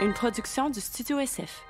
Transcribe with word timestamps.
une 0.00 0.12
production 0.12 0.70
du 0.70 0.80
Studio 0.80 1.18
SF. 1.18 1.62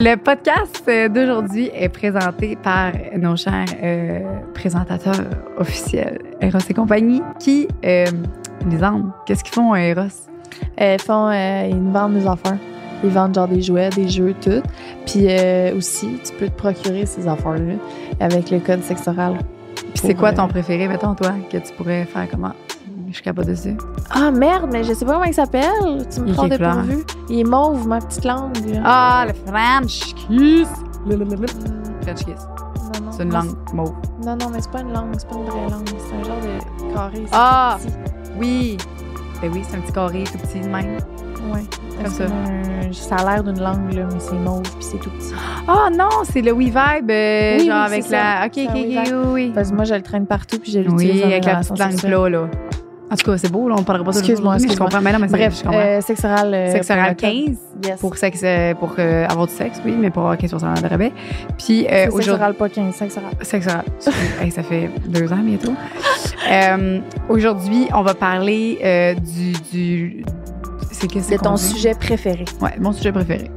Le 0.00 0.16
podcast 0.16 0.82
euh, 0.88 1.08
d'aujourd'hui 1.08 1.70
est 1.74 1.88
présenté 1.88 2.56
par 2.56 2.92
nos 3.16 3.36
chers 3.36 3.66
euh, 3.82 4.20
présentateurs 4.54 5.20
officiels, 5.58 6.18
Eros 6.40 6.58
et 6.68 6.74
compagnie, 6.74 7.22
qui, 7.38 7.68
euh, 7.84 8.06
Lisande, 8.66 9.10
qu'est-ce 9.26 9.44
qu'ils 9.44 9.54
font 9.54 9.72
à 9.72 9.80
Eros? 9.80 10.02
Euh, 10.80 10.96
ils 10.98 11.02
font, 11.02 11.28
euh, 11.28 11.68
ils 11.70 11.76
nous 11.80 11.92
vendent 11.92 12.14
des 12.14 12.26
affaires. 12.26 12.58
Ils 13.04 13.10
vendent 13.10 13.34
genre 13.34 13.48
des 13.48 13.62
jouets, 13.62 13.90
des 13.90 14.08
jeux, 14.08 14.34
tout. 14.40 14.62
Puis 15.06 15.26
euh, 15.28 15.76
aussi, 15.76 16.18
tu 16.24 16.32
peux 16.34 16.46
te 16.48 16.56
procurer 16.56 17.04
ces 17.04 17.28
affaires-là 17.28 17.74
avec 18.20 18.50
le 18.50 18.58
code 18.60 18.82
sexoral. 18.82 19.38
Puis 19.74 19.92
c'est 20.06 20.14
quoi 20.14 20.30
euh, 20.30 20.36
ton 20.36 20.48
préféré, 20.48 20.88
mettons, 20.88 21.14
toi, 21.14 21.34
que 21.50 21.58
tu 21.58 21.72
pourrais 21.74 22.04
faire 22.06 22.28
comment? 22.30 22.52
Je 23.12 23.16
suis 23.16 23.24
capable 23.24 23.46
dessus. 23.48 23.76
Ah 24.10 24.30
merde, 24.30 24.70
mais 24.72 24.82
je 24.84 24.94
sais 24.94 25.04
pas 25.04 25.12
comment 25.12 25.24
il 25.24 25.34
s'appelle. 25.34 26.06
Tu 26.12 26.20
me 26.22 26.32
prends 26.32 26.48
couleur? 26.48 26.76
dépourvu. 26.82 27.04
Il 27.28 27.40
est 27.40 27.44
mauve, 27.44 27.86
ma 27.86 27.98
petite 28.00 28.24
langue. 28.24 28.52
Ah, 28.84 29.26
le 29.28 29.34
French 29.50 30.14
kiss! 30.14 30.68
French 32.02 32.24
kiss. 32.24 32.46
C'est 33.10 33.22
une 33.24 33.32
langue 33.32 33.54
mauve. 33.74 33.92
Non, 34.24 34.36
non, 34.36 34.48
mais 34.50 34.60
c'est 34.60 34.70
pas 34.70 34.80
une 34.80 34.92
langue, 34.92 35.08
c'est 35.18 35.28
pas 35.28 35.36
une 35.36 35.44
vraie 35.44 35.70
langue. 35.70 35.88
C'est 35.88 36.14
un 36.16 36.24
genre 36.24 36.36
de 36.40 36.94
carré. 36.94 37.24
Ah! 37.32 37.78
Oui! 38.40 38.76
Ben 39.42 39.50
oui, 39.52 39.62
c'est 39.68 39.76
un 39.76 39.80
petit 39.80 39.92
carré 39.92 40.24
tout 40.24 40.38
petit 40.38 40.60
de 40.60 40.68
même. 40.68 40.96
Ouais. 41.52 41.64
Comme 42.02 42.12
ça. 42.12 42.24
un- 42.24 42.92
Ça 42.92 43.16
a 43.16 43.34
l'air 43.34 43.44
d'une 43.44 43.60
langue, 43.62 43.92
là, 43.92 44.06
mais 44.12 44.20
c'est 44.20 44.34
mauve, 44.34 44.62
puis 44.62 44.74
c'est 44.80 44.98
tout 44.98 45.10
petit. 45.10 45.32
Ah 45.68 45.88
non, 45.92 46.08
c'est 46.24 46.40
le 46.42 46.52
We 46.52 46.66
Vibe, 46.66 47.10
euh, 47.10 47.56
Oui, 47.58 47.66
genre 47.66 47.76
oui, 47.80 47.86
avec 47.86 48.08
la. 48.10 48.40
ça. 48.40 48.46
Ok, 48.46 48.52
ok, 48.56 48.76
ok, 48.76 49.12
oui, 49.12 49.30
oui. 49.32 49.52
Parce 49.54 49.70
que 49.70 49.74
moi, 49.76 49.84
je 49.84 49.94
le 49.94 50.02
traîne 50.02 50.26
partout, 50.26 50.58
puis 50.58 50.72
je 50.72 50.80
l'utilise. 50.80 51.22
Oui, 51.22 51.22
avec 51.22 51.44
la 51.44 51.56
petite 51.56 51.78
langue 51.78 51.96
plat, 52.00 52.28
là. 52.28 52.48
En 53.12 53.16
tout 53.16 53.30
cas, 53.30 53.36
c'est 53.36 53.52
beau, 53.52 53.68
là, 53.68 53.74
on 53.78 53.82
parlera 53.82 54.06
pas 54.06 54.12
de 54.12 54.18
Excuse-moi, 54.18 54.54
mais 54.54 54.58
je 54.60 54.64
excuse-moi. 54.64 54.88
comprends. 54.88 55.02
Mais 55.02 55.12
non, 55.12 55.18
mais 55.18 55.26
Bref, 55.28 55.54
je 55.58 55.62
comprends. 55.64 55.78
euh, 55.78 56.00
sexe 56.00 56.24
oral. 56.24 56.54
euh, 56.54 56.72
sexe 56.72 56.86
pour 56.86 56.96
oral 56.96 57.10
le 57.10 57.14
code. 57.14 57.30
15 57.30 57.56
Yes. 57.84 58.00
pour, 58.00 58.16
sexe, 58.16 58.40
euh, 58.44 58.74
pour 58.74 58.94
euh, 58.98 59.26
avoir 59.28 59.46
du 59.48 59.52
sexe, 59.52 59.80
oui, 59.84 59.94
mais 59.98 60.08
pour 60.10 60.22
avoir 60.22 60.38
15 60.38 60.50
de 60.52 60.88
rabais. 60.88 61.12
Puis 61.58 61.84
euh, 61.86 62.04
sexe 62.04 62.14
aujourd'hui. 62.14 62.30
oral, 62.32 62.54
pas 62.54 62.68
15, 62.70 62.94
sexe 62.94 63.16
oral. 63.18 63.32
Sexe 63.42 63.66
oral. 63.66 63.84
Hey, 64.40 64.50
ça 64.50 64.62
fait 64.62 64.88
deux 65.08 65.30
ans 65.32 65.40
bientôt. 65.42 65.72
Euh, 66.50 67.00
aujourd'hui, 67.28 67.88
on 67.94 68.02
va 68.02 68.14
parler 68.14 68.78
euh, 68.84 69.14
du. 69.14 69.52
du 69.72 70.24
c'est 70.90 71.08
que 71.12 71.20
C'est 71.20 71.38
ton 71.38 71.56
sujet 71.56 71.94
préféré. 71.94 72.44
Ouais, 72.60 72.74
mon 72.80 72.92
sujet 72.92 73.12
préféré. 73.12 73.50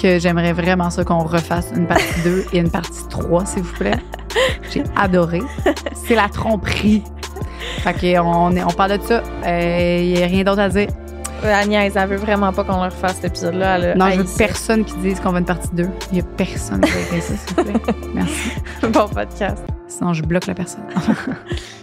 Que 0.00 0.18
j'aimerais 0.18 0.52
vraiment 0.52 0.90
ça 0.90 1.04
qu'on 1.04 1.24
refasse 1.24 1.72
une 1.76 1.86
partie 1.86 2.20
2 2.24 2.44
et 2.52 2.58
une 2.58 2.70
partie 2.70 3.06
3, 3.08 3.44
s'il 3.46 3.62
vous 3.62 3.74
plaît. 3.76 3.98
J'ai 4.70 4.84
adoré. 4.96 5.40
C'est 6.06 6.14
la 6.14 6.28
tromperie. 6.28 7.02
Fait 7.82 8.14
qu'on 8.14 8.56
on 8.56 8.72
parle 8.72 8.98
de 8.98 9.02
ça. 9.02 9.22
Il 9.46 10.12
n'y 10.12 10.22
a 10.22 10.26
rien 10.26 10.44
d'autre 10.44 10.60
à 10.60 10.68
dire. 10.68 10.88
Euh, 11.44 11.54
Agnès, 11.54 11.94
elle 11.96 12.08
veut 12.08 12.16
vraiment 12.16 12.52
pas 12.52 12.64
qu'on 12.64 12.82
leur 12.82 12.92
fasse 12.92 13.16
cet 13.16 13.26
épisode-là. 13.26 13.94
Non, 13.94 14.10
je 14.10 14.18
veux 14.18 14.26
personne 14.36 14.84
qui 14.84 14.94
dise 14.96 15.20
qu'on 15.20 15.32
veut 15.32 15.38
une 15.38 15.44
partie 15.46 15.68
2. 15.72 15.88
Il 16.10 16.14
n'y 16.14 16.20
a 16.20 16.24
personne 16.36 16.80
qui 16.82 16.90
va 16.90 17.20
ça, 17.20 17.34
s'il 17.34 17.56
vous 17.56 17.64
plaît. 17.64 17.94
Merci. 18.14 18.50
bon 18.82 19.08
podcast. 19.08 19.64
Sinon, 19.88 20.12
je 20.12 20.22
bloque 20.22 20.46
la 20.46 20.54
personne. 20.54 20.84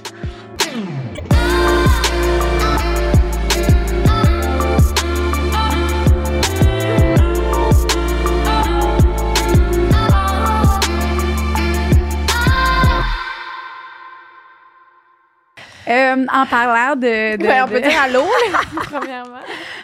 Euh, 15.90 16.26
en 16.34 16.46
parlant 16.48 16.96
de. 16.96 17.38
de- 17.38 17.64
on 17.64 17.68
peut 17.68 17.80
dire 17.82 18.02
allô, 18.04 18.22
premièrement. 18.92 19.38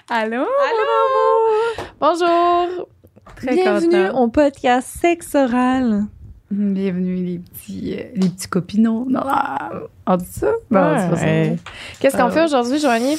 Allô? 0.09 0.41
Allô! 0.41 1.85
Bonjour! 1.99 2.87
Très 3.37 3.55
Bienvenue 3.55 4.07
contente. 4.09 4.15
au 4.21 4.27
podcast 4.27 4.87
Sexe 5.01 5.33
oral. 5.35 6.03
Bienvenue, 6.51 7.15
les 7.15 7.39
petits, 7.39 7.95
euh, 7.97 8.03
les 8.15 8.29
petits 8.29 8.47
copinots. 8.47 9.05
Non, 9.09 9.21
ah, 9.25 9.69
on 10.05 10.17
dit 10.17 10.25
ça? 10.25 10.47
Bon, 10.69 10.95
c'est 10.99 11.09
pas 11.09 11.15
ça. 11.15 11.25
Ouais. 11.25 11.55
Qu'est-ce 11.99 12.17
qu'on 12.17 12.27
Euh, 12.27 12.31
fait 12.31 12.43
aujourd'hui, 12.43 12.79
Joanie? 12.79 13.17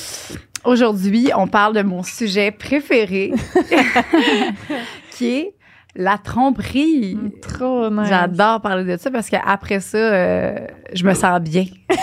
Aujourd'hui, 0.64 1.30
on 1.36 1.46
parle 1.46 1.74
de 1.74 1.82
mon 1.82 2.02
sujet 2.02 2.50
préféré, 2.50 3.32
qui 5.10 5.26
est 5.30 5.54
la 5.96 6.18
tromperie. 6.18 7.16
Trop 7.42 7.88
nice. 7.90 8.08
J'adore 8.08 8.60
parler 8.60 8.84
de 8.84 8.96
ça 8.96 9.10
parce 9.10 9.28
qu'après 9.30 9.80
ça, 9.80 9.98
euh, 9.98 10.56
je 10.92 11.04
me 11.04 11.14
sens 11.14 11.40
bien. 11.40 11.64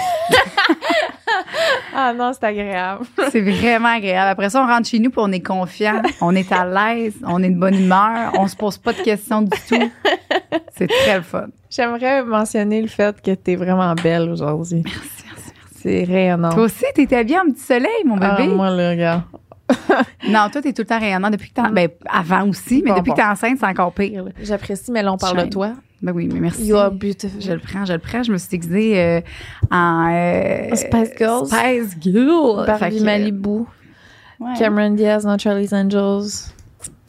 Ah 1.94 2.13
non, 2.13 2.31
c'est 2.34 2.46
agréable. 2.46 3.06
C'est 3.31 3.41
vraiment 3.41 3.90
agréable. 3.90 4.30
Après 4.31 4.50
ça, 4.50 4.63
on 4.63 4.68
rentre 4.68 4.88
chez 4.88 5.00
nous 5.00 5.09
puis 5.09 5.19
on 5.22 5.31
est 5.31 5.41
confiant, 5.46 6.01
on 6.22 6.34
est 6.35 6.50
à 6.51 6.66
l'aise, 6.66 7.16
on 7.25 7.44
est 7.44 7.50
de 7.50 7.59
bonne 7.59 7.75
humeur, 7.75 8.31
on 8.38 8.47
se 8.47 8.56
pose 8.56 8.78
pas 8.78 8.94
de 8.94 9.01
questions 9.01 9.41
du 9.41 9.50
tout. 9.68 9.91
C'est 10.78 10.88
très 10.88 11.18
le 11.18 11.22
fun. 11.24 11.47
J'aimerais 11.69 12.24
mentionner 12.24 12.81
le 12.81 12.88
fait 12.88 13.22
que 13.22 13.31
t'es 13.31 13.56
vraiment 13.57 13.94
belle 13.96 14.30
aujourd'hui. 14.30 14.84
Merci, 14.85 15.24
merci. 15.25 15.51
C'est 15.81 16.03
rayonnant. 16.06 16.51
Toi 16.53 16.63
aussi, 16.63 16.85
t'étais 16.96 17.24
bien 17.25 17.41
un 17.46 17.51
petit 17.51 17.62
soleil, 17.63 17.90
mon 18.06 18.18
Ah, 18.22 18.35
bébé. 18.38 18.47
moi, 18.53 18.69
le 18.72 18.90
regarde. 18.90 19.24
Non, 20.29 20.49
toi, 20.51 20.61
t'es 20.61 20.71
tout 20.73 20.81
le 20.83 20.87
temps 20.87 20.99
rayonnant 20.99 21.29
depuis 21.29 21.49
que 21.49 21.55
t'es... 21.61 21.69
Ben, 21.71 21.89
avant 22.09 22.47
aussi, 22.47 22.81
mais 22.83 22.91
Bon, 22.91 22.97
depuis 22.97 23.11
que 23.11 23.17
t'es 23.17 23.23
enceinte, 23.23 23.57
c'est 23.59 23.65
encore 23.65 23.91
pire. 23.93 24.25
J'apprécie, 24.41 24.91
mais 24.91 25.01
là, 25.03 25.11
on 25.13 25.17
parle 25.17 25.45
de 25.45 25.49
toi. 25.49 25.71
Ben 26.01 26.13
oui, 26.13 26.29
mais 26.31 26.39
merci. 26.39 26.65
You 26.65 26.75
are 26.77 26.91
beautiful. 26.91 27.39
Je 27.41 27.51
le 27.51 27.59
prends, 27.59 27.85
je 27.85 27.93
le 27.93 27.99
prends. 27.99 28.23
Je 28.23 28.31
me 28.31 28.37
suis 28.37 28.49
déguisée 28.49 28.99
euh, 28.99 29.21
en... 29.69 30.09
euh, 30.11 30.75
Spice 30.75 31.11
Girls. 31.17 31.47
Spice 31.47 31.95
Girl. 31.99 32.65
Fait 32.65 32.79
Barbie 32.79 32.97
que, 32.99 33.03
Malibu. 33.03 33.49
ouais, 34.39 34.53
Cameron 34.57 34.91
Diaz 34.91 35.23
dans 35.25 35.37
Charlie's 35.37 35.73
Angels. 35.73 36.49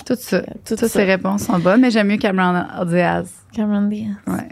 Tout 0.04 0.16
ça. 0.18 0.42
Tout 0.42 0.76
Toutes 0.76 0.88
ces 0.88 1.04
réponses 1.04 1.44
sont 1.44 1.58
bonnes, 1.58 1.80
mais 1.80 1.90
j'aime 1.90 2.08
mieux 2.08 2.16
Cameron 2.18 2.64
Diaz. 2.84 3.30
Cameron 3.54 3.82
Diaz. 3.88 4.14
Ouais. 4.26 4.48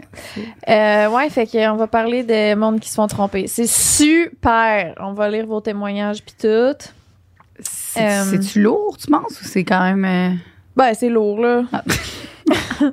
Euh, 0.69 1.09
ouais, 1.09 1.29
fait 1.29 1.45
qu'on 1.45 1.75
va 1.75 1.87
parler 1.87 2.23
des 2.23 2.55
mondes 2.55 2.79
qui 2.79 2.89
se 2.89 2.95
font 2.95 3.07
tromper. 3.07 3.45
C'est 3.47 3.67
super. 3.67 4.95
On 4.99 5.13
va 5.13 5.29
lire 5.29 5.45
vos 5.45 5.59
témoignages 5.61 6.23
puis 6.23 6.35
tout. 6.39 6.77
C'est- 7.93 8.01
Euh, 8.21 8.23
C'est-tu 8.23 8.61
lourd, 8.61 8.97
tu 8.97 9.07
penses, 9.07 9.41
ou 9.41 9.43
c'est 9.43 9.63
quand 9.63 9.81
même... 9.81 10.05
euh, 10.05 10.35
Ben, 10.75 10.93
c'est 10.93 11.09
lourd, 11.09 11.39
là. 11.41 11.63
Ah. 11.73 11.83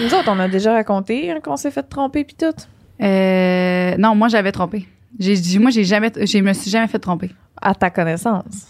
Nous 0.00 0.14
autres, 0.14 0.28
on 0.30 0.38
a 0.38 0.48
déjà 0.48 0.72
raconté 0.74 1.30
hein, 1.32 1.40
qu'on 1.42 1.56
s'est 1.56 1.70
fait 1.72 1.82
tromper 1.82 2.24
puis 2.24 2.36
tout. 2.36 2.54
euh, 3.02 3.96
non, 3.98 4.14
moi, 4.14 4.28
j'avais 4.28 4.52
trompé. 4.52 4.86
J'ai 5.18 5.34
dit, 5.34 5.58
moi, 5.58 5.70
j'ai 5.70 5.84
jamais, 5.84 6.10
je 6.14 6.38
me 6.38 6.52
suis 6.52 6.70
jamais 6.70 6.86
fait 6.86 6.98
tromper. 7.00 7.30
À 7.60 7.74
ta 7.74 7.90
connaissance. 7.90 8.68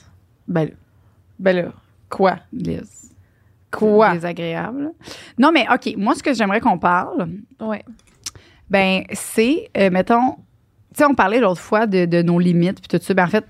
Ben, 0.48 0.64
là, 0.64 0.70
Ben 1.38 1.56
là, 1.56 1.72
quoi? 2.08 2.38
Liz. 2.52 3.10
Quoi? 3.70 4.12
Désagréable. 4.14 4.90
Non, 5.38 5.50
mais 5.52 5.66
OK, 5.72 5.94
moi, 5.96 6.14
ce 6.14 6.22
que 6.22 6.32
j'aimerais 6.34 6.60
qu'on 6.60 6.78
parle, 6.78 7.28
Ouais. 7.60 7.82
ben, 8.70 9.02
c'est, 9.12 9.70
euh, 9.76 9.90
mettons, 9.90 10.32
tu 10.94 10.98
sais, 10.98 11.04
on 11.04 11.14
parlait 11.14 11.40
l'autre 11.40 11.60
fois 11.60 11.86
de, 11.86 12.04
de 12.06 12.22
nos 12.22 12.38
limites 12.38 12.80
puis 12.80 12.88
tout 12.98 13.02
ça. 13.04 13.14
Ben, 13.14 13.24
en 13.24 13.28
fait, 13.28 13.44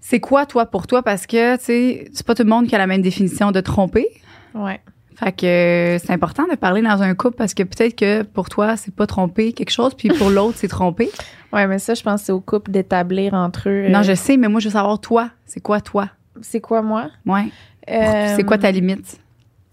c'est 0.00 0.20
quoi, 0.20 0.46
toi, 0.46 0.66
pour 0.66 0.86
toi? 0.86 1.02
Parce 1.02 1.26
que, 1.26 1.56
tu 1.56 1.64
sais, 1.64 2.10
c'est 2.12 2.26
pas 2.26 2.34
tout 2.34 2.44
le 2.44 2.48
monde 2.48 2.66
qui 2.66 2.74
a 2.74 2.78
la 2.78 2.86
même 2.86 3.02
définition 3.02 3.50
de 3.50 3.60
tromper. 3.60 4.06
Ouais. 4.54 4.80
Fait 5.16 5.32
que 5.32 5.46
euh, 5.46 5.98
c'est 5.98 6.12
important 6.12 6.44
de 6.48 6.54
parler 6.54 6.80
dans 6.80 7.02
un 7.02 7.14
couple 7.16 7.36
parce 7.36 7.52
que 7.52 7.64
peut-être 7.64 7.96
que 7.96 8.22
pour 8.22 8.48
toi, 8.48 8.76
c'est 8.76 8.94
pas 8.94 9.06
tromper 9.06 9.52
quelque 9.52 9.70
chose, 9.72 9.94
puis 9.94 10.08
pour 10.10 10.30
l'autre, 10.30 10.58
c'est 10.58 10.68
tromper. 10.68 11.10
Ouais, 11.50 11.66
mais 11.66 11.78
ça, 11.78 11.94
je 11.94 12.02
pense 12.02 12.20
que 12.20 12.26
c'est 12.26 12.32
au 12.32 12.42
couple 12.42 12.70
d'établir 12.70 13.32
entre 13.32 13.70
eux. 13.70 13.88
Non, 13.88 14.00
euh, 14.00 14.02
je 14.02 14.12
sais, 14.12 14.36
mais 14.36 14.48
moi, 14.48 14.60
je 14.60 14.68
veux 14.68 14.74
savoir, 14.74 15.00
toi, 15.00 15.30
c'est 15.46 15.60
quoi, 15.60 15.80
toi? 15.80 16.10
C'est 16.42 16.60
quoi, 16.60 16.82
moi? 16.82 17.08
Ouais. 17.24 17.46
Euh, 17.90 18.34
C'est 18.36 18.44
quoi 18.44 18.58
ta 18.58 18.70
limite? 18.70 19.18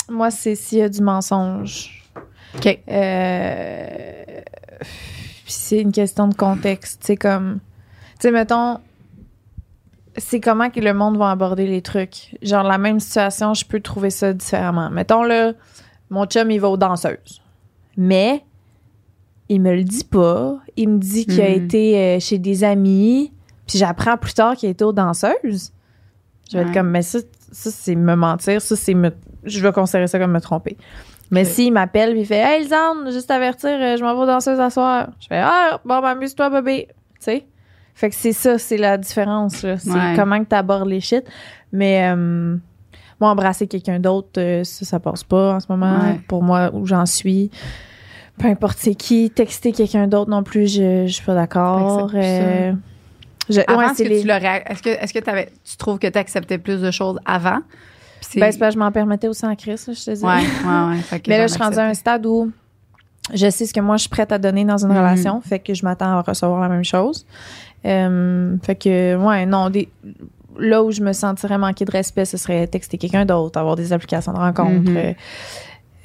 Moi, 0.09 0.31
c'est 0.31 0.56
s'il 0.56 0.78
y 0.78 0.81
a 0.81 0.88
du 0.88 1.02
mensonge. 1.02 2.02
OK. 2.56 2.80
Euh, 2.88 4.24
puis 4.80 5.53
c'est 5.53 5.81
une 5.81 5.92
question 5.92 6.30
de 6.30 6.34
contexte. 6.36 7.02
C'est 7.03 7.18
comme. 7.18 7.59
Tu 8.19 8.28
sais, 8.28 8.31
mettons. 8.31 8.80
C'est 10.17 10.39
comment 10.39 10.69
que 10.69 10.79
le 10.79 10.93
monde 10.93 11.17
va 11.17 11.29
aborder 11.31 11.67
les 11.67 11.81
trucs. 11.81 12.38
Genre, 12.41 12.63
la 12.63 12.77
même 12.77 13.00
situation, 13.00 13.53
je 13.53 13.65
peux 13.65 13.79
trouver 13.81 14.09
ça 14.09 14.31
différemment. 14.33 14.89
Mettons, 14.89 15.23
là, 15.23 15.53
mon 16.09 16.25
chum, 16.25 16.50
il 16.51 16.59
va 16.59 16.69
aux 16.69 16.77
danseuses. 16.77 17.41
Mais, 17.97 18.44
il 19.50 19.62
me 19.62 19.75
le 19.75 19.83
dit 19.83 20.03
pas. 20.06 20.57
Il 20.77 20.89
me 20.89 20.97
dit 21.00 21.25
qu'il 21.25 21.41
a 21.41 21.50
Mhm. 21.50 21.63
été 21.65 21.97
euh, 22.00 22.19
chez 22.19 22.38
des 22.38 22.63
amis. 22.63 23.31
Puis 23.67 23.77
j'apprends 23.79 24.15
plus 24.17 24.33
tard 24.33 24.56
qu'il 24.56 24.67
a 24.67 24.71
été 24.71 24.83
aux 24.85 24.94
danseuses. 24.94 25.71
Je 26.51 26.57
vais 26.57 26.63
Ouais. 26.63 26.69
être 26.69 26.73
comme, 26.73 26.89
mais 26.91 27.01
ça, 27.01 27.19
ça 27.51 27.71
c'est 27.71 27.95
me 27.95 28.15
mentir. 28.15 28.61
Ça, 28.61 28.75
c'est 28.75 28.94
me. 28.94 29.11
Je 29.44 29.59
vais 29.59 29.71
considérer 29.71 30.07
ça 30.07 30.19
comme 30.19 30.31
me 30.31 30.41
tromper. 30.41 30.77
Mais 31.31 31.44
s'il 31.44 31.73
m'appelle 31.73 32.15
il 32.15 32.25
fait 32.25 32.35
Hey, 32.38 32.61
Lisanne, 32.63 33.11
juste 33.11 33.31
avertir, 33.31 33.71
euh, 33.71 33.97
je 33.97 34.03
m'en 34.03 34.15
vais 34.15 34.21
aux 34.21 34.25
danseuses 34.27 34.59
à 34.59 34.69
soir. 34.69 35.09
Je 35.19 35.27
fais 35.27 35.39
Ah, 35.44 35.79
bon, 35.83 36.00
ben, 36.00 36.09
amuse-toi, 36.09 36.50
bébé. 36.51 36.88
Tu 36.89 36.95
sais? 37.21 37.45
Fait 37.95 38.09
que 38.09 38.15
c'est 38.15 38.33
ça, 38.33 38.57
c'est 38.57 38.77
la 38.77 38.97
différence. 38.97 39.63
là. 39.63 39.77
C'est 39.77 39.89
Ouais. 39.89 40.13
comment 40.15 40.39
que 40.39 40.50
t'abordes 40.50 40.88
les 40.89 41.00
shit. 41.00 41.24
Mais 41.71 42.09
euh, 42.13 42.57
moi, 43.21 43.30
embrasser 43.31 43.68
quelqu'un 43.68 44.00
d'autre, 44.00 44.30
euh, 44.38 44.63
ça, 44.65 44.86
ça 44.86 45.00
passe 45.00 45.24
pas 45.24 45.56
en 45.56 45.59
ce 45.62 45.68
moment. 45.69 46.00
Ouais. 46.00 46.19
Pour 46.27 46.44
moi, 46.44 46.69
où 46.74 46.86
j'en 46.86 47.06
suis. 47.06 47.50
Peu 48.38 48.47
importe 48.50 48.77
c'est 48.80 48.95
qui, 48.95 49.30
texter 49.30 49.71
quelqu'un 49.71 50.07
d'autre 50.07 50.30
non 50.30 50.44
plus, 50.44 50.68
je, 50.74 51.06
je 51.07 51.13
suis 51.13 51.24
pas 51.25 51.36
d'accord. 51.36 52.12
T'acceptes 52.12 52.12
plus 52.12 52.21
ça. 52.21 52.27
Euh, 52.27 52.74
Je- 53.47 53.62
Avant, 53.68 53.80
ouais, 53.80 53.86
est-ce 53.86 53.95
c'est 53.95 54.03
que 54.03 54.09
les- 54.09 54.21
tu 54.21 54.27
l'aurais. 54.27 54.63
Est-ce 54.68 54.81
que, 54.83 54.89
est-ce 54.89 55.13
que 55.13 55.19
t'avais- 55.19 55.50
tu 55.63 55.77
trouves 55.77 56.00
que 56.00 56.07
tu 56.07 56.18
acceptais 56.19 56.57
plus 56.57 56.81
de 56.81 56.92
choses 56.92 57.18
avant? 57.25 57.59
Puis 58.19 58.27
c'est- 58.31 58.39
Ben, 58.42 58.51
c'est 58.51 58.57
parce 58.57 58.74
que 58.74 58.80
je 58.80 58.83
m'en 58.83 58.92
permettais 58.92 59.27
aussi 59.30 59.45
en 59.45 59.56
crise, 59.56 59.88
là, 59.88 59.94
je 59.94 60.03
te 60.03 60.12
dis. 60.12 60.21
Ouais, 60.25 60.31
ouais, 60.33 60.89
ouais. 60.89 60.97
Fait 60.97 61.19
que 61.21 61.25
Mais 61.30 61.38
là, 61.38 61.44
j'en 61.47 61.47
je 61.47 61.53
suis 61.53 61.63
rendue 61.63 61.77
à 61.77 61.83
un 61.83 61.89
acceptais. 61.92 62.00
stade 62.12 62.25
où 62.25 62.51
je 63.33 63.50
sais 63.50 63.65
ce 63.65 63.74
que 63.74 63.80
moi, 63.80 63.95
je 63.95 64.01
suis 64.01 64.09
prête 64.09 64.31
à 64.33 64.38
donner 64.39 64.65
dans 64.65 64.77
une 64.83 64.89
Mhm. 64.92 64.97
relation. 64.97 65.39
Fait 65.42 65.59
que 65.59 65.74
je 65.74 65.86
m'attends 65.86 66.18
à 66.18 66.21
recevoir 66.21 66.59
la 66.59 66.68
même 66.69 66.83
chose. 66.83 67.25
Euh, 67.85 68.57
fait 68.63 68.75
que, 68.75 69.15
ouais, 69.15 69.45
non, 69.45 69.69
des, 69.69 69.89
là 70.59 70.83
où 70.83 70.91
je 70.91 71.01
me 71.01 71.13
sentirais 71.13 71.57
manquer 71.57 71.85
de 71.85 71.91
respect, 71.91 72.25
ce 72.25 72.37
serait 72.37 72.65
texter 72.67 72.97
quelqu'un 72.97 73.25
d'autre, 73.25 73.59
avoir 73.59 73.75
des 73.75 73.93
applications 73.93 74.33
de 74.33 74.37
rencontre. 74.39 74.89
Mhm. 74.91 74.97
euh, 74.97 75.13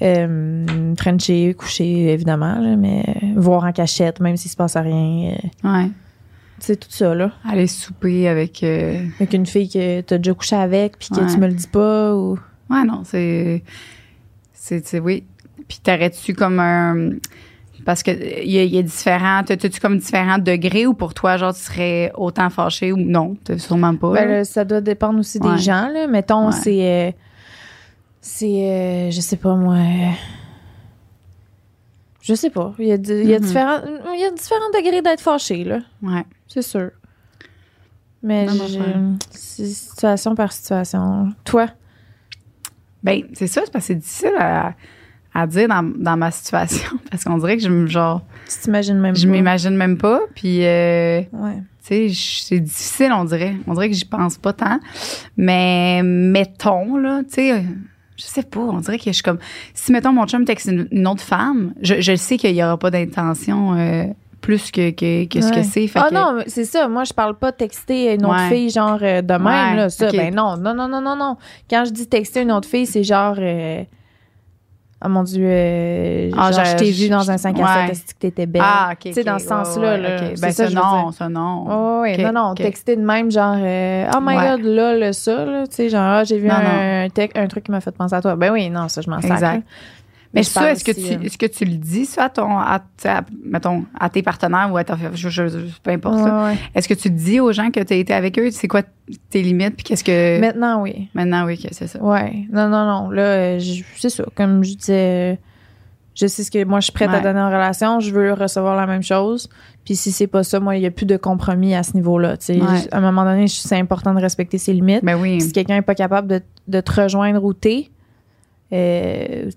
euh, 0.03 0.95
Frencher, 0.99 1.55
coucher, 1.55 2.13
évidemment, 2.13 2.59
là, 2.59 2.77
mais 2.77 3.05
voir 3.37 3.65
en 3.65 3.73
cachette, 3.73 4.21
même 4.21 4.37
s'il 4.37 4.51
se 4.51 4.57
passe 4.57 4.77
rien. 4.77 5.33
euh, 5.65 5.69
Ouais. 5.69 5.91
c'est 6.59 6.77
tout 6.79 6.91
ça, 6.91 7.15
là. 7.15 7.33
Aller 7.45 7.67
souper 7.67 8.29
avec. 8.29 8.63
euh, 8.63 9.05
Avec 9.19 9.33
une 9.35 9.47
fille 9.47 9.69
que 9.69 10.01
t'as 10.01 10.17
déjà 10.19 10.35
couché 10.35 10.57
avec, 10.57 10.99
puis 10.99 11.09
que 11.11 11.21
Ouais. 11.21 11.27
tu 11.33 11.39
me 11.39 11.47
le 11.47 11.53
dis 11.55 11.67
pas, 11.69 12.15
ou? 12.15 12.39
Ouais, 12.71 12.85
non, 12.85 13.03
c'est. 13.05 13.63
C'est, 14.53 15.01
oui. 15.01 15.25
Puis 15.69 15.79
t'aurais-tu 15.83 16.35
comme 16.35 16.61
un. 16.61 17.11
Parce 17.85 18.03
que 18.03 18.11
il 18.11 18.51
y, 18.51 18.59
a- 18.59 18.65
il 18.65 18.75
y 18.75 18.79
a 18.79 18.83
différents. 18.83 19.43
T'as- 19.45 19.57
T'as-tu 19.57 19.81
comme 19.81 19.99
différents 19.99 20.39
degrés 20.39 20.87
ou 20.87 20.95
pour 20.95 21.15
toi, 21.15 21.37
genre, 21.37 21.55
tu 21.55 21.61
serais 21.61 22.13
autant 22.17 22.51
fâché 22.51 22.93
ou 22.93 22.97
non? 22.97 23.37
T'as 23.45 23.59
sûrement 23.59 23.97
pas. 23.97 24.13
Ben, 24.13 24.29
là. 24.29 24.45
ça 24.45 24.65
doit 24.65 24.81
dépendre 24.81 25.19
aussi 25.21 25.39
Ouais. 25.39 25.53
des 25.53 25.59
gens, 25.59 25.89
là. 25.89 26.07
Mettons, 26.07 26.47
Ouais. 26.47 26.53
c'est. 26.53 26.85
euh, 27.09 27.13
c'est. 28.21 28.47
euh, 28.71 29.11
je 29.11 29.21
sais 29.21 29.37
pas, 29.37 29.55
moi. 29.55 29.75
euh, 29.77 30.11
Je 32.23 32.35
sais 32.35 32.51
pas. 32.51 32.75
Il 32.79 32.87
y 32.87 32.93
a, 32.93 32.97
y 32.97 33.35
a 33.35 33.39
Mhm. 33.39 33.45
différents, 33.47 33.81
il 34.15 34.21
y 34.21 34.25
a 34.25 34.31
différents 34.31 34.71
degrés 34.75 35.01
d'être 35.03 35.21
fâché, 35.23 35.65
là. 35.65 35.79
Ouais. 36.03 36.25
C'est 36.47 36.63
sûr. 36.63 36.91
Mais 38.23 38.47
affaire. 38.47 38.99
c'est 39.31 39.65
situation 39.65 40.35
par 40.35 40.53
situation. 40.53 41.33
Toi? 41.45 41.69
Ben, 43.03 43.23
c'est 43.33 43.47
ça, 43.47 43.63
c'est 43.65 43.73
parce 43.73 43.85
que 43.87 43.95
c'est 43.95 43.99
difficile 43.99 44.35
à, 44.39 44.75
à 45.35 45.47
dire 45.47 45.69
dans, 45.69 45.83
dans 45.97 46.17
ma 46.17 46.31
situation. 46.31 46.99
Parce 47.11 47.25
qu'on 47.25 47.39
dirait 47.39 47.57
que 47.57 47.63
je 47.63 47.69
me. 47.69 47.87
Genre, 47.87 48.23
Tu 48.49 48.59
t'imagines 48.61 48.99
même 48.99 49.15
je 49.17 49.27
m'imagine 49.27 49.77
même 49.77 49.97
pas. 49.99 50.21
Puis. 50.35 50.65
euh, 50.65 51.21
Ouais. 51.33 51.63
Tu 51.87 52.11
sais, 52.11 52.45
c'est 52.47 52.61
difficile, 52.61 53.11
on 53.13 53.25
dirait. 53.25 53.55
On 53.67 53.73
dirait 53.73 53.89
que 53.89 53.97
j'y 53.97 54.05
pense 54.05 54.37
pas 54.37 54.53
tant. 54.53 54.79
Mais 55.37 56.03
mettons, 56.05 56.97
là, 56.97 57.23
tu 57.25 57.35
sais, 57.35 57.65
je 58.17 58.23
sais 58.25 58.43
pas, 58.43 58.61
on 58.61 58.79
dirait 58.81 58.99
que 58.99 59.05
je 59.07 59.13
suis 59.13 59.23
comme. 59.23 59.39
Si, 59.75 59.91
mettons, 59.93 60.13
mon 60.13 60.27
chum 60.27 60.45
texte 60.45 60.69
une, 60.71 60.89
une 60.91 61.07
autre 61.07 61.23
femme, 61.23 61.73
je, 61.81 62.01
je 62.01 62.15
sais 62.17 62.37
qu'il 62.37 62.55
y 62.55 62.63
aura 62.63 62.79
pas 62.79 62.91
d'intention 62.91 63.75
euh, 63.79 64.05
plus 64.43 64.71
que, 64.71 64.91
que, 64.91 65.27
que 65.27 65.41
ce 65.41 65.53
que 65.53 65.63
c'est. 65.63 65.87
Ah 65.95 66.09
que- 66.11 66.15
non, 66.15 66.43
c'est 66.47 66.67
ça. 66.67 66.87
Moi, 66.87 67.05
je 67.05 67.13
parle 67.15 67.39
pas 67.39 67.51
de 67.51 67.57
texter 67.57 68.15
une 68.15 68.27
autre 68.27 68.35
Ouais. 68.37 68.49
fille, 68.51 68.71
genre 68.71 68.99
euh, 69.01 69.23
de 69.23 69.33
même, 69.33 69.43
Ouais, 69.45 69.77
là. 69.77 69.89
Ça, 69.89 70.11
ben 70.13 70.35
non, 70.35 70.57
non, 70.59 70.75
non, 70.75 70.87
non, 70.87 71.01
non, 71.01 71.17
non. 71.17 71.37
Quand 71.71 71.85
je 71.87 71.93
dis 71.93 72.07
texter 72.07 72.43
une 72.43 72.53
autre 72.53 72.69
fille, 72.69 72.87
c'est 72.87 73.05
genre. 73.05 73.37
euh, 73.39 73.83
Oh 75.03 75.09
mon 75.09 75.23
Dieu, 75.23 75.43
euh, 75.47 76.31
Ah, 76.37 76.53
genre, 76.53 76.65
je- 76.65 76.77
t'ai 76.77 76.91
vu 76.91 77.09
dans 77.09 77.31
un 77.31 77.39
5 77.39 77.59
à 77.59 77.67
7, 77.67 77.77
ouais. 77.87 77.91
est-ce 77.93 78.05
que 78.15 78.19
t'étais 78.19 78.45
belle? 78.45 78.61
Ah, 78.63 78.91
OK. 78.93 78.99
Tu 78.99 79.13
sais, 79.15 79.21
OK, 79.21 79.27
dans 79.27 79.39
ce 79.39 79.45
ouais, 79.45 79.49
sens-là, 79.49 79.91
ouais, 79.93 79.99
là. 79.99 80.17
OK. 80.17 80.33
C'est 80.35 80.41
Ben, 80.43 80.53
ça 80.53 80.69
non, 80.71 81.11
ça, 81.13 81.29
non. 81.31 81.65
Oh, 81.71 82.01
oui, 82.03 82.13
OK, 82.15 82.21
non, 82.21 82.33
non, 82.33 82.55
texter 82.55 82.97
de 82.97 83.01
même, 83.03 83.31
genre, 83.31 83.57
euh, 83.59 84.11
oh 84.15 84.19
my 84.21 84.37
Ouais. 84.37 84.49
god, 84.51 84.61
là, 84.63 84.97
le 84.97 85.13
ça, 85.13 85.45
là, 85.47 85.67
tu 85.67 85.75
sais, 85.77 85.89
genre, 85.89 86.03
ah, 86.03 86.25
j'ai 86.25 86.37
vu 86.39 86.49
Non, 86.49 86.55
un, 86.55 87.09
tec- 87.09 87.33
un 87.35 87.47
truc 87.47 87.65
qui 87.65 87.71
m'a 87.71 87.81
fait 87.81 87.93
penser 87.93 88.15
à 88.15 88.21
toi. 88.21 88.37
Ben 88.37 88.53
oui, 88.53 88.69
non, 88.69 88.89
ça, 88.89 89.01
je 89.01 89.09
m'en 89.09 89.21
sers. 89.23 89.33
Exact. 89.33 89.63
Mais 90.33 90.43
ça, 90.45 90.71
est-ce 90.71 90.85
que, 90.85 90.93
tu, 90.93 91.01
euh, 91.01 91.21
est-ce 91.25 91.37
que 91.37 91.47
tu 91.47 91.65
le 91.65 91.75
dis, 91.75 92.07
ça, 92.07 92.25
à 92.27 92.29
ton, 92.29 92.57
à, 92.57 92.81
mettons, 93.45 93.85
à 93.99 94.09
tes 94.11 94.23
partenaires 94.23 94.71
ou 94.73 94.77
à 94.77 94.85
ta, 94.85 94.97
je, 95.15 95.29
je- 95.29 95.49
je- 95.49 95.59
peu 95.83 95.91
importe 95.91 96.19
ça. 96.19 96.25
Ouais, 96.45 96.51
ouais. 96.53 96.59
Est-ce 96.75 96.87
que 96.89 96.95
tu 96.95 97.11
dis 97.11 97.41
aux 97.41 97.51
gens 97.53 97.71
que 97.73 97.81
tu 97.81 97.93
as 97.93 97.97
été 97.97 98.15
avec 98.15 98.39
eux, 98.39 98.51
c'est 98.53 98.69
quoi 98.69 98.83
tes 99.31 99.43
limites, 99.43 99.75
puis 99.75 99.83
qu'est-ce 99.85 100.05
que. 100.05 100.39
Maintenant, 100.41 100.83
oui. 100.83 101.09
Maintenant, 101.15 101.47
oui, 101.47 101.59
que 101.59 101.69
c'est 101.73 101.89
ça. 101.89 102.01
Ouais. 102.01 102.45
Non, 102.53 102.69
non, 102.69 102.85
non. 102.87 103.11
Là, 103.11 103.23
euh, 103.23 103.61
c'est 103.97 104.09
ça. 104.11 104.25
Comme 104.37 104.63
je 104.63 104.75
disais, 104.75 105.33
euh, 105.33 105.37
je 106.15 106.27
sais 106.29 106.45
ce 106.45 106.51
que 106.53 106.63
moi, 106.65 106.79
je 106.79 106.85
suis 106.85 106.93
prête 106.93 107.11
à 107.11 107.21
donner 107.21 107.41
en 107.41 107.49
relation. 107.49 107.99
Je 107.99 108.13
veux 108.13 108.33
recevoir 108.33 108.77
la 108.77 108.87
même 108.87 109.03
chose. 109.03 109.49
Puis 109.85 109.97
si 109.97 110.13
c'est 110.13 110.27
pas 110.29 110.45
ça, 110.45 110.61
moi, 110.61 110.77
il 110.77 110.81
n'y 110.81 110.87
a 110.87 110.91
plus 110.93 111.07
de 111.07 111.17
compromis 111.17 111.75
à 111.75 111.83
ce 111.83 111.95
niveau-là. 111.95 112.35
À 112.93 112.97
un 112.97 113.01
moment 113.01 113.25
donné, 113.25 113.49
c'est 113.49 113.79
important 113.79 114.15
de 114.15 114.21
respecter 114.21 114.59
ses 114.59 114.75
limites. 114.75 115.03
Ben 115.05 115.17
oui. 115.21 115.41
Si 115.41 115.51
quelqu'un 115.51 115.75
n'est 115.77 115.83
pas 115.83 115.95
capable 115.97 116.29
de, 116.29 116.41
de 116.69 116.81
te 116.81 117.01
rejoindre 117.01 117.43
où 117.43 117.53
t'es, 117.53 117.89
euh, 118.73 119.51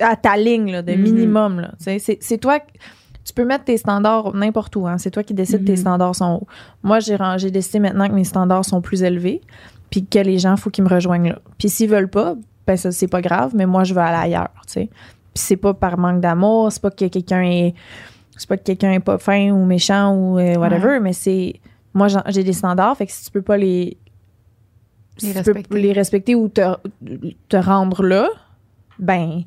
à 0.00 0.16
ta 0.16 0.36
ligne 0.36 0.72
là, 0.72 0.82
de 0.82 0.92
Mhm. 0.92 1.02
minimum, 1.02 1.60
là, 1.60 1.72
c'est, 1.78 2.38
toi... 2.38 2.58
Tu 3.26 3.32
peux 3.32 3.46
mettre 3.46 3.64
tes 3.64 3.78
standards 3.78 4.34
n'importe 4.34 4.76
où. 4.76 4.86
Hein, 4.86 4.98
c'est 4.98 5.10
toi 5.10 5.22
qui 5.22 5.32
décides 5.32 5.60
Mhm. 5.60 5.66
tes 5.66 5.76
standards 5.76 6.14
sont 6.14 6.40
hauts. 6.42 6.46
Moi, 6.82 7.00
j'ai, 7.00 7.16
j'ai 7.38 7.50
décidé 7.50 7.78
maintenant 7.78 8.06
que 8.06 8.12
mes 8.12 8.24
standards 8.24 8.66
sont 8.66 8.82
plus 8.82 9.02
élevés 9.02 9.40
puis 9.90 10.04
que 10.04 10.18
les 10.18 10.38
gens, 10.38 10.56
faut 10.58 10.68
qu'ils 10.68 10.84
me 10.84 10.90
rejoignent 10.90 11.30
là. 11.30 11.38
Puis 11.58 11.70
s'ils 11.70 11.88
veulent 11.88 12.10
pas, 12.10 12.34
ben 12.66 12.76
ça, 12.76 12.92
c'est 12.92 13.08
pas 13.08 13.22
grave, 13.22 13.52
mais 13.54 13.64
moi, 13.64 13.84
je 13.84 13.94
veux 13.94 14.00
aller 14.00 14.34
ailleurs, 14.34 14.50
tu 14.66 14.72
sais. 14.74 14.86
Puis 15.32 15.42
c'est 15.42 15.56
pas 15.56 15.72
par 15.72 15.96
manque 15.96 16.20
d'amour, 16.20 16.70
c'est 16.70 16.82
pas 16.82 16.90
que 16.90 17.06
quelqu'un 17.06 17.42
est... 17.42 17.74
C'est 18.36 18.48
pas 18.48 18.56
que 18.58 18.62
quelqu'un 18.64 18.92
est 18.92 19.00
pas 19.00 19.16
fin 19.16 19.50
ou 19.52 19.64
méchant 19.64 20.14
ou 20.14 20.38
euh, 20.38 20.56
whatever, 20.56 20.98
mais 21.00 21.12
c'est... 21.14 21.54
Moi, 21.94 22.08
j'ai 22.26 22.42
des 22.44 22.52
standards, 22.52 22.96
fait 22.96 23.06
que 23.06 23.12
si 23.12 23.24
tu 23.24 23.30
peux 23.30 23.42
pas 23.42 23.56
les... 23.56 23.96
Les 25.22 25.28
si 25.28 25.28
tu 25.28 25.32
peux 25.32 25.38
respecter. 25.52 25.80
les 25.80 25.92
respecter 25.92 26.34
ou 26.34 26.48
te, 26.48 26.60
te 27.48 27.56
rendre 27.56 28.02
là, 28.02 28.28
ben, 28.98 29.42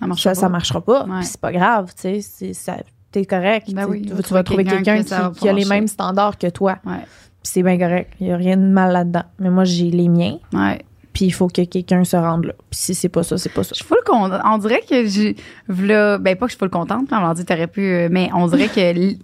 Ça 0.00 0.06
marche 0.06 0.22
ça, 0.22 0.30
pas. 0.30 0.34
ça 0.34 0.48
marchera 0.48 0.80
pas. 0.80 1.04
Ouais. 1.04 1.18
Puis 1.18 1.26
c'est 1.26 1.40
pas 1.40 1.52
grave, 1.52 1.92
tu 1.94 2.02
sais. 2.02 2.20
c'est- 2.20 2.54
ça- 2.54 2.78
T'es 3.10 3.26
correct. 3.26 3.70
Ben 3.74 3.84
oui, 3.86 4.02
tu, 4.06 4.14
vas 4.32 4.42
trouver 4.42 4.64
quelqu'un 4.64 5.02
qui, 5.02 5.38
qui 5.40 5.48
a 5.48 5.52
les 5.52 5.66
mêmes 5.66 5.86
standards 5.86 6.38
que 6.38 6.46
toi. 6.48 6.78
Ouais. 6.86 6.96
Puis 7.42 7.52
c'est 7.52 7.62
bien 7.62 7.76
correct. 7.78 8.10
Il 8.20 8.28
y 8.28 8.32
a 8.32 8.36
rien 8.38 8.56
de 8.56 8.62
mal 8.66 8.90
là-dedans. 8.92 9.24
Mais 9.38 9.50
moi, 9.50 9.64
j'ai 9.64 9.90
les 9.90 10.08
miens. 10.08 10.38
Ouais. 10.54 10.80
Puis 11.12 11.26
il 11.26 11.30
faut 11.30 11.46
que 11.48 11.62
quelqu'un 11.64 12.04
se 12.04 12.16
rende 12.16 12.46
là. 12.46 12.52
Puis 12.70 12.80
si 12.80 12.94
c'est 12.94 13.10
pas 13.10 13.22
ça, 13.22 13.36
c'est 13.36 13.50
pas 13.52 13.64
ça. 13.64 13.72
Je 13.74 13.80
suis 13.80 13.84
full 13.84 13.98
contente. 14.06 14.40
On 14.46 14.56
dirait 14.56 14.80
que 14.88 15.04
j'ai. 15.06 15.36
Ben, 15.68 16.18
pas 16.22 16.46
que 16.46 16.46
je 16.46 16.52
suis 16.52 16.58
full 16.58 16.70
contente, 16.70 17.08
on 17.12 17.20
leur 17.20 17.34
dit, 17.34 17.44
t'aurais 17.44 17.66
pu. 17.66 17.82
euh, 17.82 18.08
Mais 18.10 18.30
on 18.34 18.46
dirait 18.46 18.68
que 18.68 19.14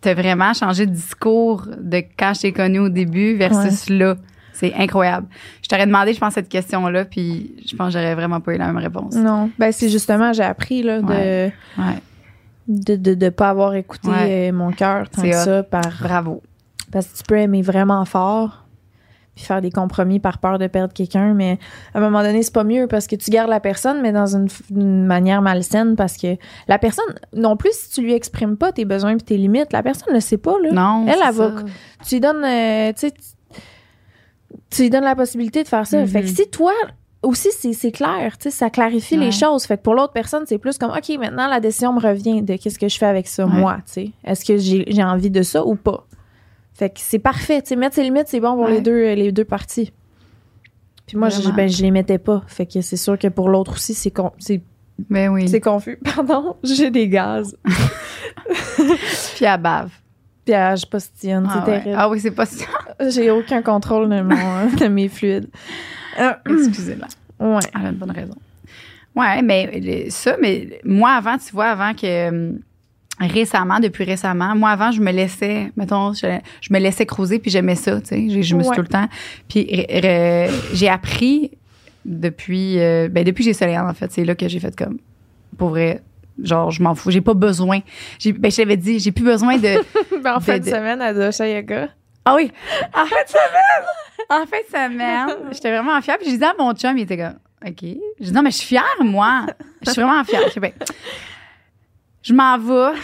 t'as 0.00 0.14
vraiment 0.14 0.54
changé 0.54 0.86
de 0.86 0.92
discours 0.92 1.66
de 1.78 2.02
quand 2.18 2.32
je 2.34 2.40
t'ai 2.40 2.52
connu 2.52 2.78
au 2.78 2.88
début 2.88 3.34
versus 3.36 3.90
là. 3.90 4.14
C'est 4.54 4.72
incroyable. 4.74 5.26
Je 5.62 5.68
t'aurais 5.68 5.86
demandé, 5.86 6.14
je 6.14 6.20
pense, 6.20 6.32
cette 6.34 6.48
question-là, 6.48 7.04
puis 7.04 7.54
je 7.66 7.76
pense 7.76 7.92
que 7.92 7.98
j'aurais 7.98 8.14
vraiment 8.14 8.40
pas 8.40 8.54
eu 8.54 8.58
la 8.58 8.66
même 8.68 8.78
réponse. 8.78 9.14
Non. 9.16 9.50
Ben, 9.58 9.72
c'est 9.72 9.88
justement, 9.90 10.32
j'ai 10.32 10.44
appris 10.44 10.82
là, 10.82 11.02
de, 11.02 11.50
Ouais. 11.76 11.98
De, 12.66 12.96
de, 12.96 13.12
de 13.14 13.28
pas 13.28 13.50
avoir 13.50 13.74
écouté 13.74 14.08
Ouais. 14.08 14.48
euh, 14.48 14.52
mon 14.52 14.70
cœur 14.72 15.10
tant 15.10 15.20
que 15.22 15.32
ça 15.32 15.62
par 15.62 15.82
Bravo. 16.00 16.42
Parce 16.90 17.06
que 17.08 17.18
tu 17.18 17.22
peux 17.24 17.36
aimer 17.36 17.60
vraiment 17.60 18.04
fort 18.06 18.60
puis 19.34 19.44
faire 19.44 19.60
des 19.60 19.72
compromis 19.72 20.20
par 20.20 20.38
peur 20.38 20.60
de 20.60 20.68
perdre 20.68 20.94
quelqu'un, 20.94 21.34
mais 21.34 21.58
à 21.92 21.98
un 21.98 22.00
moment 22.00 22.22
donné, 22.22 22.44
c'est 22.44 22.54
pas 22.54 22.62
mieux 22.62 22.86
parce 22.86 23.08
que 23.08 23.16
tu 23.16 23.32
gardes 23.32 23.50
la 23.50 23.58
personne, 23.58 24.00
mais 24.00 24.12
dans 24.12 24.36
une, 24.36 24.46
manière 25.06 25.42
malsaine 25.42 25.96
parce 25.96 26.16
que 26.16 26.36
la 26.68 26.78
personne, 26.78 27.04
non 27.34 27.56
plus, 27.56 27.72
si 27.72 27.90
tu 27.90 28.02
lui 28.02 28.12
exprimes 28.14 28.56
pas 28.56 28.70
tes 28.70 28.84
besoins 28.84 29.16
et 29.16 29.16
tes 29.16 29.36
limites, 29.36 29.72
la 29.72 29.82
personne 29.82 30.14
ne 30.14 30.20
sait 30.20 30.38
pas, 30.38 30.54
là. 30.62 30.70
Non. 30.70 31.04
Elle, 31.08 31.16
elle 31.26 31.34
va- 31.34 31.50
ça. 31.50 31.64
Tu 32.06 32.14
lui 32.14 32.20
donnes, 32.20 32.44
euh, 32.44 32.92
tu 32.92 33.08
sais, 33.08 33.14
tu- 34.74 34.82
lui 34.82 34.90
donnes 34.90 35.04
la 35.04 35.14
possibilité 35.16 35.62
de 35.62 35.68
faire 35.68 35.86
ça. 35.86 36.00
Mhm. 36.00 36.06
Fait 36.06 36.20
que 36.22 36.28
si 36.28 36.48
toi, 36.50 36.72
aussi, 37.22 37.48
c'est 37.52 37.72
c'est 37.72 37.92
clair, 37.92 38.36
tu 38.38 38.44
sais, 38.44 38.50
ça 38.50 38.68
clarifie 38.70 39.16
Ouais. 39.18 39.26
les 39.26 39.32
choses. 39.32 39.64
Fait 39.64 39.76
que 39.78 39.82
pour 39.82 39.94
l'autre 39.94 40.12
personne, 40.12 40.44
c'est 40.46 40.58
plus 40.58 40.76
comme, 40.78 40.90
OK, 40.90 41.08
maintenant, 41.18 41.46
la 41.48 41.60
décision 41.60 41.92
me 41.92 42.00
revient 42.00 42.42
de 42.42 42.56
qu'est-ce 42.56 42.78
que 42.78 42.88
je 42.88 42.98
fais 42.98 43.06
avec 43.06 43.26
ça, 43.28 43.46
Ouais. 43.46 43.52
moi, 43.52 43.76
tu 43.86 43.92
sais. 43.92 44.10
Est-ce 44.24 44.44
que 44.44 44.56
j'ai 44.58 44.84
j'ai 44.88 45.02
envie 45.02 45.30
de 45.30 45.42
ça 45.42 45.64
ou 45.64 45.74
pas? 45.76 46.06
Fait 46.74 46.90
que 46.90 46.98
c'est 47.00 47.18
parfait, 47.20 47.62
tu 47.62 47.68
sais, 47.68 47.76
mettre 47.76 47.94
ses 47.94 48.02
limites, 48.02 48.26
c'est 48.28 48.40
bon 48.40 48.54
pour 48.56 48.64
Ouais. 48.66 48.72
les 48.72 48.80
deux, 48.80 49.14
les 49.14 49.32
deux 49.32 49.44
parties. 49.44 49.92
Puis 51.06 51.16
moi, 51.16 51.28
je, 51.28 51.50
ben, 51.50 51.68
je 51.68 51.82
les 51.82 51.90
mettais 51.90 52.18
pas. 52.18 52.42
Fait 52.46 52.66
que 52.66 52.80
c'est 52.80 52.96
sûr 52.96 53.18
que 53.18 53.28
pour 53.28 53.48
l'autre 53.48 53.72
aussi, 53.74 53.94
c'est 53.94 54.10
con- 54.10 54.32
c'est 54.38 54.60
Ben 55.10 55.28
oui. 55.30 55.48
c'est 55.48 55.60
confus. 55.60 55.98
Pardon, 56.16 56.56
j'ai 56.62 56.90
des 56.90 57.08
gaz. 57.08 57.56
Puis 59.36 59.46
à 59.46 59.56
bave. 59.56 59.90
Je 60.46 60.86
postillonne, 60.86 61.46
Ah, 61.48 61.62
c'est 61.64 61.70
ouais. 61.70 61.78
terrible. 61.80 61.96
Ah 61.98 62.08
oui, 62.08 62.20
c'est 62.20 62.34
ça. 62.44 62.66
J'ai 63.10 63.30
aucun 63.30 63.62
contrôle 63.62 64.08
de, 64.08 64.20
mon, 64.20 64.70
de 64.80 64.86
mes 64.88 65.08
fluides. 65.08 65.48
Euh, 66.20 66.32
Excusez-moi. 66.48 67.06
ouais. 67.40 67.60
Elle 67.74 67.86
a 67.86 67.88
une 67.90 67.96
bonne 67.96 68.10
raison. 68.10 68.34
Ouais, 69.16 69.42
mais 69.42 70.10
ça, 70.10 70.36
mais 70.40 70.80
moi 70.84 71.10
avant, 71.12 71.38
tu 71.38 71.52
vois, 71.52 71.66
avant 71.66 71.94
que 71.94 72.28
hum, 72.28 72.58
récemment, 73.20 73.78
depuis 73.78 74.02
récemment, 74.04 74.54
moi 74.56 74.70
avant, 74.70 74.90
je 74.90 75.00
me 75.00 75.12
laissais, 75.12 75.70
mettons, 75.76 76.12
je, 76.12 76.26
je 76.60 76.72
me 76.72 76.78
laissais 76.80 77.06
creuser 77.06 77.38
puis 77.38 77.50
j'aimais 77.50 77.76
ça, 77.76 78.00
tu 78.00 78.08
sais, 78.08 78.28
je, 78.28 78.42
je 78.42 78.56
me 78.56 78.62
suis 78.62 78.70
Ouais. 78.70 78.76
tout 78.76 78.82
le 78.82 78.88
temps. 78.88 79.08
Puis 79.48 79.68
j'ai 80.72 80.88
appris 80.88 81.52
depuis, 82.04 82.78
euh, 82.80 83.08
ben 83.08 83.24
depuis 83.24 83.44
que 83.44 83.50
j'ai 83.50 83.54
Soléane, 83.54 83.88
en 83.88 83.94
fait, 83.94 84.10
c'est 84.10 84.24
là 84.24 84.34
que 84.34 84.48
j'ai 84.48 84.58
fait 84.60 84.74
comme, 84.76 84.98
pour 85.56 85.68
vrai, 85.70 86.02
genre, 86.42 86.70
je 86.70 86.82
m'en 86.82 86.94
fous, 86.94 87.10
j'ai 87.10 87.20
pas 87.20 87.34
besoin. 87.34 87.80
J'ai, 88.18 88.32
ben 88.32 88.50
je 88.50 88.56
t'avais 88.56 88.76
dit, 88.76 88.98
j'ai 88.98 89.12
plus 89.12 89.24
besoin 89.24 89.56
de. 89.58 89.74
Ben, 90.22 90.36
en 90.36 90.40
fin 90.40 90.58
de- 90.58 90.64
de 90.64 90.70
semaine, 90.70 91.00
à 91.02 91.12
Dosha 91.12 91.46
Yoga. 91.48 91.88
Ah 92.24 92.34
oui, 92.36 92.50
en 92.94 93.04
fin 93.04 93.22
de 93.22 93.28
semaine, 93.28 93.86
en 94.30 94.46
fin 94.46 94.56
de 94.58 94.92
semaine, 94.92 95.36
j'étais 95.52 95.70
vraiment 95.70 96.00
fière. 96.00 96.16
Puis 96.18 96.30
j'ai 96.30 96.38
dit 96.38 96.44
à 96.44 96.54
mon 96.58 96.72
chum, 96.72 96.96
il 96.96 97.02
était 97.02 97.18
comme, 97.18 97.34
OK. 97.66 97.72
J'ai 97.82 97.96
dit, 98.20 98.32
non, 98.32 98.42
mais 98.42 98.50
je 98.50 98.56
suis 98.56 98.66
fière, 98.68 98.84
moi. 99.00 99.44
Je 99.82 99.90
suis 99.90 100.00
vraiment 100.02 100.24
fière. 100.24 100.40
Je 100.48 100.52
sais 100.54 100.60
pas. 100.60 100.68
Je 102.24 102.32
m'en 102.32 102.56
vais 102.56 102.98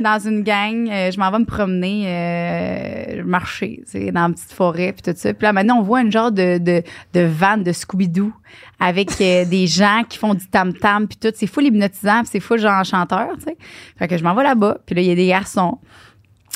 dans 0.00 0.18
une 0.18 0.42
gang, 0.42 0.90
euh, 0.90 1.12
je 1.12 1.18
m'en 1.20 1.30
vais 1.30 1.38
me 1.38 1.44
promener, 1.44 2.06
euh, 2.08 3.22
marcher, 3.24 3.84
c'est 3.86 4.10
dans 4.10 4.26
une 4.26 4.34
petite 4.34 4.52
forêt 4.52 4.92
puis 4.92 5.02
tout 5.02 5.16
ça. 5.16 5.32
Puis 5.32 5.44
là 5.44 5.52
maintenant 5.52 5.78
on 5.78 5.82
voit 5.82 6.02
une 6.02 6.10
genre 6.10 6.32
de 6.32 6.58
de, 6.58 6.82
de 7.12 7.20
van 7.20 7.56
de 7.56 7.70
Scooby 7.70 8.08
Doo 8.08 8.32
avec 8.80 9.12
euh, 9.20 9.44
des 9.48 9.68
gens 9.68 10.02
qui 10.08 10.18
font 10.18 10.34
du 10.34 10.48
tam 10.48 10.74
tam 10.74 11.06
puis 11.06 11.16
tout. 11.16 11.32
C'est 11.36 11.46
full 11.46 11.66
hypnotisant, 11.66 12.22
puis 12.22 12.30
c'est 12.32 12.40
full 12.40 12.58
genre 12.58 12.84
chanteur, 12.84 13.28
tu 13.38 13.44
sais. 13.44 13.56
Fait 13.96 14.08
que 14.08 14.18
je 14.18 14.24
m'en 14.24 14.34
vais 14.34 14.42
là-bas, 14.42 14.78
puis 14.84 14.96
là 14.96 15.02
il 15.02 15.06
y 15.06 15.12
a 15.12 15.14
des 15.14 15.28
garçons, 15.28 15.78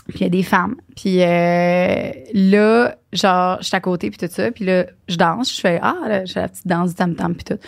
puis 0.08 0.20
il 0.20 0.22
y 0.22 0.26
a 0.26 0.30
des 0.30 0.42
femmes, 0.42 0.76
puis 0.96 1.22
euh, 1.22 2.10
là 2.32 2.96
genre 3.12 3.58
je 3.60 3.66
suis 3.66 3.76
à 3.76 3.80
côté 3.80 4.10
puis 4.10 4.18
tout 4.18 4.32
ça, 4.32 4.50
puis 4.50 4.64
là 4.64 4.86
je 5.06 5.16
danse, 5.16 5.54
je 5.54 5.60
fais 5.60 5.78
ah 5.82 5.96
là, 6.08 6.24
je 6.24 6.34
la 6.34 6.48
petite 6.48 6.66
danse 6.66 6.90
du 6.90 6.94
tam 6.94 7.14
tam 7.14 7.34
puis 7.34 7.44
tout. 7.44 7.58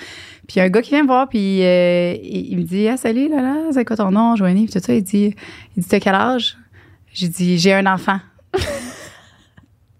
Puis 0.50 0.58
y 0.58 0.62
a 0.62 0.64
un 0.64 0.68
gars 0.68 0.82
qui 0.82 0.90
vient 0.90 1.02
me 1.02 1.06
voir, 1.06 1.28
puis 1.28 1.62
euh, 1.62 2.16
il, 2.24 2.58
me 2.58 2.64
dit 2.64 2.88
Ah, 2.88 2.96
salut, 2.96 3.28
là, 3.28 3.40
là, 3.40 3.56
c'est 3.70 3.84
quoi 3.84 3.96
ton 3.96 4.10
nom, 4.10 4.34
Joanie? 4.34 4.66
Puis 4.66 4.80
tout 4.80 4.84
ça, 4.84 4.92
il 4.92 5.04
dit, 5.04 5.32
il 5.76 5.82
dit 5.84 5.88
T'as 5.88 6.00
quel 6.00 6.16
âge? 6.16 6.56
J'ai 7.12 7.28
dit 7.28 7.56
J'ai 7.56 7.72
un 7.72 7.86
enfant. 7.86 8.18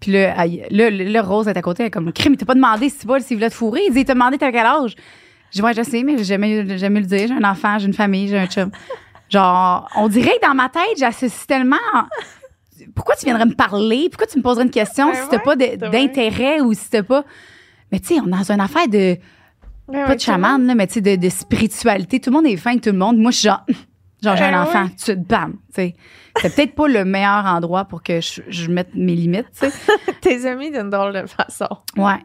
puis 0.01 0.11
là, 0.11 0.37
aïe, 0.37 0.65
là, 0.69 0.89
le 0.89 1.19
Rose 1.21 1.47
est 1.47 1.55
à 1.55 1.61
côté, 1.61 1.83
elle 1.83 1.87
est 1.87 1.91
comme 1.91 2.11
Crime, 2.11 2.33
il 2.33 2.37
t'a 2.37 2.45
pas 2.45 2.55
demandé 2.55 2.89
si 2.89 2.97
tu 2.97 3.07
vas, 3.07 3.21
s'il 3.21 3.37
voulait 3.37 3.49
te 3.49 3.55
fourrer. 3.55 3.79
Il 3.87 3.93
dit 3.93 4.01
Il 4.01 4.05
t'a 4.05 4.13
demandé 4.13 4.37
t'as 4.37 4.51
quel 4.51 4.65
âge? 4.65 4.97
J'ai 5.51 5.61
dit 5.61 5.61
Ouais, 5.61 5.73
je 5.73 5.83
sais, 5.83 6.03
mais 6.03 6.17
j'ai 6.17 6.25
jamais, 6.25 6.77
jamais 6.77 6.99
le 6.99 7.05
dire. 7.05 7.29
J'ai 7.29 7.33
un 7.33 7.49
enfant, 7.49 7.79
j'ai 7.79 7.87
une 7.87 7.93
famille, 7.93 8.27
j'ai 8.27 8.37
un 8.37 8.47
chum. 8.47 8.71
Genre, 9.31 9.87
on 9.95 10.07
dirait 10.09 10.37
que 10.41 10.47
dans 10.47 10.53
ma 10.55 10.69
tête, 10.69 10.97
j'associe 10.97 11.47
tellement. 11.47 11.77
Pourquoi 12.95 13.15
tu 13.15 13.25
viendrais 13.25 13.45
me 13.45 13.53
parler? 13.53 14.07
Pourquoi 14.09 14.27
tu 14.27 14.37
me 14.37 14.43
poserais 14.43 14.63
une 14.63 14.71
question 14.71 15.07
Ben 15.11 15.15
si 15.15 15.29
t'as 15.29 15.37
ouais, 15.37 15.43
pas 15.43 15.55
d'intérêt 15.55 16.61
ou 16.61 16.73
si 16.73 16.89
t'as 16.89 17.03
pas? 17.03 17.23
Mais 17.91 17.99
tu 17.99 18.07
sais, 18.15 18.19
on 18.19 18.27
est 18.27 18.31
dans 18.31 18.51
une 18.51 18.59
affaire 18.61 18.87
de 18.87 19.17
Ouais, 19.87 20.05
pas 20.05 20.15
de 20.15 20.21
chaman, 20.21 20.65
là, 20.65 20.73
mais 20.75 20.87
tu 20.87 20.93
sais, 20.95 21.01
de, 21.01 21.15
de 21.17 21.29
spiritualité. 21.29 22.19
Tout 22.21 22.29
le 22.29 22.35
monde 22.37 22.45
est 22.45 22.55
fin 22.55 22.71
avec 22.71 22.81
tout 22.83 22.91
le 22.91 22.97
monde. 22.97 23.17
Moi, 23.17 23.31
je 23.31 23.37
suis 23.37 23.47
genre, 23.49 23.65
genre 24.23 24.35
j'ai 24.37 24.43
un 24.45 24.59
Euh, 24.59 24.63
enfant, 24.63 24.85
de 24.85 24.91
suite, 24.97 25.27
bam. 25.27 25.53
tu 25.67 25.75
sais. 25.75 25.95
C'est 26.41 26.55
peut-être 26.55 26.75
pas 26.75 26.87
le 26.87 27.03
meilleur 27.03 27.45
endroit 27.45 27.83
pour 27.85 28.01
que 28.01 28.21
je, 28.21 28.41
je 28.47 28.69
mette 28.71 28.95
mes 28.95 29.15
limites, 29.15 29.47
tu 29.59 29.69
sais. 29.69 29.73
Tes 30.21 30.45
amis 30.45 30.71
d'une 30.71 30.89
drôle 30.89 31.13
de 31.13 31.25
façon. 31.27 31.67
Ouais. 31.97 32.19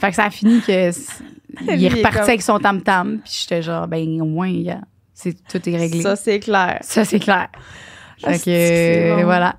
Fait 0.00 0.10
que 0.10 0.16
ça 0.16 0.24
a 0.24 0.30
fini 0.30 0.60
que 0.62 0.90
il 1.60 1.74
il 1.74 1.84
est 1.84 1.88
reparti 1.90 2.20
avec 2.30 2.42
son 2.42 2.58
tam-tam. 2.58 3.18
Puis 3.22 3.40
j'étais 3.42 3.60
genre, 3.60 3.86
ben, 3.86 4.22
au 4.22 4.24
moins, 4.24 4.48
yeah, 4.48 4.80
c'est, 5.22 5.34
tout 5.46 5.68
est 5.68 5.76
réglé. 5.76 6.02
Ça, 6.02 6.16
c'est 6.16 6.40
clair. 6.40 6.78
Ça, 6.82 7.04
c'est 7.04 7.18
clair. 7.20 7.48
Ah, 8.22 8.32
Fait 8.34 8.38
que 8.38 9.16
bon? 9.16 9.24
voilà. 9.24 9.54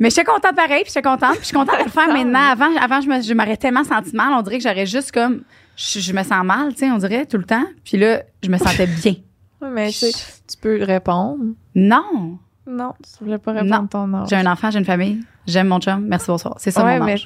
Mais 0.00 0.10
j'étais 0.10 0.24
contente 0.24 0.56
pareil, 0.56 0.82
puis 0.82 0.92
j'étais 0.92 1.02
contente. 1.08 1.32
Puis 1.34 1.40
je 1.42 1.46
suis 1.46 1.56
contente 1.56 1.78
de 1.78 1.84
le 1.84 1.90
faire 1.90 2.08
maintenant. 2.08 2.50
Avant, 2.50 2.76
avant 2.80 3.00
je, 3.00 3.08
me, 3.08 3.20
je 3.22 3.32
m'aurais 3.32 3.56
tellement 3.56 3.84
senti 3.84 4.14
mal. 4.14 4.32
On 4.32 4.42
dirait 4.42 4.58
que 4.58 4.62
j'aurais 4.64 4.86
juste 4.86 5.12
comme... 5.12 5.42
Je, 5.76 6.00
je 6.00 6.12
me 6.12 6.22
sens 6.22 6.44
mal, 6.44 6.72
tu 6.72 6.78
sais, 6.80 6.90
on 6.90 6.98
dirait, 6.98 7.26
tout 7.26 7.36
le 7.38 7.44
temps. 7.44 7.64
Puis 7.84 7.96
là, 7.98 8.22
je 8.42 8.48
me 8.50 8.58
sentais 8.58 8.86
bien. 8.86 9.14
Ouais, 9.62 9.70
mais 9.70 9.90
tu 9.90 10.04
tu 10.12 10.56
peux 10.60 10.82
répondre. 10.82 11.42
Non! 11.74 12.38
Non, 12.66 12.92
tu 13.02 13.24
voulais 13.24 13.38
pas 13.38 13.52
répondre 13.52 13.80
Non. 13.80 13.86
ton 13.86 14.12
âge. 14.14 14.28
J'ai 14.28 14.36
un 14.36 14.44
enfant, 14.52 14.70
j'ai 14.70 14.78
une 14.80 14.84
famille. 14.84 15.20
J'aime 15.46 15.68
mon 15.68 15.80
chum. 15.80 16.04
Merci, 16.06 16.26
bonsoir. 16.26 16.56
C'est 16.58 16.70
ça, 16.70 16.84
ouais, 16.84 16.98
mon 16.98 17.08
âge. 17.08 17.24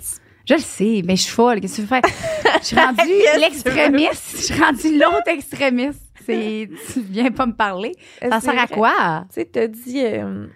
Je 0.49 0.55
le 0.55 0.61
sais, 0.61 1.03
mais 1.05 1.17
je 1.17 1.23
suis 1.23 1.33
folle. 1.33 1.61
Qu'est-ce 1.61 1.79
que 1.79 1.83
tu 1.83 1.83
veux 1.83 1.89
faire? 1.89 2.03
Je 2.61 2.67
suis 2.67 2.77
rendue 2.81 3.41
l'extrémiste. 3.41 4.37
Je 4.37 4.43
suis 4.43 4.63
rendue 4.63 4.97
l'autre 4.97 5.27
extrémiste. 5.27 6.03
C'est, 6.27 6.69
tu 6.93 7.01
viens 7.01 7.31
pas 7.31 7.47
me 7.47 7.55
parler. 7.55 7.93
Ça 8.21 8.41
sert 8.41 8.59
à 8.59 8.67
quoi? 8.67 9.25
Tu 9.29 9.35
sais, 9.35 9.45
t'as 9.45 9.67
dit, 9.67 10.03
euh, 10.05 10.47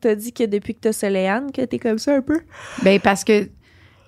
t'as 0.00 0.14
dit 0.14 0.32
que 0.32 0.44
depuis 0.44 0.74
que 0.74 0.80
t'as 0.80 0.92
Soléane, 0.92 1.52
que 1.52 1.62
t'es 1.62 1.78
comme 1.78 1.98
ça 1.98 2.16
un 2.16 2.22
peu. 2.22 2.40
Ben 2.82 3.00
parce 3.00 3.24
que 3.24 3.48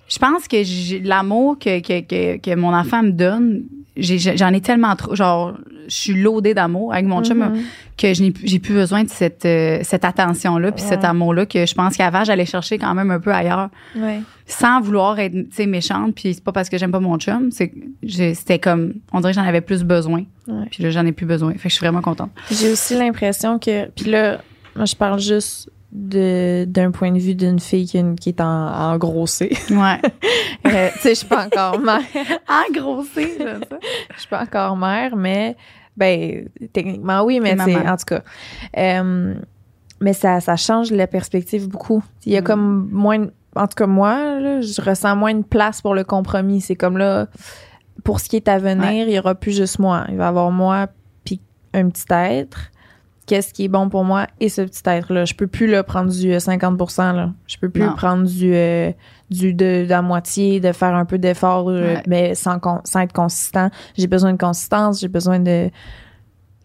je 0.09 0.17
pense 0.17 0.47
que 0.47 1.07
l'amour 1.07 1.57
que, 1.59 1.79
que, 1.81 2.01
que, 2.01 2.37
que 2.37 2.55
mon 2.55 2.73
enfant 2.73 3.03
me 3.03 3.11
donne, 3.11 3.63
j'en 3.97 4.53
ai 4.53 4.61
tellement 4.61 4.95
trop. 4.95 5.15
Genre, 5.15 5.53
je 5.87 5.95
suis 5.95 6.13
loadée 6.21 6.53
d'amour 6.53 6.93
avec 6.93 7.05
mon 7.05 7.23
chum 7.23 7.39
Mhm. 7.39 7.61
que 7.97 8.13
je 8.13 8.21
n'ai 8.23 8.33
j'ai 8.43 8.59
plus 8.59 8.73
besoin 8.75 9.03
de 9.03 9.09
cette, 9.09 9.43
euh, 9.45 9.79
cette 9.83 10.05
attention-là 10.05 10.71
puis 10.71 10.83
cet 10.83 11.03
amour-là 11.03 11.45
que 11.47 11.65
je 11.65 11.73
pense 11.73 11.97
qu'avant, 11.97 12.23
j'allais 12.23 12.45
chercher 12.45 12.77
quand 12.77 12.93
même 12.93 13.09
un 13.11 13.19
peu 13.19 13.31
ailleurs 13.33 13.69
Ouais. 13.95 14.21
sans 14.45 14.81
vouloir 14.81 15.17
être 15.19 15.33
méchante. 15.65 16.13
Puis 16.15 16.35
c'est 16.35 16.43
pas 16.43 16.51
parce 16.51 16.69
que 16.69 16.77
j'aime 16.77 16.91
pas 16.91 16.99
mon 16.99 17.17
chum, 17.17 17.49
c'était 17.51 18.59
comme, 18.59 18.93
on 19.11 19.19
dirait 19.19 19.33
que 19.33 19.39
j'en 19.39 19.45
avais 19.47 19.61
plus 19.61 19.83
besoin. 19.83 20.23
Puis 20.71 20.83
là, 20.83 20.89
j'en 20.91 21.05
ai 21.05 21.11
plus 21.11 21.25
besoin. 21.25 21.51
Fait 21.53 21.63
que 21.63 21.69
je 21.69 21.75
suis 21.75 21.85
vraiment 21.85 22.01
contente. 22.01 22.31
J'ai 22.51 22.71
aussi 22.71 22.95
l'impression 22.95 23.57
que. 23.59 23.87
Puis 23.89 24.09
là, 24.11 24.39
moi, 24.75 24.85
je 24.85 24.95
parle 24.95 25.19
juste 25.19 25.69
d'un 25.91 26.91
point 26.91 27.11
de 27.11 27.19
vue 27.19 27.33
d'une 27.35 27.59
fille 27.59 27.87
qui, 27.87 28.03
qui 28.21 28.29
est 28.29 28.41
en, 28.41 28.45
en 28.45 28.97
grossé. 28.97 29.57
Ouais. 29.71 29.99
Euh, 30.67 30.89
tu 30.95 30.99
sais, 30.99 31.09
je 31.09 31.13
suis 31.15 31.27
pas 31.27 31.45
encore 31.47 31.79
mère. 31.79 32.01
Engrossé, 32.69 33.35
j'aime 33.39 33.61
ça. 33.69 33.77
Je 34.15 34.19
suis 34.19 34.29
pas 34.29 34.43
encore 34.43 34.77
mère, 34.77 35.15
mais 35.15 35.55
ben 35.97 36.47
techniquement 36.73 37.23
oui, 37.23 37.39
mais 37.39 37.55
c'est 37.65 37.75
en 37.87 37.97
tout 37.97 38.05
cas. 38.05 38.21
Euh, 38.77 39.33
mais 40.01 40.13
ça, 40.13 40.39
ça 40.41 40.55
change 40.55 40.91
la 40.91 41.07
perspective 41.07 41.67
beaucoup. 41.67 42.03
Il 42.25 42.33
y 42.33 42.37
a 42.37 42.41
Mm. 42.41 42.43
comme 42.43 42.89
moins 42.91 43.19
de- 43.19 43.33
en 43.55 43.67
tout 43.67 43.75
cas 43.75 43.87
moi, 43.87 44.39
là, 44.39 44.61
je 44.61 44.81
ressens 44.81 45.15
moins 45.15 45.33
de 45.33 45.41
place 45.43 45.81
pour 45.81 45.95
le 45.95 46.03
compromis. 46.03 46.61
C'est 46.61 46.75
comme 46.75 46.97
là 46.97 47.27
pour 48.03 48.19
ce 48.19 48.29
qui 48.29 48.35
est 48.37 48.47
à 48.47 48.59
venir, 48.59 49.07
il 49.09 49.13
y 49.13 49.19
aura 49.19 49.35
plus 49.35 49.51
juste 49.57 49.79
moi. 49.79 50.05
Il 50.09 50.17
va 50.17 50.25
y 50.25 50.27
avoir 50.27 50.51
moi 50.51 50.87
puis 51.25 51.41
un 51.73 51.89
petit 51.89 52.05
être. 52.11 52.71
Qu'est-ce 53.29 53.53
qui 53.53 53.65
est 53.65 53.67
bon 53.67 53.89
pour 53.89 54.03
moi 54.03 54.25
et 54.39 54.49
ce 54.49 54.63
petit 54.63 54.81
être 54.87 55.13
là. 55.13 55.23
Je 55.23 55.35
peux 55.35 55.45
plus 55.45 55.67
là, 55.67 55.83
prendre 55.83 56.09
du 56.11 56.33
euh, 56.33 56.39
50 56.39 56.79
là. 57.13 57.31
Je 57.45 57.57
peux 57.57 57.69
plus 57.69 57.83
Non. 57.83 57.93
prendre 57.93 58.25
du 58.27 58.55
euh, 58.55 58.91
du 59.29 59.53
de, 59.53 59.83
de 59.83 59.85
la 59.87 60.01
moitié, 60.01 60.59
de 60.59 60.71
faire 60.71 60.95
un 60.95 61.05
peu 61.05 61.19
d'effort, 61.19 61.69
euh, 61.69 61.93
Ouais. 61.93 62.03
mais 62.07 62.33
sans, 62.33 62.57
con- 62.57 62.81
sans 62.85 63.01
être 63.01 63.13
consistant. 63.13 63.69
J'ai 63.95 64.07
besoin 64.07 64.33
de 64.33 64.37
consistance, 64.39 64.99
j'ai 64.99 65.07
besoin 65.09 65.39
de. 65.39 65.69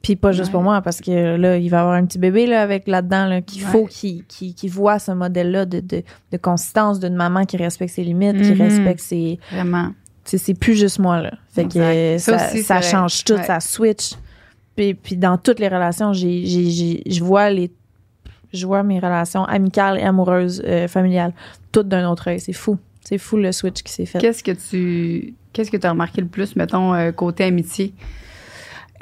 Puis 0.01 0.17
pas 0.17 0.33
juste 0.33 0.47
Ouais. 0.47 0.53
pour 0.53 0.63
moi, 0.63 0.81
parce 0.81 1.01
que 1.03 1.37
là, 1.37 1.59
il 1.59 1.69
va 1.69 1.77
y 1.77 1.81
avoir 1.81 1.95
un 1.97 2.07
petit 2.07 2.19
bébé 2.19 2.47
là, 2.47 2.63
avec 2.63 2.89
là-dedans 2.89 3.27
là, 3.27 3.43
qu'il 3.43 3.63
Ouais. 3.65 3.71
faut 3.71 3.85
qu'il 3.85 4.25
qu'il 4.25 4.71
voit 4.71 4.99
ce 4.99 5.13
modèle-là 5.13 5.67
de, 5.67 5.81
de, 5.81 6.03
de 6.33 6.37
consistance 6.39 6.99
d'une 6.99 7.15
maman 7.15 7.45
qui 7.45 7.59
respecte 7.59 7.93
ses 7.95 8.05
limites, 8.05 8.41
qui 8.41 8.53
Mhm. 8.55 8.63
respecte 8.63 9.01
ses. 9.01 9.39
Vraiment. 9.53 9.91
C'est 10.25 10.55
plus 10.59 10.75
juste 10.75 10.99
moi, 10.99 11.21
là. 11.21 11.33
Fait 11.53 11.67
que 11.67 11.79
euh, 11.79 12.19
Ça 12.19 12.39
ça, 12.39 12.79
aussi, 12.81 12.91
change 12.91 13.25
tout, 13.25 13.37
ça 13.47 13.61
switch. 13.61 14.13
Puis, 14.77 14.95
puis 14.95 15.17
dans 15.17 15.39
toutes 15.39 15.61
les 15.61 15.69
relations, 15.69 16.13
j'ai, 16.13 16.45
j'ai, 16.47 16.71
j'ai- 16.71 17.03
je 17.07 17.23
vois 17.23 17.51
les. 17.51 17.71
Je 18.53 18.67
vois 18.67 18.83
mes 18.85 19.01
relations 19.01 19.45
amicales 19.45 19.99
et 19.99 20.03
amoureuses, 20.03 20.63
euh, 20.65 20.87
familiales, 20.87 21.33
toutes 21.73 21.89
d'un 21.89 22.09
autre 22.09 22.29
œil. 22.29 22.39
C'est 22.41 22.53
fou. 22.53 22.79
C'est 23.03 23.19
fou 23.19 23.37
le 23.37 23.51
switch 23.53 23.83
qui 23.83 23.93
s'est 23.93 24.07
fait. 24.07 24.19
Qu'est-ce 24.19 24.45
que 24.45 24.53
tu 24.53 25.35
qu'est-ce 25.53 25.71
que 25.71 25.77
tu 25.77 25.87
as 25.87 25.91
remarqué 25.91 26.21
le 26.21 26.29
plus, 26.29 26.55
mettons, 26.57 26.95
euh, 26.95 27.11
côté 27.13 27.45
amitié? 27.45 27.95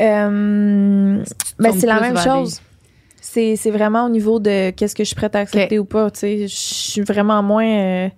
Euh, 0.00 1.22
ben, 1.58 1.72
c'est 1.72 1.86
la 1.86 2.00
même 2.00 2.16
chose. 2.18 2.60
C'est, 3.20 3.56
c'est 3.56 3.70
vraiment 3.70 4.06
au 4.06 4.08
niveau 4.08 4.40
de 4.40 4.70
qu'est-ce 4.70 4.94
que 4.96 5.04
je 5.04 5.08
suis 5.08 5.16
prête 5.16 5.36
à 5.36 5.40
accepter 5.40 5.78
ou 5.78 5.84
pas. 5.84 6.10
Tu 6.10 6.18
sais, 6.20 6.38
je 6.48 6.54
suis 6.56 7.02
vraiment 7.02 7.42
moins. 7.42 7.64
euh, 7.66 8.08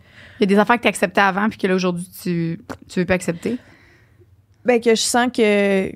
Il 0.40 0.42
y 0.42 0.44
a 0.44 0.46
des 0.46 0.58
affaires 0.58 0.76
que 0.76 0.82
tu 0.82 0.88
acceptais 0.88 1.20
avant 1.20 1.48
puis 1.48 1.58
que 1.58 1.66
là 1.66 1.74
aujourd'hui 1.74 2.08
tu 2.22 2.60
tu 2.88 3.00
veux 3.00 3.06
pas 3.06 3.14
accepter? 3.14 3.58
ben, 4.64 4.80
que 4.80 4.90
je 4.94 5.00
sens 5.00 5.28
que. 5.36 5.90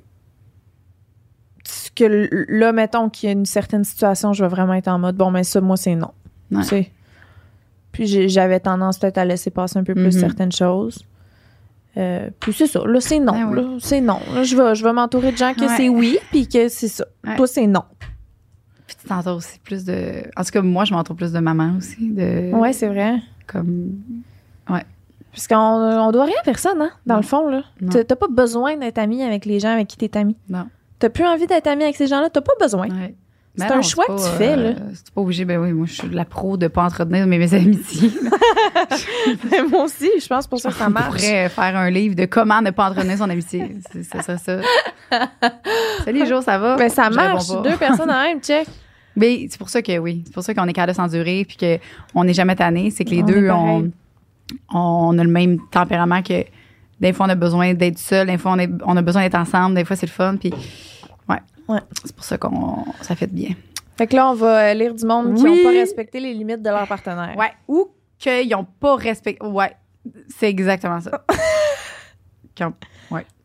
Que 1.94 2.28
là, 2.48 2.72
mettons 2.72 3.08
qu'il 3.08 3.28
y 3.28 3.30
a 3.30 3.32
une 3.32 3.46
certaine 3.46 3.84
situation, 3.84 4.32
je 4.32 4.42
vais 4.44 4.48
vraiment 4.48 4.75
être 4.75 4.88
en 4.88 4.98
mode 4.98 5.16
bon, 5.16 5.30
mais 5.30 5.44
ça, 5.44 5.60
moi, 5.60 5.76
c'est 5.76 5.94
non. 5.96 6.12
Ouais. 6.50 6.62
Tu 6.62 6.68
sais. 6.68 6.90
Puis 7.92 8.28
j'avais 8.28 8.60
tendance 8.60 8.98
peut-être 8.98 9.18
à 9.18 9.25
laisser 9.25 9.50
passer 9.50 9.78
un 9.78 9.84
peu 9.84 9.94
plus 9.94 10.14
Mhm. 10.14 10.20
certaines 10.20 10.52
choses. 10.52 11.04
Euh, 11.96 12.30
puis 12.38 12.52
c'est 12.52 12.66
ça. 12.68 12.80
Là, 12.87 13.00
c'est 13.00 13.18
non. 13.18 13.32
Ouais, 13.32 13.44
ouais. 13.44 13.62
Là, 13.62 13.68
c'est 13.80 14.00
non. 14.00 14.20
Là, 14.32 14.44
je 14.44 14.56
vais, 14.56 14.75
je 14.76 14.84
vais 14.84 14.92
m'entourer 14.92 15.32
de 15.32 15.37
gens 15.37 15.52
que 15.54 15.62
Ouais. 15.62 15.76
c'est 15.76 15.88
oui, 15.88 16.18
puis 16.30 16.46
que 16.46 16.68
c'est 16.68 16.87
ça. 16.88 17.04
Ouais. 17.26 17.37
Toi, 17.37 17.46
c'est 17.48 17.66
non. 17.66 17.82
Puis 18.87 18.96
tu 19.02 19.08
t'entoures 19.08 19.37
aussi 19.37 19.58
plus 19.58 19.84
de 19.84 20.22
en 20.37 20.44
tout 20.44 20.50
cas 20.50 20.62
moi 20.62 20.84
je 20.87 20.94
m'entoure 20.94 21.14
plus 21.16 21.32
de 21.32 21.38
maman 21.40 21.75
aussi 21.76 22.08
de 22.10 22.52
Ouais, 22.54 22.72
c'est 22.72 22.87
vrai. 22.88 23.16
comme 23.46 23.90
Parce 24.66 25.46
qu'on 25.46 25.56
on 25.56 26.10
doit 26.10 26.25
rien 26.25 26.34
à 26.40 26.44
personne, 26.44 26.80
hein, 26.80 26.90
dans 27.06 27.14
Non. 27.16 27.20
le 27.20 27.26
fond, 27.26 27.48
là. 27.48 27.62
T'as 27.90 28.16
pas 28.16 28.28
besoin 28.28 28.76
d'être 28.76 28.98
ami 28.98 29.22
avec 29.22 29.44
les 29.44 29.60
gens 29.60 29.68
avec 29.72 29.87
qui 29.88 29.96
t'es 29.98 30.16
ami. 30.18 30.37
non. 30.48 30.66
T'as 30.98 31.08
plus 31.10 31.24
envie 31.24 31.46
d'être 31.46 31.66
ami 31.66 31.84
avec 31.84 31.96
ces 31.96 32.06
gens-là, 32.06 32.28
t'as 32.30 32.40
pas 32.40 32.52
besoin. 32.60 32.88
Ouais. 32.88 33.14
C'est 33.56 33.66
Ben 33.66 33.72
un 33.72 33.76
non, 33.76 33.82
choix 33.82 34.06
pas, 34.06 34.14
que 34.16 34.20
tu 34.22 34.28
fais, 34.36 34.56
là. 34.56 34.72
C'est 34.94 35.10
pas 35.12 35.20
obligé 35.20 35.44
ben 35.44 35.58
oui, 35.58 35.72
moi 35.72 35.86
je 35.86 35.92
suis 35.94 36.08
la 36.10 36.24
pro 36.24 36.56
de 36.56 36.68
pas 36.68 36.84
entretenir 36.84 37.26
mes, 37.26 37.38
mes 37.38 37.54
amitiés. 37.54 38.10
là. 38.22 38.30
Moi 39.70 39.84
aussi, 39.84 40.08
je 40.20 40.26
pense 40.28 40.46
pour 40.46 40.60
ça 40.60 40.68
que 40.70 40.76
ça 40.76 40.86
On 40.86 40.90
marche. 40.90 41.06
pourrait 41.22 41.48
faire 41.48 41.76
un 41.76 41.90
livre 41.90 42.14
de 42.14 42.24
comment 42.26 42.62
ne 42.62 42.70
pas 42.70 42.88
entretenir 42.90 43.18
son 43.18 43.28
amitié. 43.28 43.76
C'est 43.92 44.04
ça 44.04 44.22
serait 44.22 44.38
ça. 44.38 44.60
Salut 46.04 46.26
Jo, 46.26 46.40
ça 46.40 46.58
va? 46.58 46.76
Mais 46.76 46.88
ça 46.88 47.08
Je 47.10 47.16
marche. 47.16 47.48
Deux 47.64 47.76
personnes 47.76 48.10
en 48.10 48.22
même, 48.22 48.40
check. 48.40 48.66
Mais 49.16 49.46
c'est 49.50 49.58
pour 49.58 49.68
ça 49.70 49.82
que 49.82 49.98
oui, 49.98 50.22
c'est 50.26 50.32
pour 50.32 50.42
ça 50.44 50.54
qu'on 50.54 50.66
est 50.66 50.72
capable 50.72 50.92
de 50.92 50.96
s'endurer 50.96 51.44
puis 51.44 51.56
que 51.56 51.78
on 52.14 52.22
n'est 52.24 52.34
jamais 52.34 52.54
tanné, 52.54 52.90
c'est 52.90 53.04
que 53.04 53.10
les 53.10 53.22
On 53.22 53.26
deux 53.26 53.50
on, 53.50 53.66
pareil. 53.66 53.90
on 54.72 55.18
a 55.18 55.24
le 55.24 55.30
même 55.30 55.58
tempérament 55.72 56.22
que 56.22 56.44
des 57.00 57.12
fois 57.12 57.26
on 57.26 57.30
a 57.30 57.34
besoin 57.34 57.74
d'être 57.74 57.98
seul, 57.98 58.26
des 58.26 58.38
fois 58.38 58.52
on, 58.52 58.58
est- 58.58 58.70
on 58.84 58.96
a 58.96 59.02
besoin 59.02 59.22
d'être 59.22 59.36
ensemble, 59.36 59.74
des 59.76 59.84
fois 59.84 59.96
c'est 59.96 60.06
le 60.06 60.12
fun 60.12 60.36
puis 60.36 60.52
ouais. 61.28 61.38
Ouais. 61.68 61.80
C'est 62.04 62.14
pour 62.14 62.24
ça 62.24 62.38
qu'on 62.38 62.84
ça 63.02 63.14
fait 63.14 63.26
de 63.26 63.34
bien. 63.34 63.50
Fait 63.96 64.06
que 64.06 64.14
là, 64.14 64.30
on 64.30 64.34
va 64.34 64.72
lire 64.74 64.94
du 64.94 65.04
monde 65.04 65.34
qui 65.34 65.42
n'ont 65.42 65.62
pas 65.64 65.70
respecté 65.70 66.20
les 66.20 66.32
limites 66.32 66.62
de 66.62 66.70
leur 66.70 66.86
partenaire. 66.86 67.36
Ouais, 67.36 67.50
ou 67.66 67.88
qu'ils 68.18 68.54
ont 68.54 68.64
pas 68.64 68.94
respecté 68.96 69.44
ouais, 69.44 69.74
c'est 70.28 70.48
exactement 70.48 71.00
ça. 71.00 71.24
Ont- 72.60 72.72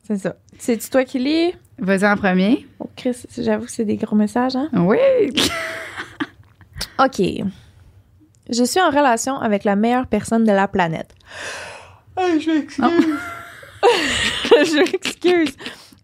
C'est 0.08 0.18
ça. 0.18 0.36
C'est-tu 0.58 0.90
toi 0.90 1.04
qui 1.06 1.20
lis? 1.20 1.54
Vas-y 1.80 2.08
en 2.08 2.16
premier. 2.18 2.68
OK. 2.80 2.90
Chris, 2.96 3.26
j'avoue 3.38 3.66
que 3.66 3.72
c'est 3.72 3.86
des 3.86 3.96
gros 3.98 4.16
messages, 4.16 4.56
hein? 4.56 4.70
Oui! 4.74 4.98
OK. 7.00 7.22
Je 8.50 8.64
suis 8.64 8.82
en 8.82 8.90
relation 8.90 9.38
avec 9.40 9.64
la 9.64 9.76
meilleure 9.76 10.08
personne 10.08 10.44
de 10.44 10.52
la 10.52 10.68
planète. 10.68 11.14
je 12.18 12.60
m'excuse. 12.60 12.86
je 14.52 14.78
m'excuse. 14.80 15.56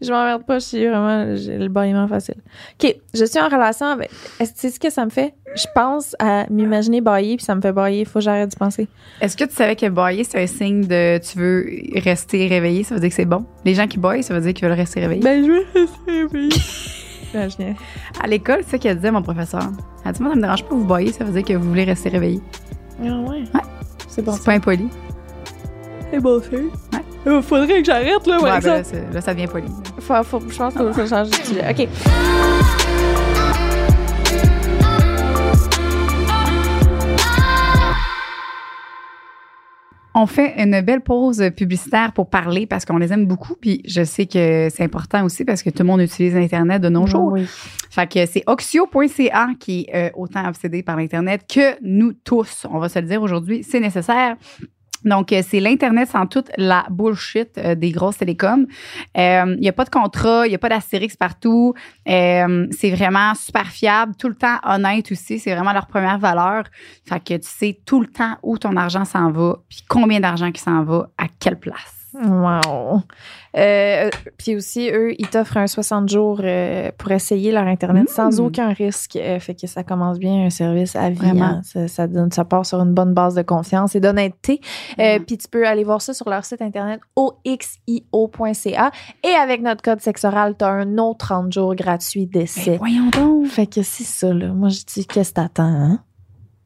Je 0.02 0.12
m'emmerde 0.12 0.46
pas, 0.46 0.60
je 0.60 0.66
suis 0.66 0.88
vraiment, 0.88 1.36
j'ai 1.36 1.58
le 1.58 1.68
baillement 1.68 2.08
facile. 2.08 2.36
OK, 2.82 2.96
je 3.14 3.26
suis 3.26 3.40
en 3.40 3.50
relation 3.50 3.86
avec. 3.88 4.10
Est-ce 4.40 4.52
que 4.52 4.56
tu 4.56 4.62
sais 4.62 4.70
ce 4.70 4.80
que 4.80 4.90
ça 4.90 5.04
me 5.04 5.10
fait? 5.10 5.34
Je 5.56 5.66
pense 5.76 6.16
à 6.20 6.46
m'imaginer 6.50 7.02
bailler, 7.02 7.36
puis 7.36 7.44
ça 7.44 7.54
me 7.54 7.60
fait 7.60 7.74
bailler. 7.74 8.06
Faut 8.06 8.20
que 8.20 8.22
j'arrête 8.22 8.50
d'y 8.50 8.56
penser. 8.56 8.88
Est-ce 9.20 9.36
que 9.36 9.44
tu 9.44 9.54
savais 9.54 9.76
que 9.76 9.88
bailler, 9.90 10.24
c'est 10.24 10.42
un 10.42 10.48
signe 10.48 10.86
de 10.86 11.18
tu 11.18 11.38
veux 11.38 11.66
rester 11.96 12.48
réveillé? 12.48 12.84
Ça 12.84 12.96
veut 12.96 13.02
dire 13.02 13.10
que 13.10 13.16
c'est 13.16 13.26
bon? 13.26 13.46
Les 13.66 13.74
gens 13.74 13.88
qui 13.88 13.98
baillent, 13.98 14.24
ça 14.24 14.34
veut 14.34 14.40
dire 14.40 14.54
qu'ils 14.54 14.68
veulent 14.70 14.78
rester 14.78 15.02
réveillés. 15.02 15.22
Ben, 15.22 15.44
je 15.44 15.52
veux 15.52 15.66
rester 15.74 16.12
réveillé. 16.12 16.50
Imaginez. 17.34 17.76
À 18.24 18.28
l'école, 18.28 18.62
c'est 18.64 18.72
ça 18.72 18.78
qu'elle 18.78 18.96
disait, 18.96 19.12
mon 19.12 19.22
professeur. 19.22 19.70
Elle 20.06 20.14
dit, 20.14 20.22
moi, 20.22 20.32
ça 20.32 20.38
me 20.38 20.42
dérange 20.42 20.64
pas 20.64 20.76
vous 20.76 20.86
baillez, 20.86 21.12
ça 21.12 21.26
veut 21.26 21.34
dire 21.34 21.44
que 21.44 21.54
vous 21.54 21.68
voulez 21.68 21.84
rester 21.84 22.08
réveillé. 22.08 22.40
Ah 23.02 23.20
ouais? 23.20 23.44
Ouais. 23.54 23.62
C'est 24.08 24.22
bon. 24.22 24.32
C'est 24.32 24.46
pas 24.46 24.54
impoli. 24.54 24.88
C'est 26.12 26.20
bon 26.20 26.40
fait. 26.42 26.56
Ouais. 26.58 26.99
Il 27.26 27.42
faudrait 27.42 27.82
que 27.82 27.86
j'arrête, 27.86 28.26
là, 28.28 28.42
Ouais, 28.42 28.50
avec 28.50 28.64
ben 28.64 28.78
là, 28.78 28.84
ça. 28.84 28.96
là, 29.14 29.22
ça 29.22 29.34
devient 29.34 29.48
poli. 29.48 29.68
Faut, 30.00 30.24
faut, 30.24 30.42
je 30.50 30.58
pense 30.58 30.74
que 30.74 30.94
ça 30.94 31.06
change 31.26 31.30
de 31.30 31.36
sujet. 31.46 31.66
OK. 31.70 31.88
On 40.16 40.26
fait 40.26 40.56
une 40.62 40.82
belle 40.82 41.02
pause 41.02 41.52
publicitaire 41.56 42.12
pour 42.14 42.30
parler 42.30 42.66
parce 42.66 42.84
qu'on 42.84 42.98
les 42.98 43.14
aime 43.14 43.28
beaucoup. 43.28 43.54
Puis 43.56 43.82
je 43.86 44.04
sais 44.04 44.26
que 44.26 44.68
c'est 44.74 44.84
important 44.84 45.24
aussi 45.24 45.46
parce 45.46 45.62
que 45.62 45.70
tout 45.70 45.84
le 45.84 45.88
monde 45.88 46.02
utilise 46.02 46.36
Internet 46.36 46.82
de 46.82 46.90
nos 46.90 47.06
jours. 47.06 47.34
Oui. 47.34 47.46
Fait 47.92 48.12
que 48.12 48.26
c'est 48.26 48.44
oxio.ca 48.48 49.50
qui 49.60 49.86
est 49.88 49.96
euh, 49.96 50.10
autant 50.16 50.48
obsédé 50.48 50.82
par 50.82 50.98
l'Internet 50.98 51.42
que 51.48 51.78
nous 51.84 52.14
tous. 52.14 52.66
On 52.72 52.80
va 52.80 52.90
se 52.90 52.98
le 53.00 53.06
dire 53.06 53.22
aujourd'hui, 53.22 53.64
c'est 53.64 53.80
nécessaire. 53.80 54.36
Donc, 55.06 55.32
euh, 55.32 55.42
c'est 55.48 55.60
l'Internet 55.60 56.10
sans 56.10 56.26
toute 56.28 56.50
la 56.58 56.86
bullshit 56.90 57.58
euh, 57.58 57.76
des 57.76 57.92
grosses 57.92 58.18
télécoms. 58.18 58.68
Il 59.16 59.58
n'y 59.60 59.70
a 59.70 59.74
pas 59.74 59.86
de 59.86 59.90
contrat, 59.90 60.46
il 60.46 60.50
n'y 60.50 60.56
a 60.56 60.60
pas 60.60 60.70
d'astérix 60.70 61.16
partout. 61.16 61.74
Euh, 62.08 62.68
c'est 62.72 62.92
vraiment 62.92 63.34
super 63.36 63.68
fiable, 63.68 64.16
tout 64.18 64.30
le 64.30 64.36
temps 64.36 64.58
honnête 64.64 65.12
aussi. 65.12 65.40
C'est 65.40 65.54
vraiment 65.54 65.74
leur 65.74 65.88
première 65.88 66.20
valeur. 66.20 66.64
Fait 67.08 67.20
que 67.20 67.34
tu 67.36 67.48
sais 67.48 67.80
tout 67.86 68.02
le 68.02 68.08
temps 68.08 68.38
où 68.44 68.58
ton 68.58 68.76
argent 68.76 69.06
s'en 69.06 69.32
va, 69.32 69.58
puis 69.70 69.84
combien 69.88 70.20
d'argent 70.20 70.52
qui 70.52 70.62
s'en 70.62 70.84
va, 70.84 71.10
à 71.18 71.26
quelle 71.40 71.60
place. 71.60 71.99
Wow. 72.14 73.02
Euh, 73.58 74.10
puis 74.38 74.56
aussi, 74.56 74.90
eux, 74.92 75.14
ils 75.20 75.28
t'offrent 75.28 75.58
un 75.58 75.68
60 75.68 76.10
jours 76.10 76.42
euh, 76.44 76.92
pour 76.98 77.12
essayer 77.12 77.52
leur 77.52 77.66
Internet 77.68 78.04
Mm. 78.06 78.14
sans 78.14 78.40
aucun 78.40 78.70
risque. 78.74 79.16
Euh, 79.16 79.40
fait 79.40 79.56
que 79.56 79.68
ça 79.68 79.84
commence 79.84 80.20
bien 80.20 80.46
un 80.46 80.50
service 80.50 80.96
à 80.96 81.10
vie. 81.10 81.18
Vraiment. 81.18 81.46
hein. 81.46 81.62
Ça, 81.64 81.88
ça, 81.88 82.08
donne, 82.08 82.32
ça 82.32 82.46
part 82.46 82.66
sur 82.66 82.80
une 82.80 82.94
bonne 82.94 83.14
base 83.14 83.36
de 83.36 83.42
confiance 83.42 83.96
et 83.96 84.00
d'honnêteté. 84.00 84.62
Mm. 84.98 85.20
Puis 85.26 85.38
tu 85.38 85.48
peux 85.48 85.68
aller 85.68 85.84
voir 85.84 86.02
ça 86.02 86.14
sur 86.14 86.30
leur 86.30 86.46
site 86.46 86.62
Internet 86.62 87.00
oxio.ca. 87.16 88.92
Et 89.24 89.30
avec 89.36 89.62
notre 89.62 89.82
code 89.82 90.02
sexoral, 90.02 90.56
tu 90.58 90.66
as 90.66 90.70
un 90.70 90.98
autre 90.98 91.20
30 91.28 91.52
jours 91.54 91.76
gratuit 91.76 92.26
d'essai. 92.28 92.78
voyons 92.78 93.10
donc. 93.12 93.48
Fait 93.48 93.68
que 93.68 93.82
c'est 93.84 94.04
ça, 94.04 94.34
là. 94.34 94.48
Moi, 94.48 94.70
je 94.70 94.82
dis, 94.86 95.06
qu'est-ce 95.06 95.30
que 95.32 95.36
t'attends, 95.36 95.64
hein? 95.64 96.00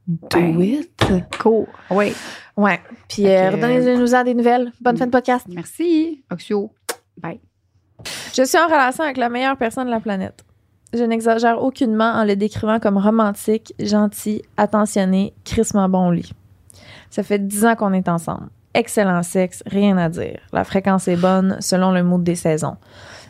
Do 0.08 0.62
it. 0.62 0.92
Cool. 1.42 1.68
Oui. 1.90 2.14
Ouais. 2.58 2.80
Puis 3.08 3.28
euh, 3.28 3.52
redonnez-nous-en 3.52 4.24
des 4.24 4.34
nouvelles. 4.34 4.72
Bonne 4.82 4.98
fin 4.98 5.06
de 5.06 5.12
podcast. 5.12 5.46
Merci, 5.50 6.24
Oxio. 6.30 6.72
Bye. 7.18 7.40
Je 8.34 8.44
suis 8.44 8.58
en 8.58 8.66
relation 8.66 9.04
avec 9.04 9.18
la 9.18 9.30
meilleure 9.30 9.58
personne 9.58 9.86
de 9.86 9.92
la 9.92 10.00
planète. 10.00 10.44
Je 10.94 11.04
n'exagère 11.04 11.64
aucunement 11.64 12.12
en 12.12 12.26
le 12.26 12.36
décrivant 12.36 12.80
comme 12.80 12.98
romantique, 12.98 13.74
gentil, 13.80 14.44
attentionné, 14.58 15.34
crissement 15.44 15.90
bon 15.90 16.12
lit. 16.12 16.34
Ça 17.10 17.24
fait 17.24 17.40
dix 17.40 17.66
ans 17.66 17.76
qu'on 17.76 17.94
est 17.94 18.10
ensemble. 18.10 18.50
Excellent 18.74 19.24
sexe, 19.24 19.64
rien 19.66 19.98
à 19.98 20.10
dire. 20.10 20.40
La 20.52 20.64
fréquence 20.64 21.08
est 21.08 21.16
bonne 21.16 21.58
selon 21.62 21.92
le 21.92 22.04
mood 22.04 22.24
des 22.24 22.36
saisons. 22.36 22.78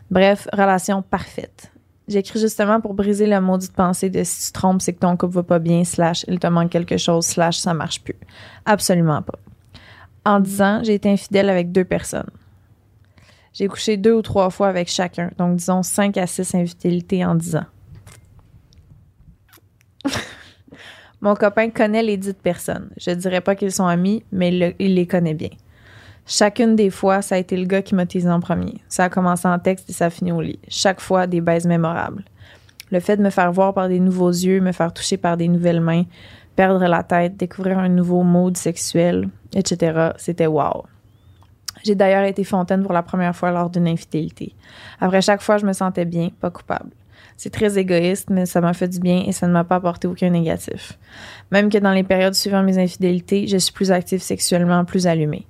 Bref, 0.09 0.47
relation 0.53 1.01
parfaite. 1.01 1.72
J'écris 2.07 2.39
justement 2.39 2.81
pour 2.81 2.93
briser 2.93 3.25
la 3.25 3.39
maudite 3.39 3.73
pensée 3.73 4.09
de 4.09 4.23
si 4.23 4.47
tu 4.47 4.51
te 4.51 4.59
trompes, 4.59 4.81
c'est 4.81 4.93
que 4.93 4.99
ton 4.99 5.15
couple 5.15 5.35
va 5.35 5.43
pas 5.43 5.59
bien, 5.59 5.83
slash, 5.85 6.25
il 6.27 6.37
te 6.37 6.47
manque 6.47 6.69
quelque 6.69 6.97
chose, 6.97 7.25
slash, 7.25 7.57
ça 7.57 7.73
marche 7.73 8.01
plus. 8.01 8.15
Absolument 8.65 9.21
pas. 9.21 9.39
En 10.25 10.39
dix 10.39 10.61
ans, 10.61 10.81
j'ai 10.83 10.95
été 10.95 11.09
infidèle 11.09 11.49
avec 11.49 11.71
deux 11.71 11.85
personnes. 11.85 12.29
J'ai 13.53 13.67
couché 13.67 13.97
deux 13.97 14.13
ou 14.13 14.21
trois 14.21 14.49
fois 14.49 14.67
avec 14.67 14.89
chacun, 14.89 15.31
donc 15.37 15.57
disons 15.57 15.83
cinq 15.83 16.17
à 16.17 16.27
six 16.27 16.53
infidélités 16.55 17.23
en 17.23 17.35
dix 17.35 17.55
ans. 17.55 17.65
Mon 21.21 21.35
copain 21.35 21.69
connaît 21.69 22.03
les 22.03 22.17
dites 22.17 22.41
personnes. 22.41 22.89
Je 22.97 23.11
dirais 23.11 23.41
pas 23.41 23.55
qu'ils 23.55 23.71
sont 23.71 23.85
amis, 23.85 24.23
mais 24.31 24.75
il 24.79 24.95
les 24.95 25.07
connaît 25.07 25.35
bien. 25.35 25.49
Chacune 26.25 26.75
des 26.75 26.89
fois, 26.89 27.21
ça 27.21 27.35
a 27.35 27.37
été 27.37 27.57
le 27.57 27.65
gars 27.65 27.81
qui 27.81 27.95
m'a 27.95 28.05
teasé 28.05 28.29
en 28.29 28.39
premier. 28.39 28.81
Ça 28.87 29.05
a 29.05 29.09
commencé 29.09 29.47
en 29.47 29.59
texte 29.59 29.89
et 29.89 29.93
ça 29.93 30.05
a 30.05 30.09
fini 30.09 30.31
au 30.31 30.41
lit. 30.41 30.59
Chaque 30.69 31.01
fois, 31.01 31.27
des 31.27 31.41
baises 31.41 31.65
mémorables. 31.65 32.23
Le 32.91 32.99
fait 32.99 33.17
de 33.17 33.23
me 33.23 33.29
faire 33.29 33.51
voir 33.51 33.73
par 33.73 33.89
des 33.89 33.99
nouveaux 33.99 34.29
yeux, 34.29 34.61
me 34.61 34.71
faire 34.71 34.93
toucher 34.93 35.17
par 35.17 35.35
des 35.35 35.47
nouvelles 35.47 35.81
mains, 35.81 36.03
perdre 36.55 36.85
la 36.85 37.03
tête, 37.03 37.35
découvrir 37.35 37.79
un 37.79 37.89
nouveau 37.89 38.23
mode 38.23 38.55
sexuel, 38.55 39.29
etc., 39.53 40.11
c'était 40.17 40.47
wow. 40.47 40.83
J'ai 41.83 41.95
d'ailleurs 41.95 42.23
été 42.23 42.43
fontaine 42.43 42.83
pour 42.83 42.93
la 42.93 43.03
première 43.03 43.35
fois 43.35 43.51
lors 43.51 43.69
d'une 43.69 43.87
infidélité. 43.87 44.55
Après 45.01 45.21
chaque 45.21 45.41
fois, 45.41 45.57
je 45.57 45.65
me 45.65 45.73
sentais 45.73 46.05
bien, 46.05 46.29
pas 46.39 46.51
coupable. 46.51 46.91
C'est 47.35 47.49
très 47.49 47.77
égoïste, 47.77 48.29
mais 48.29 48.45
ça 48.45 48.61
m'a 48.61 48.73
fait 48.73 48.87
du 48.87 48.99
bien 48.99 49.23
et 49.25 49.31
ça 49.31 49.47
ne 49.47 49.51
m'a 49.51 49.63
pas 49.63 49.77
apporté 49.77 50.07
aucun 50.07 50.29
négatif. 50.29 50.97
Même 51.51 51.69
que 51.69 51.79
dans 51.79 51.91
les 51.91 52.03
périodes 52.03 52.35
suivant 52.35 52.63
mes 52.63 52.77
infidélités, 52.77 53.47
je 53.47 53.57
suis 53.57 53.73
plus 53.73 53.91
active 53.91 54.21
sexuellement, 54.21 54.85
plus 54.85 55.07
allumée. 55.07 55.45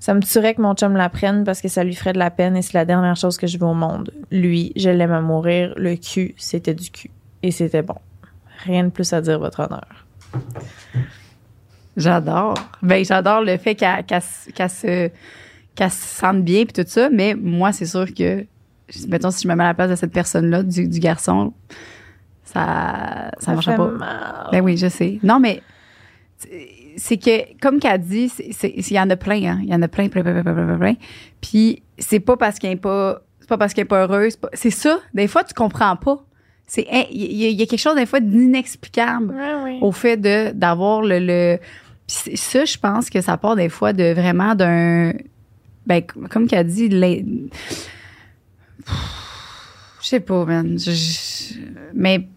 Ça 0.00 0.14
me 0.14 0.20
tuerait 0.20 0.54
que 0.54 0.62
mon 0.62 0.74
chum 0.74 0.96
l'apprenne 0.96 1.44
parce 1.44 1.60
que 1.60 1.68
ça 1.68 1.82
lui 1.82 1.94
ferait 1.94 2.12
de 2.12 2.18
la 2.18 2.30
peine 2.30 2.56
et 2.56 2.62
c'est 2.62 2.74
la 2.74 2.84
dernière 2.84 3.16
chose 3.16 3.36
que 3.36 3.46
je 3.48 3.58
veux 3.58 3.66
au 3.66 3.74
monde. 3.74 4.12
Lui, 4.30 4.72
je 4.76 4.90
l'aime 4.90 5.12
à 5.12 5.20
mourir. 5.20 5.72
Le 5.76 5.96
cul, 5.96 6.34
c'était 6.36 6.74
du 6.74 6.90
cul. 6.90 7.10
Et 7.42 7.50
c'était 7.50 7.82
bon. 7.82 7.96
Rien 8.64 8.84
de 8.84 8.90
plus 8.90 9.12
à 9.12 9.20
dire, 9.20 9.38
votre 9.38 9.60
honneur. 9.60 10.06
J'adore. 11.96 12.54
Ben, 12.82 13.04
j'adore 13.04 13.42
le 13.42 13.56
fait 13.56 13.74
qu'elle 13.74 14.04
qu'elle 14.04 14.22
se- 14.22 14.50
qu'elle 15.74 15.90
se, 15.90 15.96
sente 15.96 16.42
bien 16.44 16.64
puis 16.64 16.72
tout 16.84 16.88
ça, 16.88 17.08
mais 17.10 17.34
moi, 17.34 17.72
c'est 17.72 17.86
sûr 17.86 18.06
que, 18.14 18.44
mettons, 19.08 19.30
si 19.30 19.42
je 19.42 19.48
me 19.48 19.54
mets 19.54 19.64
à 19.64 19.68
la 19.68 19.74
place 19.74 19.90
de 19.90 19.96
cette 19.96 20.12
personne-là, 20.12 20.62
du, 20.62 20.88
du 20.88 20.98
garçon, 21.00 21.52
ça, 22.44 23.30
ça, 23.38 23.52
marcherait 23.52 23.76
fait 23.76 23.82
pas. 23.82 23.90
mal. 23.90 24.48
Ben 24.52 24.60
oui, 24.62 24.76
je 24.76 24.88
sais. 24.88 25.18
Non, 25.22 25.40
mais 25.40 25.62
c'est- 26.98 27.16
que, 27.16 27.58
comme 27.60 27.78
qu'elle 27.80 28.00
dit, 28.02 28.30
il 28.62 28.92
y 28.92 29.00
en 29.00 29.08
a 29.08 29.16
plein, 29.16 29.42
hein. 29.44 29.60
Il 29.62 29.68
y 29.70 29.74
en 29.74 29.80
a 29.82 29.88
plein, 29.88 30.08
plein, 30.08 30.22
plein, 30.22 30.32
plein, 30.32 30.42
plein, 30.42 30.54
plein, 30.66 30.78
plein. 30.78 30.94
Puis 31.40 31.82
c'est 31.98 32.20
pas 32.20 32.36
parce 32.36 32.58
qu'elle 32.58 32.72
est 32.72 32.76
pas, 32.76 33.22
c'est 33.40 33.48
pas 33.48 33.56
parce 33.58 33.72
qu'elle 33.72 33.82
est 33.82 33.88
pas 33.88 34.02
heureuse. 34.02 34.36
c'est 34.52 34.70
ça. 34.70 34.98
Des 35.14 35.26
fois, 35.28 35.44
tu 35.44 35.54
comprends 35.54 35.96
pas. 35.96 36.24
C'est, 36.66 36.86
il 37.10 37.22
y, 37.34 37.46
a- 37.46 37.48
il 37.48 37.58
y 37.58 37.62
a 37.62 37.66
quelque 37.66 37.80
chose, 37.80 37.96
des 37.96 38.04
fois, 38.04 38.20
d'inexplicable 38.20 39.34
Ouais, 39.34 39.78
au 39.80 39.90
fait 39.90 40.18
de 40.18 40.52
d'avoir 40.52 41.00
le, 41.00 41.18
le 41.18 41.58
puis 42.06 42.36
ça 42.36 42.64
je 42.64 42.76
pense 42.78 43.08
que 43.10 43.20
ça 43.22 43.36
part 43.38 43.54
des 43.56 43.68
fois 43.70 43.92
de 43.94 44.12
vraiment 44.14 44.54
d'un 44.54 45.12
ben 45.86 46.02
comme 46.30 46.46
qu'elle 46.46 46.66
dit 46.66 46.88
l'in- 46.90 47.22
je 50.00 50.06
sais 50.06 50.20
pas 50.20 50.44
man 50.44 50.78
Je- 50.78 50.90
je- 50.90 51.54
mais 51.94 52.28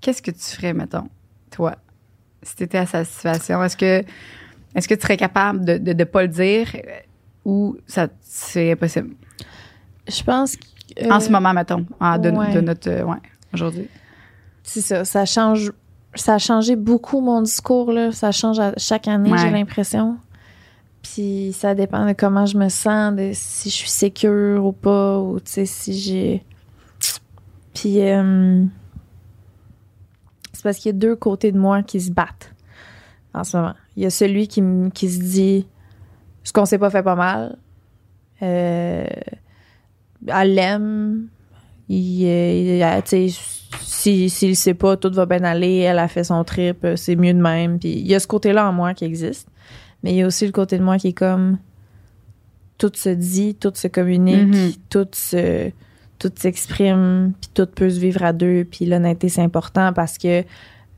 qu'est-ce 0.00 0.22
que 0.22 0.30
tu 0.30 0.40
ferais 0.56 0.72
mettons 0.72 1.08
toi? 1.50 1.76
Si 2.42 2.56
tu 2.56 2.62
étais 2.64 2.78
à 2.78 2.86
sa 2.86 3.04
situation 3.04 3.62
est-ce 3.64 3.76
que 3.76 4.04
est-ce 4.74 4.86
que 4.88 4.94
tu 4.94 5.02
serais 5.02 5.16
capable 5.16 5.64
de 5.64 5.78
de, 5.78 5.92
de 5.92 6.04
pas 6.04 6.22
le 6.22 6.28
dire 6.28 6.68
ou 7.44 7.76
ça 7.86 8.08
c'est 8.22 8.72
impossible? 8.72 9.10
Je 10.08 10.22
pense 10.22 10.56
que. 10.56 10.62
en 11.10 11.16
euh, 11.16 11.20
ce 11.20 11.30
moment 11.30 11.52
mettons 11.52 11.86
en- 12.00 12.18
de, 12.18 12.30
ouais. 12.30 12.52
de 12.52 12.60
notre 12.60 12.88
euh, 12.90 13.04
ouais 13.04 13.18
aujourd'hui 13.54 13.88
C'est 14.62 14.80
ça, 14.80 15.04
ça 15.04 15.24
change. 15.24 15.72
Ça 16.16 16.34
a 16.34 16.38
changé 16.38 16.74
beaucoup 16.74 17.20
mon 17.20 17.40
discours, 17.42 17.92
là. 17.92 18.10
Ça 18.10 18.32
change 18.32 18.58
à 18.58 18.72
chaque 18.76 19.06
année, 19.06 19.30
Ouais. 19.30 19.38
j'ai 19.38 19.50
l'impression. 19.50 20.16
Puis 21.02 21.52
ça 21.56 21.72
dépend 21.74 22.04
de 22.04 22.12
comment 22.14 22.46
je 22.46 22.58
me 22.58 22.68
sens, 22.68 23.14
de 23.14 23.30
si 23.32 23.70
je 23.70 23.74
suis 23.76 23.88
sécure 23.88 24.64
ou 24.66 24.72
pas, 24.72 25.18
ou 25.18 25.38
tu 25.38 25.52
sais, 25.52 25.66
si 25.66 25.92
j'ai. 25.98 26.44
Puis. 27.74 28.00
euh, 28.00 28.64
c'est 30.60 30.64
parce 30.64 30.76
qu'il 30.76 30.90
y 30.90 30.94
a 30.94 30.98
deux 30.98 31.16
côtés 31.16 31.52
de 31.52 31.58
moi 31.58 31.82
qui 31.82 32.02
se 32.02 32.10
battent 32.10 32.54
en 33.32 33.44
ce 33.44 33.56
moment. 33.56 33.72
Il 33.96 34.02
y 34.02 34.06
a 34.06 34.10
celui 34.10 34.46
qui, 34.46 34.62
qui 34.92 35.08
se 35.08 35.20
dit 35.22 35.66
ce 36.44 36.52
qu'on 36.52 36.66
s'est 36.66 36.76
pas 36.78 36.90
fait 36.90 37.02
pas 37.02 37.14
mal. 37.14 37.56
Euh, 38.42 39.06
elle 40.26 40.54
l'aime. 40.54 41.28
Il, 41.88 42.22
il- 42.22 43.02
tu 43.04 43.30
sais, 43.30 43.40
si, 43.80 44.28
s'il 44.30 44.54
sait 44.54 44.74
pas, 44.74 44.96
tout 44.98 45.10
va 45.12 45.24
bien 45.24 45.42
aller. 45.44 45.78
Elle 45.78 45.98
a 45.98 46.08
fait 46.08 46.24
son 46.24 46.44
trip, 46.44 46.86
c'est 46.96 47.16
mieux 47.16 47.32
de 47.34 47.40
même. 47.40 47.78
Puis 47.78 47.92
il 47.92 48.06
y 48.06 48.14
a 48.14 48.20
ce 48.20 48.26
côté-là 48.26 48.68
en 48.68 48.72
moi 48.74 48.92
qui 48.92 49.06
existe. 49.06 49.48
Mais 50.02 50.12
il 50.12 50.16
y 50.16 50.22
a 50.22 50.26
aussi 50.26 50.44
le 50.44 50.52
côté 50.52 50.78
de 50.78 50.84
moi 50.84 50.98
qui 50.98 51.08
est 51.08 51.12
comme 51.14 51.56
tout 52.78 52.92
se 52.94 53.08
dit, 53.10 53.54
tout 53.54 53.72
se 53.74 53.88
communique, 53.88 54.46
Mhm. 54.54 54.72
tout 54.90 55.08
se 55.12 55.70
tout 56.20 56.30
s'exprime, 56.36 57.32
puis 57.40 57.50
tout 57.54 57.66
peut 57.66 57.90
se 57.90 57.98
vivre 57.98 58.22
à 58.22 58.32
deux, 58.32 58.64
puis 58.64 58.86
l'honnêteté, 58.86 59.28
c'est 59.28 59.42
important 59.42 59.92
parce 59.92 60.18
que 60.18 60.44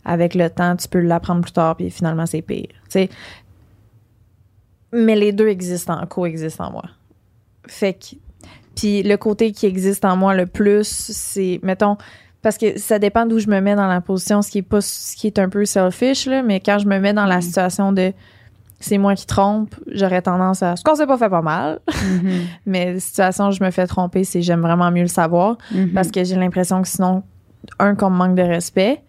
avec 0.05 0.35
le 0.35 0.51
temps, 0.51 0.77
tu 0.77 0.89
peux 0.89 0.99
l'apprendre 1.01 1.41
plus 1.41 1.53
tard, 1.53 1.77
puis 1.77 1.89
finalement, 1.91 2.27
c'est 2.27 2.43
pire. 2.43 2.67
Mais 4.93 5.17
les 5.17 5.33
deux 5.33 5.49
existent, 5.49 5.99
en- 6.01 6.07
coexistent 6.07 6.61
en 6.61 6.71
moi. 6.73 6.85
Fait 7.67 7.95
que. 7.95 8.17
Puis 8.75 9.03
le 9.03 9.17
côté 9.17 9.53
qui 9.53 9.67
existe 9.67 10.05
en 10.05 10.17
moi 10.17 10.35
le 10.35 10.47
plus, 10.47 10.87
c'est, 10.89 11.61
mettons, 11.63 11.97
parce 12.41 12.57
que 12.59 12.79
ça 12.79 12.99
dépend 12.99 13.27
d'où 13.27 13.39
je 13.39 13.49
me 13.49 13.61
mets 13.61 13.77
dans 13.77 13.87
la 13.87 14.01
position, 14.01 14.43
ce 14.43 14.51
qui 14.51 14.59
est 14.59 14.63
pas, 14.63 14.81
ce 14.81 15.15
qui 15.15 15.27
est 15.27 15.39
un 15.39 15.49
peu 15.49 15.65
selfish, 15.65 16.27
là, 16.27 16.43
mais 16.43 16.59
quand 16.61 16.79
je 16.79 16.87
me 16.87 16.99
mets 16.99 17.13
dans 17.13 17.27
la 17.27 17.37
Mhm. 17.37 17.43
situation 17.43 17.93
de 17.93 18.13
c'est 18.85 18.99
moi 18.99 19.15
qui 19.15 19.27
trompe, 19.27 19.75
j'aurais 19.91 20.23
tendance 20.23 20.63
à, 20.63 20.77
ce 20.77 20.83
qu'on 20.85 20.95
s'est 20.95 21.07
pas 21.07 21.19
fait 21.19 21.29
pas 21.31 21.43
mal, 21.43 21.81
Mhm. 21.89 22.31
mais 22.67 22.99
situation 23.01 23.49
où 23.49 23.53
je 23.53 23.63
me 23.63 23.71
fais 23.71 23.87
tromper, 23.87 24.25
c'est 24.25 24.43
j'aime 24.43 24.61
vraiment 24.61 24.91
mieux 24.91 25.03
le 25.03 25.09
savoir 25.09 25.57
Mhm. 25.73 25.93
parce 25.93 26.11
que 26.11 26.23
j'ai 26.25 26.37
l'impression 26.37 26.83
que 26.83 26.89
sinon, 26.89 27.23
un, 27.79 27.95
qu'on 27.95 28.11
me 28.11 28.17
manque 28.17 28.35
de 28.35 28.43
respect, 28.43 29.03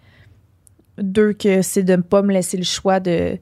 deux, 0.98 1.34
que 1.34 1.62
c'est 1.64 1.84
de 1.84 1.96
ne 1.96 2.02
pas 2.04 2.22
me 2.22 2.32
laisser 2.34 2.58
le 2.58 2.64
choix 2.64 3.00
de 3.00 3.38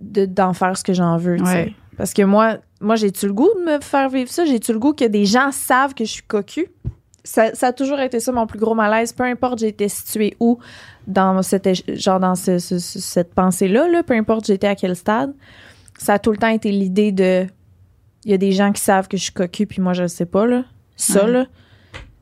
de- 0.00 0.26
d'en 0.26 0.52
faire 0.52 0.76
ce 0.76 0.82
que 0.84 0.92
j'en 0.92 1.16
veux. 1.16 1.40
Ouais. 1.40 1.72
Parce 1.96 2.12
que 2.12 2.22
moi, 2.22 2.56
moi 2.80 2.96
j'ai-tu 2.96 3.26
le 3.26 3.32
goût 3.32 3.48
de 3.58 3.64
me 3.72 3.80
faire 3.80 4.08
vivre 4.08 4.28
ça? 4.30 4.44
J'ai-tu 4.44 4.72
le 4.72 4.78
goût 4.78 4.92
que 4.92 5.04
des 5.04 5.24
gens 5.24 5.52
savent 5.52 5.94
que 5.94 6.04
je 6.04 6.10
suis 6.10 6.22
cocu? 6.22 6.66
Ça, 7.24 7.54
ça 7.54 7.68
a 7.68 7.72
toujours 7.72 8.00
été 8.00 8.18
ça 8.18 8.32
mon 8.32 8.46
plus 8.48 8.58
gros 8.58 8.74
malaise. 8.74 9.12
Peu 9.12 9.22
importe 9.24 9.60
j'ai 9.60 9.68
été 9.68 9.88
située 9.88 10.36
où 10.40 10.58
dans 11.06 11.40
cette, 11.42 11.68
genre 11.98 12.18
dans 12.18 12.34
ce- 12.34 12.58
ce- 12.58 12.78
ce- 12.80 12.98
cette 12.98 13.32
pensée-là, 13.34 13.86
là, 13.88 14.02
peu 14.02 14.14
importe 14.14 14.46
j'étais 14.46 14.66
à 14.66 14.74
quel 14.74 14.96
stade, 14.96 15.32
ça 15.98 16.14
a 16.14 16.18
tout 16.18 16.32
le 16.32 16.36
temps 16.36 16.48
été 16.48 16.72
l'idée 16.72 17.12
de 17.12 17.46
il 18.24 18.30
y 18.30 18.34
a 18.34 18.38
des 18.38 18.52
gens 18.52 18.72
qui 18.72 18.80
savent 18.80 19.06
que 19.08 19.16
je 19.16 19.22
suis 19.24 19.32
cocu 19.32 19.66
puis 19.66 19.80
moi 19.80 19.92
je 19.92 20.02
le 20.02 20.08
sais 20.08 20.26
pas 20.26 20.46
là. 20.46 20.64
Ça 20.96 21.24
Ouais. 21.24 21.30
là, 21.32 21.46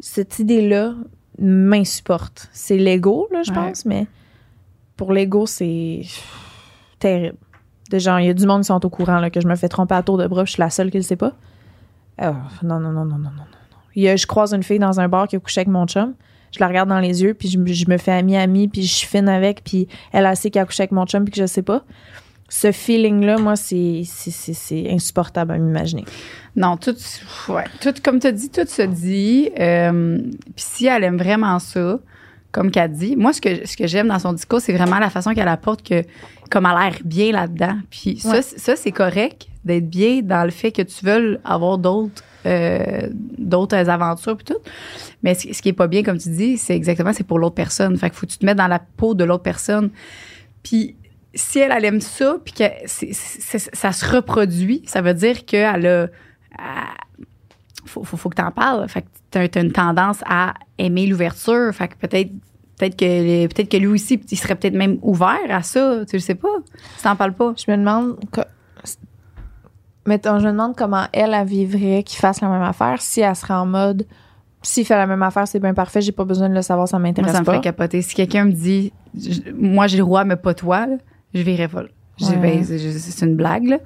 cette 0.00 0.38
idée-là 0.38 0.94
m'insupporte. 1.38 2.48
C'est 2.52 2.76
l'ego 2.76 3.26
là, 3.32 3.42
je 3.42 3.50
Ouais. 3.52 3.56
pense, 3.56 3.84
mais 3.86 4.06
pour 4.96 5.12
l'ego 5.12 5.46
c'est 5.46 6.02
terrible. 6.98 7.36
De 7.90 7.98
genre 7.98 8.20
il 8.20 8.26
y 8.26 8.30
a 8.30 8.34
du 8.34 8.46
monde 8.46 8.60
qui 8.62 8.66
sont 8.66 8.84
au 8.84 8.90
courant 8.90 9.18
là, 9.18 9.30
que 9.30 9.40
je 9.40 9.48
me 9.48 9.56
fais 9.56 9.68
tromper 9.68 9.94
à 9.94 10.02
tour 10.02 10.18
de 10.18 10.26
bras, 10.26 10.44
je 10.44 10.52
suis 10.52 10.60
la 10.60 10.70
seule 10.70 10.90
qui 10.90 10.98
le 10.98 11.02
sait 11.02 11.16
pas. 11.16 11.32
Ah, 12.18 12.34
non 12.62 12.78
non 12.80 12.92
non 12.92 13.04
non 13.06 13.18
non 13.18 13.30
non. 13.30 13.44
Il 13.96 14.02
y 14.02 14.08
a, 14.08 14.16
je 14.16 14.26
croise 14.26 14.52
une 14.54 14.62
fille 14.62 14.78
dans 14.78 15.00
un 15.00 15.08
bar 15.08 15.26
qui 15.28 15.36
a 15.36 15.40
couché 15.40 15.60
avec 15.60 15.68
mon 15.68 15.86
chum. 15.86 16.14
Je 16.52 16.58
la 16.60 16.66
regarde 16.68 16.88
dans 16.88 16.98
les 16.98 17.22
yeux, 17.22 17.34
puis 17.34 17.48
je, 17.48 17.58
me- 17.58 17.72
je 17.72 17.88
me 17.88 17.96
fais 17.96 18.12
amie-amie, 18.12 18.68
puis 18.68 18.82
je 18.82 18.92
suis 18.92 19.06
fine 19.06 19.28
avec, 19.28 19.62
puis 19.64 19.86
elle 20.12 20.26
a 20.26 20.34
sait 20.34 20.50
qu'elle 20.50 20.62
a 20.62 20.66
couché 20.66 20.82
avec 20.82 20.92
mon 20.92 21.06
chum, 21.06 21.24
puis 21.24 21.32
que 21.32 21.40
je 21.40 21.46
sais 21.46 21.62
pas. 21.62 21.84
Ce 22.48 22.72
feeling-là, 22.72 23.38
moi, 23.38 23.54
c'est, 23.54 24.02
c'est, 24.04 24.32
c'est, 24.32 24.54
c'est 24.54 24.90
insupportable 24.90 25.52
à 25.52 25.58
m'imaginer. 25.58 26.04
Non, 26.56 26.76
tout, 26.76 26.96
ouais, 27.48 27.64
tout 27.80 27.94
comme 28.02 28.18
tu 28.18 28.26
as 28.26 28.32
dit, 28.32 28.50
tout 28.50 28.66
se 28.66 28.82
dit. 28.82 29.50
Euh, 29.60 30.18
Puis 30.56 30.64
si 30.66 30.86
elle 30.86 31.04
aime 31.04 31.16
vraiment 31.18 31.60
ça, 31.60 32.00
comme 32.50 32.72
qu'elle 32.72 32.90
dit, 32.90 33.14
moi, 33.14 33.32
ce 33.32 33.40
que, 33.40 33.64
ce 33.64 33.76
que 33.76 33.86
j'aime 33.86 34.08
dans 34.08 34.18
son 34.18 34.32
discours, 34.32 34.60
c'est 34.60 34.72
vraiment 34.72 34.98
la 34.98 35.10
façon 35.10 35.32
qu'elle 35.32 35.46
apporte 35.46 35.86
que, 35.86 36.02
comme 36.50 36.66
elle 36.66 36.76
a 36.76 36.90
l'air 36.90 36.98
bien 37.04 37.30
là-dedans. 37.30 37.76
Puis 37.88 38.18
ça, 38.18 38.30
Ouais. 38.32 38.42
ça, 38.42 38.74
c'est 38.74 38.90
correct 38.90 39.46
d'être 39.64 39.88
bien 39.88 40.20
dans 40.22 40.42
le 40.42 40.50
fait 40.50 40.72
que 40.72 40.82
tu 40.82 41.04
veux 41.04 41.38
avoir 41.44 41.78
d'autres 41.78 42.24
euh, 42.46 43.08
d'autres 43.38 43.88
aventures 43.88 44.36
puis 44.36 44.46
tout. 44.46 44.60
Mais 45.22 45.34
ce, 45.34 45.60
qui 45.60 45.68
est 45.68 45.74
pas 45.74 45.86
bien, 45.86 46.02
comme 46.02 46.18
tu 46.18 46.30
dis, 46.30 46.58
c'est 46.58 46.74
exactement, 46.74 47.12
c'est 47.12 47.26
pour 47.26 47.38
l'autre 47.38 47.54
personne. 47.54 47.96
Fait 47.96 48.10
que 48.10 48.16
faut 48.16 48.26
que 48.26 48.32
tu 48.32 48.38
te 48.38 48.46
mettes 48.46 48.58
dans 48.58 48.68
la 48.68 48.78
peau 48.78 49.14
de 49.14 49.24
l'autre 49.24 49.42
personne. 49.42 49.90
Puis 50.62 50.96
si 51.34 51.58
elle, 51.58 51.72
elle 51.72 51.84
aime 51.84 52.00
ça, 52.00 52.38
puis 52.44 52.54
que 52.54 52.64
ça 52.86 53.92
se 53.92 54.06
reproduit, 54.06 54.82
ça 54.86 55.00
veut 55.00 55.14
dire 55.14 55.44
qu'elle 55.44 55.86
a. 55.86 56.02
elle- 56.02 56.08
faut, 57.86 58.04
faut, 58.04 58.16
faut 58.16 58.28
que 58.28 58.36
t'en 58.36 58.50
parles. 58.50 58.88
Fait 58.88 59.02
que 59.02 59.46
t'as, 59.48 59.60
une 59.60 59.72
tendance 59.72 60.22
à 60.26 60.54
aimer 60.78 61.06
l'ouverture. 61.06 61.72
Fait 61.74 61.88
que 61.88 61.94
peut-être. 61.96 62.30
Peut-être 62.78 62.96
que, 62.96 63.46
peut-être 63.48 63.68
que 63.68 63.76
lui 63.76 63.88
aussi, 63.88 64.18
il 64.30 64.38
serait 64.38 64.54
peut-être 64.54 64.74
même 64.74 64.98
ouvert 65.02 65.36
à 65.50 65.62
ça. 65.62 66.02
Tu 66.08 66.18
sais 66.18 66.34
pas? 66.34 66.48
Si 66.96 67.02
t'en 67.02 67.14
parles 67.14 67.34
pas? 67.34 67.52
Je 67.54 67.70
me 67.70 67.76
demande. 67.76 68.18
Mettons, 70.10 70.40
je 70.40 70.46
me 70.46 70.50
demande 70.52 70.74
comment 70.76 71.04
elle, 71.12 71.32
elle 71.34 71.46
vivrait 71.46 72.02
qu'il 72.02 72.18
fasse 72.18 72.40
la 72.40 72.48
même 72.48 72.62
affaire 72.62 73.00
si 73.00 73.20
elle 73.20 73.36
serait 73.36 73.54
en 73.54 73.64
mode. 73.66 74.06
S'il 74.62 74.84
fait 74.84 74.96
la 74.96 75.06
même 75.06 75.22
affaire, 75.22 75.46
c'est 75.46 75.60
bien 75.60 75.72
parfait, 75.72 76.00
j'ai 76.00 76.10
pas 76.12 76.24
besoin 76.24 76.48
de 76.48 76.54
le 76.54 76.62
savoir, 76.62 76.88
ça 76.88 76.98
m'intéresse 76.98 77.32
ça 77.32 77.40
me 77.40 77.44
pas. 77.44 77.52
ferait 77.52 77.62
capoter. 77.62 78.02
Si 78.02 78.14
quelqu'un 78.16 78.44
me 78.44 78.50
dit, 78.52 78.92
je- 79.16 79.52
moi, 79.54 79.86
j'ai 79.86 79.96
le 79.98 80.02
droit, 80.02 80.24
mais 80.24 80.34
pas 80.36 80.52
toi, 80.52 80.86
là, 80.86 80.96
je 81.32 81.42
verrais 81.42 81.68
Ouais. 81.72 82.36
ben, 82.36 82.64
c'est, 82.64 83.24
une 83.24 83.36
blague, 83.36 83.68
là. 83.68 83.78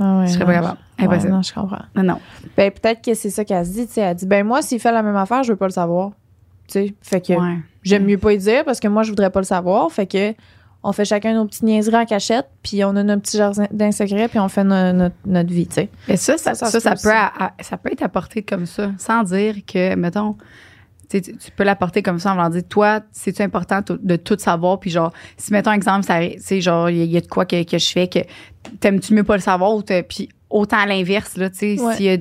Ah 0.00 0.20
ouais, 0.20 0.26
Je 0.26 0.32
serais 0.32 0.40
non, 0.40 0.46
pas 0.46 0.52
capable. 0.54 0.78
ouais, 0.98 1.04
Impossible. 1.04 1.32
non, 1.32 1.42
je 1.42 1.52
comprends. 1.54 1.82
Non, 1.94 2.02
non. 2.02 2.18
Ben, 2.56 2.70
peut-être 2.72 3.02
que 3.04 3.12
c'est 3.14 3.28
ça 3.30 3.44
qu'elle 3.44 3.64
se 3.66 3.70
dit, 3.72 3.86
tu 3.86 3.92
sais. 3.92 4.00
Elle 4.00 4.16
dit, 4.16 4.26
ben, 4.26 4.44
moi, 4.46 4.62
s'il 4.62 4.80
fait 4.80 4.90
la 4.90 5.02
même 5.02 5.14
affaire, 5.16 5.42
je 5.44 5.52
veux 5.52 5.56
pas 5.56 5.66
le 5.66 5.72
savoir. 5.72 6.10
Tu 6.66 6.72
sais, 6.72 6.94
fait 7.02 7.20
que 7.20 7.34
j'aime 7.82 8.04
mieux 8.06 8.16
pas 8.18 8.32
y 8.32 8.38
dire 8.38 8.64
parce 8.64 8.80
que 8.80 8.88
moi, 8.88 9.02
je 9.02 9.10
voudrais 9.10 9.30
pas 9.30 9.40
le 9.40 9.44
savoir. 9.46 9.92
Fait 9.92 10.06
que 10.06 10.34
on 10.82 10.92
fait 10.92 11.04
chacun 11.04 11.34
nos 11.34 11.44
petites 11.44 11.62
niaiseries 11.62 11.96
en 11.96 12.06
cachette, 12.06 12.46
puis 12.62 12.82
on 12.84 12.96
a 12.96 13.02
nos 13.02 13.18
petits 13.18 13.36
jardins 13.36 13.92
secrets, 13.92 14.28
puis 14.28 14.38
on 14.38 14.48
fait 14.48 14.64
no- 14.64 14.92
notre, 14.92 15.14
notre 15.26 15.52
vie, 15.52 15.66
tu 15.66 15.74
sais. 15.74 15.88
Mais 16.08 16.16
ça, 16.16 16.38
ça, 16.38 16.54
Ça, 16.54 16.66
ça, 16.66 16.80
ça 16.80 16.80
ça, 16.80 16.96
se 16.96 17.02
peut, 17.02 17.08
peut 17.10 17.14
à- 17.14 17.44
à- 17.46 17.52
ça 17.62 17.76
peut 17.76 17.92
être 17.92 18.02
apporté 18.02 18.42
comme 18.42 18.64
ça, 18.66 18.90
sans 18.98 19.22
dire 19.24 19.56
que, 19.66 19.94
mettons, 19.94 20.36
tu, 21.10 21.18
sais, 21.18 21.20
tu 21.20 21.36
tu 21.36 21.50
peux 21.50 21.64
l'apporter 21.64 22.02
comme 22.02 22.18
ça 22.18 22.30
en 22.30 22.34
voulant 22.36 22.48
dire, 22.50 22.62
toi, 22.68 23.00
c'est-tu 23.12 23.42
important 23.42 23.80
de 23.88 24.16
tout 24.16 24.36
savoir? 24.38 24.78
Puis 24.80 24.90
genre, 24.90 25.12
si, 25.36 25.52
mettons, 25.52 25.72
exemple, 25.72 26.06
sais, 26.38 26.60
genre, 26.60 26.88
il 26.88 26.96
y, 26.96 27.00
a- 27.02 27.04
il 27.04 27.10
y 27.10 27.16
a 27.16 27.20
de 27.20 27.26
quoi 27.26 27.44
que, 27.44 27.62
que 27.64 27.76
je 27.78 27.90
fais 27.90 28.08
que 28.08 28.20
t'aimes-tu 28.80 29.12
mieux 29.14 29.24
pas 29.24 29.36
le 29.36 29.42
savoir? 29.42 29.74
Ou 29.74 29.82
puis 29.82 30.28
autant 30.48 30.78
à 30.78 30.86
l'inverse, 30.86 31.36
là, 31.36 31.50
tu 31.50 31.76
sais, 31.76 31.80
Ouais. 31.82 31.94
s'il 31.96 32.06
y 32.06 32.10
a- 32.10 32.18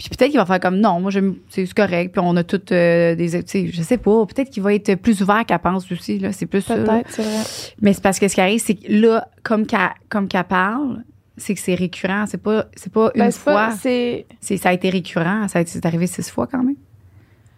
puis 0.00 0.08
peut-être 0.16 0.30
qu'il 0.30 0.40
va 0.40 0.46
faire 0.46 0.60
comme 0.60 0.78
non, 0.78 0.98
moi 0.98 1.10
j'aime 1.10 1.36
c'est 1.50 1.70
correct. 1.74 2.12
Puis 2.12 2.22
on 2.24 2.34
a 2.36 2.42
toutes 2.42 2.72
euh, 2.72 3.14
des 3.14 3.28
je 3.28 3.82
sais 3.82 3.98
pas, 3.98 4.24
peut-être 4.24 4.50
qu'il 4.50 4.62
va 4.62 4.72
être 4.72 4.94
plus 4.94 5.20
ouvert 5.20 5.44
qu'elle 5.44 5.58
pense 5.58 5.90
aussi 5.92 6.18
là, 6.18 6.32
c'est 6.32 6.46
plus 6.46 6.64
Peut-être, 6.64 7.10
c'est 7.10 7.22
vrai. 7.22 7.42
Mais 7.82 7.92
c'est 7.92 8.02
parce 8.02 8.18
que 8.18 8.26
ce 8.26 8.34
qui 8.34 8.40
arrive 8.40 8.60
c'est 8.64 8.76
que 8.76 8.90
là 8.90 9.28
comme 9.42 9.66
qu'elle 9.66 9.90
comme 10.08 10.26
qu'elle 10.26 10.44
parle, 10.44 11.04
c'est 11.36 11.54
que 11.54 11.60
c'est 11.60 11.74
récurrent, 11.74 12.24
c'est 12.26 12.42
pas 12.42 12.64
c'est 12.76 12.92
pas 12.92 13.10
une 13.14 13.24
ben, 13.24 13.30
fois. 13.30 13.72
C'est 13.78 14.26
ça 14.40 14.70
a 14.70 14.72
été 14.72 14.88
récurrent, 14.88 15.48
ça 15.48 15.58
a 15.58 15.62
été, 15.62 15.70
c'est 15.70 15.84
arrivé 15.84 16.06
six 16.06 16.30
fois 16.30 16.46
quand 16.46 16.62
même. 16.62 16.76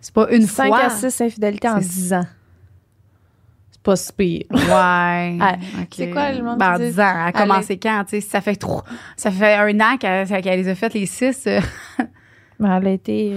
C'est 0.01 0.15
pas 0.15 0.29
une 0.33 0.49
fois. 0.49 0.65
5 0.67 0.75
à 0.75 0.91
six 0.91 1.21
infidélités 1.21 1.69
en 1.69 1.79
dix 1.79 2.13
ans. 2.13 2.27
C'est 3.71 3.83
pas 3.83 3.95
si. 3.95 4.47
Ouais. 4.51 5.39
Ah, 5.41 5.57
c'est 5.95 6.11
quoi 6.11 6.33
le 6.33 6.43
monde? 6.43 6.59
Ben, 6.59 6.75
en 6.75 6.79
10 6.79 6.99
ans. 6.99 7.15
Elle 7.23 7.29
a 7.29 7.33
commencé 7.33 7.79
quand? 7.79 8.05
Tu 8.09 8.21
ça 8.21 8.41
fait 8.41 8.57
trop. 8.57 8.83
Ça 9.17 9.31
fait 9.31 9.55
un 9.55 9.79
an 9.79 9.97
qu'elle 9.97 10.27
les 10.45 10.69
a 10.69 10.75
faites, 10.75 10.95
les 10.95 11.07
six 11.07 11.47
euh. 11.47 11.61
Mais 12.63 12.69
elle 12.77 12.87
a 12.87 12.91
été, 12.91 13.31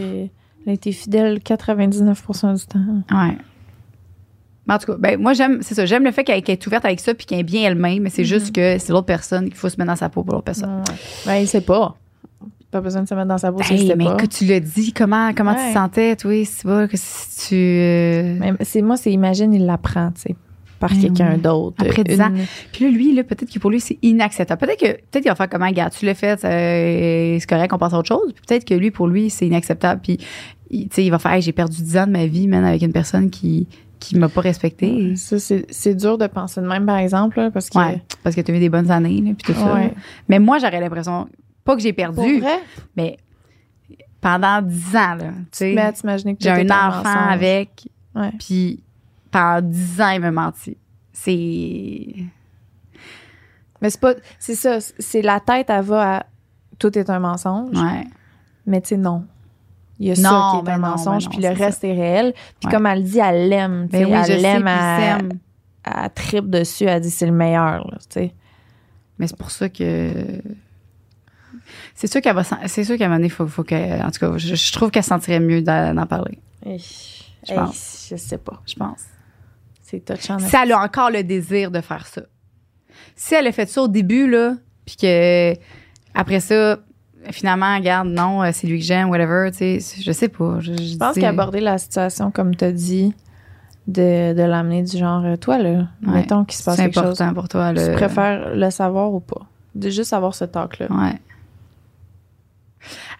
elle 0.65 0.69
a 0.69 0.73
été 0.73 0.91
fidèle 0.91 1.39
99% 1.39 2.57
du 2.59 2.65
temps. 2.65 2.79
Ouais. 3.11 3.37
Mais 4.67 4.73
en 4.73 4.77
tout 4.79 4.87
cas, 4.87 4.95
ben, 4.97 5.19
moi, 5.21 5.33
j'aime, 5.33 5.59
c'est 5.61 5.75
ça. 5.75 5.85
J'aime 5.85 6.03
le 6.03 6.11
fait 6.11 6.23
qu'elle, 6.23 6.41
qu'elle 6.41 6.53
est 6.53 6.67
ouverte 6.67 6.85
avec 6.85 6.99
ça 6.99 7.13
puis 7.13 7.25
qu'elle 7.27 7.39
est 7.39 7.43
bien 7.43 7.69
elle-même. 7.69 8.01
Mais 8.03 8.09
c'est 8.09 8.23
Mm-hmm. 8.23 8.25
juste 8.25 8.55
que 8.55 8.77
c'est 8.79 8.91
l'autre 8.93 9.05
personne 9.05 9.45
qu'il 9.45 9.55
faut 9.55 9.69
se 9.69 9.77
mettre 9.77 9.89
dans 9.91 9.95
sa 9.95 10.09
peau 10.09 10.23
pour 10.23 10.33
l'autre 10.33 10.45
personne. 10.45 10.77
Ouais. 10.89 10.95
Ben, 11.25 11.35
il 11.35 11.47
sait 11.47 11.61
pas. 11.61 11.95
Pas 12.71 12.81
besoin 12.81 13.03
de 13.03 13.07
se 13.07 13.13
mettre 13.13 13.27
dans 13.27 13.37
sa 13.37 13.53
Hey, 13.69 13.87
sait 13.87 13.95
mais 13.95 14.05
pas. 14.05 14.15
que 14.15 14.25
tu 14.25 14.45
l'as 14.45 14.59
dit, 14.59 14.91
comment, 14.91 15.33
comment 15.35 15.53
tu 15.53 15.61
te 15.69 15.73
sentais, 15.73 16.15
toi, 16.15 16.43
c'est 16.45 16.63
pas 16.67 16.87
que 16.87 16.97
si 16.97 17.47
tu. 17.49 17.55
euh, 17.55 18.37
Mais 18.39 18.53
c'est 18.65 18.81
moi, 18.81 18.97
c'est 18.97 19.11
imagine, 19.11 19.53
il 19.53 19.65
l'apprend, 19.65 20.11
tu 20.11 20.21
sais, 20.21 20.35
par 20.79 20.89
Ben 20.91 21.01
quelqu'un 21.01 21.37
d'autre. 21.37 21.77
Après 21.79 22.03
10 22.03 22.19
ans. 22.21 22.27
Une- 22.29 22.45
Puis 22.71 22.85
là, 22.85 22.91
lui, 22.91 23.13
là, 23.15 23.23
peut-être 23.23 23.51
que 23.51 23.59
pour 23.59 23.69
lui, 23.71 23.79
c'est 23.79 23.97
inacceptable. 24.01 24.59
Peut-être 24.65 24.79
que 24.79 24.87
peut-être 24.87 25.21
qu'il 25.23 25.31
va 25.31 25.35
faire 25.35 25.49
comment, 25.49 25.67
regarde, 25.67 25.93
tu 25.93 26.05
l'as 26.05 26.13
fait, 26.15 26.43
euh, 26.45 27.37
c'est 27.39 27.47
correct, 27.49 27.71
on 27.73 27.77
passe 27.77 27.93
à 27.93 27.99
autre 27.99 28.07
chose. 28.07 28.31
Puis 28.33 28.43
peut-être 28.47 28.65
que 28.65 28.73
lui, 28.73 28.91
pour 28.91 29.07
lui, 29.07 29.29
c'est 29.29 29.47
inacceptable. 29.47 30.01
Puis, 30.01 30.17
il, 30.69 30.89
tu 30.89 30.95
sais, 30.95 31.05
il 31.05 31.09
va 31.09 31.19
faire, 31.19 31.31
Hey, 31.33 31.41
j'ai 31.41 31.51
perdu 31.53 31.81
10 31.81 31.97
ans 31.97 32.07
de 32.07 32.11
ma 32.11 32.25
vie, 32.25 32.47
man, 32.47 32.63
avec 32.65 32.81
une 32.81 32.91
personne 32.93 33.29
qui, 33.29 33.67
qui 33.99 34.17
m'a 34.17 34.29
pas 34.29 34.41
respecté. 34.41 35.15
Ça, 35.15 35.39
c'est 35.39 35.65
c'est 35.69 35.95
dur 35.95 36.17
de 36.17 36.27
penser 36.27 36.61
de 36.61 36.67
même, 36.67 36.85
par 36.85 36.97
exemple, 36.97 37.39
là, 37.39 37.49
parce 37.51 37.69
que. 37.69 37.77
Ouais. 37.77 38.01
Parce 38.23 38.35
que 38.35 38.41
tu 38.41 38.51
as 38.51 38.55
eu 38.55 38.59
des 38.59 38.69
bonnes 38.69 38.91
années, 38.91 39.21
là, 39.21 39.31
puis 39.37 39.53
tout 39.53 39.59
ça. 39.59 39.73
Ouais. 39.73 39.93
Mais 40.27 40.39
moi, 40.39 40.59
j'aurais 40.59 40.79
l'impression, 40.79 41.27
pas 41.63 41.75
que 41.75 41.81
j'ai 41.81 41.93
perdu, 41.93 42.39
vrai, 42.39 42.59
mais 42.95 43.17
pendant 44.21 44.61
10 44.61 44.95
ans, 44.95 45.15
là, 45.15 45.17
tu 45.17 45.47
sais. 45.51 45.73
mais 45.73 45.81
à 45.81 45.91
que 45.91 46.33
J'ai 46.39 46.49
un 46.49 46.65
enfant 46.65 47.29
avec, 47.29 47.87
Ouais. 48.15 48.31
puis 48.39 48.81
pendant 49.37 49.61
10 49.67 50.01
ans, 50.01 50.09
il 50.09 50.21
m'a 50.21 50.31
menti. 50.31 50.77
C'est. 51.11 52.15
Mais 53.81 53.89
c'est 53.89 53.99
pas. 53.99 54.13
C'est 54.39 54.55
ça. 54.55 54.77
C'est 54.79 55.21
la 55.21 55.39
tête, 55.39 55.69
elle 55.69 55.83
va 55.83 56.17
à. 56.17 56.25
Tout 56.79 56.97
est 56.97 57.09
un 57.09 57.19
mensonge. 57.19 57.77
Ouais. 57.77 58.05
Mais 58.65 58.81
tu 58.81 58.89
sais, 58.89 58.97
non. 58.97 59.25
Il 59.99 60.07
y 60.07 60.11
a 60.11 60.15
Non, 60.15 60.29
ça 60.29 60.49
qui 60.51 60.57
est 60.59 60.63
ben 60.63 60.73
un 60.73 60.77
non, 60.79 60.87
mensonge, 60.89 61.25
ben 61.25 61.29
non, 61.31 61.37
puis 61.37 61.47
le 61.47 61.53
reste 61.65 61.83
est 61.85 61.93
réel. 61.93 62.33
Puis 62.59 62.67
Ouais. 62.67 62.71
comme 62.73 62.85
elle 62.85 63.03
dit, 63.03 63.19
elle 63.19 63.47
l'aime. 63.47 63.87
Ben 63.87 64.05
oui, 64.05 64.11
elle 64.11 64.41
l'aime, 64.41 64.67
elle, 64.67 65.29
elle 65.85 66.09
tripe 66.13 66.49
dessus, 66.49 66.83
elle 66.83 67.01
dit 67.01 67.09
c'est 67.09 67.25
le 67.27 67.31
meilleur. 67.31 67.87
Là, 67.89 67.97
tu 67.99 68.05
sais. 68.09 68.33
Mais 69.19 69.27
c'est 69.27 69.37
pour 69.37 69.51
ça 69.51 69.69
que. 69.69 70.11
C'est 71.93 72.07
sûr 72.07 72.19
qu'elle 72.21 72.35
va. 72.35 72.43
C'est 72.67 72.83
sûr 72.83 72.97
qu'à 72.97 73.05
un 73.05 73.07
moment 73.07 73.19
donné, 73.19 73.29
faut, 73.29 73.47
faut 73.47 73.63
que. 73.63 74.01
En 74.05 74.11
tout 74.11 74.19
cas, 74.19 74.37
je, 74.37 74.55
je 74.55 74.73
trouve 74.73 74.91
qu'elle 74.91 75.03
se 75.03 75.09
sentirait 75.09 75.39
mieux 75.39 75.61
d'en 75.61 76.05
parler. 76.07 76.39
Hey, 76.65 76.79
Je 77.47 77.51
hey, 77.53 77.57
pense. 77.57 78.07
je 78.11 78.17
sais 78.17 78.37
pas. 78.37 78.61
Je 78.65 78.75
pense. 78.75 79.03
C'est 79.87 79.99
touchant. 80.03 80.39
Si 80.39 80.55
elle 80.55 80.71
a 80.71 80.79
encore 80.79 81.11
le 81.11 81.23
désir 81.23 81.69
de 81.69 81.79
faire 81.79 82.07
ça. 82.07 82.21
Si 83.15 83.35
elle 83.35 83.45
a 83.47 83.51
fait 83.51 83.69
ça 83.69 83.83
au 83.83 83.87
début, 83.87 84.27
là, 84.29 84.55
puis 84.85 84.95
que 84.95 85.53
après 86.15 86.39
ça, 86.39 86.79
finalement, 87.31 87.75
regarde, 87.77 88.07
non, 88.07 88.41
euh, 88.43 88.49
c'est 88.51 88.65
lui 88.67 88.79
que 88.79 88.85
j'aime, 88.85 89.09
whatever, 89.09 89.49
tu 89.51 89.79
sais, 89.79 90.01
je 90.01 90.11
sais 90.11 90.27
pas. 90.29 90.59
Je, 90.59 90.73
Je 90.73 90.97
pense 90.97 91.15
qu'aborder 91.15 91.59
la 91.59 91.77
situation 91.77 92.31
comme 92.31 92.55
tu 92.55 92.65
as 92.65 92.71
dit, 92.71 93.13
de, 93.87 94.33
de 94.33 94.41
l'amener 94.41 94.81
du 94.81 94.97
genre, 94.97 95.23
euh, 95.23 95.35
toi, 95.35 95.59
là, 95.59 95.69
Ouais. 95.69 96.13
mettons 96.13 96.43
qu'il 96.45 96.57
se 96.57 96.63
passe 96.63 96.77
c'est 96.77 96.83
quelque 96.89 96.95
chose. 96.95 97.21
important 97.21 97.33
pour 97.35 97.47
toi. 97.47 97.71
Tu 97.73 97.81
Le... 97.85 97.93
préfères 97.93 98.55
le 98.55 98.69
savoir 98.71 99.13
ou 99.13 99.19
pas? 99.19 99.41
De 99.75 99.89
juste 99.91 100.13
avoir 100.13 100.33
ce 100.33 100.45
talk-là. 100.45 100.87
Ouais. 100.89 101.19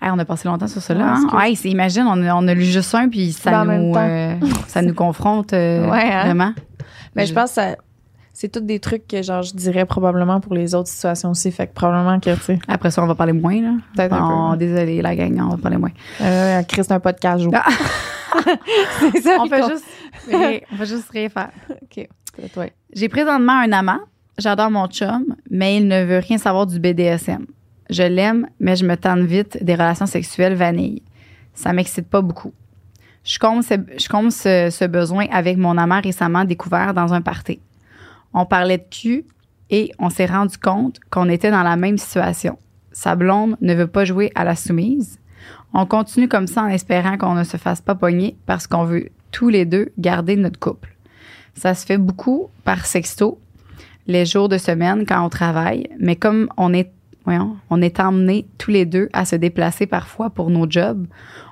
Hey, 0.01 0.10
on 0.12 0.19
a 0.19 0.25
passé 0.25 0.47
longtemps 0.47 0.67
sur 0.67 0.81
ça 0.81 0.93
Ouais, 0.93 1.01
hein? 1.01 1.53
c'est- 1.55 1.69
imagine, 1.69 2.03
on 2.08 2.21
a, 2.27 2.34
on 2.36 2.47
a 2.47 2.53
lu 2.53 2.63
juste 2.65 2.93
un, 2.95 3.08
puis 3.10 3.31
ça, 3.31 3.63
Ben, 3.65 3.79
nous, 3.81 3.95
euh, 3.95 4.36
ça 4.67 4.81
nous 4.81 4.93
confronte 4.93 5.53
euh, 5.53 5.89
Ouais, 5.89 6.03
hein? 6.12 6.23
vraiment. 6.25 6.53
Mais 7.15 7.25
je 7.25 7.34
pense 7.34 7.49
que 7.51 7.55
ça- 7.55 7.75
c'est 8.34 8.49
tous 8.51 8.60
des 8.60 8.79
trucs 8.81 9.08
que, 9.08 9.21
genre, 9.23 9.41
je 9.43 9.53
dirais 9.55 9.86
probablement 9.86 10.41
pour 10.41 10.53
les 10.53 10.75
autres 10.75 10.89
situations 10.89 11.31
aussi. 11.31 11.49
Fait 11.51 11.67
que 11.67 11.73
probablement 11.73 12.19
que, 12.19 12.36
tu 12.36 12.41
sais, 12.41 12.60
Après 12.67 12.91
ça, 12.91 13.01
on 13.01 13.08
va 13.08 13.15
parler 13.15 13.31
moins. 13.31 13.62
Là. 13.62 13.71
peut-être 13.95 14.13
un 14.13 14.49
Oh, 14.49 14.51
peu. 14.51 14.58
désolé, 14.58 15.01
la 15.01 15.15
gang, 15.15 15.39
on 15.41 15.55
va 15.55 15.58
parler 15.58 15.77
moins. 15.77 15.91
Euh, 16.21 16.62
Chris, 16.67 16.81
un 16.89 16.99
podcast 16.99 17.41
joue. 17.43 17.51
Ah. 17.53 17.63
c'est 19.13 19.21
ça. 19.21 19.38
on, 19.39 19.47
con- 19.47 19.69
juste, 19.69 19.86
rien- 20.29 20.60
on 20.71 20.75
fait 20.75 20.86
juste 20.86 21.10
rien 21.12 21.29
faire. 21.29 21.49
OK. 21.69 22.08
C'est 22.38 22.51
toi. 22.53 22.65
J'ai 22.93 23.08
présentement 23.08 23.53
un 23.60 23.71
amant. 23.71 23.99
J'adore 24.38 24.69
mon 24.69 24.88
chum, 24.88 25.34
mais 25.49 25.77
il 25.77 25.88
ne 25.88 26.03
veut 26.03 26.19
rien 26.19 26.38
savoir 26.38 26.67
du 26.67 26.77
BDSM. 26.77 27.45
Je 27.89 28.03
l'aime, 28.03 28.47
mais 28.59 28.75
je 28.75 28.85
me 28.85 28.95
tente 28.95 29.19
vite 29.19 29.63
des 29.63 29.73
relations 29.73 30.05
sexuelles 30.05 30.55
vanille. 30.55 31.01
Ça 31.53 31.73
m'excite 31.73 32.09
pas 32.09 32.21
beaucoup. 32.21 32.53
Je 33.23 33.39
comble, 33.39 33.63
ce, 33.63 34.85
besoin 34.85 35.25
avec 35.31 35.57
mon 35.57 35.77
amant 35.77 36.01
récemment 36.01 36.45
découvert 36.45 36.93
dans 36.93 37.13
un 37.13 37.21
party. 37.21 37.59
On 38.33 38.45
parlait 38.45 38.77
de 38.77 38.85
cul 38.89 39.25
et 39.69 39.91
on 39.97 40.09
s'est 40.09 40.25
rendu 40.27 40.57
compte 40.57 40.99
qu'on 41.09 41.29
était 41.29 41.49
dans 41.49 41.63
la 41.63 41.75
même 41.75 41.97
situation. 41.97 42.59
Sa 42.91 43.15
blonde 43.15 43.57
ne 43.61 43.73
veut 43.73 43.87
pas 43.87 44.05
jouer 44.05 44.31
à 44.35 44.43
la 44.43 44.55
soumise. 44.55 45.19
On 45.73 45.85
continue 45.85 46.27
comme 46.27 46.47
ça 46.47 46.63
en 46.63 46.67
espérant 46.67 47.17
qu'on 47.17 47.33
ne 47.33 47.43
se 47.43 47.57
fasse 47.57 47.81
pas 47.81 47.95
pogner 47.95 48.37
parce 48.45 48.67
qu'on 48.67 48.85
veut 48.85 49.09
tous 49.31 49.49
les 49.49 49.65
deux 49.65 49.91
garder 49.97 50.35
notre 50.35 50.59
couple. 50.59 50.95
Ça 51.55 51.73
se 51.73 51.85
fait 51.85 51.97
beaucoup 51.97 52.49
par 52.63 52.85
sexto, 52.85 53.39
les 54.07 54.25
jours 54.25 54.49
de 54.49 54.57
semaine 54.57 55.05
quand 55.05 55.25
on 55.25 55.29
travaille, 55.29 55.89
mais 55.99 56.15
comme 56.15 56.47
on 56.57 56.73
est, 56.73 56.91
voyons, 57.25 57.57
on 57.69 57.81
est 57.81 57.99
emmenés 57.99 58.45
tous 58.57 58.71
les 58.71 58.85
deux 58.85 59.09
à 59.13 59.25
se 59.25 59.35
déplacer 59.35 59.88
parfois 59.88 60.29
pour 60.29 60.49
nos 60.49 60.69
jobs, 60.69 61.05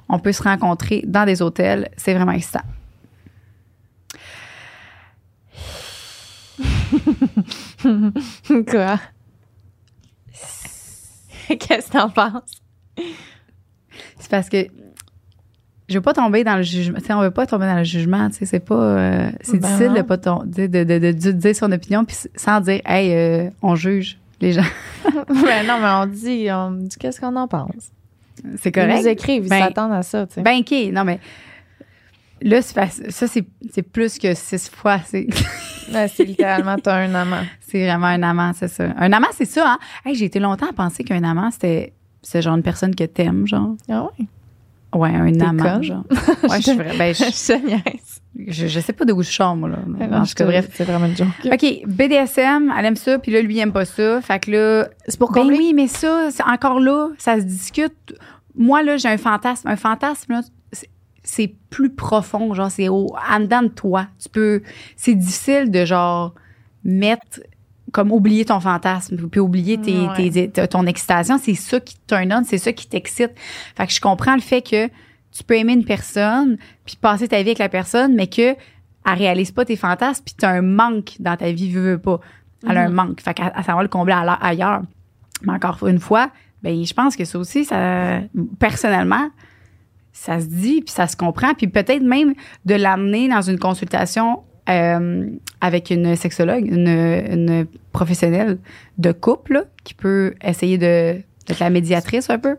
on 0.10 0.20
peut 0.20 0.32
se 0.32 0.44
rencontrer 0.44 1.04
dans 1.08 1.26
des 1.26 1.42
hôtels. 1.42 1.90
C'est 1.98 2.14
vraiment 2.14 2.32
excitant. 2.34 2.62
Quoi? 8.70 9.00
Qu'est-ce 11.60 11.88
que 11.88 11.92
t'en 11.94 12.10
penses? 12.10 12.62
C'est 14.20 14.32
parce 14.32 14.50
que 14.50 14.68
je 15.90 15.96
veux 15.96 16.02
pas 16.02 16.14
tomber 16.14 16.44
dans 16.44 16.56
le 16.56 16.64
jugement. 16.64 16.98
Tu 17.00 17.06
sais, 17.06 17.14
on 17.14 17.22
veut 17.22 17.32
pas 17.32 17.46
tomber 17.46 17.66
dans 17.66 17.76
le 17.78 17.84
jugement. 17.84 18.30
C'est 18.32 18.60
pas. 18.62 18.76
euh, 18.76 19.32
c'est 19.42 19.60
Ben 19.60 19.68
difficile 19.68 19.88
non. 19.90 19.94
de 19.96 20.02
pas 20.02 20.18
tom- 20.18 20.50
de, 20.50 20.68
de, 20.68 20.84
de, 20.84 21.00
de- 21.00 21.12
de 21.12 21.32
dire 21.32 21.56
son 21.56 21.72
opinion 21.72 22.06
puis 22.06 22.16
sans 22.36 22.62
dire, 22.62 22.82
hey, 22.86 23.14
euh, 23.14 23.50
on 23.62 23.76
juge 23.76 24.18
les 24.44 24.54
gens. 24.54 24.62
ben 25.06 25.66
non, 25.68 25.80
mais 25.80 25.90
on 25.90 26.06
dit, 26.06 26.48
on 26.52 26.72
dit 26.72 26.96
qu'est-ce 26.98 27.20
qu'on 27.20 27.36
en 27.36 27.48
pense. 27.48 27.92
C'est 28.58 28.76
Ils 28.76 28.82
nous 28.84 28.88
correct. 28.90 29.06
écrivent, 29.08 29.44
ils 29.46 29.50
Ben, 29.50 29.60
s'attendent 29.64 29.94
à 29.94 30.04
ça, 30.04 30.26
tu 30.28 30.36
sais. 30.36 30.42
Ben, 30.42 30.60
OK. 30.60 30.72
Non, 30.94 31.04
mais 31.04 31.20
là, 32.42 32.62
ça, 32.62 32.88
c'est 33.28 33.82
plus 33.84 34.18
que 34.20 34.34
six 34.34 34.70
fois. 34.70 35.00
C'est 35.06 35.28
Ouais, 35.94 36.08
c'est 36.08 36.24
littéralement, 36.24 36.78
t'as 36.82 36.96
un 36.96 37.14
amant. 37.14 37.42
c'est 37.60 37.86
vraiment 37.86 38.08
un 38.08 38.24
amant, 38.24 38.54
c'est 38.54 38.70
ça. 38.70 38.86
Un 38.98 39.12
amant, 39.12 39.28
c'est 39.34 39.46
ça, 39.46 39.74
hein? 39.74 39.80
Hey, 40.06 40.16
j'ai 40.16 40.26
été 40.26 40.40
longtemps 40.40 40.70
à 40.70 40.74
penser 40.74 41.04
qu'un 41.04 41.24
amant, 41.26 41.52
c'était 41.52 41.92
ce 42.22 42.40
genre 42.40 42.56
de 42.56 42.62
personne 42.62 42.96
que 42.96 43.04
t'aimes, 43.04 43.46
genre. 43.46 43.76
Ah 43.90 44.04
ouais? 44.04 44.26
Ouais, 44.94 45.10
un 45.10 45.40
amant, 45.42 45.82
genre. 45.82 46.04
Ouais, 46.44 46.62
je 46.62 46.98
ben, 46.98 47.14
je, 47.16 48.52
je, 48.52 48.68
je 48.68 48.80
sais 48.80 48.94
pas 48.94 49.06
d'où 49.06 49.22
je 49.22 49.30
sors, 49.32 49.56
moi, 49.56 49.70
là. 49.70 49.78
Non, 49.88 50.18
En 50.18 50.24
je 50.26 50.34
te- 50.36 50.44
bref. 50.44 50.70
C'est 50.74 50.84
vraiment 50.84 51.06
une 51.06 51.16
joke. 51.16 51.28
OK, 51.46 51.82
BDSM, 51.88 52.74
elle 52.78 52.86
aime 52.86 52.96
ça, 52.96 53.18
puis 53.20 53.32
là, 53.32 53.42
lui, 53.42 53.56
il 53.56 53.60
aime 53.60 53.72
pas 53.72 53.86
ça. 53.86 54.22
Fait 54.22 54.40
que 54.40 54.52
là, 54.52 54.88
C'est 55.08 55.18
pour 55.18 55.32
ben 55.32 55.46
oui, 55.48 55.74
mais 55.76 55.88
ça, 55.88 56.30
c'est 56.32 56.44
encore 56.44 56.80
là, 56.80 57.10
ça 57.18 57.38
se 57.40 57.44
discute. 57.46 58.16
Moi, 58.56 58.84
là, 58.84 58.98
j'ai 58.98 59.10
un 59.10 59.18
fantasme. 59.18 59.68
Un 59.68 59.76
fantasme, 59.76 60.34
là, 60.34 60.42
c'est- 60.72 60.90
c'est 61.24 61.54
plus 61.70 61.90
profond, 61.90 62.54
genre, 62.54 62.70
c'est 62.72 62.90
au, 62.90 63.08
en 63.32 63.40
dedans 63.40 63.64
de 63.64 63.68
toi. 63.70 64.08
Tu 64.22 64.30
peux, 64.30 64.62
c'est 64.96 65.16
difficile 65.16 65.72
de, 65.72 65.86
genre, 65.86 66.34
mettre, 66.84 67.40
comme 67.94 68.12
oublier 68.12 68.44
ton 68.44 68.60
fantasme, 68.60 69.16
puis 69.30 69.40
oublier 69.40 69.80
tes, 69.80 69.98
Ouais. 70.08 70.30
tes- 70.32 70.50
tes- 70.50 70.68
ton 70.68 70.86
excitation. 70.86 71.38
C'est 71.38 71.54
ça 71.56 71.80
qui 71.80 71.96
te 71.96 72.02
turn 72.16 72.34
on, 72.34 72.44
c'est 72.44 72.58
ça 72.58 72.74
qui 72.74 72.88
t'excite. 72.88 73.32
Fait 73.78 73.88
que 73.88 73.94
je 73.94 74.02
comprends 74.02 74.36
le 74.36 74.42
fait 74.42 74.62
que 74.62 74.88
tu 75.32 75.44
peux 75.48 75.56
aimer 75.56 75.74
une 75.74 75.86
personne, 75.86 76.58
puis 76.86 76.98
passer 77.00 77.28
ta 77.30 77.38
vie 77.38 77.50
avec 77.50 77.60
la 77.60 77.70
personne, 77.70 78.14
mais 78.16 78.28
que 78.28 78.56
elle 79.06 79.18
réalise 79.18 79.52
pas 79.52 79.64
tes 79.66 79.76
fantasmes, 79.78 80.24
puis 80.26 80.36
tu 80.38 80.46
as 80.46 80.50
un 80.50 80.62
manque 80.62 81.14
dans 81.20 81.38
ta 81.38 81.52
vie, 81.52 81.72
veux, 81.72 81.92
veux 81.94 81.98
pas. 82.00 82.20
Elle 82.70 82.78
a 82.78 82.82
un 82.86 82.90
Mhm. 82.90 82.96
manque. 82.96 83.22
Fait 83.22 83.34
qu'elle 83.34 83.52
elle 83.56 83.64
s'en 83.64 83.76
va 83.76 83.82
le 83.84 83.90
combler 83.90 84.14
à 84.14 84.22
ailleurs. 84.34 84.82
Mais 85.44 85.54
encore 85.54 85.86
une 85.88 86.00
fois, 86.00 86.30
ben 86.62 86.84
je 86.86 86.94
pense 86.94 87.16
que 87.16 87.26
ça 87.26 87.38
aussi, 87.38 87.66
ça, 87.66 88.22
personnellement, 88.60 89.30
ça 90.14 90.40
se 90.40 90.46
dit, 90.46 90.82
puis 90.82 90.92
ça 90.94 91.08
se 91.08 91.16
comprend, 91.18 91.54
puis 91.54 91.68
peut-être 91.68 92.04
même 92.04 92.34
de 92.66 92.76
l'amener 92.76 93.28
dans 93.28 93.42
une 93.42 93.60
consultation 93.60 94.44
euh, 94.70 95.30
avec 95.62 95.90
une 95.90 96.16
sexologue, 96.16 96.66
une, 96.66 96.88
une 96.88 97.68
professionnelle 97.92 98.60
de 98.98 99.12
couple, 99.12 99.54
là, 99.54 99.64
qui 99.84 99.94
peut 99.94 100.34
essayer 100.44 100.78
de 100.78 101.18
d'être 101.48 101.60
la 101.60 101.70
médiatrice 101.70 102.30
un 102.30 102.40
peu 102.40 102.56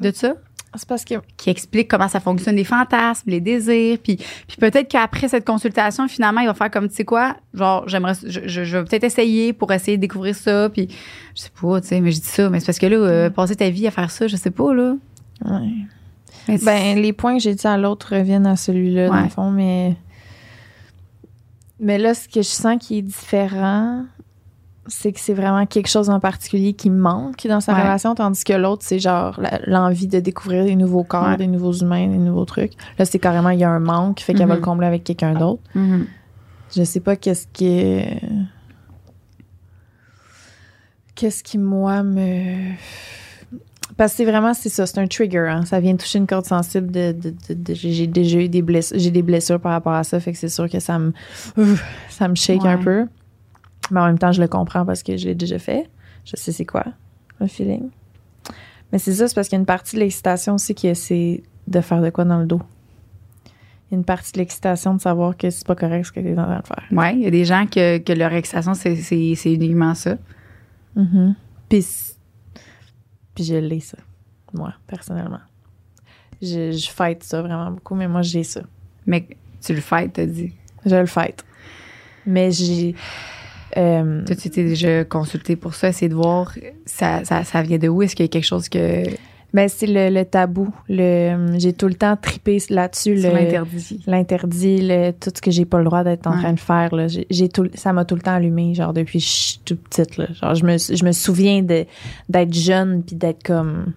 de 0.00 0.10
ça 0.10 0.34
C'est 0.74 0.88
parce 0.88 1.04
que 1.04 1.14
qui 1.36 1.50
explique 1.50 1.88
comment 1.88 2.08
ça 2.08 2.18
fonctionne 2.18 2.56
les 2.56 2.64
fantasmes, 2.64 3.30
les 3.30 3.40
désirs, 3.40 3.98
puis 4.02 4.16
puis 4.16 4.56
peut-être 4.58 4.88
qu'après 4.88 5.28
cette 5.28 5.44
consultation 5.44 6.08
finalement 6.08 6.40
il 6.40 6.48
va 6.48 6.54
faire 6.54 6.72
comme 6.72 6.88
tu 6.88 6.96
sais 6.96 7.04
quoi, 7.04 7.36
genre 7.52 7.88
j'aimerais 7.88 8.14
je, 8.26 8.40
je, 8.46 8.64
je 8.64 8.76
vais 8.76 8.84
peut-être 8.84 9.04
essayer 9.04 9.52
pour 9.52 9.72
essayer 9.72 9.96
de 9.96 10.00
découvrir 10.00 10.34
ça 10.34 10.68
puis 10.68 10.88
je 11.36 11.42
sais 11.42 11.50
pas, 11.60 11.80
tu 11.80 11.86
sais 11.86 12.00
mais 12.00 12.10
je 12.10 12.20
dis 12.20 12.26
ça 12.26 12.50
mais 12.50 12.58
c'est 12.58 12.66
parce 12.66 12.80
que 12.80 12.86
là 12.86 12.96
euh, 12.96 13.30
passer 13.30 13.54
ta 13.54 13.70
vie 13.70 13.86
à 13.86 13.92
faire 13.92 14.10
ça, 14.10 14.26
je 14.26 14.34
sais 14.34 14.50
pas 14.50 14.74
là. 14.74 14.96
Ouais. 15.44 16.58
Ben, 16.62 16.98
les 16.98 17.12
points 17.12 17.36
que 17.36 17.42
j'ai 17.42 17.54
dit 17.54 17.66
à 17.66 17.78
l'autre 17.78 18.16
reviennent 18.16 18.46
à 18.46 18.56
celui-là, 18.56 19.08
dans 19.08 19.22
le 19.22 19.28
fond, 19.28 19.50
mais. 19.50 19.96
Mais 21.80 21.98
là, 21.98 22.14
ce 22.14 22.28
que 22.28 22.42
je 22.42 22.48
sens 22.48 22.76
qui 22.80 22.98
est 22.98 23.02
différent, 23.02 24.04
c'est 24.86 25.12
que 25.12 25.18
c'est 25.20 25.34
vraiment 25.34 25.66
quelque 25.66 25.88
chose 25.88 26.08
en 26.10 26.20
particulier 26.20 26.72
qui 26.74 26.90
manque 26.90 27.46
dans 27.46 27.60
sa 27.60 27.72
Ouais. 27.74 27.82
relation, 27.82 28.14
tandis 28.14 28.44
que 28.44 28.52
l'autre, 28.52 28.82
c'est 28.84 28.98
genre 28.98 29.40
l'envie 29.66 30.06
de 30.06 30.20
découvrir 30.20 30.64
des 30.64 30.76
nouveaux 30.76 31.04
corps, 31.04 31.28
Ouais. 31.28 31.36
des 31.36 31.46
nouveaux 31.46 31.72
humains, 31.72 32.06
des 32.08 32.18
nouveaux 32.18 32.44
trucs. 32.44 32.72
Là, 32.98 33.04
c'est 33.04 33.18
carrément, 33.18 33.50
il 33.50 33.58
y 33.58 33.64
a 33.64 33.70
un 33.70 33.80
manque, 33.80 34.20
fait 34.20 34.34
qu'elle 34.34 34.46
va 34.46 34.54
Mhm. 34.54 34.60
le 34.60 34.64
combler 34.64 34.86
avec 34.86 35.02
quelqu'un 35.04 35.34
d'autre. 35.34 35.62
Mhm. 35.74 36.06
Je 36.76 36.82
sais 36.84 37.00
pas 37.00 37.16
qu'est-ce 37.16 37.46
qui. 37.52 38.02
Qu'est-ce 41.14 41.42
qui, 41.44 41.58
moi, 41.58 42.02
me. 42.02 42.72
Parce 43.96 44.12
que 44.12 44.16
c'est 44.18 44.24
vraiment, 44.24 44.54
c'est 44.54 44.68
ça, 44.68 44.86
c'est 44.86 44.98
un 44.98 45.06
trigger. 45.06 45.46
Hein. 45.48 45.64
Ça 45.64 45.78
vient 45.80 45.94
toucher 45.96 46.18
une 46.18 46.26
corde 46.26 46.46
sensible. 46.46 46.90
De, 46.90 47.12
de- 47.12 47.30
de- 47.48 47.54
de- 47.54 47.74
j'ai 47.74 48.06
déjà 48.08 48.38
eu 48.40 48.48
des 48.48 48.62
blessures, 48.62 48.98
j'ai 48.98 49.10
des 49.10 49.22
blessures 49.22 49.60
par 49.60 49.72
rapport 49.72 49.92
à 49.92 50.02
ça, 50.04 50.18
fait 50.20 50.32
que 50.32 50.38
c'est 50.38 50.48
sûr 50.48 50.68
que 50.68 50.80
ça 50.80 50.98
me, 50.98 51.12
ça 52.08 52.26
me 52.28 52.34
shake 52.34 52.64
un 52.64 52.78
peu. 52.78 53.06
Mais 53.90 54.00
en 54.00 54.06
même 54.06 54.18
temps, 54.18 54.32
je 54.32 54.40
le 54.40 54.48
comprends 54.48 54.84
parce 54.84 55.02
que 55.02 55.16
je 55.16 55.26
l'ai 55.26 55.34
déjà 55.34 55.58
fait. 55.58 55.88
Je 56.24 56.36
sais 56.36 56.52
c'est 56.52 56.64
quoi, 56.64 56.84
un 57.40 57.46
feeling. 57.46 57.90
Mais 58.92 58.98
c'est 58.98 59.12
ça, 59.12 59.28
c'est 59.28 59.34
parce 59.34 59.48
qu'il 59.48 59.56
y 59.56 59.58
a 59.58 59.60
une 59.60 59.66
partie 59.66 59.94
de 59.96 60.00
l'excitation 60.00 60.54
aussi 60.54 60.74
qui 60.74 60.94
c'est 60.96 61.42
de 61.68 61.80
faire 61.80 62.00
de 62.00 62.10
quoi 62.10 62.24
dans 62.24 62.38
le 62.40 62.46
dos. 62.46 62.62
Il 63.90 63.92
y 63.92 63.94
a 63.94 63.98
une 63.98 64.04
partie 64.04 64.32
de 64.32 64.38
l'excitation 64.38 64.94
de 64.94 65.00
savoir 65.00 65.36
que 65.36 65.50
c'est 65.50 65.66
pas 65.66 65.74
correct 65.76 66.06
ce 66.06 66.12
que 66.12 66.20
tu 66.20 66.28
es 66.28 66.38
en 66.38 66.44
train 66.44 66.60
de 66.60 66.66
faire. 66.66 66.84
Ouais, 66.90 67.14
il 67.14 67.20
y 67.22 67.26
a 67.26 67.30
des 67.30 67.44
gens 67.44 67.66
que, 67.66 67.98
que 67.98 68.12
leur 68.12 68.32
excitation 68.32 68.74
c'est 68.74 69.52
uniquement 69.52 69.94
ça. 69.94 70.16
Mhm. 70.96 71.34
Puis, 71.68 71.82
c- 71.82 72.13
puis 73.34 73.44
je 73.44 73.54
l'ai, 73.56 73.80
ça, 73.80 73.98
moi, 74.52 74.74
personnellement. 74.86 75.40
Je, 76.42 76.72
je 76.72 76.90
fête 76.90 77.22
ça 77.24 77.42
vraiment 77.42 77.70
beaucoup, 77.70 77.94
mais 77.94 78.08
moi, 78.08 78.22
j'ai 78.22 78.42
ça. 78.44 78.62
Mais 79.06 79.26
tu 79.64 79.74
le 79.74 79.80
fais, 79.80 80.08
t'as 80.08 80.26
dit? 80.26 80.52
Je 80.84 80.96
le 80.96 81.06
fête. 81.06 81.44
Mais 82.26 82.50
j'ai. 82.50 82.94
euh, 83.76 84.24
Toi, 84.24 84.36
tu 84.36 84.50
t'es 84.50 84.64
déjà 84.64 85.04
consulté 85.04 85.56
pour 85.56 85.74
ça, 85.74 85.88
essayer 85.88 86.08
de 86.08 86.14
voir 86.14 86.52
ça, 86.86 87.24
ça, 87.24 87.44
ça 87.44 87.62
vient 87.62 87.78
de 87.78 87.88
où? 87.88 88.02
Est-ce 88.02 88.14
qu'il 88.16 88.24
y 88.24 88.28
a 88.28 88.30
quelque 88.30 88.44
chose 88.46 88.68
que. 88.68 89.04
Ben, 89.54 89.68
c'est 89.68 89.86
le, 89.86 90.10
le 90.10 90.24
tabou. 90.26 90.68
Le, 90.90 91.54
j'ai 91.58 91.72
tout 91.72 91.86
le 91.88 91.94
temps 91.94 92.16
tripé 92.16 92.58
là-dessus. 92.68 93.14
l'interdit. 93.14 94.02
L'interdit, 94.06 94.78
le- 94.82 95.12
tout 95.12 95.30
ce 95.34 95.40
que 95.40 95.50
j'ai 95.50 95.64
pas 95.64 95.78
le 95.78 95.84
droit 95.84 96.04
d'être 96.04 96.26
en 96.26 96.32
Ouais. 96.32 96.42
train 96.42 96.52
de 96.52 96.60
faire. 96.60 96.94
Là, 96.94 97.06
j'ai, 97.08 97.48
tout, 97.48 97.70
ça 97.74 97.92
m'a 97.92 98.04
tout 98.04 98.16
le 98.16 98.20
temps 98.20 98.34
allumé, 98.34 98.74
genre 98.74 98.92
depuis 98.92 99.20
que 99.20 99.24
je 99.24 99.30
suis 99.30 99.60
toute 99.64 99.80
petite. 99.88 100.16
Là. 100.18 100.26
Genre, 100.34 100.54
je 100.54 100.64
me, 100.66 100.76
je 100.76 101.04
me 101.04 101.12
souviens 101.12 101.62
de, 101.62 101.86
d'être 102.28 102.52
jeune 102.52 103.02
puis 103.02 103.16
d'être 103.16 103.42
comme. 103.42 103.92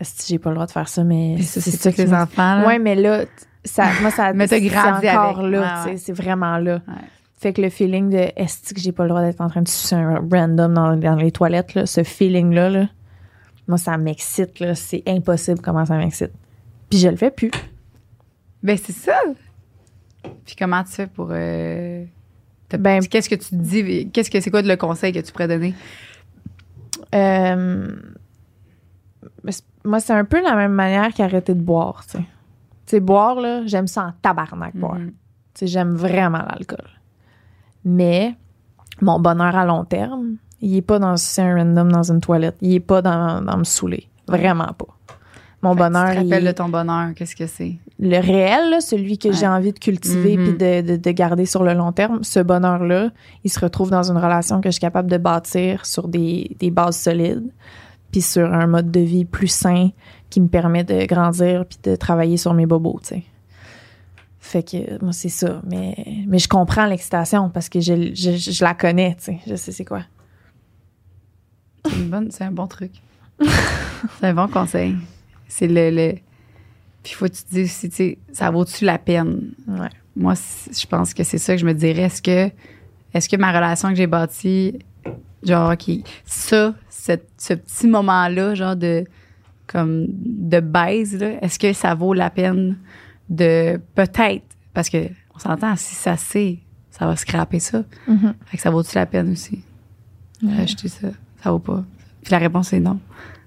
Est-ce 0.00 0.18
que 0.18 0.28
j'ai 0.28 0.38
pas 0.38 0.50
le 0.50 0.56
droit 0.56 0.66
de 0.66 0.72
faire 0.72 0.88
ça, 0.88 1.04
mais. 1.04 1.36
C'est 1.40 1.60
ça 1.62 1.90
qui 1.92 2.02
les 2.02 2.12
enfants. 2.12 2.56
Là. 2.56 2.66
Ouais, 2.66 2.78
mais 2.78 2.96
là, 2.96 3.24
ça, 3.64 3.86
moi, 4.02 4.10
ça 4.10 4.32
Mais 4.34 4.46
t'as 4.46 4.60
grandi 4.60 5.08
encore 5.08 5.38
avec. 5.40 5.52
là. 5.52 5.60
Ouais, 5.60 5.66
tu 5.76 5.82
sais, 5.84 5.90
ouais. 5.90 5.96
C'est 5.96 6.12
vraiment 6.12 6.58
là. 6.58 6.80
Ouais. 6.88 6.94
Fait 7.38 7.52
que 7.52 7.60
le 7.62 7.68
feeling 7.70 8.10
de 8.10 8.28
est-ce 8.36 8.74
que 8.74 8.80
j'ai 8.80 8.92
pas 8.92 9.04
le 9.04 9.10
droit 9.10 9.20
d'être 9.22 9.40
en 9.40 9.48
train 9.48 9.62
de 9.62 9.68
sucer 9.68 9.94
un 9.94 10.20
random 10.32 10.72
dans, 10.74 10.96
dans 10.96 11.14
les 11.16 11.30
toilettes, 11.30 11.74
là, 11.74 11.84
ce 11.86 12.02
feeling-là, 12.02 12.70
là, 12.70 12.86
Moi, 13.68 13.78
ça 13.78 13.96
m'excite, 13.98 14.60
là. 14.60 14.74
C'est 14.74 15.02
impossible 15.06 15.60
comment 15.60 15.84
ça 15.84 15.96
m'excite. 15.96 16.32
Puis 16.88 16.98
je 17.00 17.08
le 17.08 17.16
fais 17.16 17.30
plus. 17.30 17.50
Ben, 18.62 18.76
c'est 18.76 18.92
ça. 18.92 19.18
Puis 20.44 20.54
comment 20.56 20.82
tu 20.84 20.92
fais 20.92 21.06
pour. 21.06 21.28
euh, 21.30 22.04
Ben- 22.70 23.06
qu'est-ce 23.06 23.28
que 23.28 23.34
tu 23.34 23.48
te 23.50 23.54
dis? 23.54 24.10
Qu'est-ce 24.10 24.30
que 24.30 24.40
c'est 24.40 24.50
quoi 24.50 24.62
le 24.62 24.76
conseil 24.76 25.12
que 25.12 25.18
tu 25.20 25.32
pourrais 25.32 25.48
donner? 25.48 25.74
Euh, 27.14 27.88
moi, 29.84 30.00
c'est 30.00 30.12
un 30.12 30.24
peu 30.24 30.42
la 30.42 30.54
même 30.56 30.72
manière 30.72 31.12
qu'arrêter 31.14 31.54
de 31.54 31.60
boire, 31.60 32.04
tu 32.06 32.18
sais. 32.18 32.18
Tu 32.18 32.24
sais, 32.86 33.00
boire, 33.00 33.40
là, 33.40 33.62
j'aime 33.66 33.86
ça 33.86 34.04
en 34.06 34.12
tabarnak, 34.22 34.76
boire. 34.76 34.94
Mhm. 34.98 35.08
Tu 35.10 35.14
sais, 35.60 35.66
j'aime 35.66 35.94
vraiment 35.94 36.38
l'alcool. 36.38 36.88
Mais 37.84 38.34
mon 39.00 39.18
bonheur 39.20 39.54
à 39.56 39.64
long 39.64 39.84
terme, 39.84 40.36
il 40.60 40.76
est 40.76 40.82
pas 40.82 40.98
dans 40.98 41.16
c'est 41.16 41.42
un 41.42 41.54
random 41.56 41.90
dans 41.92 42.10
une 42.10 42.20
toilette. 42.20 42.56
Il 42.60 42.74
est 42.74 42.80
pas 42.80 43.02
dans, 43.02 43.40
dans 43.42 43.56
me 43.58 43.64
saouler. 43.64 44.08
Vraiment 44.28 44.72
pas. 44.76 44.86
Mon 45.62 45.72
Fait 45.72 45.78
bonheur, 45.78 46.10
Tu 46.10 46.16
te 46.18 46.22
rappelles 46.24 46.44
de 46.44 46.52
ton 46.52 46.68
bonheur, 46.68 47.14
qu'est-ce 47.14 47.34
que 47.34 47.46
c'est? 47.46 47.76
le 47.98 48.18
réel, 48.20 48.70
là, 48.70 48.80
celui 48.82 49.16
que 49.16 49.28
Ouais. 49.28 49.34
j'ai 49.34 49.46
envie 49.46 49.72
de 49.72 49.78
cultiver 49.78 50.36
Mhm. 50.36 50.44
puis 50.44 50.52
de, 50.58 50.80
de, 50.92 50.96
de 50.96 51.10
garder 51.12 51.46
sur 51.46 51.64
le 51.64 51.72
long 51.72 51.92
terme, 51.92 52.22
ce 52.22 52.40
bonheur-là, 52.40 53.08
il 53.42 53.50
se 53.50 53.58
retrouve 53.58 53.90
dans 53.90 54.10
une 54.10 54.18
relation 54.18 54.60
que 54.60 54.68
je 54.68 54.72
suis 54.72 54.80
capable 54.80 55.10
de 55.10 55.16
bâtir 55.16 55.86
sur 55.86 56.06
des, 56.08 56.54
des 56.60 56.70
bases 56.70 56.98
solides, 56.98 57.50
puis 58.12 58.20
sur 58.20 58.52
un 58.52 58.66
mode 58.66 58.90
de 58.90 59.00
vie 59.00 59.24
plus 59.24 59.48
sain 59.48 59.88
qui 60.28 60.42
me 60.42 60.48
permet 60.48 60.84
de 60.84 61.06
grandir 61.06 61.64
puis 61.64 61.78
de 61.82 61.96
travailler 61.96 62.36
sur 62.36 62.52
mes 62.52 62.66
bobos, 62.66 63.00
tu 63.02 63.08
sais. 63.14 63.22
Fait 64.40 64.62
que 64.62 65.02
moi, 65.02 65.12
c'est 65.12 65.28
ça. 65.30 65.60
Mais, 65.66 65.96
mais 66.28 66.38
je 66.38 66.48
comprends 66.48 66.86
l'excitation 66.86 67.48
parce 67.48 67.68
que 67.68 67.80
je, 67.80 68.12
je, 68.14 68.32
je 68.36 68.64
la 68.64 68.74
connais, 68.74 69.16
tu 69.18 69.24
sais. 69.24 69.38
Je 69.46 69.54
sais 69.56 69.72
c'est 69.72 69.84
quoi. 69.86 70.02
C'est 71.88 71.96
une 71.96 72.08
bonne, 72.10 72.30
c'est 72.30 72.44
un 72.44 72.50
bon 72.52 72.66
truc. 72.66 72.92
c'est 73.40 74.26
un 74.26 74.34
bon 74.34 74.48
conseil. 74.48 74.96
C'est 75.48 75.68
le, 75.68 75.90
le. 75.90 76.14
Puis 77.02 77.12
faut 77.14 77.26
que 77.26 77.32
tu 77.32 77.44
te 77.44 77.50
dises 77.50 77.66
aussi, 77.70 77.88
tu 77.90 77.96
sais, 77.96 78.18
ça 78.32 78.50
vaut-tu 78.50 78.84
la 78.84 78.98
peine? 78.98 79.52
Ouais. 79.68 79.88
Moi, 80.16 80.34
je 80.34 80.86
pense 80.86 81.14
que 81.14 81.22
c'est 81.22 81.38
ça 81.38 81.54
que 81.54 81.60
je 81.60 81.66
me 81.66 81.74
dirais. 81.74 82.02
Est-ce 82.02 82.20
que, 82.22 82.50
est-ce 83.14 83.28
que 83.28 83.36
ma 83.36 83.52
relation 83.52 83.88
que 83.90 83.94
j'ai 83.94 84.06
bâtie, 84.06 84.78
genre, 85.42 85.72
OK, 85.72 85.90
ça, 86.24 86.74
cette- 86.88 87.28
ce 87.38 87.54
petit 87.54 87.86
moment-là, 87.86 88.54
genre 88.54 88.74
de, 88.76 89.04
comme, 89.66 90.06
de 90.08 90.58
baise, 90.60 91.16
là, 91.18 91.34
est-ce 91.42 91.58
que 91.58 91.72
ça 91.72 91.94
vaut 91.94 92.12
la 92.14 92.30
peine 92.30 92.76
de, 93.28 93.80
peut-être, 93.94 94.44
parce 94.74 94.88
que, 94.88 95.08
on 95.34 95.38
s'entend, 95.38 95.76
si 95.76 95.94
ça 95.94 96.16
c'est, 96.16 96.58
ça 96.90 97.06
va 97.06 97.14
scraper 97.14 97.60
ça. 97.60 97.84
Mhm. 98.08 98.34
Fait 98.46 98.56
que 98.56 98.62
ça 98.62 98.70
vaut-tu 98.70 98.94
la 98.96 99.06
peine 99.06 99.30
aussi? 99.32 99.62
Acheter 100.58 100.88
ça, 100.88 101.08
ça 101.46 101.52
vaut 101.52 101.60
pas. 101.60 101.84
Puis 102.22 102.32
la 102.32 102.38
réponse 102.38 102.72
est 102.72 102.80
non. 102.80 102.98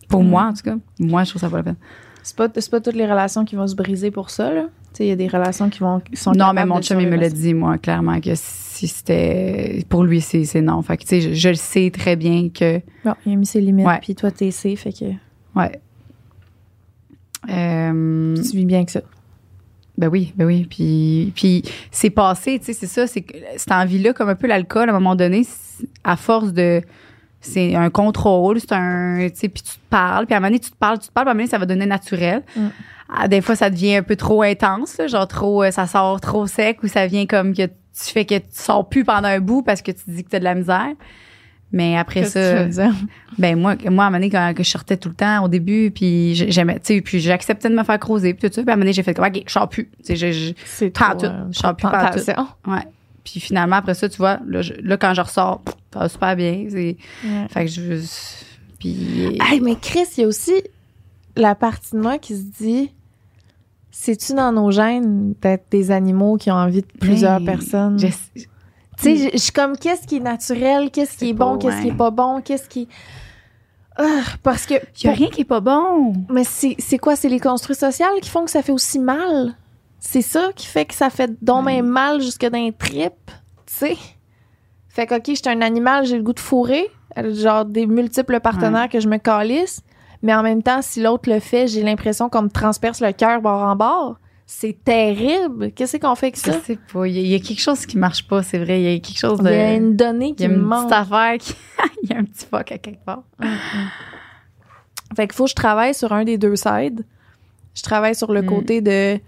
Pour 0.08 0.24
moi, 0.24 0.46
en 0.46 0.54
tout 0.54 0.64
cas, 0.64 0.76
moi, 1.00 1.24
je 1.26 1.32
trouve 1.32 1.42
ça 1.42 1.50
pas 1.50 1.58
la 1.58 1.64
peine. 1.64 1.76
C'est 2.24 2.36
pas, 2.36 2.48
c'est 2.56 2.72
pas 2.72 2.80
toutes 2.80 2.96
les 2.96 3.06
relations 3.06 3.44
qui 3.44 3.56
vont 3.56 3.68
se 3.68 3.76
briser 3.76 4.10
pour 4.10 4.30
ça, 4.30 4.54
là. 4.54 4.64
Tu 4.94 4.98
sais, 4.98 5.06
il 5.06 5.10
y 5.10 5.12
a 5.12 5.16
des 5.16 5.28
relations 5.28 5.70
qui 5.70 5.80
vont 5.80 6.00
qui 6.00 6.16
sont 6.16 6.32
Non, 6.32 6.54
mais 6.54 6.66
mon 6.66 6.82
chum, 6.82 7.00
il 7.00 7.08
me 7.10 7.18
l'a 7.18 7.30
dit, 7.30 7.54
moi, 7.54 7.78
clairement, 7.78 8.20
que 8.22 8.32
si 8.36 8.88
c'était. 8.88 9.84
Pour 9.90 10.04
lui, 10.04 10.22
c'est 10.22 10.46
c'est 10.46 10.62
non. 10.62 10.82
Fait 10.82 10.96
que, 10.98 11.04
tu 11.04 11.08
sais, 11.10 11.22
je, 11.22 11.34
je 11.34 11.50
le 11.50 11.56
sais 11.56 11.92
très 11.94 12.16
bien 12.16 12.50
que. 12.50 12.80
Bon, 13.04 13.14
il 13.26 13.34
a 13.34 13.36
mis 13.36 13.46
ses 13.46 13.60
limites, 13.62 13.86
puis 14.02 14.16
toi, 14.16 14.32
t'es 14.32 14.52
safe, 14.52 14.80
fait 14.80 14.94
que 14.94 15.06
Ouais. 15.56 15.80
Euh, 17.50 18.36
tu 18.36 18.58
vis 18.58 18.66
bien 18.66 18.86
que 18.86 18.92
ça. 18.92 19.02
ben 19.98 20.08
oui, 20.08 20.34
ben 20.38 20.46
oui. 20.46 20.66
Puis, 20.70 21.34
puis 21.36 21.64
c'est 21.92 22.10
passé, 22.10 22.60
tu 22.60 22.66
sais, 22.66 22.74
c'est 22.74 22.88
ça. 22.88 23.08
C'est 23.08 23.26
cette 23.58 23.72
envie-là, 23.72 24.14
comme 24.14 24.30
un 24.30 24.36
peu 24.36 24.48
l'alcool, 24.48 24.88
à 24.90 24.92
un 24.92 24.96
moment 24.96 25.16
donné, 25.16 25.46
à 26.04 26.16
force 26.16 26.54
de. 26.54 26.82
C'est 27.42 27.76
un 27.76 27.90
contrôle, 27.90 28.60
c'est 28.60 28.74
un. 28.74 29.28
Tu 29.30 29.36
sais, 29.36 29.50
puis 29.50 29.64
tu 29.64 29.72
te 29.74 29.80
parles, 29.90 30.26
puis 30.26 30.34
à 30.34 30.38
un 30.38 30.40
moment 30.42 30.50
donné, 30.50 30.60
tu 30.60 30.72
te 30.72 30.76
parles, 30.76 31.00
tu 31.00 31.08
te 31.08 31.14
parles, 31.14 31.26
puis 31.26 31.30
à 31.30 31.32
un 31.32 31.34
moment 31.36 31.44
donné, 31.44 31.50
ça 31.50 31.58
va 31.58 31.66
donner 31.66 31.86
naturel. 31.86 32.44
Mm. 32.56 32.68
Ah, 33.16 33.28
des 33.28 33.42
fois, 33.42 33.56
ça 33.56 33.70
devient 33.70 33.96
un 33.96 34.04
peu 34.04 34.16
trop 34.16 34.42
intense, 34.44 34.98
là, 34.98 35.08
genre 35.08 35.28
trop. 35.28 35.64
euh, 35.64 35.72
Ça 35.72 35.88
sort 35.88 36.20
trop 36.22 36.48
sec, 36.48 36.84
ou 36.84 36.88
ça 36.88 37.08
vient 37.08 37.26
comme 37.26 37.54
que 37.56 37.66
tu 37.66 38.12
fais 38.14 38.26
que 38.26 38.36
tu 38.36 38.44
sors 38.52 38.88
plus 38.88 39.04
pendant 39.04 39.28
un 39.30 39.40
bout 39.40 39.62
parce 39.64 39.82
que 39.82 39.92
tu 39.92 40.02
dis 40.08 40.24
que 40.24 40.30
t'as 40.30 40.40
de 40.40 40.44
la 40.44 40.56
misère. 40.56 40.90
Mais 41.72 41.98
après 41.98 42.22
Qu'est-ce 42.22 42.34
que 42.34 42.40
ça. 42.42 42.58
tu 42.58 42.64
veux 42.64 42.70
dire? 42.84 42.94
Ben 43.38 43.56
moi, 43.60 43.76
moi 43.76 44.06
à 44.06 44.08
un 44.08 44.10
moment 44.10 44.12
donné, 44.18 44.30
quand 44.32 44.54
que 44.56 44.64
je 44.64 44.70
sortais 44.70 44.98
tout 44.98 45.10
le 45.10 45.16
temps 45.16 45.44
au 45.44 45.48
début, 45.48 45.92
puis 45.92 46.34
j'ai- 46.36 46.50
j'aimais, 46.52 46.80
tu 46.80 46.96
sais, 46.96 47.02
puis 47.02 47.20
j'acceptais 47.20 47.70
de 47.70 47.76
me 47.76 47.84
faire 47.84 48.00
creuser, 48.00 48.34
puis 48.34 48.50
tout 48.50 48.54
ça, 48.56 48.62
puis 48.64 48.70
à 48.70 48.74
un 48.74 48.76
moment 48.76 48.82
donné, 48.86 48.94
j'ai 48.94 49.04
fait 49.04 49.14
comme, 49.14 49.26
OK, 49.26 49.44
je 49.46 49.52
sors 49.52 49.70
plus. 49.70 49.86
Tu 49.86 49.92
sais, 50.04 50.16
je- 50.16 50.32
je- 50.32 50.54
C'est 50.66 50.92
trop, 50.92 51.14
tout. 51.14 51.26
euh, 51.26 51.44
Je 51.52 51.60
sors 51.60 51.78
trop 51.78 51.90
plus 52.12 52.24
ouais. 52.68 52.80
Puis 53.32 53.40
finalement, 53.40 53.78
après 53.78 53.94
ça, 53.94 54.08
tu 54.10 54.18
vois, 54.18 54.40
là, 54.48 54.62
je- 54.62 54.74
là 54.82 54.98
quand 54.98 55.14
je 55.14 55.22
ressors, 55.22 55.60
pff, 55.62 55.76
ça 55.94 56.00
va 56.00 56.10
super 56.10 56.36
bien. 56.36 56.66
C'est, 56.70 56.98
Ouais. 57.26 57.48
fait 57.50 57.66
que 57.66 57.72
je, 57.72 58.02
puis, 58.80 59.38
Hey, 59.42 59.60
mais 59.62 59.76
Chris, 59.76 60.06
il 60.18 60.22
y 60.22 60.24
a 60.24 60.28
aussi 60.28 60.54
la 61.36 61.56
partie 61.56 61.92
de 61.96 62.00
moi 62.02 62.18
qui 62.18 62.36
se 62.36 62.44
dit 62.44 62.92
c'est-tu 63.92 64.34
dans 64.34 64.52
nos 64.52 64.72
gènes 64.72 65.34
d'être 65.42 65.66
des 65.72 65.92
animaux 65.92 66.38
qui 66.38 66.52
ont 66.52 66.56
envie 66.56 66.82
de 66.82 66.88
plusieurs 67.00 67.44
personnes? 67.44 67.98
je- 68.00 68.08
Tu 68.38 68.46
sais, 68.98 69.16
je- 69.16 69.30
je 69.34 69.38
suis 69.38 69.52
comme 69.54 69.78
qu'est-ce 69.78 70.06
qui 70.08 70.18
est 70.18 70.22
naturel, 70.22 70.92
qu'est-ce 70.92 71.18
qui 71.18 71.30
est 71.30 71.34
bon, 71.34 71.58
qu'est-ce 71.58 71.82
qui 71.82 71.88
est 71.90 71.94
pas 71.98 72.12
bon, 72.12 72.42
qu'est-ce 72.42 72.68
qui. 72.68 72.88
Ah, 73.98 74.22
parce 74.44 74.66
que. 74.66 74.76
il 75.02 75.08
y 75.08 75.10
a 75.10 75.14
rien 75.14 75.30
qui 75.30 75.42
est 75.42 75.46
pas 75.46 75.60
bon. 75.62 76.14
Mais 76.30 76.44
c'est 76.46 76.76
c'est 76.80 76.98
quoi? 76.98 77.16
C'est 77.16 77.28
les 77.30 77.40
construits 77.40 77.76
sociales 77.76 78.20
qui 78.22 78.30
font 78.30 78.46
que 78.46 78.52
ça 78.52 78.62
fait 78.62 78.72
aussi 78.72 79.00
mal? 79.00 79.56
C'est 80.00 80.22
ça 80.22 80.50
qui 80.56 80.66
fait 80.68 80.86
que 80.86 80.94
ça 80.94 81.10
fait 81.10 81.32
donc 81.44 81.66
même 81.66 81.88
mal 81.88 82.22
jusque 82.22 82.46
dans 82.46 82.58
les 82.58 82.72
tripes, 82.72 83.32
tu 83.66 83.74
sais? 83.74 83.98
Fait 84.88 85.06
que, 85.06 85.16
OK, 85.16 85.24
je 85.28 85.34
suis 85.36 85.50
un 85.50 85.62
animal, 85.62 86.06
j'ai 86.06 86.18
le 86.18 86.24
goût 86.24 86.34
de 86.34 86.40
fourrer, 86.40 86.88
euh, 87.18 87.34
genre 87.36 87.66
des 87.66 87.86
multiples 87.86 88.40
partenaires 88.40 88.90
que 88.90 89.00
je 89.00 89.08
me 89.08 89.18
calisse, 89.18 89.82
mais 90.24 90.34
en 90.34 90.42
même 90.44 90.64
temps, 90.64 90.82
si 90.82 91.02
l'autre 91.02 91.30
le 91.30 91.40
fait, 91.40 91.68
j'ai 91.68 91.84
l'impression 91.84 92.30
qu'on 92.30 92.44
me 92.44 92.50
transperce 92.50 93.02
le 93.02 93.12
cœur 93.12 93.42
bord 93.42 93.62
en 93.62 93.76
bord. 93.76 94.18
C'est 94.46 94.84
terrible. 94.84 95.72
Qu'est-ce 95.74 95.98
qu'on 95.98 96.16
fait 96.16 96.28
avec 96.28 96.38
Je 96.38 96.52
ça? 96.52 96.60
sais 96.62 96.80
pas. 96.92 97.06
Il 97.08 97.14
y, 97.16 97.20
a- 97.20 97.22
il 97.22 97.28
y 97.28 97.36
a 97.36 97.40
quelque 97.40 97.62
chose 97.62 97.86
qui 97.86 97.98
marche 98.00 98.28
pas, 98.28 98.42
c'est 98.42 98.58
vrai. 98.58 98.82
Il 98.82 98.92
y 98.92 98.96
a 98.96 99.00
quelque 99.00 99.20
chose 99.20 99.38
Il 99.42 99.46
de. 99.46 99.52
y 99.52 99.54
a 99.54 99.74
une 99.76 99.96
donnée 99.96 100.30
il 100.30 100.32
y 100.32 100.36
qui 100.36 100.44
a 100.46 100.48
une 100.48 100.56
manque. 100.58 100.90
petite 100.90 100.94
affaire 101.14 101.38
qui. 101.38 101.54
il 102.04 102.10
y 102.10 102.14
a 102.14 102.18
un 102.18 102.24
petit 102.24 102.46
fuck 102.50 102.72
à 102.72 102.78
quelque 102.80 103.06
part. 103.06 103.24
Fait 105.16 105.28
qu'il 105.28 105.36
faut 105.36 105.44
que 105.46 105.50
je 105.52 105.56
travaille 105.56 105.94
sur 105.94 106.12
un 106.14 106.24
des 106.24 106.38
deux 106.38 106.56
sides. 106.56 107.06
Je 107.76 107.82
travaille 107.84 108.16
sur 108.16 108.32
le 108.34 108.42
Mm. 108.42 108.46
côté 108.48 108.82
de 108.82 109.20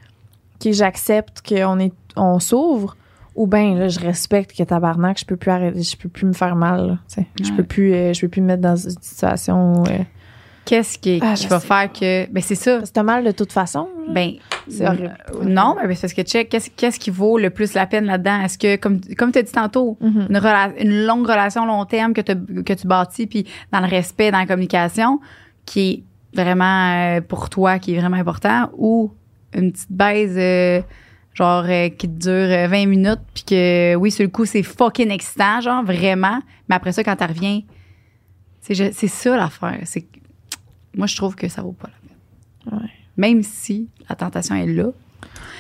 que 0.62 0.72
j'accepte 0.72 1.42
qu'on 1.48 1.80
est 1.80 1.94
on 2.16 2.40
s'ouvre 2.40 2.96
ou 3.36 3.48
ben 3.48 3.78
là 3.80 3.88
je 3.88 4.00
respecte 4.00 4.56
que 4.58 4.64
tabarnak, 4.64 5.20
je 5.20 5.26
peux 5.26 5.38
plus 5.38 5.52
arrêter, 5.52 5.82
je 5.82 5.96
peux 5.98 6.10
plus 6.10 6.26
me 6.26 6.34
faire 6.34 6.56
mal. 6.56 7.00
Je 7.42 7.52
peux 7.54 7.64
plus 7.64 7.94
euh, 7.94 8.14
je 8.14 8.22
peux 8.22 8.28
plus 8.28 8.42
me 8.42 8.48
mettre 8.48 8.62
dans 8.62 8.76
une 8.76 8.90
situation 9.02 9.74
où 9.76 9.84
euh, 9.88 10.00
Qu'est-ce 10.64 11.00
qui, 11.00 11.20
Ah, 11.24 11.34
qui 11.34 11.48
va 11.48 11.60
faire 11.60 11.92
que. 11.92 12.30
Ben, 12.32 12.42
c'est 12.42 12.56
ça. 12.56 12.82
t'as 12.94 13.02
mal 13.04 13.24
de 13.26 13.32
toute 13.32 13.52
façon. 13.52 13.90
Ben, 14.14 14.34
C'est 14.70 14.86
horrible. 14.88 15.18
euh, 15.34 15.44
non, 15.44 15.76
mais 15.86 15.96
c'est 15.96 16.02
parce 16.02 16.14
que 16.14 16.22
check, 16.22 16.50
qu'est-ce, 16.50 16.70
qu'est-ce 16.70 17.00
qui 17.00 17.10
vaut 17.10 17.40
le 17.40 17.50
plus 17.50 17.74
la 17.74 17.88
peine 17.88 18.06
là-dedans? 18.06 18.42
Est-ce 18.42 18.60
que, 18.60 18.76
comme, 18.76 19.02
comme 19.18 19.32
tu 19.32 19.40
as 19.40 19.42
dit 19.42 19.52
tantôt, 19.52 19.98
Mhm. 20.00 20.28
une, 20.30 20.38
rela- 20.38 20.72
une 20.80 21.06
longue 21.06 21.26
relation 21.28 21.66
long 21.66 21.84
terme 21.86 22.14
que, 22.14 22.22
que 22.22 22.74
tu 22.74 22.86
bâtis, 22.88 23.26
puis 23.26 23.48
dans 23.72 23.80
le 23.80 23.88
respect, 23.88 24.30
dans 24.32 24.38
la 24.38 24.46
communication, 24.46 25.20
qui 25.66 26.06
est 26.36 26.44
vraiment 26.44 27.18
euh, 27.18 27.22
pour 27.22 27.50
toi, 27.50 27.80
qui 27.80 27.96
est 27.96 28.00
vraiment 28.00 28.18
important, 28.18 28.70
ou 28.78 29.12
une 29.54 29.72
petite 29.72 29.92
baise, 29.92 30.36
euh, 30.38 30.82
genre, 31.34 31.64
euh, 31.68 31.90
qui 31.90 32.08
dure 32.08 32.32
euh, 32.32 32.68
20 32.68 32.86
minutes, 32.88 33.22
puis 33.34 33.44
que, 33.44 33.96
oui, 33.96 34.12
sur 34.12 34.24
le 34.24 34.30
coup, 34.30 34.46
c'est 34.46 34.64
fucking 34.64 35.12
excitant, 35.12 35.62
genre, 35.62 35.84
vraiment, 35.84 36.40
mais 36.70 36.76
après 36.76 36.92
ça, 36.92 37.04
quand 37.04 37.16
tu 37.16 37.26
reviens, 37.26 37.62
c'est, 38.62 38.92
ça 38.92 39.38
l'affaire. 39.38 39.80
C'est, 39.86 40.06
moi, 40.96 41.08
je 41.08 41.16
trouve 41.16 41.36
que 41.36 41.48
ça 41.48 41.62
vaut 41.62 41.74
pas 41.74 41.90
la 41.90 42.74
peine. 42.74 42.80
Ouais. 42.80 42.90
Même 43.18 43.44
si 43.44 43.90
la 44.10 44.16
tentation 44.16 44.56
est 44.56 44.68
là, 44.68 44.92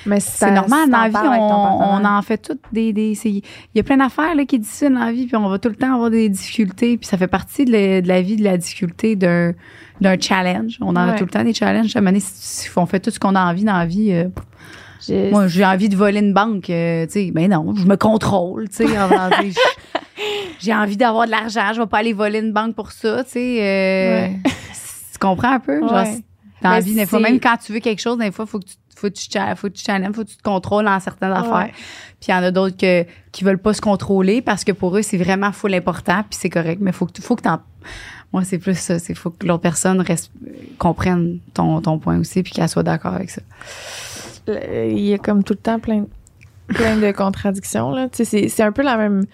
Mais 0.05 0.19
c'est 0.19 0.51
normal 0.51 0.85
si 0.85 0.89
dans 0.89 0.97
t'en 0.97 1.03
la 1.03 1.09
vie, 1.09 1.39
on, 1.39 2.01
on 2.01 2.05
en 2.05 2.21
fait 2.21 2.37
toutes 2.37 2.61
des. 2.71 2.93
des 2.93 3.17
Il 3.25 3.43
y 3.75 3.79
a 3.79 3.83
plein 3.83 3.97
d'affaires 3.97 4.35
là, 4.35 4.45
qui 4.45 4.59
difficiles 4.59 4.93
dans 4.93 5.05
la 5.05 5.11
vie, 5.11 5.25
puis 5.25 5.35
on 5.35 5.49
va 5.49 5.59
tout 5.59 5.69
le 5.69 5.75
temps 5.75 5.93
avoir 5.93 6.09
des 6.09 6.29
difficultés, 6.29 6.97
puis 6.97 7.07
ça 7.07 7.17
fait 7.17 7.27
partie 7.27 7.65
de 7.65 7.71
la, 7.71 8.01
de 8.01 8.07
la 8.07 8.21
vie, 8.21 8.35
de 8.35 8.43
la 8.43 8.57
difficulté 8.57 9.15
d'un, 9.15 9.53
d'un 10.01 10.19
challenge. 10.19 10.77
On 10.81 10.89
en 10.89 10.95
a 10.97 11.13
tout 11.13 11.23
le 11.25 11.29
temps 11.29 11.43
des 11.43 11.53
challenges. 11.53 11.95
À 11.95 11.99
un 11.99 12.01
moment 12.01 12.11
donné, 12.11 12.19
si, 12.19 12.31
si 12.67 12.69
on 12.75 12.85
fait 12.85 12.99
tout 12.99 13.11
ce 13.11 13.19
qu'on 13.19 13.35
a 13.35 13.41
envie 13.45 13.63
dans 13.63 13.77
la 13.77 13.85
vie, 13.85 14.11
euh, 14.11 14.27
moi, 15.31 15.47
j'ai 15.47 15.65
envie 15.65 15.89
de 15.89 15.95
voler 15.95 16.19
une 16.19 16.33
banque, 16.33 16.69
euh, 16.69 17.05
tu 17.05 17.13
sais, 17.13 17.31
ben 17.31 17.49
non, 17.49 17.73
je 17.75 17.85
me 17.85 17.95
contrôle, 17.97 18.65
en 18.79 19.29
j'ai 20.59 20.73
envie 20.73 20.97
d'avoir 20.97 21.25
de 21.25 21.31
l'argent, 21.31 21.71
je 21.73 21.81
vais 21.81 21.87
pas 21.87 21.99
aller 21.99 22.13
voler 22.13 22.39
une 22.39 22.53
banque 22.53 22.75
pour 22.75 22.91
ça, 22.91 23.23
tu 23.23 23.31
sais. 23.31 23.57
euh, 23.61 24.27
Ouais. 24.27 24.39
Tu 25.13 25.19
comprends 25.19 25.53
un 25.53 25.59
peu? 25.59 25.79
Genre, 25.79 25.91
Ouais. 25.91 26.19
dans 26.61 26.69
la 26.69 26.79
Ben, 26.79 26.83
vie, 26.85 26.95
des 26.95 27.05
fois, 27.05 27.19
même 27.19 27.39
quand 27.39 27.57
tu 27.57 27.73
veux 27.73 27.79
quelque 27.79 28.01
chose, 28.01 28.17
des 28.17 28.31
fois, 28.31 28.45
faut 28.45 28.59
que 28.59 28.65
tu 28.65 28.75
faut 28.95 29.07
que 29.09 29.13
tu 29.13 29.29
faut 29.55 29.67
que 29.67 29.73
tu 29.73 29.83
challenges, 29.83 30.13
faut 30.13 30.23
que 30.23 30.29
tu 30.29 30.37
te 30.37 30.43
contrôles 30.43 30.85
dans 30.85 30.99
certaines 30.99 31.31
affaires. 31.31 31.69
Puis 32.19 32.27
il 32.27 32.31
y 32.31 32.33
en 32.35 32.43
a 32.43 32.51
d'autres 32.51 32.77
que, 32.77 33.03
qui 33.31 33.43
veulent 33.43 33.57
pas 33.57 33.73
se 33.73 33.81
contrôler 33.81 34.43
parce 34.43 34.63
que 34.63 34.71
pour 34.71 34.95
eux, 34.95 35.01
c'est 35.01 35.17
vraiment 35.17 35.51
full 35.51 35.73
important, 35.73 36.21
puis 36.29 36.37
c'est 36.39 36.51
correct. 36.51 36.79
Mais 36.81 36.91
faut 36.91 37.07
que 37.07 37.13
tu 37.13 37.21
faut 37.23 37.35
que 37.35 37.41
t'en. 37.41 37.61
Moi, 38.33 38.43
c'est 38.45 38.59
plus 38.59 38.77
ça. 38.77 38.97
C'est 38.99 39.13
faut 39.13 39.29
que 39.31 39.45
l'autre 39.45 39.61
personne 39.61 40.03
comprenne 40.77 41.39
ton, 41.53 41.81
ton 41.81 41.99
point 41.99 42.17
aussi, 42.19 42.43
puis 42.43 42.53
qu'elle 42.53 42.69
soit 42.69 42.83
d'accord 42.83 43.13
avec 43.13 43.29
ça. 43.29 43.41
il 44.47 44.99
y 44.99 45.13
a 45.13 45.17
comme 45.17 45.43
tout 45.43 45.53
le 45.53 45.59
temps 45.59 45.79
plein, 45.79 46.05
plein 46.67 46.97
de 46.97 47.11
contradictions. 47.11 47.91
Là. 47.91 48.07
C'est, 48.13 48.47
c'est 48.47 48.63
un 48.63 48.71
peu 48.71 48.83
la 48.83 48.95
même. 48.97 49.25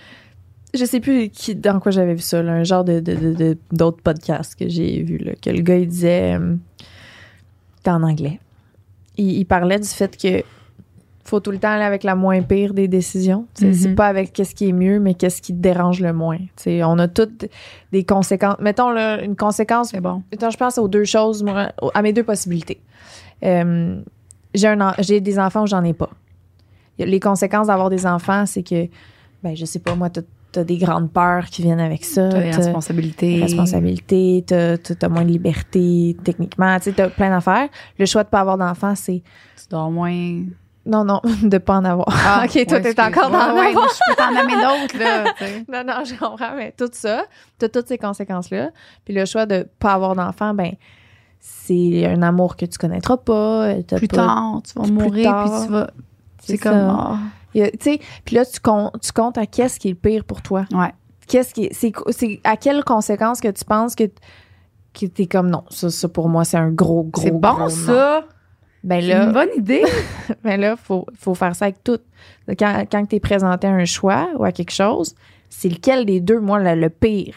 je 0.74 0.84
sais 0.86 1.00
plus 1.00 1.30
qui, 1.30 1.54
dans 1.56 1.80
quoi 1.80 1.91
j'avais 1.91 2.16
vu 2.16 2.22
ça, 2.22 2.41
là, 2.41 2.54
un 2.54 2.64
genre 2.64 2.84
de, 2.84 3.00
de, 3.00 3.34
de- 3.34 3.58
d'autres 3.72 4.02
podcasts 4.02 4.56
que 4.56 4.68
j'ai 4.68 5.04
vu, 5.04 5.18
là, 5.20 5.34
que 5.41 5.50
le 5.52 5.62
gars, 5.62 5.78
il 5.78 5.88
disait, 5.88 6.34
euh, 6.39 6.56
en 7.86 8.04
anglais. 8.04 8.39
Il 9.18 9.45
parlait 9.45 9.80
du 9.80 9.88
fait 9.88 10.16
que 10.18 10.43
faut 11.30 11.39
tout 11.39 11.51
le 11.51 11.57
temps 11.59 11.69
aller 11.71 11.84
avec 11.84 12.03
la 12.03 12.15
moins 12.15 12.41
pire 12.41 12.73
des 12.73 12.88
décisions. 12.88 13.45
C'est, 13.53 13.67
Mhm. 13.67 13.73
c'est 13.73 13.95
pas 13.95 14.07
avec 14.07 14.34
qu'est-ce 14.34 14.55
qui 14.55 14.69
est 14.69 14.73
mieux, 14.73 14.99
mais 14.99 15.13
qu'est-ce 15.13 15.41
qui 15.41 15.53
te 15.53 15.59
dérange 15.59 15.99
le 16.01 16.13
moins. 16.13 16.38
T'sais, 16.55 16.84
on 16.84 16.97
a 16.99 17.07
toutes 17.07 17.45
des 17.91 18.03
conséquences. 18.05 18.57
Mettons, 18.59 18.89
là, 18.91 19.21
une 19.23 19.36
conséquence 19.36 19.89
C'est 19.89 20.01
bon. 20.01 20.23
Je 20.32 20.57
pense 20.57 20.78
aux 20.78 20.88
deux 20.88 21.03
choses, 21.05 21.43
à 21.93 22.01
mes 22.01 22.13
deux 22.13 22.23
possibilités. 22.23 22.80
Euh, 23.43 23.99
j'ai, 24.55 24.67
un 24.67 24.82
en- 24.82 24.93
j'ai 24.99 25.19
des 25.21 25.38
enfants 25.39 25.63
ou 25.63 25.67
j'en 25.67 25.84
ai 25.84 25.93
pas. 25.93 26.09
Les 26.97 27.19
conséquences 27.19 27.67
d'avoir 27.67 27.89
des 27.89 28.05
enfants, 28.07 28.45
c'est 28.45 28.63
que, 28.63 28.88
ben, 29.43 29.55
je 29.55 29.65
sais 29.65 29.80
pas, 29.80 29.93
moi, 29.95 30.09
t'as, 30.09 30.21
t'as 30.51 30.63
des 30.63 30.78
grandes 30.78 31.11
peurs 31.11 31.45
qui 31.45 31.61
viennent 31.61 31.80
avec 31.80 32.03
ça. 32.05 32.30
T'as 32.30 32.41
des 32.41 32.49
T'as 32.51 32.57
responsabilités. 32.57 33.36
des 33.36 33.41
responsabilités, 33.43 34.43
t'as, 34.47 34.78
t'as- 34.78 34.95
t'as 34.95 35.09
moins 35.09 35.23
de 35.23 35.30
liberté, 35.30 36.15
techniquement, 36.23 36.75
tu 36.78 36.86
sais, 36.86 36.93
t'as 36.93 37.09
plein 37.09 37.30
d'affaires. 37.30 37.67
Le 37.99 38.05
choix 38.05 38.23
de 38.23 38.30
pas 38.30 38.39
avoir 38.39 38.57
d'enfants, 38.57 38.95
c'est, 38.95 39.21
Tu 39.57 39.63
dors 39.69 39.91
moins. 39.91 40.41
Non, 40.88 41.03
non, 41.03 41.21
de 41.43 41.57
pas 41.57 41.75
en 41.77 41.85
avoir. 41.85 42.07
Ah, 42.09 42.43
ok, 42.45 42.65
toi, 42.67 42.79
t'es 42.79 42.99
encore 43.01 43.29
dans 43.29 43.53
Ouais, 43.53 43.59
ouais, 43.67 43.73
non, 43.73 43.81
Je 43.88 44.11
peux 44.11 44.15
t'en 44.15 44.31
nommer 44.33 44.53
d'autres, 44.53 44.97
là. 44.97 45.23
Non, 45.85 45.93
non, 45.93 46.03
je 46.05 46.15
comprends, 46.15 46.55
mais 46.55 46.73
tout 46.77 46.89
ça, 46.91 47.25
t'as 47.59 47.69
toutes 47.69 47.88
ces 47.88 47.97
conséquences-là. 47.97 48.69
Puis 49.05 49.13
le 49.13 49.25
choix 49.25 49.45
de 49.45 49.67
pas 49.79 49.93
avoir 49.93 50.15
d'enfant, 50.15 50.53
ben, 50.53 50.71
c'est 51.39 52.05
un 52.05 52.21
amour 52.21 52.55
que 52.55 52.65
tu 52.65 52.77
connaîtras 52.77 53.17
pas. 53.17 53.73
Plus 53.95 54.07
pas- 54.07 54.15
tard, 54.17 54.61
tu 54.65 54.73
vas 54.79 54.83
Plus 54.85 54.91
mourir, 54.91 55.23
tard. 55.31 55.43
puis 55.51 55.65
tu 55.65 55.71
vas. 55.71 55.89
C'est 56.41 56.57
comme. 56.57 56.73
ah. 56.73 57.17
Tu 57.53 57.61
sais, 57.79 57.99
puis 58.23 58.35
là, 58.35 58.45
tu 58.45 58.59
comptes, 58.59 58.99
tu 59.01 59.11
comptes 59.11 59.38
à 59.38 59.45
qu'est-ce 59.47 59.79
qui 59.79 59.88
est 59.88 59.91
le 59.91 59.97
pire 59.97 60.23
pour 60.23 60.41
toi. 60.41 60.65
Ouais. 60.71 60.93
Qu'est-ce 61.27 61.53
qui 61.53 61.65
est, 61.65 61.73
c'est, 61.73 62.39
à 62.43 62.55
quelles 62.55 62.83
conséquences 62.83 63.41
que 63.41 63.47
tu 63.47 63.65
penses 63.65 63.95
que, 63.95 64.03
que 64.93 65.05
t'es 65.07 65.25
comme 65.25 65.49
non, 65.49 65.63
ça, 65.69 65.89
ça 65.89 66.07
pour 66.07 66.29
moi, 66.29 66.45
c'est 66.45 66.57
un 66.57 66.69
gros, 66.69 67.03
gros, 67.03 67.21
C'est 67.23 67.31
bon, 67.31 67.67
ça? 67.69 68.25
Ben 68.88 69.01
C'est 69.01 69.11
une 69.11 69.33
bonne 69.33 69.49
idée. 69.57 69.83
ben 70.43 70.59
là, 70.61 70.75
faut, 70.77 71.05
faut 71.13 71.35
faire 71.35 71.55
ça 71.55 71.65
avec 71.65 71.83
tout. 71.83 71.99
Quand, 72.57 72.85
quand 72.89 73.05
t'es 73.05 73.19
présenté 73.19 73.67
à 73.67 73.71
un 73.71 73.83
choix 73.85 74.29
ou 74.38 74.45
à 74.45 74.51
quelque 74.53 74.71
chose, 74.71 75.13
c'est 75.49 75.67
lequel 75.69 76.05
des 76.05 76.21
deux, 76.21 76.39
moi, 76.39 76.59
le, 76.59 76.79
le 76.79 76.89
pire? 76.89 77.35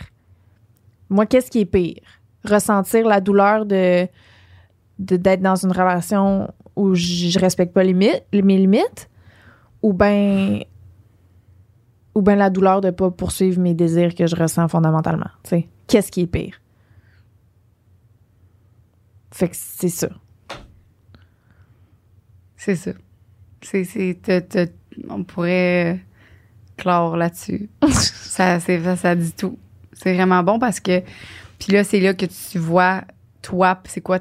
Moi, 1.09 1.26
qu'est-ce 1.26 1.51
qui 1.51 1.61
est 1.61 1.64
pire? 1.64 2.01
Ressentir 2.44 3.05
la 3.07 3.20
douleur 3.20 3.66
de, 3.66 4.07
de- 5.01 5.16
d'être 5.16 5.42
dans 5.42 5.57
une 5.57 5.72
relation 5.72 6.48
où 6.76 6.94
je, 6.94 7.28
je 7.30 7.38
respecte 7.40 7.74
pas 7.74 7.82
les, 7.82 7.94
mes 7.94 8.22
limites 8.32 9.11
ou 9.82 9.92
ben 9.92 10.61
ou 12.14 12.22
ben 12.22 12.36
la 12.36 12.48
douleur 12.51 12.80
de 12.80 12.90
pas 12.90 13.11
poursuivre 13.11 13.61
mes 13.61 13.74
désirs 13.74 14.14
que 14.14 14.26
je 14.26 14.36
ressens 14.36 14.68
fondamentalement, 14.68 15.30
tu 15.42 15.51
sais. 15.51 15.68
Qu'est-ce 15.88 16.11
qui 16.12 16.22
est 16.22 16.26
pire? 16.26 16.61
Fait 19.32 19.48
que 19.48 19.57
c'est 19.57 19.88
ça. 19.88 20.09
C'est 22.63 22.77
ça. 22.77 22.91
C'est, 23.63 23.85
c'est, 23.85 24.19
on 25.09 25.25
pourrait 25.25 25.99
clore 26.77 27.17
là-dessus. 27.17 27.71
ça, 27.91 28.61
c'est, 28.61 28.83
ça, 28.83 28.97
ça 28.97 29.15
dit 29.15 29.33
tout. 29.33 29.59
C'est 29.95 30.15
vraiment 30.15 30.43
bon 30.43 30.59
parce 30.59 30.79
que, 30.79 31.01
puis 31.59 31.73
là, 31.73 31.85
c'est 31.85 32.01
là 32.01 32.13
que 32.13 32.27
tu 32.27 32.59
vois, 32.59 33.03
toi, 33.41 33.81
c'est 33.87 34.03
quoi, 34.03 34.19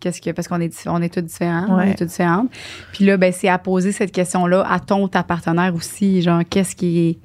qu'est-ce 0.00 0.20
que, 0.20 0.30
parce 0.32 0.48
qu'on 0.48 0.60
est, 0.60 0.86
on 0.86 1.00
est 1.00 1.12
tous 1.12 1.22
différents, 1.22 1.66
on 1.70 1.76
Ouais. 1.78 1.90
est 1.90 1.94
tous 1.94 2.04
différentes. 2.04 2.50
Puis 2.92 3.06
là, 3.06 3.16
ben, 3.16 3.32
c'est 3.32 3.48
à 3.48 3.58
poser 3.58 3.92
cette 3.92 4.12
question-là 4.12 4.66
à 4.70 4.80
ton, 4.80 5.08
ta 5.08 5.22
partenaire 5.22 5.74
aussi, 5.74 6.20
genre, 6.20 6.42
qu'est-ce 6.48 6.76
qui 6.76 7.08
est, 7.08 7.18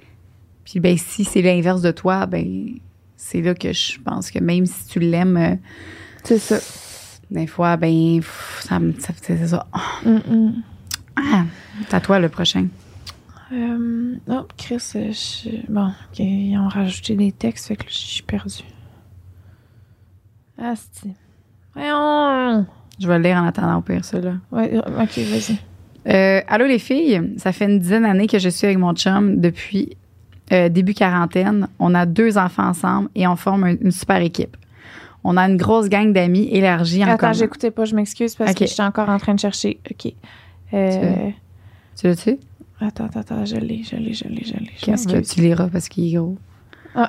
puis 0.64 0.80
ben, 0.80 0.98
si 0.98 1.26
c'est 1.26 1.42
l'inverse 1.42 1.82
de 1.82 1.92
toi, 1.92 2.26
ben, 2.26 2.76
c'est 3.18 3.42
là 3.42 3.54
que 3.54 3.74
je 3.74 4.00
pense 4.00 4.32
que 4.32 4.40
même 4.40 4.66
si 4.66 4.88
tu 4.88 5.00
l'aimes, 5.00 5.38
euh, 5.38 5.56
C'est 6.24 6.40
ça. 6.40 6.58
Des 7.34 7.48
fois, 7.48 7.76
ben, 7.78 8.22
ça, 8.62 8.80
me- 8.80 8.94
c'est 8.98 9.48
ça. 9.48 9.66
Mm-mm. 10.06 10.54
Ah, 11.16 11.44
c'est 11.82 11.94
à 11.96 12.00
toi 12.00 12.20
le 12.20 12.30
prochain. 12.30 12.68
Euh, 13.52 14.16
oh, 14.30 14.48
Chris, 14.58 14.82
euh, 14.96 15.12
je- 15.12 15.72
bon, 15.72 15.88
ok, 15.88 16.20
ils 16.20 16.58
ont 16.58 16.68
rajouté 16.68 17.16
des 17.16 17.32
textes, 17.32 17.68
fait 17.68 17.76
que 17.76 17.86
je 17.90 17.94
suis 17.94 18.24
perdue. 18.24 18.64
Ah, 20.60 20.74
c'est. 20.92 21.10
Voyons! 21.76 22.66
Je 23.00 23.08
vais 23.08 23.18
le 23.18 23.24
lire 23.24 23.38
en 23.38 23.46
attendant 23.48 23.78
au 23.78 23.82
pire, 23.82 24.06
ça, 24.06 24.20
là. 24.20 24.34
Ouais, 24.52 24.72
euh, 24.76 24.80
ok, 25.04 25.18
vas-y. 25.18 25.58
Euh, 26.08 26.42
allô 26.48 26.66
les 26.66 26.80
filles, 26.80 27.34
ça 27.38 27.52
fait 27.52 27.66
une 27.66 27.80
dizaine 27.80 28.04
d'années 28.04 28.28
que 28.28 28.38
je 28.38 28.50
suis 28.50 28.66
avec 28.68 28.78
mon 28.78 28.94
chum 28.94 29.40
depuis 29.40 29.98
euh, 30.52 30.68
début 30.70 30.94
quarantaine. 30.94 31.68
On 31.80 31.96
a 31.96 32.06
deux 32.06 32.38
enfants 32.38 32.68
ensemble 32.68 33.10
et 33.16 33.26
on 33.28 33.36
forme 33.38 33.64
un- 33.64 33.78
une 33.82 33.92
super 33.92 34.18
équipe. 34.18 34.58
On 35.24 35.38
a 35.38 35.42
une 35.48 35.58
grosse 35.58 35.88
gang 35.90 36.12
d'amis 36.14 36.50
élargie 36.52 37.04
en 37.04 37.08
Attends, 37.08 37.34
j'écoutais 37.34 37.72
pas, 37.72 37.86
je 37.86 37.96
m'excuse 37.96 38.36
parce 38.36 38.52
Ok. 38.52 38.58
que 38.60 38.66
j'étais 38.66 38.84
encore 38.84 39.08
en 39.10 39.18
train 39.18 39.34
de 39.34 39.40
chercher. 39.40 39.80
Ok. 39.90 40.12
Euh, 40.74 41.30
Tu 41.96 42.08
l'as-tu? 42.08 42.38
attends, 42.82 43.06
attends, 43.06 43.20
attends, 43.22 43.46
je 43.46 43.56
l'ai, 43.56 43.84
je 43.84 43.96
l'ai, 43.96 44.14
je 44.14 44.26
l'ai, 44.26 44.44
je 44.44 44.54
l'ai. 44.56 44.72
Qu'est-ce 44.82 45.08
que 45.08 45.18
tu 45.34 45.40
liras 45.42 45.70
parce 45.70 45.88
qu'il 45.90 46.08
est 46.14 46.18
gros? 46.18 46.38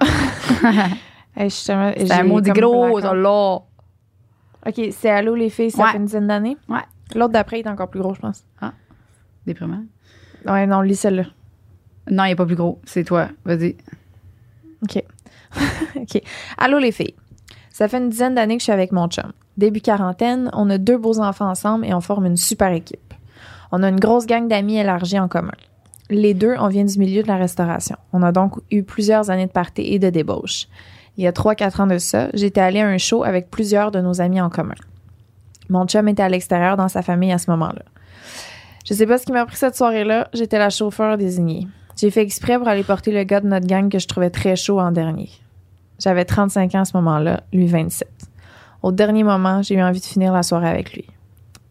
Hey, 1.37 1.51
justement, 1.51 1.91
C'est 1.97 2.13
un 2.13 2.23
mot 2.23 2.41
dit 2.41 2.51
gros, 2.53 3.01
ça, 3.01 3.13
là. 3.13 3.59
Ok, 4.67 4.81
c'est 4.93 5.11
Allô 5.11 5.35
les 5.35 5.51
filles, 5.51 5.73
ça 5.73 5.83
Ouais. 5.83 5.91
fait 5.91 5.99
une 5.99 6.05
dizaine 6.05 6.29
d'années? 6.29 6.57
Ouais. 6.69 6.79
L'autre 7.17 7.33
d'après 7.33 7.59
est 7.59 7.67
encore 7.67 7.91
plus 7.91 7.99
gros, 8.01 8.15
je 8.15 8.21
pense. 8.21 8.45
Déprimant. 9.45 9.83
Ouais, 10.47 10.67
non, 10.69 10.81
lis 10.81 10.95
celle-là. 10.95 11.25
Non, 12.11 12.25
il 12.25 12.31
est 12.31 12.37
pas 12.37 12.47
plus 12.47 12.55
gros. 12.55 12.81
C'est 12.85 13.03
toi. 13.03 13.29
Vas-y. 13.45 13.77
OK. 14.85 15.03
Allô 16.59 16.79
les 16.79 16.93
filles. 16.93 17.15
Ça 17.75 17.89
fait 17.89 17.99
une 17.99 18.09
dizaine 18.09 18.37
d'années 18.37 18.55
que 18.55 18.61
je 18.61 18.67
suis 18.67 18.73
avec 18.73 18.93
mon 18.93 19.09
chum. 19.09 19.33
Début 19.57 19.81
quarantaine, 19.81 20.49
on 20.53 20.71
a 20.71 20.79
deux 20.79 20.97
beaux 20.97 21.19
enfants 21.19 21.51
ensemble 21.51 21.85
et 21.85 21.93
on 21.93 22.01
forme 22.01 22.25
une 22.25 22.37
super 22.37 22.71
équipe. 22.71 23.13
On 23.73 23.83
a 23.83 23.89
une 23.89 23.99
grosse 23.99 24.27
gang 24.27 24.47
d'amis 24.47 24.77
élargie 24.77 25.19
en 25.19 25.27
commun. 25.27 25.57
Les 26.09 26.35
deux, 26.35 26.55
on 26.61 26.69
vient 26.69 26.85
du 26.85 26.97
milieu 27.01 27.25
de 27.25 27.27
la 27.27 27.35
restauration. 27.35 27.97
On 28.13 28.23
a 28.23 28.31
donc 28.31 28.61
eu 28.71 28.85
plusieurs 28.85 29.29
années 29.29 29.49
de 29.49 29.51
party 29.51 29.83
et 29.93 29.99
de 29.99 30.09
débauche. 30.09 30.69
Il 31.17 31.25
y 31.25 31.27
a 31.27 31.33
3-4 31.33 31.83
ans 31.83 31.87
de 31.89 31.99
ça, 31.99 32.29
j'étais 32.33 32.61
allée 32.61 32.81
à 32.81 32.87
un 32.87 32.97
show 32.97 33.25
avec 33.25 33.51
plusieurs 33.51 33.91
de 33.91 34.01
nos 34.01 34.21
amis 34.21 34.41
en 34.41 34.51
commun. 34.51 34.77
Mon 35.69 35.85
chum 35.85 36.07
était 36.07 36.23
à 36.23 36.29
l'extérieur 36.29 36.77
dans 36.77 36.89
sa 36.89 37.03
famille 37.03 37.33
à 37.33 37.39
ce 37.39 37.51
moment-là. 37.51 37.83
Je 38.85 38.95
sais 38.95 39.07
pas 39.07 39.19
ce 39.19 39.27
qui 39.27 39.33
m'a 39.33 39.47
pris 39.47 39.57
cette 39.57 39.75
soirée-là, 39.75 40.29
j'étais 40.33 40.61
la 40.61 40.71
chauffeur 40.71 41.19
désignée. 41.19 41.67
J'ai 41.97 42.13
fait 42.13 42.23
exprès 42.23 42.57
pour 42.57 42.69
aller 42.69 42.85
porter 42.85 43.11
le 43.11 43.25
gars 43.25 43.41
de 43.41 43.49
notre 43.49 43.67
gang 43.67 43.91
que 43.91 43.99
je 43.99 44.07
trouvais 44.07 44.31
très 44.31 44.55
chaud 44.55 44.79
en 44.79 44.93
dernier. 44.93 45.31
J'avais 45.99 46.25
35 46.25 46.75
ans 46.75 46.81
à 46.81 46.85
ce 46.85 46.97
moment-là, 46.97 47.43
lui 47.53 47.67
27. 47.67 48.09
Au 48.83 48.93
dernier 48.93 49.23
moment, 49.23 49.63
j'ai 49.63 49.77
eu 49.77 49.83
envie 49.83 50.01
de 50.01 50.05
finir 50.05 50.33
la 50.33 50.43
soirée 50.43 50.69
avec 50.69 50.93
lui. 50.93 51.07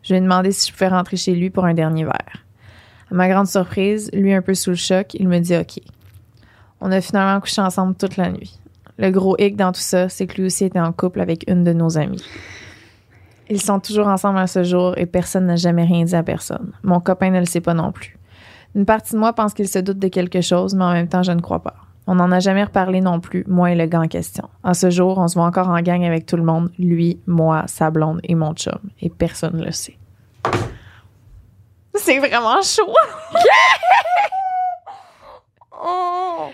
Je 0.02 0.14
lui 0.14 0.18
ai 0.18 0.22
demandé 0.22 0.52
si 0.52 0.68
je 0.68 0.74
pouvais 0.74 0.88
rentrer 0.88 1.18
chez 1.18 1.36
lui 1.36 1.50
pour 1.50 1.66
un 1.66 1.74
dernier 1.74 2.04
verre. 2.04 2.46
À 3.12 3.16
ma 3.16 3.30
grande 3.30 3.48
surprise, 3.48 4.10
lui 4.14 4.34
un 4.34 4.42
peu 4.42 4.54
sous 4.54 4.72
le 4.72 4.76
choc, 4.76 5.14
il 5.14 5.28
me 5.28 5.40
dit 5.40 5.56
OK. 5.56 5.80
On 6.82 6.92
a 6.92 7.00
finalement 7.00 7.40
couché 7.40 7.62
ensemble 7.62 7.96
toute 7.96 8.18
la 8.18 8.32
nuit. 8.32 8.60
Le 8.98 9.10
gros 9.12 9.36
hic 9.40 9.56
dans 9.56 9.72
tout 9.72 9.82
ça, 9.82 10.10
c'est 10.10 10.28
que 10.28 10.36
lui 10.36 10.46
aussi 10.46 10.66
était 10.66 10.80
en 10.80 10.92
couple 10.92 11.22
avec 11.22 11.50
une 11.50 11.64
de 11.64 11.74
nos 11.74 11.98
amies. 11.98 12.24
Ils 13.50 13.62
sont 13.62 13.80
toujours 13.80 14.08
ensemble 14.08 14.40
à 14.40 14.48
ce 14.48 14.64
jour 14.64 14.94
et 14.98 15.06
personne 15.06 15.46
n'a 15.46 15.56
jamais 15.56 15.84
rien 15.84 16.06
dit 16.06 16.16
à 16.16 16.24
personne. 16.24 16.72
Mon 16.84 17.00
copain 17.00 17.30
ne 17.30 17.40
le 17.40 17.46
sait 17.46 17.62
pas 17.62 17.74
non 17.74 17.92
plus. 17.92 18.18
Une 18.76 18.86
partie 18.86 19.14
de 19.14 19.20
moi 19.20 19.34
pense 19.34 19.54
qu'il 19.54 19.68
se 19.68 19.80
doute 19.80 20.00
de 20.00 20.08
quelque 20.08 20.42
chose, 20.42 20.74
mais 20.74 20.84
en 20.84 20.94
même 20.94 21.08
temps, 21.08 21.24
je 21.24 21.32
ne 21.32 21.42
crois 21.42 21.62
pas. 21.62 21.76
On 22.06 22.16
n'en 22.16 22.32
a 22.32 22.40
jamais 22.40 22.64
reparlé 22.66 23.00
non 23.02 23.20
plus, 23.22 23.46
moi 23.48 23.72
et 23.72 23.76
le 23.76 23.86
gars 23.86 24.02
en 24.02 24.08
question. 24.08 24.50
À 24.64 24.74
ce 24.74 24.90
jour, 24.90 25.18
on 25.18 25.28
se 25.28 25.36
voit 25.36 25.46
encore 25.46 25.70
en 25.70 25.82
gang 25.82 26.04
avec 26.04 26.26
tout 26.26 26.36
le 26.36 26.44
monde, 26.44 26.70
lui, 26.78 27.20
moi, 27.28 27.64
sa 27.68 27.92
blonde 27.92 28.20
et 28.24 28.36
mon 28.36 28.54
chum, 28.54 28.80
et 29.02 29.10
personne 29.10 29.58
ne 29.58 29.64
le 29.66 29.72
sait. 29.72 29.98
C'est 31.96 32.20
vraiment 32.20 32.62
chaud! 32.62 32.94
oh! 35.72 36.50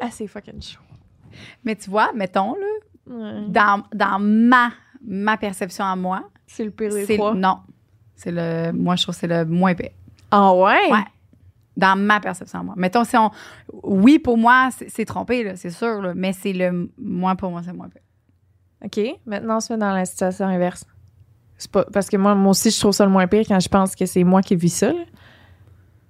Ah, 0.00 0.08
c'est 0.10 0.26
fucking 0.26 0.62
chaud. 0.62 0.80
Mais 1.64 1.76
tu 1.76 1.90
vois, 1.90 2.12
mettons, 2.14 2.54
là, 2.54 2.66
Ouais. 3.06 3.44
dans, 3.48 3.82
dans 3.92 4.18
ma, 4.20 4.70
ma 5.04 5.36
perception 5.36 5.84
à 5.84 5.96
moi, 5.96 6.22
C'est 6.46 6.64
le 6.64 6.70
pire 6.70 6.90
des 6.90 7.16
trois. 7.16 7.34
non. 7.34 7.58
C'est 8.14 8.30
le 8.30 8.70
moi 8.72 8.94
je 8.96 9.02
trouve 9.02 9.14
que 9.14 9.20
c'est 9.20 9.26
le 9.26 9.44
moins 9.46 9.74
pire. 9.74 9.90
Ah 10.30 10.52
ouais? 10.54 10.92
Ouais. 10.92 11.04
Dans 11.80 11.98
ma 11.98 12.20
perception 12.20 12.60
à 12.60 12.62
moi. 12.62 12.74
Mettons 12.76 13.04
si 13.04 13.16
on 13.16 13.30
oui 13.82 14.18
pour 14.18 14.36
moi 14.36 14.68
c'est 14.70 15.04
trompé 15.04 15.56
c'est 15.56 15.70
sûr 15.70 16.02
là, 16.02 16.12
mais 16.14 16.32
c'est 16.32 16.52
le 16.52 16.90
moi 16.98 17.34
pour 17.36 17.50
moi 17.50 17.62
c'est 17.64 17.72
moins 17.72 17.88
pire. 17.88 18.02
OK, 18.84 19.18
maintenant 19.26 19.56
on 19.56 19.60
se 19.60 19.72
met 19.72 19.78
dans 19.78 19.92
la 19.92 20.04
situation 20.04 20.46
inverse. 20.46 20.84
C'est 21.56 21.70
pas 21.70 21.84
parce 21.92 22.08
que 22.08 22.16
moi, 22.16 22.34
moi 22.34 22.50
aussi 22.50 22.70
je 22.70 22.78
trouve 22.78 22.92
ça 22.92 23.04
le 23.04 23.10
moins 23.10 23.26
pire 23.26 23.44
quand 23.46 23.60
je 23.60 23.68
pense 23.68 23.94
que 23.94 24.06
c'est 24.06 24.24
moi 24.24 24.42
qui 24.42 24.56
vis 24.56 24.70
ça. 24.70 24.92
là. 24.92 25.04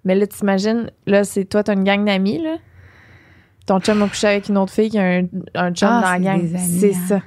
Mais 0.04 0.14
là 0.14 0.26
t'imagines, 0.26 0.90
là 1.06 1.24
c'est 1.24 1.44
toi 1.44 1.62
t'as 1.62 1.74
une 1.74 1.84
gang 1.84 2.04
d'amis 2.04 2.42
là. 2.42 2.56
Ton 3.66 3.78
chum 3.80 4.02
a 4.02 4.08
couché 4.08 4.26
avec 4.26 4.48
une 4.48 4.58
autre 4.58 4.72
fille 4.72 4.90
qui 4.90 4.98
a 4.98 5.02
un, 5.02 5.22
un 5.54 5.72
chum 5.72 5.88
Ah, 5.90 6.00
dans 6.02 6.10
la 6.10 6.18
gang. 6.18 6.48
C'est 6.56 6.94
hein. 6.94 6.98
ça. 7.08 7.20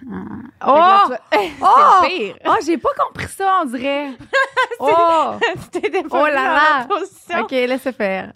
Ah. 0.64 1.10
Oh! 1.10 1.14
Oh! 1.62 1.68
c'est 2.04 2.10
le 2.10 2.18
pire. 2.26 2.36
Oh, 2.46 2.56
j'ai 2.66 2.78
pas 2.78 2.90
compris 2.98 3.28
ça, 3.30 3.62
on 3.64 3.66
dirait. 3.66 4.08
oh! 4.80 5.32
T'étais 5.72 6.04
Oh 6.10 6.26
là 6.26 6.86
là. 7.32 7.42
OK, 7.42 7.52
laisse 7.52 7.82
faire. 7.98 8.34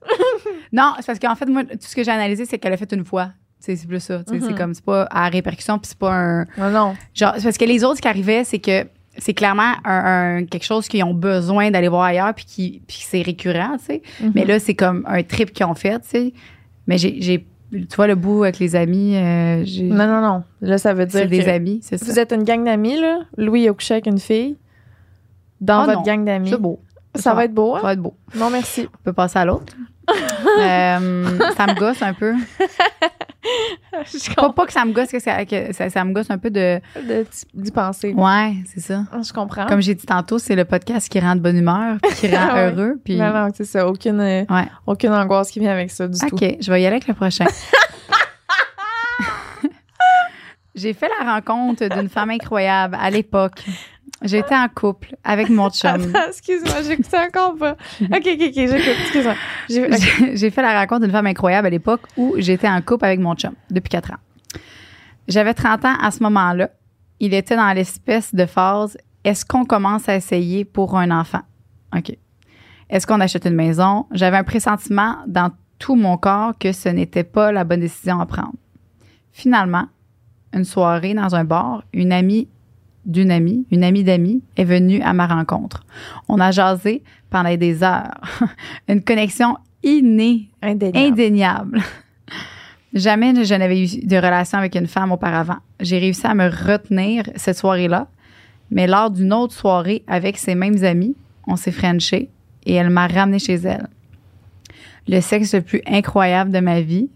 non, 0.71 0.93
c'est 0.97 1.05
parce 1.05 1.19
qu'en 1.19 1.35
fait, 1.35 1.45
moi, 1.47 1.63
tout 1.63 1.77
ce 1.81 1.95
que 1.95 2.03
j'ai 2.03 2.11
analysé, 2.11 2.45
c'est 2.45 2.57
qu'elle 2.59 2.73
a 2.73 2.77
fait 2.77 2.91
une 2.93 3.05
fois. 3.05 3.29
C'est 3.59 3.87
plus 3.87 3.99
ça. 3.99 4.21
C'est 4.27 4.39
Mhm. 4.39 4.55
comme, 4.55 4.73
c'est 4.73 4.85
pas 4.85 5.07
à 5.09 5.27
répercussion, 5.29 5.79
puis 5.79 5.89
c'est 5.89 5.97
pas 5.97 6.11
un. 6.13 6.45
Non, 6.57 6.69
non. 6.69 6.95
Genre, 7.13 7.33
parce 7.43 7.57
que 7.57 7.65
les 7.65 7.83
autres, 7.83 7.97
ce 7.97 8.01
qui 8.01 8.07
arrivait, 8.07 8.43
c'est 8.43 8.59
que 8.59 8.85
c'est 9.17 9.33
clairement 9.33 9.73
un, 9.83 10.37
un- 10.41 10.45
quelque 10.45 10.63
chose 10.63 10.87
qu'ils 10.87 11.03
ont 11.03 11.13
besoin 11.15 11.71
d'aller 11.71 11.87
voir 11.87 12.03
ailleurs, 12.03 12.33
puis 12.35 12.45
qui 12.45 12.81
puis 12.87 12.99
c'est 13.01 13.23
récurrent, 13.23 13.77
tu 13.79 13.85
sais. 13.85 14.01
Mais 14.35 14.41
Mhm. 14.43 14.47
là, 14.47 14.59
c'est 14.59 14.75
comme 14.75 15.03
un 15.07 15.23
trip 15.23 15.51
qu'ils 15.51 15.65
ont 15.65 15.73
fait, 15.73 15.99
tu 16.01 16.07
sais. 16.07 16.33
Mais 16.85 16.97
j'ai- 16.99 17.19
tu 17.71 17.95
vois, 17.95 18.07
le 18.07 18.15
bout 18.15 18.43
avec 18.43 18.59
les 18.59 18.75
amis, 18.75 19.15
euh, 19.15 19.63
Non, 19.83 20.07
non, 20.07 20.21
non. 20.21 20.43
Là, 20.61 20.77
ça 20.77 20.93
veut 20.93 21.05
dire 21.05 21.21
c'est 21.21 21.27
des 21.27 21.47
amis, 21.49 21.79
c'est 21.83 21.97
ça. 21.97 22.05
vous 22.05 22.17
êtes 22.19 22.31
une 22.31 22.43
gang 22.43 22.63
d'amis, 22.63 22.99
là. 22.99 23.19
Louis 23.37 23.67
a 23.67 23.73
couché 23.73 23.95
avec 23.95 24.07
une 24.07 24.19
fille. 24.19 24.55
Dans 25.59 25.81
Ah, 25.81 25.85
votre 25.85 25.97
non. 25.99 26.03
gang 26.03 26.23
d'amis. 26.25 26.49
C'est 26.49 26.57
beau. 26.61 26.79
Ça 27.15 27.33
va 27.33 27.45
être 27.45 27.53
beau, 27.53 27.73
Ça 27.73 27.79
hein? 27.79 27.83
va 27.83 27.93
être 27.93 28.01
beau. 28.01 28.13
Non, 28.35 28.49
merci. 28.49 28.87
On 28.93 29.03
peut 29.03 29.13
passer 29.13 29.39
à 29.39 29.45
l'autre. 29.45 29.73
Euh, 30.59 31.39
ça 31.57 31.67
me 31.67 31.77
gosse 31.77 32.01
un 32.01 32.13
peu. 32.13 32.33
Je 34.05 34.33
Pas, 34.33 34.51
pas 34.51 34.65
que 34.65 34.73
ça 34.73 34.83
me 34.83 34.91
gosse, 34.91 35.09
que 35.09 35.19
ça, 35.19 35.45
que 35.45 35.71
ça, 35.73 35.89
ça 35.89 36.03
me 36.03 36.11
gosse 36.13 36.29
un 36.29 36.37
peu 36.37 36.49
de. 36.49 36.81
d'y 37.53 37.71
penser. 37.71 38.13
Ouais, 38.13 38.55
c'est 38.65 38.79
ça. 38.81 39.03
Je 39.25 39.31
comprends. 39.31 39.65
Comme 39.67 39.81
j'ai 39.81 39.95
dit 39.95 40.05
tantôt, 40.05 40.39
c'est 40.39 40.55
le 40.55 40.65
podcast 40.65 41.07
qui 41.09 41.19
rend 41.19 41.35
de 41.35 41.41
bonne 41.41 41.57
humeur, 41.57 41.97
puis 42.01 42.11
qui 42.15 42.27
rend 42.35 42.53
Ouais. 42.53 42.71
heureux. 42.71 42.95
Puis... 43.03 43.15
Non, 43.17 43.31
non, 43.31 43.49
c'est 43.53 43.65
ça. 43.65 43.87
Aucune, 43.87 44.19
euh, 44.19 44.43
Ouais. 44.49 44.67
aucune 44.85 45.11
angoisse 45.13 45.51
qui 45.51 45.59
vient 45.59 45.71
avec 45.71 45.91
ça 45.91 46.07
du 46.07 46.19
tout. 46.19 46.35
OK, 46.35 46.57
je 46.59 46.71
vais 46.71 46.81
y 46.81 46.85
aller 46.85 46.95
avec 46.97 47.07
le 47.07 47.13
prochain. 47.13 47.45
J'ai 50.75 50.93
fait 50.93 51.09
la 51.19 51.33
rencontre 51.33 51.87
d'une 51.89 52.07
femme 52.09 52.29
incroyable 52.29 52.95
à 53.01 53.09
l'époque. 53.09 53.65
J'étais 54.23 54.55
en 54.55 54.67
couple 54.67 55.15
avec 55.23 55.49
mon 55.49 55.69
chum. 55.71 55.89
Attends, 55.89 56.27
excuse-moi, 56.29 56.81
j'écoutais 56.87 57.17
encore 57.19 57.55
pas. 57.55 57.73
OK, 58.01 58.09
OK, 58.11 58.27
OK, 58.27 58.53
j'écoute, 58.55 58.95
excuse-moi. 59.01 59.35
J'ai- 60.35 60.49
fait 60.49 60.61
la 60.61 60.79
rencontre 60.79 61.01
d'une 61.01 61.11
femme 61.11 61.27
incroyable 61.27 61.67
à 61.67 61.69
l'époque 61.69 62.01
où 62.17 62.33
j'étais 62.37 62.67
en 62.67 62.81
couple 62.81 63.05
avec 63.05 63.19
mon 63.19 63.35
chum 63.35 63.53
depuis 63.69 63.89
quatre 63.89 64.11
ans. 64.11 64.17
J'avais 65.27 65.53
30 65.53 65.85
ans 65.85 65.95
à 66.01 66.09
ce 66.11 66.23
moment-là. 66.23 66.69
Il 67.19 67.33
était 67.33 67.55
dans 67.55 67.71
l'espèce 67.73 68.33
de 68.33 68.45
phase 68.45 68.97
est-ce 69.23 69.45
qu'on 69.45 69.65
commence 69.65 70.07
à 70.07 70.15
essayer 70.15 70.63
pour 70.65 70.97
un 70.97 71.11
enfant? 71.11 71.41
OK. 71.95 72.15
Est-ce 72.89 73.05
qu'on 73.05 73.19
achète 73.19 73.45
une 73.45 73.55
maison? 73.55 74.05
J'avais 74.11 74.37
un 74.37 74.43
pressentiment 74.45 75.17
dans 75.27 75.51
tout 75.79 75.95
mon 75.95 76.15
corps 76.17 76.57
que 76.57 76.71
ce 76.71 76.87
n'était 76.89 77.25
pas 77.25 77.51
la 77.51 77.63
bonne 77.65 77.81
décision 77.81 78.19
à 78.21 78.25
prendre. 78.25 78.53
Finalement, 79.33 79.87
une 80.53 80.63
soirée 80.63 81.13
dans 81.13 81.35
un 81.35 81.43
bar, 81.43 81.83
une 81.93 82.13
amie 82.13 82.47
d'une 83.07 83.31
amie, 83.31 83.65
une 83.71 83.83
amie 83.83 84.03
d'amis, 84.03 84.43
est 84.57 84.63
venue 84.65 85.01
à 85.01 85.13
ma 85.13 85.25
rencontre. 85.25 85.83
On 86.27 86.39
a 86.39 86.51
jasé 86.51 87.01
pendant 87.29 87.55
des 87.55 87.81
heures. 87.83 88.21
une 88.87 89.01
connexion 89.01 89.57
innée, 89.81 90.49
Indéniable. 90.61 91.07
indéniable. 91.13 91.81
Jamais 92.93 93.43
je 93.43 93.53
n'avais 93.55 93.83
eu 93.83 94.05
de 94.05 94.15
relation 94.15 94.57
avec 94.57 94.75
une 94.75 94.87
femme 94.87 95.11
auparavant. 95.11 95.57
J'ai 95.79 95.99
réussi 95.99 96.25
à 96.25 96.33
me 96.33 96.47
retenir 96.49 97.23
cette 97.35 97.57
soirée-là, 97.57 98.07
mais 98.71 98.87
lors 98.87 99.11
d'une 99.11 99.33
autre 99.33 99.53
soirée 99.53 100.03
avec 100.07 100.37
ses 100.37 100.55
mêmes 100.55 100.83
amis, 100.83 101.15
on 101.47 101.55
s'est 101.55 101.71
frenché 101.71 102.29
et 102.65 102.73
elle 102.73 102.89
m'a 102.89 103.07
ramené 103.07 103.39
chez 103.39 103.55
elle. 103.55 103.87
Le 105.07 105.21
sexe 105.21 105.53
le 105.53 105.61
plus 105.61 105.81
incroyable 105.87 106.51
de 106.51 106.59
ma 106.59 106.81
vie. 106.81 107.09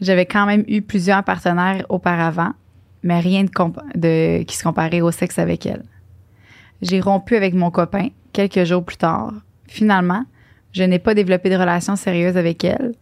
J'avais 0.00 0.26
quand 0.26 0.46
même 0.46 0.64
eu 0.66 0.80
plusieurs 0.82 1.22
partenaires 1.22 1.84
auparavant, 1.90 2.52
mais 3.02 3.20
rien 3.20 3.44
de, 3.44 4.42
qui 4.42 4.56
se 4.56 4.62
comparait 4.62 5.00
au 5.00 5.10
sexe 5.10 5.38
avec 5.38 5.66
elle. 5.66 5.82
J'ai 6.82 7.00
rompu 7.00 7.36
avec 7.36 7.54
mon 7.54 7.70
copain 7.70 8.08
quelques 8.32 8.64
jours 8.64 8.84
plus 8.84 8.96
tard. 8.96 9.32
Finalement, 9.66 10.24
je 10.72 10.82
n'ai 10.84 10.98
pas 10.98 11.14
développé 11.14 11.50
de 11.50 11.56
relation 11.56 11.96
sérieuse 11.96 12.36
avec 12.36 12.64
elle. 12.64 12.92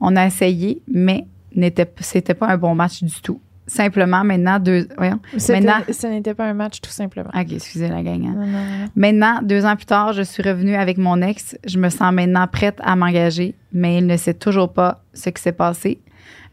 On 0.00 0.16
a 0.16 0.26
essayé, 0.26 0.82
mais 0.88 1.26
n'était, 1.54 1.90
c'était 2.00 2.34
pas 2.34 2.48
un 2.48 2.56
bon 2.56 2.74
match 2.74 3.02
du 3.02 3.20
tout. 3.22 3.40
Simplement, 3.66 4.24
maintenant, 4.24 4.58
deux. 4.58 4.88
Voyons. 4.98 5.20
Maintenant- 5.48 5.84
Ce 5.90 6.06
n'était 6.08 6.34
pas 6.34 6.46
un 6.46 6.52
match, 6.54 6.80
tout 6.80 6.90
simplement. 6.90 7.30
Ok, 7.32 7.52
excusez 7.52 7.88
la 7.88 8.02
gang. 8.02 8.26
hein. 8.26 8.34
Non, 8.36 8.46
non, 8.46 8.58
non. 8.58 8.88
Maintenant, 8.96 9.40
deux 9.42 9.64
ans 9.64 9.76
plus 9.76 9.86
tard, 9.86 10.12
je 10.12 10.22
suis 10.22 10.42
revenue 10.42 10.74
avec 10.74 10.98
mon 10.98 11.22
ex. 11.22 11.56
Je 11.64 11.78
me 11.78 11.88
sens 11.88 12.12
maintenant 12.12 12.46
prête 12.48 12.78
à 12.82 12.96
m'engager, 12.96 13.54
mais 13.72 13.98
il 13.98 14.06
ne 14.06 14.16
sait 14.16 14.34
toujours 14.34 14.72
pas 14.72 15.02
ce 15.14 15.30
qui 15.30 15.40
s'est 15.40 15.52
passé. 15.52 16.00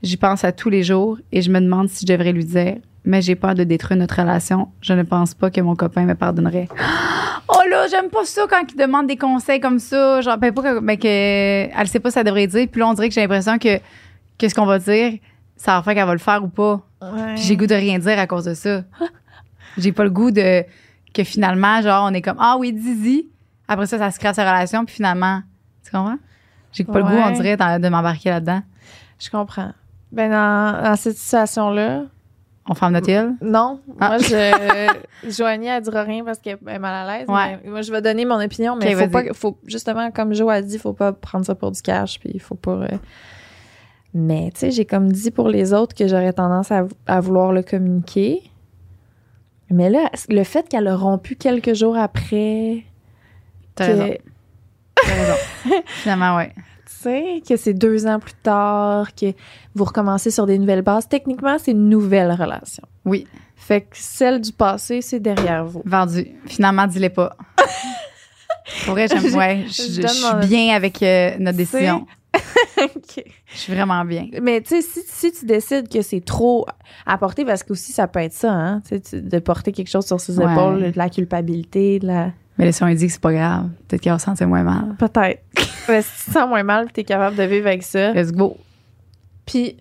J'y 0.03 0.17
pense 0.17 0.43
à 0.43 0.51
tous 0.51 0.69
les 0.69 0.83
jours 0.83 1.17
et 1.31 1.41
je 1.41 1.51
me 1.51 1.59
demande 1.59 1.89
si 1.89 2.05
je 2.07 2.13
devrais 2.13 2.31
lui 2.31 2.45
dire, 2.45 2.77
mais 3.03 3.21
j'ai 3.21 3.35
peur 3.35 3.55
de 3.55 3.63
détruire 3.63 3.99
notre 3.99 4.19
relation. 4.19 4.69
Je 4.81 4.93
ne 4.93 5.03
pense 5.03 5.33
pas 5.33 5.49
que 5.49 5.61
mon 5.61 5.75
copain 5.75 6.05
me 6.05 6.15
pardonnerait. 6.15 6.67
Oh 7.51 7.67
là, 7.67 7.87
j'aime 7.87 8.09
pas 8.09 8.25
ça 8.25 8.43
quand 8.47 8.61
il 8.71 8.77
demande 8.77 9.07
des 9.07 9.17
conseils 9.17 9.59
comme 9.59 9.79
ça. 9.79 10.21
Genre, 10.21 10.37
ben 10.37 10.53
pas 10.53 10.61
que, 10.61 10.79
ben 10.81 10.95
que 10.99 11.07
elle 11.07 11.87
sait 11.87 11.99
pas 11.99 12.11
ce 12.11 12.15
qu'elle 12.15 12.25
devrait 12.27 12.45
dire. 12.45 12.67
Puis 12.71 12.79
là, 12.79 12.87
on 12.87 12.93
dirait 12.93 13.09
que 13.09 13.15
j'ai 13.15 13.21
l'impression 13.21 13.57
que, 13.57 13.79
que 14.37 14.47
ce 14.47 14.53
qu'on 14.53 14.67
va 14.67 14.77
dire, 14.77 15.13
ça 15.55 15.75
va 15.75 15.81
faire 15.81 15.95
qu'elle 15.95 16.05
va 16.05 16.13
le 16.13 16.19
faire 16.19 16.43
ou 16.43 16.47
pas. 16.47 16.85
Ouais. 17.01 17.33
Puis 17.33 17.43
j'ai 17.45 17.55
le 17.55 17.59
goût 17.59 17.65
de 17.65 17.73
rien 17.73 17.97
dire 17.97 18.19
à 18.19 18.27
cause 18.27 18.45
de 18.45 18.53
ça. 18.53 18.83
j'ai 19.79 19.91
pas 19.91 20.03
le 20.03 20.11
goût 20.11 20.29
de 20.29 20.63
que 21.11 21.23
finalement, 21.23 21.81
genre, 21.81 22.07
on 22.07 22.13
est 22.13 22.21
comme 22.21 22.37
Ah 22.39 22.55
oui, 22.59 22.71
Dizzy. 22.71 23.27
Après 23.67 23.87
ça, 23.87 23.97
ça 23.97 24.11
se 24.11 24.19
crée 24.19 24.33
sa 24.33 24.43
relation, 24.43 24.85
puis 24.85 24.95
finalement, 24.95 25.41
tu 25.83 25.89
comprends? 25.89 26.17
J'ai 26.71 26.83
pas 26.83 26.99
le 26.99 27.03
goût, 27.03 27.17
on 27.17 27.31
dirait, 27.31 27.57
de 27.57 27.89
m'embarquer 27.89 28.29
là-dedans. 28.29 28.61
Je 29.19 29.29
comprends. 29.29 29.71
Ben, 30.11 30.29
dans, 30.29 30.83
dans 30.83 30.95
cette 30.95 31.17
situation-là, 31.17 32.03
On 32.69 32.75
ferme 32.75 32.93
notre 32.93 33.09
île. 33.09 33.35
non. 33.41 33.81
Ah. 33.99 34.09
Moi, 34.09 34.17
je. 34.19 35.29
Joanie, 35.29 35.67
elle 35.67 35.81
dira 35.83 36.03
rien 36.03 36.23
parce 36.23 36.39
qu'elle 36.39 36.59
est 36.67 36.79
mal 36.79 37.09
à 37.09 37.17
l'aise. 37.17 37.27
Ouais. 37.27 37.59
mais 37.63 37.69
moi, 37.71 37.81
je 37.81 37.91
vais 37.91 38.01
donner 38.01 38.23
mon 38.25 38.39
opinion, 38.41 38.75
mais 38.77 38.93
faut 38.95 39.07
pas. 39.09 39.23
Faut, 39.33 39.57
justement, 39.65 40.11
comme 40.11 40.33
Jo 40.33 40.49
a 40.49 40.61
dit, 40.61 40.77
faut 40.77 40.93
pas 40.93 41.11
prendre 41.11 41.45
ça 41.45 41.55
pour 41.55 41.71
du 41.71 41.81
cash, 41.81 42.19
puis 42.19 42.29
il 42.33 42.39
faut 42.39 42.55
pas. 42.55 42.71
euh, 42.71 42.87
Mais, 44.13 44.51
tu 44.53 44.59
sais, 44.61 44.71
j'ai 44.71 44.85
comme 44.85 45.11
dit 45.11 45.31
pour 45.31 45.49
les 45.49 45.73
autres 45.73 45.95
que 45.95 46.07
j'aurais 46.07 46.33
tendance 46.33 46.71
à, 46.71 46.85
à 47.07 47.19
vouloir 47.19 47.51
le 47.53 47.63
communiquer. 47.63 48.43
Mais 49.71 49.89
là, 49.89 50.09
le 50.29 50.43
fait 50.43 50.67
qu'elle 50.69 50.87
a 50.87 50.95
rompu 50.95 51.35
quelques 51.35 51.73
jours 51.73 51.97
après. 51.97 52.83
T'as 53.75 53.87
que- 53.87 53.91
raison. 53.93 54.13
T'as 54.95 55.13
raison. 55.13 55.33
finalement, 55.87 56.35
ouais. 56.37 56.53
Sais, 56.91 57.41
que 57.47 57.55
c'est 57.55 57.73
deux 57.73 58.07
ans 58.07 58.19
plus 58.19 58.33
tard, 58.43 59.13
que 59.15 59.27
vous 59.75 59.83
recommencez 59.85 60.31
sur 60.31 60.45
des 60.45 60.57
nouvelles 60.57 60.81
bases. 60.81 61.07
Techniquement, 61.07 61.57
c'est 61.57 61.71
une 61.71 61.87
nouvelle 61.87 62.31
relation. 62.31 62.83
Oui, 63.05 63.25
Fait 63.55 63.81
que 63.81 63.87
celle 63.93 64.41
du 64.41 64.51
passé, 64.51 65.01
c'est 65.01 65.19
derrière 65.19 65.63
vous. 65.65 65.81
vendu. 65.85 66.27
Finalement, 66.45 66.87
dis-les 66.87 67.09
pas. 67.09 67.37
Pour 68.85 68.93
vrai, 68.95 69.07
j'aime, 69.07 69.33
ouais, 69.35 69.65
je, 69.67 69.83
Je 69.83 69.87
je- 69.93 70.01
je 70.01 70.07
suis 70.07 70.47
bien 70.47 70.75
avec 70.75 71.01
euh, 71.03 71.31
notre 71.39 71.57
décision. 71.57 72.05
Je 73.51 73.57
suis 73.57 73.73
vraiment 73.73 74.05
bien. 74.05 74.27
Mais 74.41 74.61
tu 74.61 74.69
sais, 74.69 74.81
si, 74.81 74.99
si 75.05 75.31
tu 75.31 75.45
décides 75.45 75.89
que 75.89 76.01
c'est 76.01 76.23
trop 76.23 76.65
à 77.05 77.17
porter, 77.17 77.43
parce 77.43 77.63
que 77.63 77.73
aussi 77.73 77.91
ça 77.91 78.07
peut 78.07 78.19
être 78.19 78.33
ça, 78.33 78.51
hein, 78.51 78.81
de 79.13 79.39
porter 79.39 79.71
quelque 79.71 79.89
chose 79.89 80.05
sur 80.05 80.19
ses 80.19 80.37
Ouais. 80.37 80.51
épaules, 80.51 80.91
de 80.91 80.97
la 80.97 81.09
culpabilité, 81.09 81.99
de 81.99 82.07
la... 82.07 82.31
Mais 82.59 82.65
là, 82.65 82.71
si 82.73 82.83
on 82.83 82.87
lui 82.87 82.95
dit 82.95 83.07
que 83.07 83.13
c'est 83.13 83.21
pas 83.21 83.31
grave, 83.31 83.69
peut-être 83.87 84.01
qu'il 84.01 84.11
va 84.11 84.19
se 84.19 84.25
sentir 84.25 84.45
moins 84.45 84.63
mal. 84.63 84.95
Peut-être. 84.97 85.41
Mais 85.87 86.01
si 86.01 86.25
tu 86.25 86.25
te 86.25 86.31
sens 86.33 86.49
moins 86.49 86.63
mal, 86.63 86.91
tu 86.91 86.99
es 86.99 87.03
capable 87.05 87.37
de 87.37 87.43
vivre 87.43 87.67
avec 87.67 87.83
ça. 87.83 88.11
Let's 88.11 88.33
go. 88.33 88.57
Puis, 89.45 89.77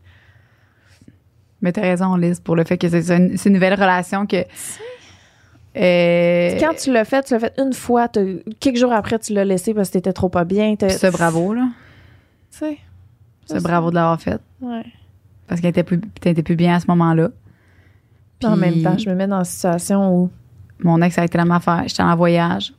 Mais 1.61 1.72
t'as 1.72 1.83
raison, 1.83 2.14
Liz, 2.14 2.39
pour 2.39 2.55
le 2.55 2.62
fait 2.62 2.79
que 2.79 2.89
c'est 2.89 3.03
c'est 3.03 3.16
une, 3.16 3.37
c'est 3.37 3.49
une 3.49 3.55
nouvelle 3.57 3.74
relation 3.74 4.26
que. 4.26 4.45
Euh, 5.76 6.59
quand 6.61 6.74
tu 6.74 6.93
l'as 6.93 7.05
fait, 7.05 7.24
tu 7.24 7.35
l'as 7.35 7.41
fait 7.41 7.53
une 7.59 7.72
fois, 7.72 8.09
quelques 8.61 8.79
jours 8.79 8.93
après, 8.93 9.18
tu 9.18 9.33
l'as 9.33 9.45
laissé 9.45 9.74
parce 9.74 9.89
que 9.89 9.95
t'étais 9.95 10.12
trop 10.12 10.29
pas 10.29 10.45
bien. 10.45 10.76
ça, 10.89 11.11
bravo, 11.11 11.55
là. 11.55 11.68
Tu 12.53 12.59
sais. 12.59 12.79
Ça, 13.47 13.59
bravo 13.61 13.91
de 13.91 13.97
l'avoir 13.97 14.20
fait. 14.20 14.41
Ouais. 14.61 14.85
Parce 15.49 15.61
qu'elle 15.61 15.70
était 15.70 15.83
plus, 15.83 16.01
t'étais 16.20 16.43
plus 16.43 16.57
bien 16.57 16.76
à 16.76 16.81
ce 16.81 16.87
moment-là. 16.89 17.31
en 18.45 18.57
même 18.57 18.83
temps, 18.83 18.97
je 18.97 19.11
me 19.11 19.16
mets 19.16 19.26
dans 19.26 19.39
une 19.39 19.45
situation 19.45 20.14
où. 20.14 20.31
Mon 20.81 21.01
ex 21.03 21.18
a 21.18 21.24
été 21.24 21.39
la 21.39 21.45
même 21.45 21.53
affaire. 21.53 21.85
J'étais 21.87 22.03
en 22.03 22.16
voyage. 22.16 22.72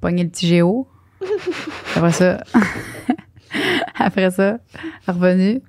Pogné 0.00 0.24
le 0.24 0.30
petit 0.30 0.46
géo. 0.46 0.86
Après 1.96 2.12
ça. 2.12 2.42
après 3.98 4.30
ça, 4.30 4.58
revenu. 5.06 5.62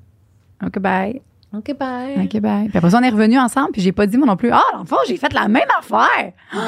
OK, 0.66 0.80
bye. 0.80 1.22
OK, 1.54 1.74
bye. 1.78 2.26
OK, 2.26 2.42
bye. 2.42 2.68
Puis 2.68 2.78
après 2.78 2.90
ça, 2.90 3.00
on 3.00 3.04
est 3.04 3.10
revenu 3.10 3.40
ensemble. 3.40 3.72
Puis 3.72 3.82
j'ai 3.82 3.92
pas 3.92 4.08
dit, 4.08 4.18
moi 4.18 4.28
non 4.28 4.36
plus, 4.36 4.52
ah, 4.52 4.62
l'enfant, 4.74 4.98
j'ai 5.08 5.18
fait 5.18 5.32
la 5.34 5.48
même 5.48 5.68
affaire. 5.78 6.34
Bon. 6.54 6.60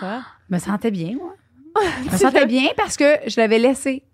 Ça. 0.00 0.20
Je 0.48 0.54
me 0.54 0.58
sentais 0.58 0.90
bien, 0.90 1.14
moi. 1.16 1.34
Je 2.04 2.12
me 2.12 2.16
sentais 2.16 2.46
bien 2.46 2.68
parce 2.76 2.96
que 2.96 3.18
je 3.26 3.40
l'avais 3.40 3.58
laissé. 3.58 4.04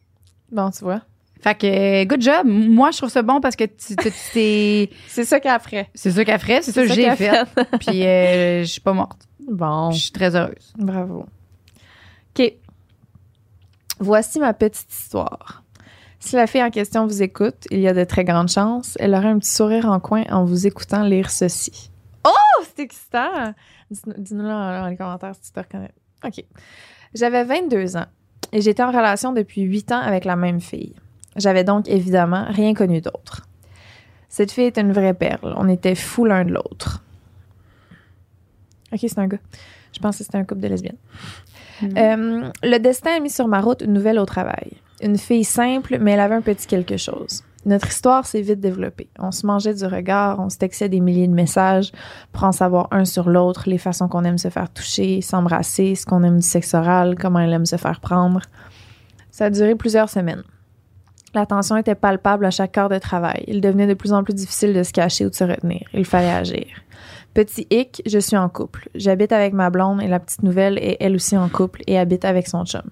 Bon, 0.51 0.71
tu 0.71 0.85
vois. 0.85 1.03
Fait 1.43 1.55
que, 1.55 2.05
good 2.05 2.21
job. 2.21 2.47
Moi, 2.47 2.91
je 2.91 2.99
trouve 2.99 3.09
ça 3.11 3.23
bon 3.23 3.41
parce 3.41 3.57
que 3.57 3.65
t'es. 3.65 4.91
C'est 5.09 5.25
ça 5.25 5.41
qu'elle 5.41 5.59
ferait. 5.61 5.89
C'est 5.95 6.11
ça 6.11 6.25
qu'elle 6.25 6.39
ferait, 6.39 6.63
c'est 6.63 6.73
ça 6.73 6.87
que 6.87 6.93
j'ai 6.93 7.11
fait. 7.17 7.45
Puis, 7.81 8.05
euh, 8.07 8.61
je 8.61 8.67
suis 8.71 8.81
pas 8.81 8.93
morte. 8.93 9.23
Bon. 9.51 9.91
Je 9.91 9.99
suis 9.99 10.13
très 10.13 10.37
heureuse. 10.37 10.73
Bravo. 10.77 11.25
OK. 12.39 12.53
Voici 13.99 14.39
ma 14.39 14.53
petite 14.55 14.93
histoire. 14.93 15.63
Si 16.19 16.37
la 16.37 16.47
fille 16.47 16.63
en 16.63 16.71
question 16.71 17.07
vous 17.07 17.23
écoute, 17.23 17.67
il 17.71 17.81
y 17.81 17.89
a 17.89 17.95
de 17.95 18.05
très 18.05 18.25
grandes 18.25 18.51
chances. 18.51 18.97
Elle 19.01 19.15
aura 19.15 19.29
un 19.29 19.39
petit 19.39 19.51
sourire 19.51 19.87
en 19.87 19.99
coin 20.01 20.25
en 20.31 20.45
vous 20.45 20.67
écoutant 20.67 21.03
lire 21.03 21.31
ceci. 21.31 21.91
Oh, 22.27 22.63
c'est 22.63 22.83
excitant! 22.83 23.55
Dis- 23.91 24.01
Dis-nous 24.19 24.43
dans 24.43 24.87
les 24.89 24.97
commentaires 24.97 25.35
si 25.35 25.41
tu 25.43 25.53
te 25.53 25.61
reconnais. 25.61 25.93
OK. 26.25 26.45
J'avais 27.15 27.45
22 27.45 27.97
ans 27.97 28.05
et 28.53 28.61
j'étais 28.61 28.83
en 28.83 28.89
relation 28.91 29.33
depuis 29.33 29.63
8 29.63 29.93
ans 29.93 30.01
avec 30.01 30.25
la 30.27 30.37
même 30.37 30.61
fille. 30.61 30.95
J'avais 31.37 31.65
donc 31.65 31.89
évidemment 31.89 32.47
rien 32.49 32.75
connu 32.75 33.01
d'autre. 33.01 33.47
Cette 34.29 34.53
fille 34.53 34.65
était 34.65 34.81
une 34.81 34.93
vraie 34.93 35.15
perle. 35.15 35.55
On 35.57 35.69
était 35.69 35.95
fous 35.95 36.25
l'un 36.25 36.45
de 36.45 36.53
l'autre. 36.53 37.03
OK, 38.93 38.99
c'est 39.01 39.19
un 39.19 39.27
gars. 39.27 39.39
Je 39.93 39.99
pense 39.99 40.19
que 40.19 40.25
c'était 40.25 40.39
un 40.39 40.45
couple 40.45 40.61
de 40.61 40.69
lesbiennes. 40.69 40.97
Euh, 41.83 42.51
le 42.63 42.79
destin 42.79 43.17
a 43.17 43.21
mis 43.21 43.31
sur 43.31 43.49
ma 43.49 43.61
route 43.61 43.83
une 43.83 43.93
nouvelle 43.93 44.19
au 44.19 44.27
travail. 44.27 44.73
Une 45.03 45.19
fille 45.19 45.45
simple, 45.45 45.99
mais 46.01 46.13
elle 46.13 46.21
avait 46.21 46.35
un 46.35 46.43
petit 46.43 46.67
quelque 46.67 46.97
chose. 46.97 47.43
Notre 47.67 47.89
histoire 47.89 48.27
s'est 48.27 48.41
vite 48.41 48.61
développée. 48.61 49.09
On 49.19 49.33
se 49.33 49.47
mangeait 49.47 49.75
du 49.75 49.85
regard, 49.85 50.41
on 50.41 50.49
se 50.49 50.57
textait 50.57 50.89
des 50.89 51.01
milliers 51.01 51.29
de 51.29 51.35
messages 51.35 51.93
pour 52.33 52.45
en 52.45 52.53
savoir 52.53 52.89
un 52.91 53.05
sur 53.05 53.29
l'autre, 53.29 53.65
les 53.67 53.79
façons 53.79 54.09
qu'on 54.09 54.25
aime 54.25 54.39
se 54.39 54.49
faire 54.49 54.71
toucher, 54.71 55.21
s'embrasser, 55.21 55.95
ce 55.95 56.07
qu'on 56.07 56.23
aime 56.23 56.37
du 56.37 56.47
sexe 56.47 56.73
oral, 56.73 57.17
comment 57.19 57.41
elle 57.41 57.53
aime 57.53 57.67
se 57.67 57.77
faire 57.77 58.01
prendre. 58.01 58.41
Ça 59.31 59.47
a 59.47 59.51
duré 59.51 59.75
plusieurs 59.75 60.09
semaines. 60.09 60.43
La 61.35 61.47
tension 61.47 61.77
était 61.77 61.95
palpable 61.95 62.45
à 62.45 62.51
chaque 62.51 62.77
heure 62.77 62.89
de 62.89 62.99
travail. 62.99 63.45
Il 63.47 63.61
devenait 63.61 63.87
de 63.87 63.95
plus 63.95 64.13
en 64.13 64.25
plus 64.25 64.35
difficile 64.35 64.75
de 64.75 64.83
se 64.83 64.93
cacher 64.93 65.27
ou 65.27 65.31
de 65.31 65.35
se 65.35 65.45
retenir. 65.45 65.83
Il 65.95 66.05
fallait 66.05 66.31
agir. 66.33 66.67
Petit 67.35 67.67
hic, 67.71 68.03
je 68.07 68.19
suis 68.19 68.37
en 68.37 68.49
couple. 68.49 68.89
J'habite 68.97 69.31
avec 69.31 69.53
ma 69.53 69.71
blonde 69.71 70.03
et 70.03 70.09
la 70.09 70.19
petite 70.19 70.43
nouvelle 70.43 70.77
est 70.79 70.97
elle 70.99 71.15
aussi 71.15 71.37
en 71.37 71.49
couple 71.49 71.83
et 71.87 71.99
habite 71.99 72.25
avec 72.25 72.49
son 72.49 72.65
chum. 72.65 72.83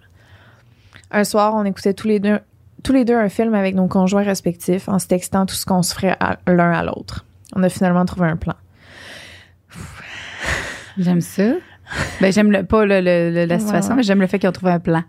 Un 1.10 1.24
soir, 1.24 1.54
on 1.56 1.64
écoutait 1.64 1.94
tous 1.94 2.06
les 2.06 2.20
deux, 2.20 2.38
tous 2.84 2.92
les 2.92 3.04
deux 3.04 3.16
un 3.16 3.28
film 3.28 3.54
avec 3.54 3.74
nos 3.74 3.88
conjoints 3.88 4.22
respectifs 4.22 4.88
en 4.88 5.00
se 5.00 5.08
textant 5.08 5.44
tout 5.44 5.56
ce 5.56 5.66
qu'on 5.66 5.82
se 5.82 5.92
ferait 5.94 6.16
l'un 6.46 6.70
à 6.70 6.84
l'autre. 6.84 7.24
On 7.56 7.62
a 7.64 7.68
finalement 7.68 8.04
trouvé 8.04 8.28
un 8.28 8.36
plan. 8.36 8.54
J'aime 10.98 11.20
ça. 11.20 11.52
Ben, 12.20 12.30
j'aime 12.32 12.52
le, 12.52 12.62
pas 12.64 12.84
le, 12.84 13.00
le- 13.00 13.30
le- 13.32 13.44
la 13.46 13.58
situation, 13.58 13.94
mais 13.96 14.02
j'aime 14.02 14.20
le 14.20 14.26
fait 14.26 14.38
qu'ils 14.38 14.48
ont 14.48 14.52
trouvé 14.52 14.72
un 14.72 14.78
plan. 14.80 15.02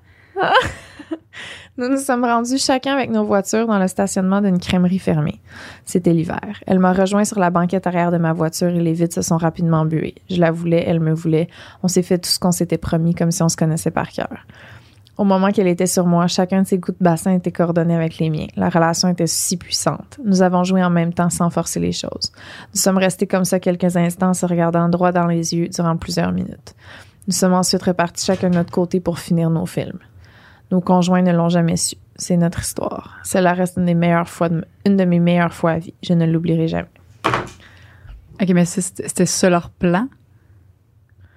Nous 1.80 1.88
nous 1.88 1.97
sommes 1.97 2.25
rendus 2.25 2.57
chacun 2.57 2.93
avec 2.93 3.09
nos 3.09 3.23
voitures 3.23 3.65
dans 3.65 3.80
le 3.80 3.88
stationnement 3.88 4.41
d'une 4.41 4.59
crèmerie 4.59 4.99
fermée. 4.99 5.39
C'était 5.86 6.11
l'hiver. 6.11 6.61
Elle 6.67 6.77
m'a 6.77 6.91
rejoint 6.91 7.23
sur 7.23 7.39
la 7.39 7.51
banquette 7.51 7.88
arrière 7.88 8.11
de 8.11 8.17
ma 8.17 8.34
voiture 8.34 8.67
et 8.67 8.82
les 8.82 8.91
vitres 8.91 9.15
se 9.15 9.21
sont 9.21 9.38
rapidement 9.38 9.86
buées. 9.86 10.15
Je 10.30 10.41
la 10.41 10.51
voulais, 10.51 10.84
elle 10.86 10.99
me 10.99 11.13
voulait. 11.13 11.47
On 11.82 11.88
s'est 11.88 12.01
fait 12.01 12.17
tout 12.17 12.30
ce 12.30 12.38
qu'on 12.38 12.51
s'était 12.51 12.77
promis 12.77 13.15
comme 13.15 13.32
si 13.32 13.41
on 13.43 13.47
se 13.47 13.55
connaissait 13.55 13.91
par 13.91 14.09
cœur. 14.09 14.45
Au 15.15 15.23
moment 15.23 15.51
qu'elle 15.51 15.67
était 15.67 15.88
sur 15.88 16.05
moi, 16.05 16.27
chacun 16.27 16.63
de 16.63 16.67
ses 16.67 16.82
coups 16.82 16.97
de 16.97 17.03
bassin 17.03 17.32
était 17.32 17.53
coordonné 17.53 17.95
avec 17.95 18.17
les 18.17 18.30
miens. 18.30 18.47
La 18.57 18.67
relation 18.67 19.07
était 19.07 19.25
si 19.25 19.55
puissante. 19.55 20.19
Nous 20.25 20.41
avons 20.41 20.65
joué 20.65 20.84
en 20.84 20.89
même 20.89 21.13
temps 21.13 21.30
sans 21.30 21.49
forcer 21.49 21.80
les 21.80 21.93
choses. 21.93 22.34
Nous 22.73 22.82
sommes 22.82 22.97
restés 22.97 23.25
comme 23.25 23.45
ça 23.45 23.61
quelques 23.61 23.95
instants, 23.95 24.34
se 24.34 24.45
regardant 24.45 24.89
droit 24.89 25.13
dans 25.13 25.27
les 25.27 25.55
yeux 25.55 25.69
durant 25.69 25.95
plusieurs 25.95 26.34
minutes. 26.34 26.75
Nous 27.27 27.34
sommes 27.34 27.53
ensuite 27.53 27.84
repartis 27.84 28.25
chacun 28.25 28.49
de 28.49 28.55
notre 28.55 28.71
côté 28.71 28.99
pour 28.99 29.17
finir 29.17 29.49
nos 29.49 29.65
films. 29.65 29.99
Nos 30.72 30.82
conjoints 30.82 31.22
ne 31.22 31.32
l'ont 31.32 31.49
jamais 31.49 31.78
su. 31.78 31.95
C'est 32.15 32.38
notre 32.38 32.59
histoire. 32.61 33.17
Cela 33.24 33.53
reste 33.53 33.78
une 33.78 33.86
des 33.86 33.93
meilleures 33.95 34.28
fois, 34.30 34.49
de, 34.49 34.63
une 34.86 34.97
de 34.97 35.05
mes 35.05 35.20
meilleures 35.20 35.53
fois 35.53 35.72
à 35.72 35.80
vie. 35.80 35.93
Je 36.03 36.13
ne 36.13 36.26
l'oublierai 36.26 36.67
jamais. 36.67 36.89
OK, 38.41 38.49
mais 38.53 38.65
c'était 38.65 39.26
ça 39.26 39.49
leur 39.49 39.70
plan? 39.70 40.07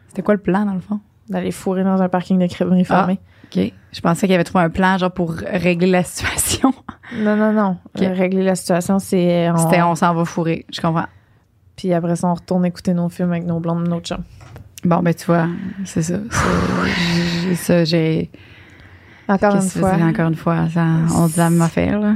C'était 0.09 0.23
quoi 0.23 0.35
le 0.35 0.41
plan, 0.41 0.65
dans 0.67 0.75
le 0.75 0.81
fond? 0.81 1.01
D'aller 1.29 1.51
fourrer 1.53 1.85
dans 1.85 2.01
un 2.03 2.09
parking 2.09 2.39
de 2.39 2.47
crèmerie 2.47 2.85
fermé. 2.85 3.19
OK. 3.45 3.73
Je 3.93 4.01
pensais 4.01 4.27
qu'il 4.27 4.35
avait 4.35 4.45
trouvé 4.45 4.65
un 4.65 4.71
plan, 4.71 4.99
genre, 4.99 5.11
pour 5.13 5.31
régler 5.33 5.91
la 5.91 6.05
situation. 6.05 6.73
Non, 7.15 7.37
non, 7.37 7.53
non. 7.53 7.77
Euh, 8.01 8.11
Régler 8.15 8.43
la 8.43 8.55
situation, 8.55 8.99
c'est. 8.99 9.51
on- 9.51 9.57
C'était 9.59 9.83
on 9.83 9.95
s'en 9.95 10.15
va 10.15 10.25
fourrer. 10.25 10.65
Je 10.73 10.81
comprends. 10.81 11.05
Puis 11.77 11.93
après 11.93 12.17
ça, 12.17 12.27
on 12.29 12.33
retourne 12.33 12.65
écouter 12.65 12.95
nos 12.95 13.11
films 13.11 13.33
avec 13.33 13.45
nos 13.45 13.61
blondes, 13.61 13.87
nos 13.87 14.01
chums. 14.01 14.23
Bon, 14.83 15.01
ben, 15.03 15.13
tu 15.13 15.27
vois, 15.27 15.47
c'est 15.85 16.01
ça. 16.01 16.15
Ça, 17.55 17.85
j'ai. 17.85 18.31
Encore 19.29 19.55
une 19.57 19.63
fois. 19.63 19.93
encore 19.95 20.29
une 20.29 20.35
fois? 20.35 20.69
Ça, 20.71 20.85
on 21.17 21.27
dit 21.27 21.37
la 21.37 21.51
même 21.51 21.63
affaire, 21.63 21.99
là. 22.01 22.15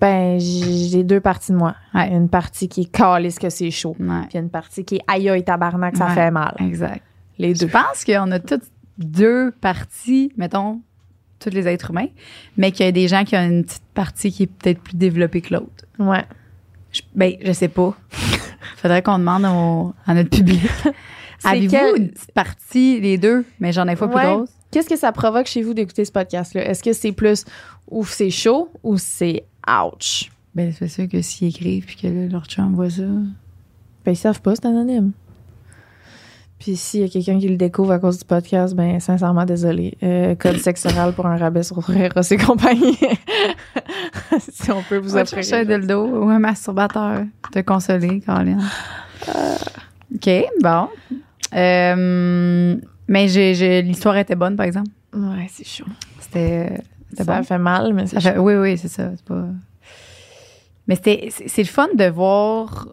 Ben, 0.00 0.38
j'ai 0.40 1.02
deux 1.04 1.20
parties 1.20 1.52
de 1.52 1.56
moi. 1.58 1.74
Ouais. 1.94 2.08
Une 2.10 2.28
partie 2.30 2.68
qui 2.68 2.82
est 2.82 2.90
calisse 2.90 3.38
que 3.38 3.50
c'est 3.50 3.70
chaud. 3.70 3.94
Ouais. 4.00 4.22
Puis 4.30 4.38
une 4.38 4.48
partie 4.48 4.84
qui 4.84 4.96
est 4.96 5.02
aïe 5.06 5.28
aïe 5.28 5.44
tabarnak, 5.44 5.96
ça 5.96 6.06
Ouais. 6.06 6.14
fait 6.14 6.30
mal. 6.30 6.54
Exact. 6.58 7.02
Les 7.38 7.54
Je 7.54 7.60
deux. 7.60 7.68
pense 7.68 8.04
qu'on 8.06 8.30
a 8.30 8.38
toutes 8.38 8.64
deux 8.98 9.50
parties, 9.60 10.32
mettons, 10.38 10.80
tous 11.38 11.50
les 11.50 11.68
êtres 11.68 11.90
humains, 11.90 12.08
mais 12.56 12.72
qu'il 12.72 12.86
y 12.86 12.88
a 12.88 12.92
des 12.92 13.08
gens 13.08 13.24
qui 13.24 13.36
ont 13.36 13.42
une 13.46 13.64
petite 13.64 13.82
partie 13.94 14.32
qui 14.32 14.44
est 14.44 14.46
peut-être 14.46 14.80
plus 14.80 14.96
développée 14.96 15.42
que 15.42 15.52
l'autre. 15.54 15.84
Ouais. 15.98 16.24
Je, 16.92 17.02
ben, 17.14 17.34
je 17.44 17.52
sais 17.52 17.68
pas. 17.68 17.94
Faudrait 18.76 19.02
qu'on 19.02 19.18
demande 19.18 19.44
au- 19.44 19.94
à 20.06 20.14
notre 20.14 20.30
public. 20.30 20.62
Avez-vous 21.44 21.70
quel- 21.70 21.96
une 21.96 22.08
petite 22.10 22.32
partie, 22.32 23.00
les 23.00 23.16
deux, 23.18 23.44
mais 23.60 23.72
j'en 23.72 23.86
ai 23.86 23.96
pas 23.96 24.08
plus 24.08 24.18
grosse? 24.18 24.50
Qu'est-ce 24.70 24.88
que 24.88 24.96
ça 24.96 25.10
provoque 25.12 25.46
chez 25.46 25.62
vous 25.62 25.74
d'écouter 25.74 26.04
ce 26.04 26.12
podcast-là? 26.12 26.68
Est-ce 26.68 26.82
que 26.82 26.92
c'est 26.92 27.12
plus 27.12 27.44
ou 27.90 28.04
c'est 28.04 28.30
chaud 28.30 28.70
ou 28.82 28.98
c'est 28.98 29.44
ouch? 29.68 30.30
Ben, 30.54 30.72
c'est 30.76 30.88
sûr 30.88 31.08
que 31.08 31.20
s'ils 31.22 31.48
écrivent 31.48 31.84
puis 31.86 31.96
que 31.96 32.06
là, 32.06 32.26
leur 32.28 32.44
chum 32.46 32.74
voit 32.74 32.90
ça. 32.90 33.02
Ben, 33.02 34.12
ils 34.12 34.16
savent 34.16 34.40
pas, 34.40 34.54
c'est 34.54 34.66
anonyme. 34.66 35.12
Puis 36.58 36.76
s'il 36.76 37.00
y 37.00 37.04
a 37.04 37.08
quelqu'un 37.08 37.38
qui 37.38 37.48
le 37.48 37.56
découvre 37.56 37.92
à 37.92 37.98
cause 37.98 38.18
du 38.18 38.24
podcast, 38.24 38.74
ben, 38.74 39.00
sincèrement, 39.00 39.44
désolé. 39.44 39.96
Euh, 40.02 40.34
code 40.34 40.56
sexe 40.60 40.84
oral 40.86 41.14
pour 41.14 41.26
un 41.26 41.36
rabais 41.36 41.62
sur 41.62 41.78
Eros 41.90 42.20
et 42.20 42.36
compagnie. 42.36 42.98
si 44.52 44.70
on 44.70 44.82
peut 44.82 44.98
vous 44.98 45.10
Va 45.10 45.22
offrir. 45.22 45.54
un 45.54 45.64
dildo 45.64 46.04
ou 46.04 46.28
un 46.28 46.38
masturbateur. 46.38 47.24
Te 47.50 47.60
consoler, 47.60 48.20
Colin. 48.20 48.58
OK, 50.14 50.30
bon. 50.62 50.88
Euh, 51.54 52.76
mais 53.10 53.26
l'histoire 53.82 54.16
était 54.16 54.36
bonne, 54.36 54.56
par 54.56 54.64
exemple. 54.66 54.88
Ouais, 55.12 55.48
c'est 55.50 55.66
chaud. 55.66 55.84
C'était, 56.20 56.80
c'était 57.10 57.24
Ça 57.24 57.36
bon. 57.38 57.42
fait 57.42 57.58
mal, 57.58 57.92
mais 57.92 58.06
c'est 58.06 58.20
Ça 58.20 58.32
fait- 58.32 58.38
oui, 58.38 58.54
oui, 58.54 58.78
c'est 58.78 58.86
ça. 58.88 59.10
C'est 59.16 59.24
pas... 59.24 59.44
Mais 60.86 60.94
c'était, 60.94 61.28
c'est, 61.46 61.62
le 61.62 61.68
fun 61.68 61.88
de 61.94 62.04
voir, 62.08 62.86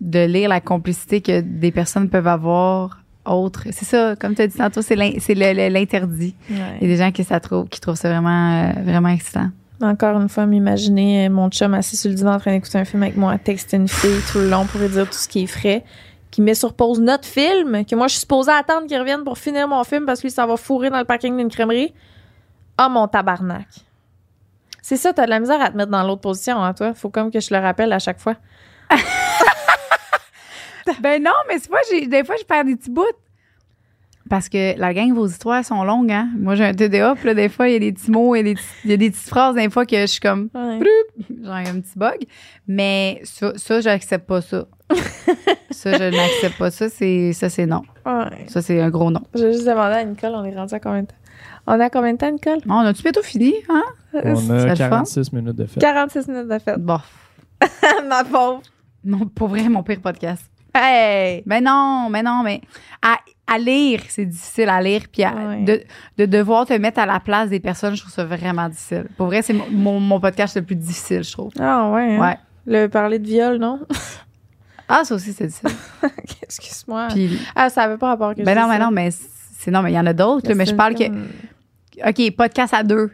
de 0.00 0.24
lire 0.24 0.48
la 0.48 0.60
complicité 0.60 1.20
que 1.20 1.40
des 1.40 1.72
personnes 1.72 2.08
peuvent 2.08 2.28
avoir 2.28 3.02
autres. 3.24 3.64
C'est 3.72 3.84
ça, 3.84 4.14
comme 4.16 4.36
tu 4.36 4.42
as 4.42 4.46
dit 4.46 4.56
tantôt, 4.56 4.82
c'est, 4.82 4.94
l'interdit. 4.96 6.34
Il 6.48 6.56
y 6.56 6.60
a 6.60 6.78
des 6.80 6.96
gens 6.96 7.10
qui, 7.10 7.24
ça 7.24 7.40
trouve, 7.40 7.68
qui 7.68 7.80
trouvent 7.80 7.96
ça 7.96 8.08
vraiment, 8.08 8.68
euh, 8.70 8.82
vraiment 8.84 9.08
excitant. 9.08 9.50
Encore 9.82 10.20
une 10.20 10.28
fois, 10.28 10.46
m'imaginer 10.46 11.26
euh, 11.26 11.30
mon 11.30 11.48
chum 11.50 11.74
assis 11.74 11.96
sur 11.96 12.10
le 12.10 12.14
divan 12.16 12.34
en 12.34 12.38
train 12.38 12.52
d'écouter 12.52 12.78
un 12.78 12.84
film 12.84 13.02
avec 13.02 13.16
moi, 13.16 13.36
texter 13.38 13.76
une 13.78 13.88
fille 13.88 14.20
tout 14.30 14.38
le 14.38 14.48
long 14.48 14.64
pour 14.66 14.80
lui 14.80 14.88
dire 14.88 15.06
tout 15.06 15.18
ce 15.18 15.26
qui 15.28 15.42
est 15.42 15.46
frais, 15.46 15.84
qui 16.30 16.40
met 16.42 16.54
sur 16.54 16.74
pause 16.74 17.00
notre 17.00 17.26
film, 17.26 17.84
que 17.84 17.94
moi 17.96 18.06
je 18.06 18.12
suis 18.12 18.20
supposée 18.20 18.52
attendre 18.52 18.86
qu'il 18.86 18.98
revienne 18.98 19.24
pour 19.24 19.36
finir 19.38 19.66
mon 19.68 19.82
film 19.84 20.06
parce 20.06 20.20
que 20.20 20.26
lui, 20.28 20.30
ça 20.32 20.46
va 20.46 20.56
fourrer 20.56 20.90
dans 20.90 20.98
le 20.98 21.04
parking 21.04 21.36
d'une 21.36 21.48
crèmerie. 21.50 21.92
Ah, 22.78 22.88
mon 22.88 23.08
tabarnak. 23.08 23.66
C'est 24.82 24.96
ça, 24.96 25.12
t'as 25.12 25.24
de 25.26 25.30
la 25.30 25.40
misère 25.40 25.60
à 25.60 25.70
te 25.70 25.76
mettre 25.76 25.90
dans 25.90 26.02
l'autre 26.02 26.22
position, 26.22 26.62
hein, 26.62 26.72
toi. 26.72 26.94
Faut 26.94 27.10
comme 27.10 27.30
que 27.30 27.40
je 27.40 27.52
le 27.52 27.60
rappelle 27.60 27.92
à 27.92 27.98
chaque 27.98 28.18
fois. 28.20 28.36
Ben 31.00 31.22
non, 31.22 31.30
mais 31.48 31.58
c'est 31.58 31.70
pas, 31.70 31.78
j'ai, 31.90 32.06
des 32.06 32.24
fois, 32.24 32.34
je 32.40 32.44
perds 32.44 32.64
des 32.64 32.74
petits 32.76 32.90
bouts. 32.90 33.04
Parce 34.28 34.48
que 34.48 34.78
la 34.78 34.92
gang, 34.94 35.12
vos 35.12 35.26
histoires 35.26 35.64
sont 35.64 35.82
longues, 35.84 36.10
hein. 36.10 36.28
Moi, 36.36 36.54
j'ai 36.54 36.64
un 36.64 36.74
TDA, 36.74 37.14
puis 37.16 37.26
là, 37.26 37.34
des 37.34 37.48
fois, 37.48 37.68
il 37.68 37.72
y 37.72 37.76
a 37.76 37.78
des 37.78 37.92
petits 37.92 38.10
mots, 38.10 38.34
il 38.34 38.38
y 38.38 38.40
a 38.40 38.44
des, 38.44 38.54
petits- 38.54 38.64
il 38.84 38.90
y 38.90 38.94
a 38.94 38.96
des 38.96 39.10
petites 39.10 39.28
phrases, 39.28 39.54
des 39.54 39.68
fois, 39.70 39.86
que 39.86 39.96
je 40.00 40.06
suis 40.06 40.20
comme, 40.20 40.48
Ouais. 40.54 40.78
genre, 41.44 41.58
il 41.60 41.66
y 41.66 41.68
a 41.68 41.70
un 41.70 41.80
petit 41.80 41.96
bug. 41.98 42.18
Mais 42.66 43.20
ça, 43.24 43.52
ça 43.56 43.80
j'accepte 43.80 44.26
pas 44.26 44.40
ça. 44.40 44.66
Ça, 45.70 45.92
je 45.92 46.14
n'accepte 46.16 46.58
pas 46.58 46.70
ça. 46.70 46.88
C'est, 46.88 47.32
ça, 47.32 47.48
c'est 47.48 47.66
non. 47.66 47.82
Ouais. 48.06 48.46
Ça, 48.48 48.62
c'est 48.62 48.80
un 48.80 48.90
gros 48.90 49.10
non. 49.10 49.22
J'ai 49.34 49.52
juste 49.52 49.66
demandé 49.66 49.94
à 49.94 50.04
Nicole, 50.04 50.32
on 50.34 50.44
est 50.44 50.54
rendu 50.56 50.74
à 50.74 50.80
combien 50.80 51.02
de 51.02 51.06
temps? 51.06 51.14
On 51.66 51.78
a 51.78 51.90
combien 51.90 52.12
de 52.14 52.18
temps, 52.18 52.30
Nicole? 52.32 52.58
Bon, 52.66 52.74
on 52.76 52.80
a-tu 52.86 53.02
bientôt 53.02 53.22
fini, 53.22 53.54
hein? 53.68 53.82
On 54.14 54.36
C'est 54.36 54.52
a 54.52 54.64
le 54.64 54.74
fun. 54.76 54.88
46 54.88 55.32
minutes 55.32 55.56
de 55.56 55.66
fête. 55.66 55.80
46 55.80 56.28
minutes 56.28 56.48
de 56.48 56.58
fête. 56.58 56.78
Bon. 56.78 56.98
Ma 58.08 58.24
pauvre. 58.24 58.62
Non, 59.04 59.26
pour 59.26 59.48
vrai, 59.48 59.68
mon 59.68 59.82
pire 59.82 60.00
podcast. 60.00 60.44
Hey! 60.74 61.42
Ben 61.46 61.62
non, 61.64 62.08
mais 62.10 62.22
non, 62.22 62.42
mais 62.44 62.60
à, 63.02 63.16
à 63.46 63.58
lire, 63.58 64.00
c'est 64.08 64.24
difficile 64.24 64.68
à 64.68 64.80
lire. 64.80 65.02
Puis 65.12 65.22
à- 65.24 65.34
Ouais. 65.34 65.62
de, 65.64 65.82
de 66.18 66.26
devoir 66.26 66.66
te 66.66 66.72
mettre 66.74 67.00
à 67.00 67.06
la 67.06 67.18
place 67.20 67.48
des 67.50 67.60
personnes, 67.60 67.94
je 67.94 68.00
trouve 68.02 68.12
ça 68.12 68.24
vraiment 68.24 68.68
difficile. 68.68 69.06
Pour 69.16 69.26
vrai, 69.26 69.42
c'est 69.42 69.52
mon, 69.52 69.64
mon, 69.70 70.00
mon 70.00 70.20
podcast 70.20 70.56
le 70.56 70.62
plus 70.62 70.76
difficile, 70.76 71.22
je 71.24 71.32
trouve. 71.32 71.50
Ah 71.58 71.90
ouais. 71.90 72.16
hein? 72.16 72.20
Ouais. 72.20 72.36
Le 72.66 72.86
parler 72.88 73.18
de 73.18 73.26
viol, 73.26 73.56
non? 73.58 73.80
Ah, 74.90 75.04
ça 75.04 75.14
aussi, 75.14 75.32
c'est 75.32 75.46
difficile. 75.46 75.70
Excuse-moi. 76.42 77.08
Puis, 77.12 77.38
Ah, 77.54 77.70
ça 77.70 77.82
avait 77.84 77.96
pas 77.96 78.08
rapport 78.08 78.34
que 78.34 78.42
ben 78.42 78.54
je 78.54 78.60
non, 78.60 78.68
mais 78.68 78.78
ça. 78.78 78.84
non, 78.84 78.90
mais 78.90 79.10
c'est 79.58 79.70
non, 79.70 79.82
mais 79.82 79.92
il 79.92 79.94
y 79.94 79.98
en 79.98 80.06
a 80.06 80.12
d'autres, 80.12 80.52
mais 80.54 80.66
je 80.66 80.74
parle 80.74 80.94
que. 80.94 81.04
OK, 82.08 82.36
podcast 82.36 82.74
à 82.74 82.82
deux. 82.82 83.10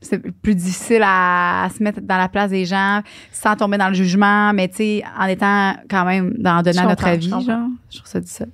C'est 0.00 0.18
plus 0.18 0.54
difficile 0.54 1.02
à, 1.02 1.64
à 1.64 1.70
se 1.70 1.82
mettre 1.82 2.00
dans 2.02 2.18
la 2.18 2.28
place 2.28 2.50
des 2.50 2.66
gens 2.66 3.00
sans 3.32 3.56
tomber 3.56 3.78
dans 3.78 3.88
le 3.88 3.94
jugement, 3.94 4.52
mais 4.52 4.68
tu 4.68 4.76
sais, 4.76 5.04
en 5.18 5.24
étant 5.26 5.74
quand 5.88 6.04
même 6.04 6.34
dans 6.38 6.58
en 6.58 6.62
donnant 6.62 6.88
notre 6.88 7.06
avis, 7.06 7.24
je 7.24 7.30
genre. 7.30 7.68
Je 7.90 7.96
trouve 7.98 8.08
ça 8.10 8.20
difficile. 8.20 8.50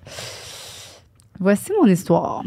Voici 1.40 1.72
mon 1.80 1.86
histoire. 1.88 2.44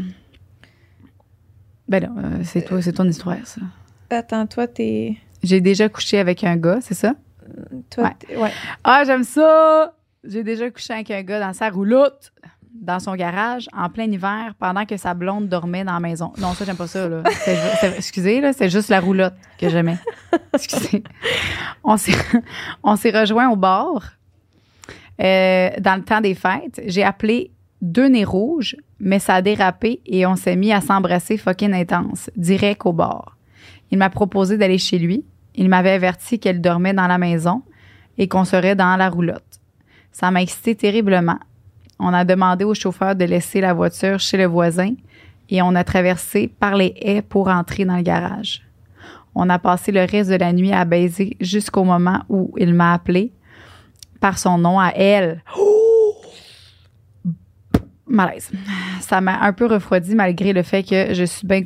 Ben 1.86 2.02
là, 2.04 2.08
euh, 2.16 2.38
c'est 2.44 2.62
toi, 2.62 2.80
c'est 2.80 2.92
ton 2.92 3.06
histoire, 3.06 3.36
ça. 3.44 3.60
Attends, 4.10 4.46
toi, 4.46 4.66
t'es. 4.66 5.16
J'ai 5.42 5.60
déjà 5.60 5.88
couché 5.90 6.18
avec 6.18 6.42
un 6.44 6.56
gars, 6.56 6.78
c'est 6.80 6.94
ça? 6.94 7.12
Toi, 7.90 8.04
Ouais. 8.04 8.10
t'es- 8.18 8.36
ouais. 8.36 8.50
Ah, 8.82 9.02
j'aime 9.06 9.24
ça! 9.24 9.94
J'ai 10.24 10.42
déjà 10.42 10.70
couché 10.70 10.92
avec 10.94 11.10
un 11.10 11.22
gars 11.22 11.40
dans 11.40 11.52
sa 11.52 11.68
roulotte, 11.68 12.32
dans 12.74 12.98
son 12.98 13.14
garage, 13.14 13.68
en 13.72 13.88
plein 13.90 14.04
hiver, 14.10 14.54
pendant 14.58 14.84
que 14.86 14.96
sa 14.96 15.14
blonde 15.14 15.48
dormait 15.48 15.84
dans 15.84 15.92
la 15.92 16.00
maison. 16.00 16.32
Non, 16.38 16.54
ça, 16.54 16.64
j'aime 16.64 16.76
pas 16.76 16.86
ça, 16.86 17.08
là. 17.08 17.22
Excusez, 17.96 18.40
là, 18.40 18.52
c'est 18.52 18.68
juste 18.70 18.88
la 18.88 19.00
roulotte 19.00 19.34
que 19.58 19.68
j'aimais. 19.68 19.98
Excusez. 20.54 21.04
On 21.84 21.96
s'est, 21.96 22.12
on 22.82 22.96
s'est 22.96 23.10
rejoint 23.10 23.48
au 23.50 23.56
bar 23.56 24.12
euh, 25.20 25.70
dans 25.80 25.96
le 25.96 26.02
temps 26.02 26.20
des 26.20 26.34
fêtes. 26.34 26.80
J'ai 26.86 27.04
appelé 27.04 27.50
deux 27.82 28.08
nez 28.08 28.24
rouges, 28.24 28.76
mais 28.98 29.18
ça 29.18 29.34
a 29.34 29.42
dérapé 29.42 30.00
et 30.06 30.26
on 30.26 30.36
s'est 30.36 30.56
mis 30.56 30.72
à 30.72 30.80
s'embrasser 30.80 31.36
fucking 31.36 31.74
intense, 31.74 32.30
direct 32.36 32.82
au 32.86 32.92
bar. 32.92 33.36
Il 33.90 33.98
m'a 33.98 34.10
proposé 34.10 34.56
d'aller 34.56 34.78
chez 34.78 34.98
lui. 34.98 35.24
Il 35.54 35.68
m'avait 35.68 35.92
averti 35.92 36.38
qu'elle 36.38 36.60
dormait 36.60 36.92
dans 36.92 37.06
la 37.06 37.18
maison 37.18 37.62
et 38.18 38.28
qu'on 38.28 38.44
serait 38.44 38.74
dans 38.74 38.96
la 38.96 39.08
roulotte. 39.08 39.60
Ça 40.12 40.30
m'a 40.30 40.42
excité 40.42 40.74
terriblement. 40.74 41.38
On 41.98 42.12
a 42.12 42.24
demandé 42.24 42.64
au 42.64 42.74
chauffeur 42.74 43.14
de 43.14 43.24
laisser 43.24 43.60
la 43.60 43.72
voiture 43.72 44.18
chez 44.18 44.36
le 44.36 44.46
voisin 44.46 44.94
et 45.48 45.62
on 45.62 45.74
a 45.74 45.84
traversé 45.84 46.48
par 46.48 46.74
les 46.74 46.94
haies 47.00 47.22
pour 47.22 47.48
entrer 47.48 47.84
dans 47.84 47.96
le 47.96 48.02
garage. 48.02 48.62
On 49.34 49.48
a 49.48 49.58
passé 49.58 49.92
le 49.92 50.04
reste 50.04 50.30
de 50.30 50.36
la 50.36 50.52
nuit 50.52 50.72
à 50.72 50.84
baiser 50.84 51.36
jusqu'au 51.40 51.84
moment 51.84 52.22
où 52.28 52.52
il 52.56 52.74
m'a 52.74 52.94
appelé 52.94 53.32
par 54.20 54.38
son 54.38 54.58
nom 54.58 54.78
à 54.78 54.90
elle. 54.90 55.42
Malaise. 58.06 58.50
Ça 59.00 59.20
m'a 59.20 59.40
un 59.40 59.52
peu 59.52 59.66
refroidi 59.66 60.14
malgré 60.14 60.52
le 60.52 60.62
fait 60.62 60.82
que 60.82 61.14
je 61.14 61.24
suis 61.24 61.46
bien 61.46 61.62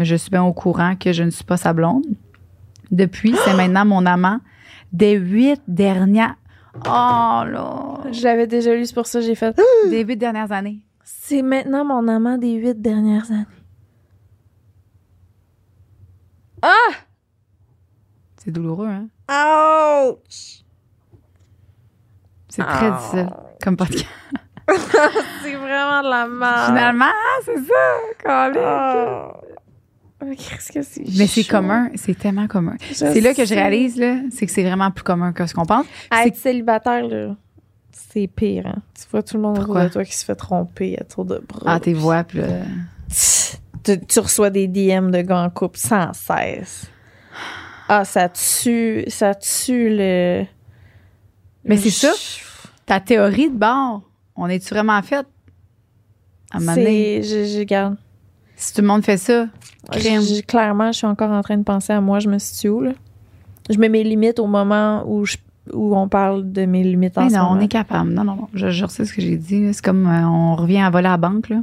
je 0.00 0.16
suis 0.16 0.30
bien 0.30 0.42
au 0.42 0.52
courant 0.52 0.96
que 0.96 1.12
je 1.12 1.22
ne 1.22 1.30
suis 1.30 1.44
pas 1.44 1.56
sa 1.56 1.72
blonde. 1.72 2.04
Depuis, 2.92 3.34
c'est 3.44 3.54
maintenant 3.54 3.84
mon 3.84 4.04
amant 4.06 4.38
des 4.92 5.12
huit 5.14 5.60
dernières. 5.66 6.36
Oh 6.86 7.42
là! 7.44 7.98
Je 8.12 8.22
l'avais 8.22 8.46
déjà 8.46 8.74
lu, 8.74 8.86
c'est 8.86 8.94
pour 8.94 9.06
ça 9.06 9.18
que 9.20 9.26
j'ai 9.26 9.34
fait. 9.34 9.58
Des 9.90 10.04
huit 10.04 10.16
dernières 10.16 10.52
années. 10.52 10.78
C'est 11.02 11.42
maintenant 11.42 11.84
mon 11.84 12.06
amant 12.08 12.38
des 12.38 12.52
huit 12.54 12.80
dernières 12.80 13.30
années. 13.30 13.46
Ah! 16.62 16.92
C'est 18.36 18.50
douloureux, 18.50 18.88
hein? 18.88 19.08
Ouch! 20.14 20.62
C'est 22.48 22.62
très 22.62 22.86
Ah. 22.88 22.90
difficile 22.98 23.30
comme 23.62 23.76
podcast. 23.76 24.06
C'est 25.42 25.54
vraiment 25.56 26.02
de 26.02 26.08
la 26.10 26.26
merde. 26.28 26.66
Finalement, 26.66 27.04
c'est 27.44 27.56
ça! 27.56 27.74
calique. 28.22 29.41
Mais 30.24 30.36
Qu'est-ce 30.36 30.72
que 30.72 30.82
c'est 30.82 31.02
Mais 31.18 31.26
c'est 31.26 31.42
chaud? 31.42 31.50
commun, 31.50 31.90
c'est 31.94 32.18
tellement 32.18 32.46
commun. 32.46 32.76
Je 32.88 32.94
C'est 32.94 33.20
là 33.20 33.34
que 33.34 33.44
je 33.44 33.54
réalise, 33.54 33.96
là, 33.96 34.16
c'est 34.30 34.46
que 34.46 34.52
c'est 34.52 34.62
vraiment 34.64 34.90
plus 34.90 35.04
commun 35.04 35.32
que 35.32 35.46
ce 35.46 35.54
qu'on 35.54 35.64
pense. 35.66 35.86
À 36.10 36.26
être 36.26 36.36
célibataire, 36.36 37.06
là, 37.06 37.36
c'est 37.92 38.26
pire. 38.26 38.66
Hein? 38.66 38.82
Tu 38.94 39.04
vois 39.10 39.22
tout 39.22 39.36
le 39.36 39.42
monde 39.42 39.58
autour 39.58 39.74
de 39.74 39.88
toi 39.88 40.04
qui 40.04 40.14
se 40.14 40.24
fait 40.24 40.34
tromper 40.34 40.98
à 40.98 41.04
tour 41.04 41.24
de 41.24 41.42
bras. 41.46 41.74
Ah, 41.74 41.80
tes 41.80 41.94
voix, 41.94 42.24
puis. 42.24 42.40
Tu, 43.84 43.98
tu 44.06 44.18
reçois 44.20 44.50
des 44.50 44.68
DM 44.68 45.10
de 45.10 45.22
gars 45.22 45.40
en 45.42 45.50
couple 45.50 45.78
sans 45.78 46.12
cesse. 46.12 46.86
Ah, 47.88 48.04
ça 48.04 48.28
tue, 48.28 49.04
ça 49.08 49.34
tue 49.34 49.88
le. 49.90 50.44
Mais 51.64 51.76
le 51.76 51.80
c'est 51.80 51.90
ça. 51.90 52.12
Ta 52.86 53.00
théorie 53.00 53.50
de 53.50 53.56
bord, 53.56 54.02
on 54.36 54.48
est-tu 54.48 54.72
vraiment 54.72 55.00
fait? 55.02 55.26
À 56.52 56.58
un 56.58 56.74
C'est. 56.74 57.22
Je, 57.22 57.44
je 57.58 57.62
garde. 57.64 57.96
Si 58.62 58.74
tout 58.74 58.80
le 58.82 58.86
monde 58.86 59.04
fait 59.04 59.16
ça. 59.16 59.46
Je- 59.92 60.42
clairement, 60.42 60.92
je 60.92 60.98
suis 60.98 61.06
encore 61.06 61.30
en 61.30 61.42
train 61.42 61.56
de 61.58 61.64
penser 61.64 61.92
à 61.92 62.00
moi, 62.00 62.20
je 62.20 62.28
me 62.28 62.38
situe 62.38 62.68
où, 62.68 62.80
là? 62.80 62.92
Je 63.70 63.78
mets 63.78 63.88
mes 63.88 64.04
limites 64.04 64.38
au 64.38 64.46
moment 64.46 65.04
où, 65.06 65.24
je, 65.24 65.36
où 65.72 65.96
on 65.96 66.08
parle 66.08 66.50
de 66.52 66.64
mes 66.64 66.82
limites 66.82 67.16
en 67.18 67.24
Mais 67.24 67.30
ce 67.30 67.36
non, 67.36 67.48
on 67.50 67.60
est 67.60 67.68
capable. 67.68 68.10
Non, 68.12 68.24
non, 68.24 68.36
non. 68.36 68.48
Je, 68.54 68.70
je 68.70 68.86
sais 68.86 69.04
ce 69.04 69.12
que 69.12 69.20
j'ai 69.22 69.36
dit. 69.36 69.72
C'est 69.72 69.84
comme 69.84 70.06
euh, 70.06 70.26
on 70.26 70.56
revient 70.56 70.80
à 70.80 70.90
voler 70.90 71.06
à 71.08 71.12
la 71.12 71.16
banque. 71.16 71.48
Là. 71.48 71.58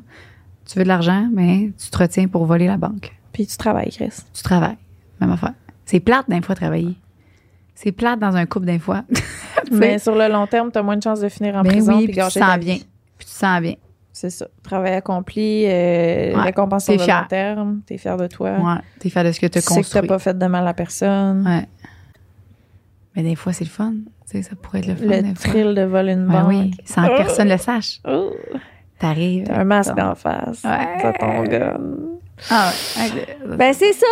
Tu 0.65 0.77
veux 0.77 0.83
de 0.83 0.87
l'argent, 0.89 1.27
mais 1.33 1.71
tu 1.77 1.89
te 1.89 1.97
retiens 1.97 2.27
pour 2.27 2.45
voler 2.45 2.67
la 2.67 2.77
banque. 2.77 3.13
Puis 3.33 3.47
tu 3.47 3.57
travailles, 3.57 3.91
Chris. 3.91 4.11
Tu 4.33 4.43
travailles. 4.43 4.77
Même 5.19 5.31
affaire. 5.31 5.53
C'est 5.85 5.99
plate 5.99 6.29
d'un 6.29 6.41
fois 6.41 6.55
travailler. 6.55 6.95
C'est 7.75 7.91
plate 7.91 8.19
dans 8.19 8.35
un 8.35 8.45
couple 8.45 8.65
d'un 8.65 8.79
fois. 8.79 9.03
Tu. 9.65 9.75
Mais 9.75 9.99
sur 9.99 10.15
le 10.15 10.27
long 10.31 10.47
terme, 10.47 10.71
t'as 10.71 10.81
moins 10.81 10.95
de 10.97 11.03
chances 11.03 11.19
de 11.19 11.29
finir 11.29 11.55
en 11.55 11.61
Ben 11.61 11.71
prison 11.73 11.97
oui, 11.97 12.05
puis 12.05 12.13
puis 12.15 12.23
tu 12.23 12.39
sens 12.39 12.57
bien. 12.57 12.75
Puis 13.17 13.27
tu 13.27 13.33
te 13.33 13.37
sens 13.37 13.61
bien. 13.61 13.75
C'est 14.21 14.29
ça. 14.31 14.47
Travail 14.63 14.95
accompli, 14.95 15.63
euh, 15.65 16.35
Ouais, 16.35 16.41
récompense 16.41 16.83
sur 16.83 16.93
le 16.93 16.99
long 16.99 17.27
terme. 17.29 17.81
T'es 17.85 17.97
fier 17.97 18.17
de 18.17 18.27
toi. 18.27 18.51
Ouais. 18.57 18.81
T'es 18.99 19.09
fier 19.09 19.23
de 19.23 19.31
ce 19.31 19.39
que 19.39 19.45
tu 19.45 19.51
Tu 19.53 19.57
as 19.59 19.61
sais 19.61 19.67
que 19.67 19.73
t'as 19.75 19.75
construit. 19.81 20.07
pas 20.09 20.19
fait 20.19 20.37
de 20.37 20.45
mal 20.45 20.67
à 20.67 20.73
personne. 20.73 21.47
Ouais. 21.47 21.65
Mais 23.15 23.23
des 23.23 23.35
fois, 23.35 23.53
c'est 23.53 23.63
le 23.63 23.69
fun. 23.69 23.93
Tu 24.29 24.37
sais, 24.37 24.41
ça 24.41 24.55
pourrait 24.61 24.79
être 24.79 24.87
le 24.87 24.95
fun. 24.95 25.05
Le 25.05 25.35
fois. 25.35 25.51
thrill 25.51 25.73
de 25.73 25.83
voler 25.83 26.13
une 26.13 26.27
Ben 26.27 26.41
banque. 26.41 26.49
oui, 26.49 26.71
sans 26.83 27.03
que 27.07 27.15
personne 27.15 27.47
le 27.47 27.57
sache. 27.57 27.99
Oh, 28.05 28.33
T'arrives. 28.99 29.45
T'as 29.45 29.59
un 29.59 29.63
masque 29.63 29.95
Ton- 29.95 30.03
d'en 30.03 30.15
face. 30.15 30.63
Ouais. 30.65 30.97
T'as 31.01 31.13
ton 31.13 31.43
gun. 31.43 31.79
Ah 32.49 32.71
ouais. 32.97 33.37
Ben, 33.55 33.73
c'est 33.73 33.93
ça. 33.93 34.05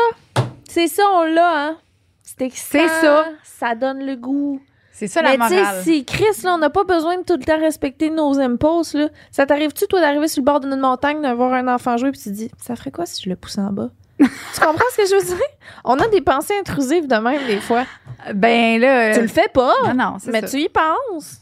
C'est 0.70 0.88
ça, 0.88 1.03
on 1.16 1.24
l'a, 1.26 1.68
hein. 1.68 1.78
C'est 2.24 2.88
ça. 2.88 3.26
Ça 3.43 3.76
donne 3.76 4.05
le 4.05 4.16
goût. 4.16 4.62
C'est 4.98 5.06
ça 5.06 5.22
la 5.22 5.38
Mais 5.38 5.48
tu 5.48 5.54
sais, 5.54 5.84
si 5.84 6.06
Chris, 6.06 6.41
là, 6.43 6.56
on 6.56 6.58
n'a 6.58 6.72
pas 6.72 6.84
besoin 6.84 7.20
de 7.20 7.24
tout 7.24 7.38
le 7.38 7.43
temps 7.43 7.60
respecter 7.60 8.10
nos 8.10 8.39
impulses, 8.39 8.95
là. 8.95 9.10
Ça 9.30 9.45
t'arrive-tu, 9.45 9.86
toi, 9.86 10.02
d'arriver 10.02 10.28
sur 10.28 10.41
le 10.41 10.45
bord 10.45 10.60
d'une 10.60 10.76
montagne, 10.76 11.22
de 11.22 11.32
voir 11.36 11.54
un 11.54 11.68
enfant 11.68 11.98
jouer, 11.98 12.10
puis 12.10 12.20
tu 12.20 12.30
te 12.30 12.34
dis, 12.34 12.52
ça 12.60 12.76
ferait 12.76 12.89
quoi 12.89 13.06
si 13.06 13.22
je 13.22 13.30
le 13.30 13.36
pousse 13.36 13.60
en 13.60 13.72
bas? 13.72 13.91
tu 14.18 14.26
comprends 14.60 14.86
ce 14.93 14.98
que 14.98 15.08
je 15.08 15.16
veux 15.18 15.36
dire? 15.36 15.45
On 15.84 16.00
a 16.00 16.08
des 16.08 16.22
pensées 16.22 16.56
intrusives 16.60 17.06
de 17.06 17.16
même, 17.16 17.45
des 17.45 17.60
fois. 17.60 17.86
Ben 18.34 18.82
là. 18.82 19.14
Tu 19.14 19.20
euh, 19.20 19.22
le 19.22 19.28
fais 19.28 19.50
pas, 19.54 19.76
Non, 19.86 19.93
non, 19.93 20.18
c'est 20.20 20.32
mais 20.32 20.41
ça. 20.41 20.48
tu 20.48 20.62
y 20.62 20.68
penses. 20.68 21.41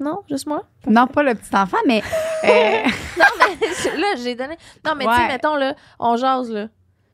Non, 0.00 0.22
juste 0.28 0.48
moi? 0.48 0.64
Non, 0.88 1.06
pas 1.06 1.22
le 1.22 1.36
petit 1.36 1.54
enfant, 1.54 1.78
mais. 1.86 2.02
euh, 2.42 2.82
là, 3.98 4.06
j'ai 4.16 4.34
donné. 4.34 4.56
Non, 4.84 4.94
mais 4.96 5.06
tu 5.06 5.14
sais, 5.14 5.28
mettons, 5.28 5.54
là, 5.54 5.76
on 6.00 6.16
jase, 6.16 6.50
là. 6.50 6.66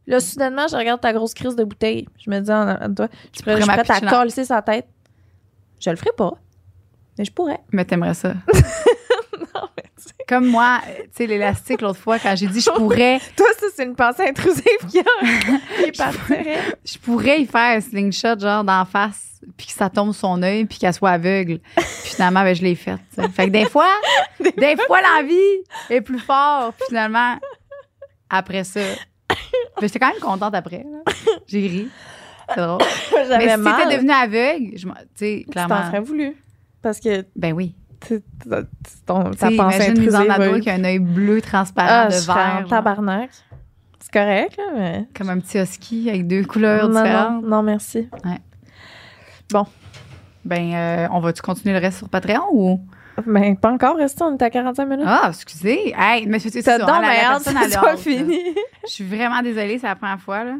Là, 0.07 0.21
soudainement, 0.21 0.69
je 0.69 0.77
regarde 0.77 1.01
ta 1.01 1.13
grosse 1.13 1.35
crise 1.35 1.57
de 1.57 1.65
bouteille. 1.65 2.07
Je 2.25 2.31
me 2.31 2.39
dis 2.41 2.51
en 2.53 2.69
en 2.71 2.95
toi, 2.95 3.09
je 3.33 3.39
suis 3.39 3.43
prête- 3.43 3.57
je 3.57 3.63
suis 3.63 3.71
pourrais 3.71 3.83
prête 3.85 3.91
à 4.05 4.11
coller 4.11 4.31
sa 4.31 4.63
tête. 4.63 4.87
Je 5.81 5.91
le 5.91 5.97
ferai 5.97 6.11
pas. 6.17 6.33
Mais 7.19 7.25
je 7.25 7.33
pourrais. 7.33 7.61
mais 7.73 7.85
t'aimerais 7.85 8.15
ça. 8.15 8.35
Non, 9.55 9.69
mais 9.77 9.85
tu. 9.97 10.13
Comme 10.29 10.47
moi, 10.49 10.81
euh, 10.89 11.03
tu 11.05 11.09
sais, 11.13 11.27
l'élastique, 11.27 11.81
l'autre 11.81 11.99
fois, 11.99 12.19
quand 12.19 12.35
j'ai 12.37 12.47
dit 12.47 12.61
je 12.61 12.71
pourrais, 12.71 13.21
Toi, 13.37 13.47
ça, 13.59 13.67
c'est 13.75 13.85
une 13.85 13.95
pensée 13.95 14.27
intrusive 14.29 14.65
qui, 14.91 14.99
a... 15.01 15.05
qui 15.85 15.93
partirait. 15.93 16.59
je 16.85 16.99
pourrais 16.99 17.41
y 17.41 17.47
faire 17.47 17.77
un 17.77 17.81
slingshot, 17.81 18.39
genre, 18.39 18.65
d'en 18.65 18.85
face, 18.85 19.41
puis 19.57 19.67
que 19.67 19.73
ça 19.73 19.89
tombe 19.89 20.13
son 20.13 20.43
œil, 20.43 20.65
puis 20.67 20.79
qu'elle 20.79 20.93
soit 20.95 21.11
aveugle. 21.11 21.59
Puis 21.75 21.85
finalement, 22.15 22.43
ben, 22.43 22.55
je 22.55 22.63
l'ai 22.63 22.75
faite. 22.75 23.01
tu. 23.15 23.23
Fait 23.31 23.47
que 23.47 23.51
des 23.51 23.67
fois, 23.67 23.89
des 24.41 24.77
fois, 24.87 25.01
l'envie 25.03 25.63
est 25.91 26.01
plus 26.03 26.19
forte, 26.19 26.77
puis 26.77 26.87
finalement, 26.89 27.39
après 28.31 28.65
ça. 28.65 28.81
J'étais 29.81 29.99
quand 29.99 30.09
même 30.09 30.21
contente 30.21 30.55
après. 30.55 30.85
là. 30.91 31.13
J'ai 31.47 31.67
ri. 31.67 31.89
C'est 32.55 32.61
drôle. 32.61 32.79
Mais 33.13 33.27
J'avais 33.29 33.51
si 33.51 33.57
mal. 33.61 33.83
t'étais 33.83 33.97
devenue 33.97 34.13
aveugle, 34.13 34.79
je 34.79 34.87
m'en- 34.87 34.95
tu 34.95 35.01
sais, 35.17 35.39
Tu 35.41 35.45
t'en 35.47 35.53
clairement. 35.67 35.87
serais 35.87 36.01
voulu. 36.01 36.37
Parce 36.83 37.01
que 37.01 37.25
Ben 37.35 37.53
oui. 37.53 37.75
tu- 38.07 38.21
tu- 38.43 38.49
ton- 39.07 39.31
Tu 39.31 39.37
ta 39.39 39.49
sais, 39.51 39.57
pensée 39.57 39.77
imagine 39.77 39.91
intrusive. 39.93 40.15
en 40.15 40.31
ado 40.31 40.69
a 40.69 40.73
un 40.73 40.85
œil 40.85 40.99
bleu 41.01 41.41
transparent 41.43 41.89
Ah, 41.91 42.07
de 42.07 42.13
je 42.13 42.19
serais 42.19 42.33
en 42.33 42.45
verre. 42.47 42.61
genre. 42.61 42.69
tabarnak. 42.71 43.31
C'est 44.01 44.13
correct, 44.13 44.57
là, 44.57 44.65
mais... 44.77 45.09
Comme 45.17 45.31
un 45.31 45.41
petit 45.41 45.59
husky 45.59 46.09
avec 46.09 46.29
deux 46.29 46.45
couleurs 46.45 46.89
Non, 46.89 46.95
non, 46.95 47.03
différentes. 47.03 47.45
non, 47.45 47.63
merci. 47.65 48.09
Ben, 50.45 50.75
euh, 50.75 51.09
on 51.11 51.19
va-tu 51.19 51.43
continuer 51.43 51.75
le 51.75 51.81
reste 51.81 51.99
sur 51.99 52.09
Patreon 52.09 52.45
ou? 52.53 52.81
Mais 53.25 53.55
pas 53.61 53.71
encore, 53.73 53.97
reste 53.97 54.21
on 54.21 54.37
est 54.37 54.43
à 54.43 54.51
45 54.51 54.85
minutes. 54.87 55.05
Ah, 55.09 55.27
excusez. 55.33 55.95
Hey, 55.97 56.27
mais 56.27 56.39
c'est 56.39 56.51
c'est 56.51 56.63
T'as 56.63 56.79
ça. 56.79 56.85
a 57.65 57.69
soit 57.71 57.89
hâte, 57.91 57.97
là. 57.97 57.97
fini. 57.97 58.41
Je 58.87 58.91
suis 58.93 59.05
vraiment 59.05 59.41
désolée, 59.43 59.79
c'est 59.79 59.87
la 59.87 59.97
première 59.97 60.21
fois, 60.21 60.45
là. 60.45 60.57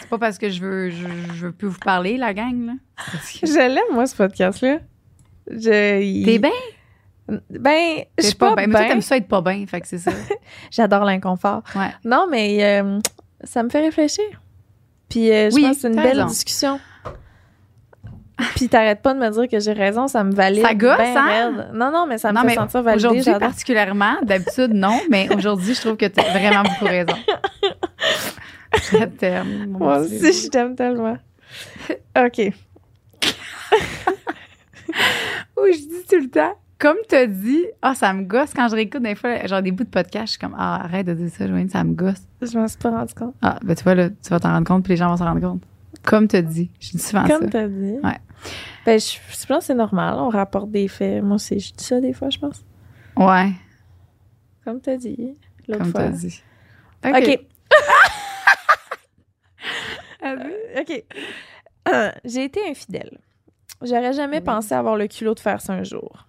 C'est 0.00 0.08
pas 0.08 0.18
parce 0.18 0.38
que 0.38 0.48
je 0.48 0.60
veux, 0.60 0.90
je, 0.90 1.06
je 1.34 1.46
veux 1.46 1.52
plus 1.52 1.68
vous 1.68 1.78
parler, 1.80 2.16
la 2.16 2.32
gang, 2.32 2.66
là. 2.66 2.72
C'est 3.22 3.40
que- 3.40 3.46
Je 3.46 3.52
l'aime, 3.58 3.92
moi, 3.92 4.06
ce 4.06 4.14
podcast-là. 4.16 4.78
Je... 5.50 6.00
il- 6.00 6.24
T'es 6.24 6.38
bien? 6.38 6.50
Ben, 7.50 8.04
je 8.18 8.24
suis 8.26 8.34
pas 8.36 8.54
Mais 8.56 8.66
toi, 8.68 8.80
bien. 8.80 8.88
t'aimes 8.88 9.02
ça 9.02 9.16
être 9.18 9.28
pas 9.28 9.42
bien, 9.42 9.66
fait 9.66 9.80
que 9.82 9.88
c'est 9.88 9.98
ça. 9.98 10.10
J'adore 10.70 11.04
l'inconfort. 11.04 11.62
Ouais. 11.74 11.90
Non, 12.04 12.26
mais 12.30 12.64
euh, 12.64 12.98
ça 13.44 13.62
me 13.62 13.68
fait 13.68 13.80
réfléchir. 13.80 14.24
Puis 15.10 15.30
euh, 15.30 15.50
je 15.50 15.54
Oui, 15.56 15.62
pense 15.62 15.72
que 15.76 15.80
c'est 15.82 15.88
une 15.88 15.96
t'as 15.96 16.02
belle 16.04 16.16
raison. 16.18 16.28
discussion. 16.28 16.80
Puis 18.54 18.68
t'arrêtes 18.68 19.02
pas 19.02 19.14
de 19.14 19.18
me 19.18 19.28
dire 19.30 19.48
que 19.48 19.58
j'ai 19.58 19.72
raison, 19.72 20.06
ça 20.06 20.22
me 20.22 20.32
valide. 20.32 20.62
Ça 20.62 20.74
gosse, 20.74 20.96
ben 20.96 21.16
hein? 21.16 21.26
raide. 21.26 21.70
Non, 21.74 21.90
non, 21.90 22.06
mais 22.06 22.18
ça 22.18 22.30
me 22.30 22.36
non, 22.36 22.48
fait 22.48 22.54
sentir 22.54 22.82
validé. 22.82 23.06
aujourd'hui 23.06 23.32
particulièrement, 23.38 24.14
d'habitude, 24.22 24.72
non, 24.72 25.00
mais 25.10 25.28
aujourd'hui, 25.36 25.74
je 25.74 25.80
trouve 25.80 25.96
que 25.96 26.06
t'as 26.06 26.30
vraiment 26.30 26.62
beaucoup 26.62 26.84
raison. 26.84 27.16
Je 28.74 29.04
t'aime. 29.04 29.66
Moi 29.70 29.98
aussi, 29.98 30.44
je 30.44 30.48
t'aime 30.50 30.76
tellement. 30.76 31.16
OK. 32.16 32.40
Oui, 35.60 35.72
je 35.72 35.78
dis 35.80 36.06
tout 36.08 36.20
le 36.20 36.30
temps. 36.30 36.54
Comme 36.78 36.96
t'as 37.08 37.26
dit, 37.26 37.66
ah, 37.82 37.94
ça 37.94 38.12
me 38.12 38.22
gosse 38.22 38.54
quand 38.54 38.68
je 38.68 38.76
réécoute 38.76 39.02
des 39.02 39.16
fois, 39.16 39.44
genre 39.46 39.62
des 39.62 39.72
bouts 39.72 39.82
de 39.82 39.88
podcast, 39.88 40.26
je 40.26 40.30
suis 40.30 40.38
comme, 40.38 40.54
ah, 40.56 40.84
arrête 40.84 41.06
de 41.06 41.14
dire 41.14 41.28
ça, 41.28 41.48
Joanne, 41.48 41.68
ça 41.68 41.82
me 41.82 41.92
gosse. 41.92 42.22
Je 42.40 42.56
m'en 42.56 42.68
suis 42.68 42.78
pas 42.78 42.90
rendu 42.90 43.14
compte. 43.14 43.34
Ah, 43.42 43.58
ben 43.64 43.74
tu 43.74 43.82
vois, 43.82 43.96
là, 43.96 44.08
tu 44.10 44.30
vas 44.30 44.38
t'en 44.38 44.52
rendre 44.52 44.66
compte, 44.66 44.84
puis 44.84 44.92
les 44.92 44.96
gens 44.96 45.08
vont 45.08 45.16
s'en 45.16 45.24
rendre 45.24 45.40
compte. 45.40 45.62
Comme 46.08 46.26
t'as 46.28 46.42
dit. 46.42 46.70
Je 46.80 46.90
dis 46.92 46.98
souvent 46.98 47.26
Comme 47.26 47.42
ça. 47.44 47.48
t'as 47.50 47.68
dit. 47.68 47.98
Ouais. 48.02 48.18
Ben, 48.86 48.98
je, 48.98 49.06
je 49.40 49.46
pense 49.46 49.58
que 49.58 49.64
c'est 49.64 49.74
normal. 49.74 50.14
On 50.18 50.28
rapporte 50.30 50.70
des 50.70 50.88
faits. 50.88 51.22
Moi 51.22 51.36
aussi, 51.36 51.60
je 51.60 51.72
dis 51.74 51.84
ça 51.84 52.00
des 52.00 52.12
fois, 52.12 52.30
je 52.30 52.38
pense. 52.38 52.64
Ouais, 53.16 53.50
Comme 54.64 54.80
t'as 54.80 54.96
dit. 54.96 55.34
L'autre 55.66 55.82
comme 55.82 55.90
fois. 55.92 56.04
t'as 56.04 56.10
dit. 56.10 56.42
OK. 57.04 57.40
OK. 60.80 61.04
Euh, 61.88 62.10
J'ai 62.24 62.44
été 62.44 62.60
infidèle. 62.68 63.18
J'aurais 63.82 64.12
jamais 64.12 64.40
pensé 64.40 64.74
avoir 64.74 64.96
le 64.96 65.06
culot 65.06 65.34
de 65.34 65.40
faire 65.40 65.60
ça 65.60 65.72
un 65.72 65.84
jour. 65.84 66.26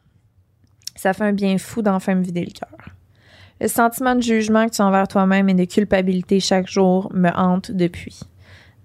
Ça 0.95 1.13
fait 1.13 1.23
un 1.23 1.33
bien 1.33 1.57
fou 1.57 1.81
d'enfin 1.81 2.15
me 2.15 2.23
vider 2.23 2.45
le 2.45 2.51
cœur. 2.51 2.89
Le 3.61 3.67
sentiment 3.67 4.15
de 4.15 4.21
jugement 4.21 4.67
que 4.67 4.75
tu 4.75 4.81
as 4.81 4.85
envers 4.85 5.07
toi-même 5.07 5.49
et 5.49 5.53
de 5.53 5.65
culpabilité 5.65 6.39
chaque 6.39 6.67
jour 6.67 7.11
me 7.13 7.29
hante 7.35 7.71
depuis. 7.71 8.19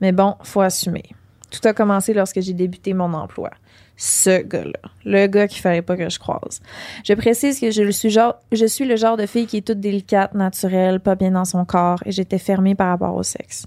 Mais 0.04 0.12
bon, 0.12 0.34
faut 0.42 0.60
assumer. 0.60 1.04
Tout 1.50 1.66
a 1.66 1.72
commencé 1.72 2.12
lorsque 2.12 2.38
j'ai 2.42 2.52
débuté 2.52 2.92
mon 2.92 3.14
emploi. 3.14 3.48
Ce 3.96 4.42
gars-là. 4.42 4.90
Le 5.06 5.26
gars 5.28 5.48
qu'il 5.48 5.62
fallait 5.62 5.80
pas 5.80 5.96
que 5.96 6.10
je 6.10 6.18
croise. 6.18 6.60
Je 7.06 7.14
précise 7.14 7.58
que 7.58 7.70
je 7.70 7.90
suis, 7.90 8.10
genre, 8.10 8.34
je 8.52 8.66
suis 8.66 8.84
le 8.84 8.96
genre 8.96 9.16
de 9.16 9.24
fille 9.24 9.46
qui 9.46 9.56
est 9.56 9.66
toute 9.66 9.80
délicate, 9.80 10.34
naturelle, 10.34 11.00
pas 11.00 11.14
bien 11.14 11.30
dans 11.30 11.46
son 11.46 11.64
corps 11.64 12.00
et 12.04 12.12
j'étais 12.12 12.36
fermée 12.36 12.74
par 12.74 12.88
rapport 12.88 13.14
au 13.14 13.22
sexe. 13.22 13.64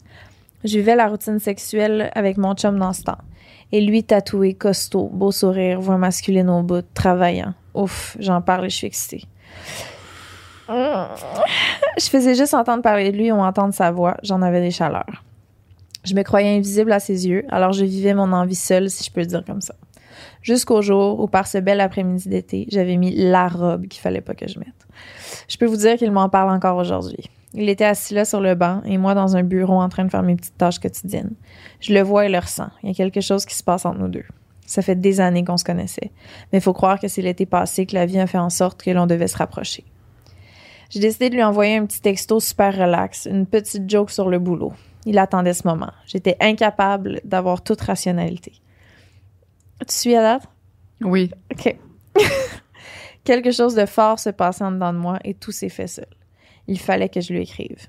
Je 0.64 0.78
vivais 0.78 0.96
la 0.96 1.08
routine 1.08 1.40
sexuelle 1.40 2.12
avec 2.14 2.38
mon 2.38 2.54
chum 2.54 2.78
dans 2.78 2.94
ce 2.94 3.02
temps. 3.02 3.18
Et 3.72 3.82
lui, 3.82 4.04
tatoué, 4.04 4.54
costaud, 4.54 5.10
beau 5.12 5.32
sourire, 5.32 5.82
voix 5.82 5.98
masculine 5.98 6.52
au 6.52 6.62
bout, 6.62 6.86
travaillant. 6.94 7.56
Ouf, 7.74 8.16
j'en 8.20 8.44
parle 8.44 8.68
et 8.68 8.70
je 8.70 8.76
suis 8.76 8.86
excitée. 8.86 9.24
Je 10.70 12.10
faisais 12.12 12.36
juste 12.36 12.54
entendre 12.54 12.84
parler 12.84 13.12
de 13.12 13.18
lui 13.18 13.32
ou 13.32 13.38
entendre 13.38 13.74
sa 13.74 13.90
voix. 13.90 14.18
J'en 14.22 14.44
avais 14.44 14.62
des 14.62 14.70
chaleurs. 14.70 15.24
Je 16.04 16.14
me 16.14 16.24
croyais 16.24 16.56
invisible 16.56 16.92
à 16.92 17.00
ses 17.00 17.28
yeux, 17.28 17.44
alors 17.50 17.74
je 17.74 17.84
vivais 17.84 18.14
mon 18.14 18.32
envie 18.32 18.56
seule, 18.56 18.90
si 18.90 19.04
je 19.04 19.12
peux 19.12 19.22
le 19.22 19.28
dire 19.28 19.44
comme 19.46 19.62
ça. 19.62 19.76
Jusqu'au 20.42 20.82
jour 20.82 21.20
où, 21.20 21.28
par 21.28 21.48
ce 21.48 21.58
bel 21.58 21.82
après-midi 21.82 22.30
d'été, 22.30 22.68
j'avais 22.72 22.96
mis 22.96 23.14
la 23.16 23.48
robe 23.48 23.88
qu'il 23.88 24.02
fallait 24.02 24.22
pas 24.22 24.34
que 24.34 24.48
je 24.48 24.60
mette. 24.60 24.88
Je 25.48 25.58
peux 25.58 25.66
vous 25.66 25.78
dire 25.78 25.98
qu'il 25.98 26.12
m'en 26.12 26.30
parle 26.30 26.50
encore 26.50 26.78
aujourd'hui. 26.78 27.30
Il 27.54 27.70
était 27.70 27.86
assis 27.86 28.14
là 28.14 28.26
sur 28.26 28.42
le 28.42 28.56
banc 28.56 28.82
et 28.86 28.98
moi 28.98 29.16
dans 29.16 29.36
un 29.36 29.44
bureau 29.44 29.82
en 29.82 29.90
train 29.90 30.06
de 30.06 30.10
faire 30.10 30.24
mes 30.24 30.36
petites 30.36 30.58
tâches 30.58 30.80
quotidiennes. 30.80 31.34
Je 31.80 31.94
le 31.94 32.02
vois 32.02 32.26
et 32.26 32.30
le 32.30 32.40
ressens. 32.40 32.70
Il 32.84 32.90
y 32.90 32.92
a 32.92 32.96
quelque 32.96 33.22
chose 33.22 33.46
qui 33.46 33.56
se 33.56 33.64
passe 33.64 33.86
entre 33.86 34.00
nous 34.00 34.10
deux. 34.10 34.26
Ça 34.66 34.82
fait 34.82 34.96
des 34.96 35.22
années 35.22 35.46
qu'on 35.46 35.58
se 35.58 35.64
connaissait. 35.64 36.12
Mais 36.52 36.60
il 36.60 36.62
faut 36.62 36.74
croire 36.74 37.00
que 37.00 37.08
c'est 37.08 37.22
l'été 37.22 37.46
passé 37.46 37.86
que 37.86 37.96
la 37.96 38.06
vie 38.06 38.20
a 38.20 38.28
fait 38.28 38.38
en 38.38 38.50
sorte 38.50 38.84
que 38.84 38.92
l'on 38.92 39.08
devait 39.08 39.28
se 39.28 39.38
rapprocher. 39.38 39.86
J'ai 40.90 41.00
décidé 41.00 41.30
de 41.30 41.36
lui 41.36 41.44
envoyer 41.44 41.78
un 41.78 41.86
petit 41.86 42.02
texto 42.02 42.40
super 42.40 42.78
relax, 42.78 43.28
une 43.30 43.46
petite 43.46 43.90
joke 43.90 44.12
sur 44.12 44.30
le 44.30 44.40
boulot. 44.40 44.74
Il 45.10 45.18
attendait 45.20 45.54
ce 45.54 45.66
moment. 45.66 45.92
J'étais 46.06 46.36
incapable 46.42 47.22
d'avoir 47.24 47.64
toute 47.64 47.80
rationalité. 47.80 48.52
Tu 49.88 49.96
suis 49.96 50.16
à 50.16 50.22
date? 50.22 50.44
Oui. 51.02 51.32
OK. 51.54 51.78
Quelque 53.24 53.52
chose 53.52 53.74
de 53.74 53.86
fort 53.86 54.20
se 54.20 54.30
passait 54.30 54.66
en 54.66 54.72
dedans 54.72 54.92
de 54.92 54.98
moi 54.98 55.18
et 55.24 55.34
tout 55.34 55.54
s'est 55.54 55.70
fait 55.70 55.88
seul. 55.88 56.08
Il 56.68 56.78
fallait 56.78 57.08
que 57.08 57.22
je 57.22 57.32
lui 57.32 57.42
écrive. 57.42 57.88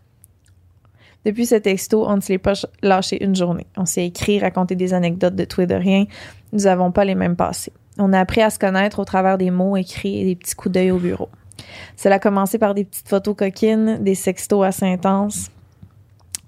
Depuis 1.25 1.47
ce 1.47 1.57
texto, 1.57 2.07
on 2.07 2.15
ne 2.17 2.21
se 2.21 2.29
l'est 2.33 2.39
pas 2.39 2.55
ch- 2.55 2.71
lâché 2.83 3.23
une 3.25 3.35
journée. 3.35 3.67
On 3.77 3.85
s'est 3.85 4.07
écrit, 4.07 4.39
raconté 4.39 4.77
des 4.77 4.95
anecdotes 4.95 5.35
de 5.35 5.45
tout 5.45 5.61
et 5.61 5.67
de 5.67 5.75
rien. 5.75 6.05
Nous 6.53 6.61
n'avons 6.61 6.93
pas 6.93 7.05
les 7.05 7.17
mêmes 7.17 7.35
passés. 7.35 7.73
On 7.99 8.13
a 8.13 8.21
appris 8.21 8.43
à 8.43 8.51
se 8.51 8.61
connaître 8.61 9.01
au 9.01 9.05
travers 9.05 9.39
des 9.39 9.51
mots 9.51 9.77
écrits 9.77 10.21
et 10.21 10.25
des 10.25 10.37
petits 10.37 10.55
coups 10.55 10.73
d'œil 10.75 10.93
au 10.93 10.99
bureau. 10.99 11.29
Cela 11.97 12.15
a 12.17 12.19
commencé 12.21 12.59
par 12.59 12.75
des 12.75 12.85
petites 12.85 13.09
photos 13.09 13.35
coquines, 13.37 13.99
des 14.05 14.15
sextos 14.15 14.65
assez 14.65 14.87
intenses. 14.87 15.51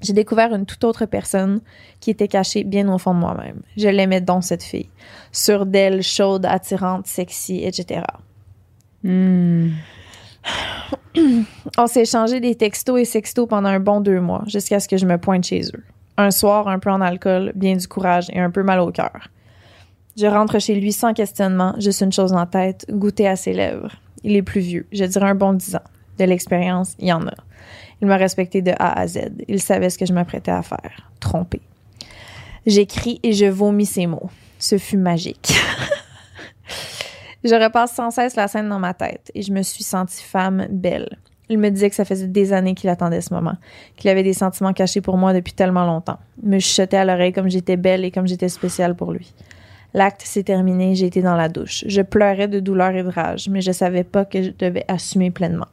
J'ai 0.03 0.12
découvert 0.12 0.55
une 0.55 0.66
toute 0.66 0.82
autre 0.84 1.07
personne 1.07 1.61
qui 2.01 2.11
était 2.11 2.28
cachée 2.28 2.64
bien 2.64 2.92
au 2.92 2.98
fond 2.98 3.14
de 3.14 3.18
moi-même. 3.18 3.61
Je 3.76 3.88
l'aimais 3.88 4.20
donc, 4.20 4.44
cette 4.44 4.62
fille. 4.62 4.88
Sûre 5.32 5.66
d'elle, 5.66 6.03
chaude, 6.03 6.46
attirante, 6.46 7.07
sexy, 7.07 7.62
etc. 7.64 8.03
Hmm. 9.03 9.70
On 11.78 11.86
s'est 11.86 12.03
échangé 12.03 12.40
des 12.40 12.55
textos 12.55 13.01
et 13.01 13.05
sextos 13.05 13.46
pendant 13.46 13.68
un 13.68 13.80
bon 13.80 14.01
deux 14.01 14.20
mois, 14.20 14.44
jusqu'à 14.46 14.80
ce 14.80 14.88
que 14.88 14.96
je 14.96 15.07
me 15.07 15.18
pointe 15.18 15.44
chez 15.44 15.62
eux. 15.74 15.84
Un 16.16 16.30
soir, 16.30 16.68
un 16.68 16.78
peu 16.78 16.90
en 16.90 17.01
alcool, 17.01 17.53
bien 17.55 17.76
du 17.76 17.86
courage 17.86 18.28
et 18.32 18.40
un 18.40 18.51
peu 18.51 18.62
mal 18.62 18.80
au 18.80 18.90
cœur. 18.90 19.28
Je 20.16 20.26
rentre 20.26 20.61
chez 20.61 20.74
lui 20.74 20.92
sans 20.92 21.14
questionnement, 21.14 21.74
juste 21.78 22.01
une 22.01 22.12
chose 22.12 22.32
en 22.32 22.46
tête, 22.46 22.86
goûter 22.90 23.28
à 23.28 23.36
ses 23.36 23.53
lèvres. 23.53 23.92
Il 24.22 24.36
est 24.36 24.42
plus 24.42 24.61
vieux, 24.61 24.86
je 24.92 25.05
dirais 25.05 25.30
un 25.30 25.34
bon 25.34 25.53
dix 25.55 25.76
ans. 25.76 25.82
De 26.21 26.27
l'expérience, 26.27 26.97
il 26.99 27.09
y 27.09 27.12
en 27.14 27.27
a. 27.27 27.33
Il 28.03 28.07
m'a 28.07 28.18
respecté 28.18 28.61
de 28.61 28.73
A 28.79 29.01
à 29.01 29.07
Z. 29.07 29.31
Il 29.49 29.59
savait 29.59 29.89
ce 29.89 29.97
que 29.97 30.05
je 30.05 30.12
m'apprêtais 30.12 30.51
à 30.51 30.61
faire. 30.61 31.11
Tromper. 31.18 31.62
J'écris 32.66 33.21
et 33.23 33.33
je 33.33 33.47
vomis 33.47 33.87
ces 33.87 34.07
mots. 34.07 34.29
Ce 34.59 34.77
fut 34.77 34.99
magique. 34.99 35.55
Je 37.43 37.55
repasse 37.55 37.95
sans 37.95 38.11
cesse 38.11 38.37
la 38.37 38.49
scène 38.49 38.68
dans 38.68 38.79
ma 38.79 38.93
tête 38.93 39.33
et 39.35 39.41
je 39.41 39.51
me 39.51 39.62
suis 39.62 39.83
sentie 39.83 40.23
femme 40.23 40.66
belle. 40.68 41.16
Il 41.49 41.57
me 41.57 41.71
disait 41.71 41.89
que 41.89 41.97
ça 41.97 42.05
faisait 42.05 42.27
des 42.27 42.53
années 42.53 42.75
qu'il 42.75 42.91
attendait 42.91 43.23
ce 43.23 43.33
moment, 43.33 43.55
qu'il 43.97 44.11
avait 44.11 44.23
des 44.23 44.35
sentiments 44.35 44.75
cachés 44.75 45.01
pour 45.01 45.16
moi 45.16 45.33
depuis 45.33 45.55
tellement 45.55 45.87
longtemps. 45.87 46.18
Il 46.43 46.51
me 46.51 46.59
chuchotait 46.59 46.99
à 46.99 47.07
l'oreille 47.07 47.33
comme 47.33 47.49
j'étais 47.49 47.79
belle 47.79 48.05
et 48.05 48.11
comme 48.11 48.27
j'étais 48.27 48.51
spéciale 48.51 48.95
pour 48.95 49.12
lui. 49.12 49.33
L'acte 49.95 50.21
s'est 50.21 50.43
terminé, 50.43 50.95
j'ai 50.95 51.07
été 51.07 51.23
dans 51.23 51.35
la 51.35 51.49
douche. 51.49 51.83
Je 51.87 52.03
pleurais 52.03 52.47
de 52.47 52.61
douleur 52.61 52.91
et 52.91 53.03
de 53.03 53.09
rage, 53.09 53.49
mais 53.49 53.62
je 53.62 53.73
savais 53.73 54.05
pas 54.05 54.27
que 54.27 54.43
je 54.43 54.51
devais 54.51 54.85
assumer 54.87 55.31
pleinement. 55.31 55.66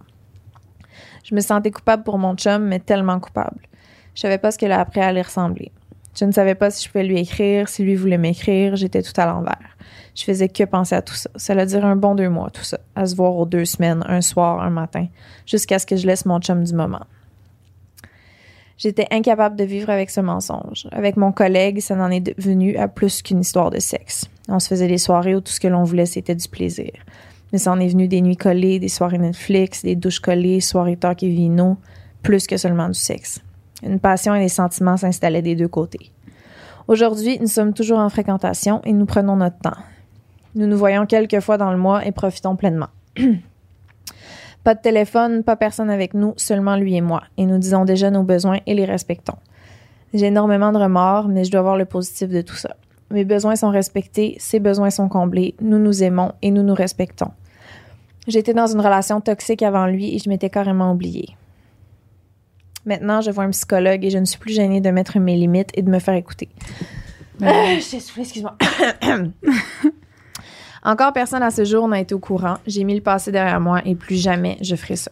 Je 1.28 1.36
me 1.36 1.42
sentais 1.42 1.72
coupable 1.72 2.04
pour 2.04 2.18
mon 2.18 2.36
chum, 2.36 2.64
mais 2.64 2.80
tellement 2.80 3.20
coupable. 3.20 3.60
Je 4.16 4.22
savais 4.22 4.38
pas 4.38 4.52
ce 4.52 4.58
qu'elle 4.58 4.72
a 4.72 4.80
appris 4.80 5.02
allait 5.02 5.22
ressembler. 5.22 5.74
Je 6.18 6.24
ne 6.24 6.32
savais 6.32 6.56
pas 6.56 6.72
si 6.72 6.86
je 6.86 6.90
pouvais 6.90 7.04
lui 7.04 7.20
écrire, 7.20 7.68
si 7.68 7.84
lui 7.84 7.96
voulait 7.96 8.18
m'écrire, 8.18 8.78
j'étais 8.78 9.02
tout 9.02 9.12
à 9.20 9.26
l'envers. 9.26 9.76
Je 10.16 10.24
faisais 10.24 10.48
que 10.48 10.64
penser 10.64 10.96
à 10.96 11.02
tout 11.02 11.14
ça. 11.16 11.30
Ça 11.36 11.52
a 11.52 11.66
duré 11.66 11.84
un 11.84 11.98
bon 11.98 12.16
deux 12.16 12.30
mois, 12.30 12.50
tout 12.50 12.64
ça. 12.64 12.80
À 12.96 13.06
se 13.06 13.16
voir 13.16 13.36
aux 13.36 13.46
deux 13.46 13.66
semaines, 13.66 14.06
un 14.08 14.22
soir, 14.22 14.62
un 14.62 14.70
matin, 14.70 15.08
jusqu'à 15.46 15.80
ce 15.80 15.86
que 15.86 15.98
je 15.98 16.08
laisse 16.08 16.26
mon 16.26 16.40
chum 16.40 16.64
du 16.64 16.74
moment. 16.74 17.06
J'étais 18.78 19.08
incapable 19.12 19.58
de 19.58 19.66
vivre 19.66 19.90
avec 19.90 20.10
ce 20.10 20.22
mensonge. 20.22 20.88
Avec 20.94 21.18
mon 21.18 21.34
collègue, 21.34 21.82
ça 21.82 21.96
n'en 21.96 22.10
est 22.10 22.22
devenu 22.22 22.78
à 22.78 22.88
plus 22.88 23.22
qu'une 23.22 23.42
histoire 23.42 23.70
de 23.70 23.80
sexe. 23.80 24.30
On 24.48 24.60
se 24.60 24.70
faisait 24.70 24.88
des 24.88 24.98
soirées 24.98 25.36
où 25.36 25.42
tout 25.42 25.52
ce 25.52 25.60
que 25.60 25.68
l'on 25.68 25.84
voulait, 25.84 26.06
c'était 26.06 26.36
du 26.36 26.48
plaisir. 26.48 26.92
Mais 27.52 27.58
ça 27.58 27.72
en 27.72 27.80
est 27.80 27.88
venu 27.88 28.08
des 28.08 28.22
nuits 28.22 28.38
collées, 28.38 28.80
des 28.80 28.90
soirées 28.90 29.18
Netflix, 29.18 29.84
des 29.84 29.96
douches 29.96 30.20
collées, 30.20 30.60
soirées 30.60 30.98
talk 30.98 31.24
et 31.24 31.30
vino, 31.30 31.78
plus 32.22 32.48
que 32.48 32.58
seulement 32.58 32.88
du 32.88 33.00
sexe. 33.00 33.42
Une 33.84 34.00
passion 34.00 34.36
et 34.36 34.40
des 34.40 34.50
sentiments 34.50 34.98
s'installaient 34.98 35.42
des 35.42 35.56
deux 35.56 35.68
côtés. 35.68 36.12
Aujourd'hui, 36.88 37.38
nous 37.40 37.48
sommes 37.48 37.74
toujours 37.74 38.00
en 38.00 38.10
fréquentation 38.10 38.82
et 38.84 38.94
nous 38.94 39.06
prenons 39.06 39.36
notre 39.36 39.60
temps. 39.60 39.78
Nous 40.56 40.68
nous 40.68 40.78
voyons 40.78 41.06
quelques 41.06 41.40
fois 41.40 41.58
dans 41.58 41.72
le 41.72 41.78
mois 41.78 42.06
et 42.06 42.12
profitons 42.12 42.56
pleinement. 42.56 42.88
pas 44.64 44.74
de 44.74 44.82
téléphone, 44.82 45.44
pas 45.44 45.56
personne 45.56 45.90
avec 45.90 46.14
nous, 46.14 46.34
seulement 46.38 46.76
lui 46.76 46.96
et 46.96 47.02
moi, 47.02 47.24
et 47.38 47.46
nous 47.46 47.58
disons 47.58 47.86
déjà 47.86 48.10
nos 48.10 48.24
besoins 48.24 48.60
et 48.66 48.74
les 48.74 48.86
respectons. 48.86 49.38
J'ai 50.14 50.28
énormément 50.28 50.72
de 50.72 50.78
remords, 50.78 51.28
mais 51.28 51.44
je 51.44 51.52
dois 51.52 51.62
voir 51.62 51.78
le 51.78 51.86
positif 51.86 52.30
de 52.30 52.42
tout 52.42 52.56
ça. 52.56 52.76
Mes 53.10 53.24
besoins 53.24 53.56
sont 53.56 53.70
respectés, 53.70 54.36
ses 54.40 54.60
besoins 54.60 54.90
sont 54.90 55.08
comblés, 55.08 55.56
nous 55.62 55.80
nous 55.80 56.04
aimons 56.04 56.34
et 56.42 56.52
nous 56.52 56.64
nous 56.64 56.74
respectons. 56.74 57.32
J'étais 58.28 58.54
dans 58.54 58.68
une 58.68 58.82
relation 58.82 59.22
toxique 59.22 59.64
avant 59.64 59.86
lui 59.86 60.14
et 60.14 60.20
je 60.20 60.30
m'étais 60.30 60.50
carrément 60.50 60.92
oubliée. 60.92 61.38
Maintenant, 62.86 63.22
je 63.22 63.32
vois 63.32 63.46
un 63.46 63.52
psychologue 63.52 64.04
et 64.04 64.10
je 64.10 64.18
ne 64.18 64.26
suis 64.26 64.40
plus 64.40 64.54
gênée 64.54 64.82
de 64.82 64.90
mettre 64.90 65.20
mes 65.20 65.36
limites 65.36 65.72
et 65.74 65.82
de 65.82 65.90
me 65.90 66.00
faire 66.00 66.16
écouter. 66.16 66.50
Ben, 67.40 67.80
je 67.80 67.90
t'ai 67.90 68.00
soufflé, 68.00 68.24
excuse-moi. 68.24 68.58
Encore 70.84 71.14
personne 71.14 71.44
à 71.44 71.52
ce 71.52 71.66
jour 71.66 71.88
n'a 71.88 72.00
été 72.00 72.14
au 72.16 72.20
courant. 72.20 72.58
J'ai 72.66 72.84
mis 72.84 72.96
le 72.96 73.02
passé 73.02 73.32
derrière 73.32 73.60
moi 73.60 73.82
et 73.86 73.96
plus 73.96 74.16
jamais 74.16 74.58
je 74.62 74.76
ferai 74.76 74.96
ça. 74.96 75.12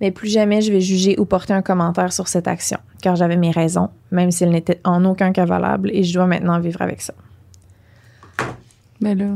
Mais 0.00 0.10
plus 0.10 0.28
jamais 0.30 0.60
je 0.62 0.72
vais 0.72 0.80
juger 0.80 1.18
ou 1.18 1.24
porter 1.26 1.52
un 1.52 1.62
commentaire 1.62 2.12
sur 2.12 2.26
cette 2.28 2.48
action, 2.48 2.78
car 3.02 3.16
j'avais 3.16 3.36
mes 3.36 3.50
raisons, 3.50 3.90
même 4.10 4.30
si 4.30 4.44
elles 4.44 4.50
n'étaient 4.50 4.80
en 4.84 5.04
aucun 5.04 5.32
cas 5.32 5.44
valables, 5.44 5.90
et 5.92 6.02
je 6.04 6.14
dois 6.14 6.26
maintenant 6.26 6.58
vivre 6.58 6.80
avec 6.82 7.02
ça. 7.02 7.12
ben 9.00 9.16
là, 9.18 9.26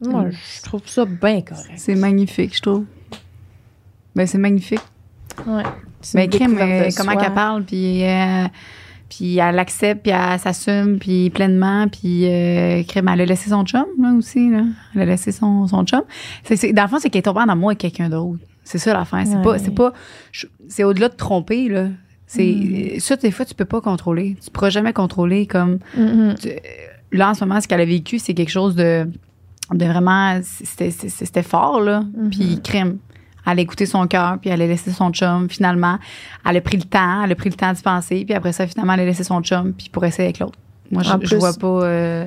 Moi, 0.00 0.30
je 0.30 0.62
trouve 0.62 0.82
ça 0.86 1.04
bien 1.04 1.40
correct. 1.42 1.72
c'est 1.76 1.94
magnifique, 1.94 2.56
je 2.56 2.62
trouve. 2.62 2.84
Ben, 4.14 4.26
c'est 4.26 4.38
magnifique. 4.38 4.80
Ouais. 5.46 5.62
Mais 6.14 6.28
crème, 6.28 6.56
euh, 6.58 6.88
comment 6.96 7.16
qu'elle 7.16 7.34
parle, 7.34 7.64
puis, 7.64 8.04
euh, 8.04 8.44
puis 9.08 9.38
elle 9.38 9.54
l'accepte, 9.56 10.02
puis 10.02 10.12
elle 10.12 10.38
s'assume, 10.38 10.98
puis 10.98 11.30
pleinement, 11.30 11.88
puis 11.88 12.26
euh, 12.26 12.82
crème, 12.84 13.08
elle 13.08 13.22
a 13.22 13.24
laissé 13.26 13.50
son 13.50 13.64
chum, 13.64 13.86
là, 14.00 14.12
aussi, 14.12 14.50
là. 14.50 14.64
Elle 14.94 15.00
a 15.02 15.04
laissé 15.06 15.32
son, 15.32 15.66
son 15.66 15.84
chum. 15.84 16.02
C'est, 16.44 16.56
c'est- 16.56 16.72
dans 16.72 16.82
le 16.82 16.88
fond, 16.88 16.98
c'est 17.00 17.10
qu'elle 17.10 17.20
est 17.20 17.22
tombée 17.22 17.40
en 17.40 17.48
amour 17.48 17.70
avec 17.70 17.78
quelqu'un 17.78 18.08
d'autre. 18.08 18.38
C'est 18.64 18.78
ça 18.78 18.92
l'affaire. 18.94 19.22
C'est 19.26 19.36
Ouais. 19.36 19.42
pas, 19.42 19.58
c'est 19.58 19.70
pas, 19.74 19.92
c'est 20.68 20.84
au-delà 20.84 21.08
de 21.08 21.14
tromper, 21.16 21.68
là. 21.68 21.88
C'est, 22.26 22.96
ça, 22.98 23.16
des 23.16 23.30
fois, 23.30 23.44
tu 23.44 23.54
peux 23.54 23.66
pas 23.66 23.80
contrôler. 23.80 24.36
Tu 24.42 24.50
pourras 24.50 24.70
jamais 24.70 24.92
contrôler 24.92 25.46
comme, 25.46 25.78
Mhm. 25.96 26.34
là, 27.12 27.30
en 27.30 27.34
ce 27.34 27.44
moment, 27.44 27.60
ce 27.60 27.68
qu'elle 27.68 27.80
a 27.82 27.84
vécu, 27.84 28.18
c'est 28.18 28.34
quelque 28.34 28.50
chose 28.50 28.74
de, 28.74 29.06
de 29.72 29.84
vraiment, 29.84 30.40
c'était, 30.42 31.42
fort, 31.42 31.80
là. 31.80 32.00
Mhm. 32.16 32.30
Puis 32.30 32.60
crime. 32.62 32.98
Elle 33.46 33.58
a 33.58 33.62
écouté 33.62 33.84
son 33.84 34.06
cœur, 34.06 34.38
puis 34.40 34.48
elle 34.48 34.62
a 34.62 34.66
laissé 34.66 34.90
son 34.90 35.10
chum. 35.10 35.50
Finalement, 35.50 35.98
elle 36.48 36.56
a 36.56 36.60
pris 36.62 36.78
le 36.78 36.84
temps, 36.84 37.22
elle 37.24 37.30
a 37.32 37.34
pris 37.34 37.50
le 37.50 37.56
temps 37.56 37.72
d'y 37.74 37.82
penser, 37.82 38.24
puis 38.24 38.34
après 38.34 38.52
ça, 38.54 38.66
finalement, 38.66 38.94
elle 38.94 39.00
a 39.00 39.04
laissé 39.04 39.22
son 39.22 39.42
chum, 39.42 39.74
puis 39.74 39.90
pour 39.92 40.02
essayer 40.06 40.24
avec 40.24 40.38
l'autre. 40.38 40.58
Moi, 40.90 41.02
je, 41.02 41.12
plus- 41.18 41.36
vois 41.36 41.52
pas, 41.52 41.66
euh, 41.84 42.26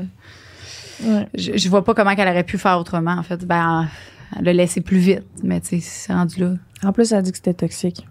Ouais. 1.03 1.27
je, 1.33 1.57
je 1.57 1.69
vois 1.69 1.83
pas 1.83 1.95
comment 1.95 2.15
qu'elle 2.15 2.27
aurait 2.29 2.43
pu 2.43 2.57
faire 2.59 2.77
autrement. 2.79 3.13
En 3.17 3.23
fait, 3.23 3.45
ben, 3.45 3.87
elle 4.35 4.45
l'a 4.45 4.53
laissé 4.53 4.81
plus 4.81 4.97
vite, 4.97 5.23
mais 5.43 5.59
tu 5.61 5.67
sais, 5.67 5.79
c'est 5.79 6.13
rendu 6.13 6.39
là. 6.41 6.53
En 6.83 6.91
plus, 6.91 7.11
elle 7.11 7.19
a 7.19 7.21
dit 7.21 7.31
que 7.31 7.37
c'était 7.37 7.53
toxique. 7.53 8.07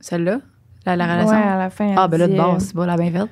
Celle-là, 0.00 0.40
la, 0.84 0.96
la 0.96 1.04
relation? 1.06 1.36
Ouais, 1.36 1.42
à 1.42 1.58
la 1.58 1.70
fin. 1.70 1.86
elle 1.88 1.94
ah, 1.96 2.08
ben 2.08 2.18
là, 2.18 2.28
de 2.28 2.36
base, 2.36 2.64
c'est 2.66 2.74
pas 2.74 2.86
la 2.86 2.96
bien 2.96 3.12
euh, 3.14 3.26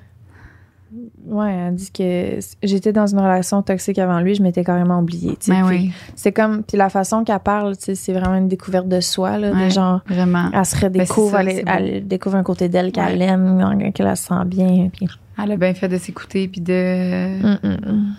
ouais, 1.27 1.53
elle 1.53 1.75
dit 1.75 1.91
que 1.91 2.39
j'étais 2.63 2.93
dans 2.93 3.07
une 3.07 3.19
relation 3.19 3.63
toxique 3.63 3.99
avant 3.99 4.21
lui, 4.21 4.35
je 4.35 4.43
m'étais 4.43 4.65
carrément 4.65 5.01
oubliée. 5.01 5.37
Ben 5.49 5.65
oui, 5.67 5.93
C'est 6.15 6.33
comme, 6.33 6.63
puis 6.63 6.77
la 6.77 6.89
façon 6.89 7.25
qu'elle 7.25 7.39
parle, 7.41 7.77
tu 7.77 7.85
sais, 7.85 7.95
c'est 7.95 8.13
vraiment 8.13 8.37
une 8.37 8.49
découverte 8.49 8.89
de 8.89 9.01
soi, 9.01 9.39
là, 9.39 9.53
Ouais. 9.53 9.67
de 9.67 9.71
genre, 9.71 10.01
vraiment. 10.07 10.51
elle 10.53 10.65
se 10.65 10.77
redécouvre, 10.77 11.33
Ben, 11.39 11.49
c'est 11.49 11.65
ça, 11.65 11.77
elle, 11.81 12.07
découvre 12.07 12.37
un 12.37 12.43
côté 12.43 12.69
d'elle 12.69 12.93
qu'elle 12.93 13.19
Ouais. 13.19 13.25
aime, 13.25 13.93
qu'elle 13.93 14.17
se 14.17 14.25
sent 14.25 14.45
bien. 14.47 14.89
Puis, 14.93 15.07
Elle 15.43 15.53
a 15.53 15.57
bien 15.57 15.75
fait 15.75 15.89
de 15.89 15.99
s'écouter, 15.99 16.49
puis 16.49 16.61
de. 16.61 17.41
Mm, 17.43 17.59
mm, 17.63 17.93
mm. 17.93 18.15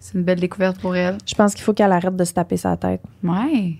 C'est 0.00 0.14
une 0.18 0.24
belle 0.24 0.40
découverte 0.40 0.80
pour 0.80 0.96
elle. 0.96 1.18
Je 1.26 1.34
pense 1.34 1.54
qu'il 1.54 1.62
faut 1.62 1.72
qu'elle 1.74 1.92
arrête 1.92 2.16
de 2.16 2.24
se 2.24 2.32
taper 2.32 2.56
sa 2.56 2.76
tête. 2.76 3.02
Ouais. 3.22 3.76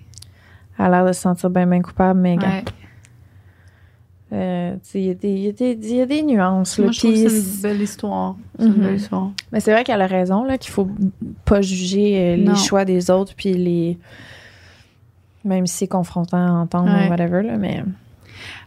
Elle 0.77 0.85
a 0.85 0.89
l'air 0.89 1.05
de 1.07 1.11
se 1.13 1.21
sentir 1.21 1.49
bien, 1.49 1.65
bien 1.67 1.81
coupable, 1.81 2.19
mais 2.19 2.37
ouais. 2.37 2.63
euh, 4.33 4.75
il 4.93 5.01
y, 5.01 5.09
a 5.09 5.13
des- 5.13 5.29
il 5.29 5.39
y 5.39 5.47
a 5.49 5.51
des- 5.51 5.77
il 5.81 5.95
y 5.95 6.01
a 6.01 6.05
des 6.05 6.23
nuances. 6.23 6.77
là, 6.77 6.85
Moi, 6.85 6.91
je 6.93 6.99
trouve 6.99 7.11
puis 7.11 7.23
que 7.23 7.29
c'est 7.29 7.55
une 7.55 7.61
belle 7.61 7.81
histoire. 7.81 8.35
C'est 8.57 8.65
une 8.65 8.71
Mhm. 8.73 8.81
belle 8.81 8.95
histoire. 8.95 9.31
Mais 9.51 9.59
c'est 9.59 9.71
vrai 9.73 9.83
qu'elle 9.83 10.01
a 10.01 10.07
raison, 10.07 10.43
là, 10.45 10.57
qu'il 10.57 10.71
faut 10.71 10.89
pas 11.43 11.61
juger 11.61 12.17
euh, 12.17 12.35
les 12.37 12.43
Non. 12.43 12.55
choix 12.55 12.85
des 12.85 13.09
autres, 13.11 13.33
puis 13.35 13.53
les. 13.53 13.97
Même 15.43 15.65
si 15.67 15.75
c'est 15.79 15.87
confrontant 15.87 16.37
à 16.37 16.51
entendre 16.51 16.91
Ouais. 16.93 17.07
ou 17.07 17.09
whatever, 17.09 17.41
là, 17.43 17.57
mais. 17.57 17.83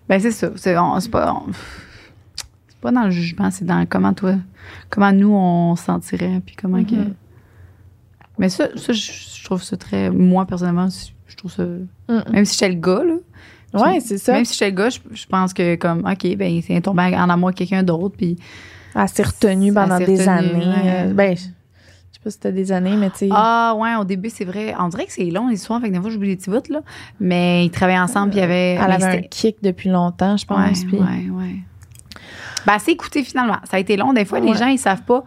Ben, 0.09 0.21
c'est 0.21 0.33
ça. 0.33 0.51
C'est 0.57 0.75
pas, 1.11 1.43
pas 2.83 2.91
dans 2.93 3.05
le 3.05 3.11
jugement, 3.11 3.51
c'est 3.51 3.65
dans 3.65 3.87
comment 3.87 4.13
toi, 4.13 4.35
comment 4.91 5.13
nous 5.13 5.33
on 5.33 5.77
se 5.77 5.85
sentirait, 5.85 6.43
puis 6.45 6.57
comment 6.57 6.83
que. 6.85 6.97
Mais 8.39 8.49
ça, 8.49 8.69
ça 8.77 8.93
je, 8.93 9.45
trouve 9.45 9.63
ça 9.63 9.77
très. 9.77 10.11
Moi, 10.11 10.47
personnellement, 10.47 10.89
je 11.27 11.37
trouve 11.37 11.53
ça. 11.53 11.65
Même 12.31 12.45
si 12.45 12.55
j'étais 12.55 12.69
le 12.69 12.81
gars, 12.81 13.03
là. 13.05 13.15
Ouais, 13.75 14.01
c'est 14.01 14.19
ça. 14.19 14.33
Même 14.33 14.45
si 14.45 14.55
j'étais 14.55 14.71
le 14.71 14.77
gars, 14.77 14.91
je, 14.91 14.99
je 15.13 15.27
pense 15.27 15.53
que, 15.53 15.75
comme, 15.77 16.01
OK, 16.01 16.37
ben, 16.37 16.61
c'est 16.65 16.81
tombé 16.81 17.03
en 17.17 17.29
amour 17.29 17.49
avec 17.49 17.59
quelqu'un 17.59 17.83
d'autre, 17.83 18.17
puis. 18.17 18.37
Elle 18.95 19.09
s'est 19.09 19.25
retenue 19.25 19.73
pendant 19.73 19.99
s'est 19.99 20.07
des 20.07 20.21
retenue, 20.21 20.29
années. 20.29 20.67
ouais. 20.67 21.09
euh, 21.09 21.13
ben, 21.15 21.37
je 21.37 21.43
sais 21.43 21.51
pas 22.23 22.31
si 22.31 22.35
c'était 22.35 22.53
des 22.53 22.71
années, 22.71 22.97
mais 22.97 23.11
tu 23.11 23.19
sais. 23.19 23.29
Ah, 23.33 23.75
ouais, 23.77 23.97
au 23.97 24.05
début, 24.05 24.31
c'est 24.31 24.45
vrai. 24.45 24.73
On 24.79 24.89
dirait 24.89 25.07
que 25.07 25.13
c'est 25.13 25.25
long, 25.25 25.49
l'histoire, 25.49 25.81
fait 25.81 25.89
que 25.89 25.95
des 25.95 26.01
fois, 26.01 26.11
j'oublie 26.11 26.29
les 26.29 26.37
petits 26.37 26.51
bouts, 26.51 26.63
là. 26.71 26.83
Mais 27.19 27.67
ils 27.67 27.71
travaillaient 27.71 27.99
ensemble, 27.99 28.31
puis 28.31 28.39
il 28.39 28.43
y 28.43 28.45
avait. 28.45 28.75
elle 28.75 28.93
avait 28.93 29.19
un 29.19 29.23
kick 29.23 29.57
depuis 29.63 29.91
longtemps, 29.91 30.37
je 30.37 30.47
pense. 30.47 30.83
Ouais, 30.83 30.87
puis 30.87 30.99
ouais, 30.99 31.31
ouais. 31.31 31.57
Ben, 32.67 32.79
c'est 32.79 32.93
écouté 32.93 33.25
finalement. 33.25 33.59
Ça 33.69 33.77
a 33.77 33.81
été 33.81 33.97
long. 33.97 34.13
Des 34.13 34.25
fois, 34.25 34.41
les 34.41 34.55
gens, 34.55 34.69
ils 34.69 34.79
savent 34.79 35.03
pas. 35.03 35.25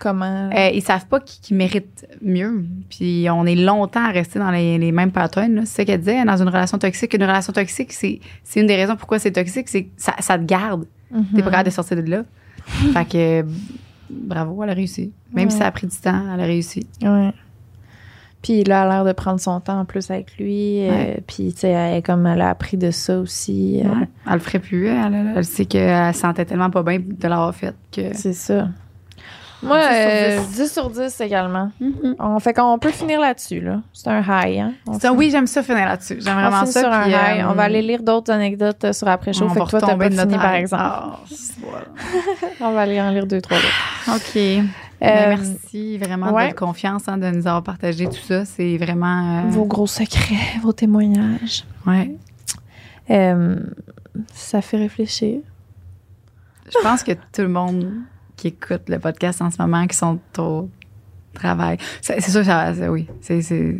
Comment. 0.00 0.50
euh, 0.52 0.70
ils 0.74 0.82
savent 0.82 1.06
pas 1.06 1.20
qu'ils 1.20 1.40
qu'ils 1.40 1.56
méritent 1.56 2.06
mieux. 2.22 2.64
Puis 2.88 3.28
on 3.30 3.46
est 3.46 3.54
longtemps 3.54 4.04
à 4.04 4.10
rester 4.10 4.38
dans 4.40 4.50
les, 4.50 4.78
les 4.78 4.90
mêmes 4.90 5.12
patterns. 5.12 5.54
là. 5.54 5.60
C'est 5.66 5.76
ça 5.76 5.84
qu'elle 5.84 6.00
disait, 6.00 6.24
dans 6.24 6.42
une 6.42 6.48
relation 6.48 6.78
toxique. 6.78 7.14
Une 7.14 7.22
relation 7.22 7.52
toxique, 7.52 7.92
c'est 7.92 8.18
c'est 8.42 8.60
une 8.60 8.66
des 8.66 8.76
raisons 8.76 8.96
pourquoi 8.96 9.18
c'est 9.20 9.30
toxique, 9.30 9.68
c'est 9.68 9.84
que 9.84 9.90
ça, 9.96 10.14
ça 10.18 10.36
te 10.38 10.44
garde. 10.44 10.86
Mhm. 11.12 11.24
T'es 11.36 11.42
pas 11.42 11.50
capable 11.50 11.68
de 11.68 11.74
sortir 11.74 11.96
de 11.96 12.10
là. 12.10 12.22
fait 12.92 13.04
que 13.08 13.46
bravo, 14.10 14.64
elle 14.64 14.70
a 14.70 14.74
réussi. 14.74 15.12
Même 15.32 15.50
si 15.50 15.58
ça 15.58 15.66
a 15.66 15.70
pris 15.70 15.86
du 15.86 15.96
temps, 15.96 16.22
elle 16.34 16.40
a 16.40 16.44
réussi. 16.44 16.84
Ouais. 17.02 17.32
Puis 18.42 18.64
là, 18.64 18.84
elle 18.84 18.90
a 18.90 18.94
l'air 18.94 19.04
de 19.04 19.12
prendre 19.12 19.38
son 19.38 19.60
temps 19.60 19.80
en 19.80 19.84
plus 19.84 20.10
avec 20.10 20.38
lui. 20.38 20.88
euh, 20.88 21.16
puis, 21.26 21.52
tu 21.52 21.60
sais, 21.60 21.68
elle, 21.68 22.02
comme 22.02 22.26
elle 22.26 22.40
a 22.40 22.48
appris 22.48 22.78
de 22.78 22.90
ça 22.90 23.18
aussi. 23.20 23.82
euh, 23.84 23.88
Ouais. 23.88 24.08
Elle 24.26 24.32
le 24.32 24.38
ferait 24.38 24.58
plus. 24.60 24.86
Elle, 24.86 25.12
elle, 25.14 25.32
elle 25.36 25.44
sait 25.44 25.66
qu'elle 25.66 26.14
se 26.14 26.20
sentait 26.20 26.46
tellement 26.46 26.70
pas 26.70 26.82
bien 26.82 27.00
de 27.00 27.28
l'avoir 27.28 27.54
fait 27.54 27.74
que. 27.92 28.14
C'est 28.16 28.32
ça. 28.32 28.68
Moi, 29.62 29.78
10 29.78 29.84
sur 29.84 30.00
euh, 30.00 30.38
10. 30.48 30.56
10 30.56 30.72
sur 30.72 30.90
10 30.90 31.20
également. 31.20 31.70
Mhm. 31.80 32.16
On 32.18 32.38
fait 32.40 32.54
qu'on 32.54 32.78
peut 32.78 32.90
finir 32.90 33.20
là-dessus, 33.20 33.60
là. 33.60 33.80
C'est 33.92 34.08
un 34.08 34.20
high, 34.22 34.58
hein? 34.60 34.72
Ça, 35.00 35.12
oui, 35.12 35.30
j'aime 35.30 35.46
ça 35.46 35.62
finir 35.62 35.86
là-dessus. 35.86 36.18
J'aime 36.20 36.34
vraiment 36.40 36.64
ça. 36.66 36.80
sur 36.80 36.90
un 36.92 37.02
puis, 37.02 37.10
high. 37.12 37.40
euh, 37.44 37.48
On 37.50 37.52
va 37.54 37.64
aller 37.64 37.82
lire 37.82 38.02
d'autres 38.02 38.32
anecdotes 38.32 38.84
euh, 38.84 38.92
sur 38.92 39.08
après-show. 39.08 39.44
on 39.44 39.48
Fait 39.50 39.60
que 39.60 39.68
toi, 39.68 39.80
t'as 39.80 39.96
pas 39.96 40.10
fini, 40.10 40.36
par 40.36 40.54
exemple. 40.54 40.82
Ah, 40.84 41.18
voilà. 41.60 41.84
On 42.60 42.72
va 42.72 42.80
aller 42.80 43.00
en 43.00 43.10
lire 43.10 43.26
deux, 43.26 43.40
trois 43.40 43.56
autres. 43.58 44.16
OK. 44.16 44.34
Ben, 44.34 44.66
Euh, 45.02 45.28
merci 45.28 45.96
vraiment 45.98 46.30
ouais. 46.32 46.42
de 46.44 46.48
votre 46.52 46.58
confiance, 46.66 47.08
hein, 47.08 47.16
de 47.16 47.30
nous 47.30 47.46
avoir 47.46 47.62
partagé 47.62 48.06
tout 48.06 48.20
ça. 48.26 48.44
C'est 48.44 48.76
vraiment. 48.76 49.38
euh, 49.46 49.48
Vos 49.48 49.64
gros 49.64 49.86
secrets, 49.86 50.36
vos 50.62 50.72
témoignages. 50.72 51.64
ouais. 51.86 52.14
Euh, 53.10 53.56
ça 54.34 54.60
fait 54.62 54.76
réfléchir. 54.76 55.40
Je 56.66 56.78
pense 56.82 57.02
que 57.02 57.12
tout 57.12 57.42
le 57.42 57.48
monde 57.48 57.90
qui 58.40 58.48
écoute 58.48 58.88
le 58.88 58.98
podcast 58.98 59.42
en 59.42 59.50
ce 59.50 59.60
moment, 59.60 59.86
qui 59.86 59.96
sont 59.96 60.18
au 60.38 60.68
travail, 61.34 61.76
c'est 62.00 62.20
sûr 62.22 62.44
ça, 62.44 62.72
oui, 62.90 63.06
c'est 63.20 63.76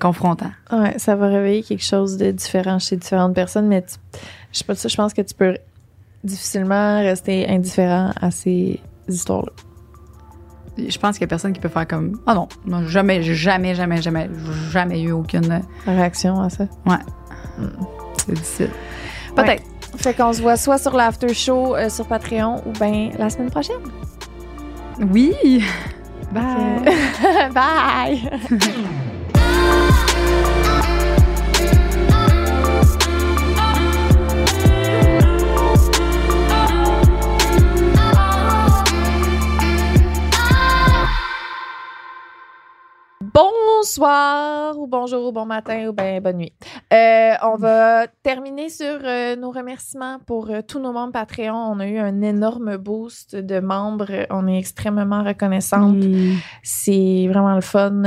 confrontant. 0.00 0.50
Ouais, 0.70 0.98
ça 0.98 1.16
va 1.16 1.28
réveiller 1.28 1.62
quelque 1.62 1.84
chose 1.84 2.16
de 2.18 2.30
différent 2.30 2.78
chez 2.78 2.96
différentes 2.96 3.34
personnes, 3.34 3.68
mais 3.68 3.82
tu- 3.82 3.94
je 4.52 4.58
sais 4.58 4.64
pas 4.64 4.74
ça, 4.74 4.88
je 4.88 4.96
pense 4.96 5.14
que 5.14 5.22
tu 5.22 5.34
peux 5.34 5.56
difficilement 6.24 6.98
rester 7.00 7.48
indifférent 7.48 8.10
à 8.20 8.30
ces 8.30 8.80
histoires-là. 9.08 9.52
Je 10.78 10.98
pense 10.98 11.16
qu'il 11.16 11.22
y 11.22 11.24
a 11.24 11.28
personne 11.28 11.52
qui 11.52 11.60
peut 11.60 11.68
faire 11.68 11.86
comme. 11.86 12.20
Ah 12.26 12.34
non, 12.34 12.48
non, 12.66 12.86
jamais, 12.86 13.22
jamais, 13.22 13.74
jamais, 13.74 14.00
jamais, 14.00 14.30
jamais 14.70 15.02
eu 15.02 15.12
aucune. 15.12 15.60
Réaction 15.86 16.40
à 16.40 16.48
ça? 16.48 16.66
C'est 18.18 18.32
difficile. 18.34 18.70
Peut-être. 19.36 19.62
Fait 19.96 20.14
qu'on 20.14 20.32
se 20.32 20.40
voit 20.40 20.56
soit 20.56 20.78
sur 20.78 20.96
l'after 20.96 21.34
show 21.34 21.76
euh, 21.76 21.88
sur 21.88 22.06
Patreon 22.06 22.62
ou 22.66 22.72
bien 22.72 23.10
la 23.18 23.30
semaine 23.30 23.50
prochaine. 23.50 23.76
Oui. 25.10 25.64
Bye. 26.32 27.52
Bye. 27.54 28.30
Bonsoir 43.82 44.78
ou 44.78 44.86
bonjour 44.86 45.26
ou 45.26 45.32
bon 45.32 45.44
matin 45.44 45.88
ou 45.88 45.92
ben 45.92 46.22
bonne 46.22 46.36
nuit. 46.36 46.52
Euh, 46.92 47.32
on 47.42 47.56
va 47.56 48.06
terminer 48.22 48.68
sur 48.68 49.00
euh, 49.02 49.34
nos 49.34 49.50
remerciements 49.50 50.20
pour 50.24 50.50
euh, 50.50 50.60
tous 50.62 50.78
nos 50.78 50.92
membres 50.92 51.10
Patreon. 51.10 51.52
On 51.52 51.80
a 51.80 51.88
eu 51.88 51.98
un 51.98 52.22
énorme 52.22 52.76
boost 52.76 53.34
de 53.34 53.58
membres. 53.58 54.28
On 54.30 54.46
est 54.46 54.56
extrêmement 54.56 55.24
reconnaissante. 55.24 55.96
C'est 56.62 57.26
vraiment 57.28 57.56
le 57.56 57.60
fun. 57.60 58.04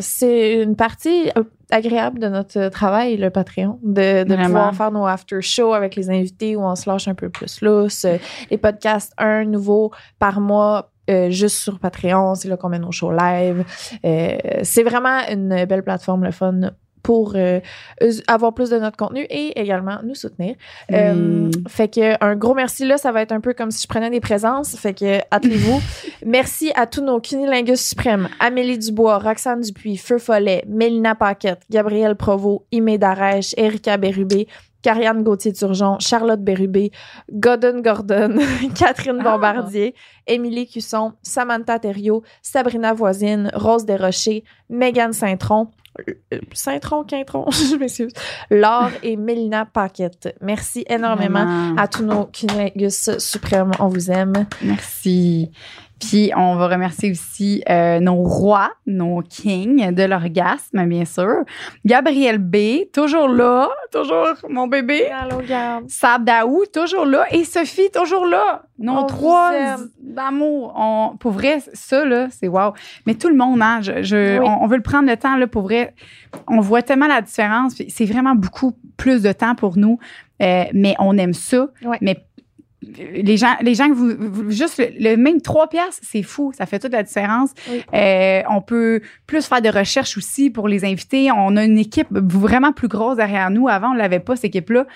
C'est 0.00 0.62
une 0.62 0.76
partie 0.76 1.30
agréable 1.70 2.18
de 2.18 2.28
notre 2.28 2.68
travail, 2.68 3.16
le 3.16 3.30
Patreon, 3.30 3.78
de, 3.82 4.24
pouvoir 4.24 4.74
faire 4.74 4.90
nos 4.90 5.06
after 5.06 5.40
shows 5.40 5.72
avec 5.72 5.96
les 5.96 6.10
invités 6.10 6.56
où 6.56 6.62
on 6.62 6.74
se 6.74 6.90
lâche 6.90 7.08
un 7.08 7.14
peu 7.14 7.30
plus 7.30 7.62
lousse. 7.62 8.04
Les 8.50 8.58
podcasts, 8.58 9.14
un 9.16 9.46
nouveau 9.46 9.92
par 10.18 10.42
mois. 10.42 10.89
Euh, 11.08 11.30
juste 11.30 11.56
sur 11.56 11.78
Patreon, 11.78 12.34
c'est 12.34 12.48
là 12.48 12.56
qu'on 12.56 12.68
met 12.68 12.78
nos 12.78 12.92
shows 12.92 13.12
live. 13.12 13.64
Euh, 14.04 14.36
c'est 14.62 14.82
vraiment 14.82 15.20
une 15.30 15.64
belle 15.64 15.82
plateforme, 15.82 16.24
le 16.24 16.30
fun, 16.30 16.72
pour 17.02 17.32
euh, 17.34 17.60
avoir 18.26 18.54
plus 18.54 18.70
de 18.70 18.78
notre 18.78 18.96
contenu 18.96 19.22
et 19.22 19.58
également 19.58 19.98
nous 20.04 20.14
soutenir. 20.14 20.54
Euh, 20.92 21.14
Mm. 21.14 21.50
fait 21.68 21.88
que 21.88 22.24
un 22.24 22.36
gros 22.36 22.54
merci 22.54 22.86
là, 22.86 22.96
ça 22.98 23.12
va 23.12 23.22
être 23.22 23.32
un 23.32 23.40
peu 23.40 23.54
comme 23.54 23.70
si 23.70 23.82
je 23.82 23.88
prenais 23.88 24.10
des 24.10 24.20
présences. 24.20 24.76
Fait 24.76 24.94
que 24.94 25.20
attelez-vous. 25.30 25.80
merci 26.26 26.72
à 26.74 26.86
tous 26.86 27.02
nos 27.02 27.20
cunilingus 27.20 27.80
suprêmes 27.80 28.28
Amélie 28.38 28.78
Dubois, 28.78 29.18
Roxane 29.18 29.60
Dupuis, 29.60 29.96
Feu 29.96 30.18
Follet, 30.18 30.64
Mélina 30.68 31.14
Paquette, 31.14 31.62
Gabrielle 31.70 32.16
Provost, 32.16 32.62
Imé 32.70 32.98
Darèche, 32.98 33.54
Erika 33.56 33.96
Bérubé, 33.96 34.46
Carianne 34.82 35.22
Gauthier-Turgeon, 35.22 35.98
Charlotte 35.98 36.40
Bérubé, 36.42 36.90
Godon 37.32 37.80
Gordon, 37.80 38.36
Catherine 38.74 39.18
Ah. 39.20 39.24
Bombardier, 39.32 39.94
Émilie 40.26 40.66
Cusson, 40.68 41.12
Samantha 41.22 41.78
Thériault, 41.78 42.22
Sabrina 42.42 42.94
Voisine, 42.94 43.50
Rose 43.54 43.84
Desrochers, 43.84 44.44
Mégane 44.68 45.12
Saintron, 45.12 45.68
euh, 46.08 46.38
Saintron, 46.52 47.04
Quintron, 47.04 47.46
je 47.50 47.76
m'excuse, 47.76 48.12
Laure 48.50 48.90
et 49.02 49.16
Mélina 49.16 49.64
Paquette. 49.66 50.34
Merci 50.40 50.84
énormément 50.88 51.74
à 51.76 51.88
tous 51.88 52.04
nos 52.04 52.24
cunilingus 52.26 53.18
suprêmes. 53.18 53.72
On 53.80 53.88
vous 53.88 54.10
aime. 54.10 54.46
Merci. 54.62 55.50
Puis 56.00 56.30
on 56.34 56.56
va 56.56 56.68
remercier 56.68 57.10
aussi 57.10 57.62
euh, 57.68 58.00
nos 58.00 58.14
rois, 58.22 58.70
nos 58.86 59.20
kings 59.22 59.92
de 59.94 60.02
l'orgasme, 60.04 60.86
bien 60.86 61.04
sûr. 61.04 61.44
Gabriel 61.84 62.38
B, 62.38 62.56
toujours 62.92 63.28
là, 63.28 63.68
toujours 63.92 64.34
mon 64.48 64.66
bébé. 64.66 65.06
Allô, 65.10 65.42
garde. 65.46 65.84
Sab 65.88 66.24
Daou, 66.24 66.64
toujours 66.72 67.04
là. 67.04 67.24
Et 67.30 67.44
Sophie, 67.44 67.90
toujours 67.92 68.26
là. 68.26 68.62
Nos 68.78 68.94
On 68.94 69.06
trois 69.06 69.52
d'amour. 70.02 70.72
On, 70.76 71.16
pour 71.18 71.32
vrai, 71.32 71.58
ça, 71.74 72.04
là, 72.04 72.28
c'est 72.30 72.48
wow. 72.48 72.72
Mais 73.06 73.14
tout 73.14 73.28
le 73.28 73.36
monde, 73.36 73.60
hein, 73.62 73.80
je, 73.82 74.02
je- 74.02 74.38
Oui. 74.40 74.46
on, 74.48 74.64
on 74.64 74.66
veut 74.66 74.76
le 74.76 74.82
prendre 74.82 75.08
le 75.08 75.16
temps, 75.16 75.36
là, 75.36 75.46
pour 75.46 75.62
vrai. 75.62 75.94
On 76.48 76.60
voit 76.60 76.82
tellement 76.82 77.06
la 77.08 77.20
différence. 77.20 77.74
C'est 77.88 78.04
vraiment 78.06 78.34
beaucoup 78.34 78.72
plus 78.96 79.22
de 79.22 79.32
temps 79.32 79.54
pour 79.54 79.76
nous. 79.76 79.98
Euh, 80.42 80.64
mais 80.72 80.94
on 80.98 81.18
aime 81.18 81.34
ça. 81.34 81.66
Ouais. 81.84 81.98
Mais 82.00 82.24
les 82.82 83.36
gens, 83.36 83.56
les 83.60 83.74
gens 83.74 83.88
que 83.88 83.94
vous, 83.94 84.14
vous- 84.18 84.50
juste 84.50 84.78
le, 84.78 85.10
le 85.10 85.16
même 85.16 85.40
3 85.42 85.68
piastres, 85.68 86.00
c'est 86.02 86.22
fou. 86.22 86.52
Ça 86.56 86.64
fait 86.66 86.78
toute 86.78 86.92
la 86.92 87.02
différence. 87.02 87.50
Oui. 87.70 87.82
Euh, 87.94 88.42
on 88.48 88.62
peut 88.62 89.00
plus 89.26 89.44
faire 89.46 89.60
de 89.60 89.68
recherches 89.68 90.16
aussi 90.16 90.48
pour 90.50 90.66
les 90.66 90.84
invités. 90.84 91.30
On 91.30 91.56
a 91.56 91.64
une 91.64 91.78
équipe 91.78 92.08
vraiment 92.10 92.72
plus 92.72 92.88
grosse 92.88 93.16
derrière 93.16 93.50
nous. 93.50 93.68
Avant, 93.68 93.90
on 93.90 93.94
l'avait 93.94 94.20
pas, 94.20 94.34
cette 94.36 94.46
équipe-là. 94.46 94.86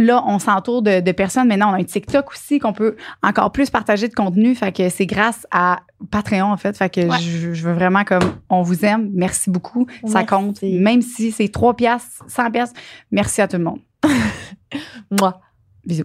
Là, 0.00 0.22
on 0.28 0.38
s'entoure 0.38 0.82
de, 0.82 1.00
de 1.00 1.12
personnes. 1.12 1.48
Maintenant, 1.48 1.70
on 1.70 1.74
a 1.74 1.78
un 1.78 1.82
TikTok 1.84 2.30
aussi 2.30 2.60
qu'on 2.60 2.72
peut 2.72 2.94
encore 3.22 3.50
plus 3.50 3.68
partager 3.68 4.06
de 4.06 4.14
contenu. 4.14 4.54
Fait 4.54 4.70
que 4.70 4.88
c'est 4.90 5.06
grâce 5.06 5.44
à 5.50 5.80
Patreon, 6.12 6.52
en 6.52 6.56
fait. 6.56 6.76
Fait 6.76 6.88
que 6.92 7.00
Ouais. 7.00 7.18
je, 7.18 7.52
je 7.52 7.66
veux 7.66 7.72
vraiment 7.74 8.04
comme, 8.04 8.22
on 8.48 8.62
vous 8.62 8.84
aime. 8.84 9.10
Merci 9.14 9.50
beaucoup. 9.50 9.88
Ça 10.06 10.22
compte. 10.24 10.62
Même 10.62 11.02
si 11.02 11.32
c'est 11.32 11.48
3 11.48 11.74
piastres, 11.74 12.22
100 12.28 12.50
piastres. 12.52 12.78
Merci 13.10 13.40
à 13.40 13.48
tout 13.48 13.56
le 13.56 13.64
monde. 13.64 13.80
Moi. 15.10 15.40
Bisous. 15.84 16.04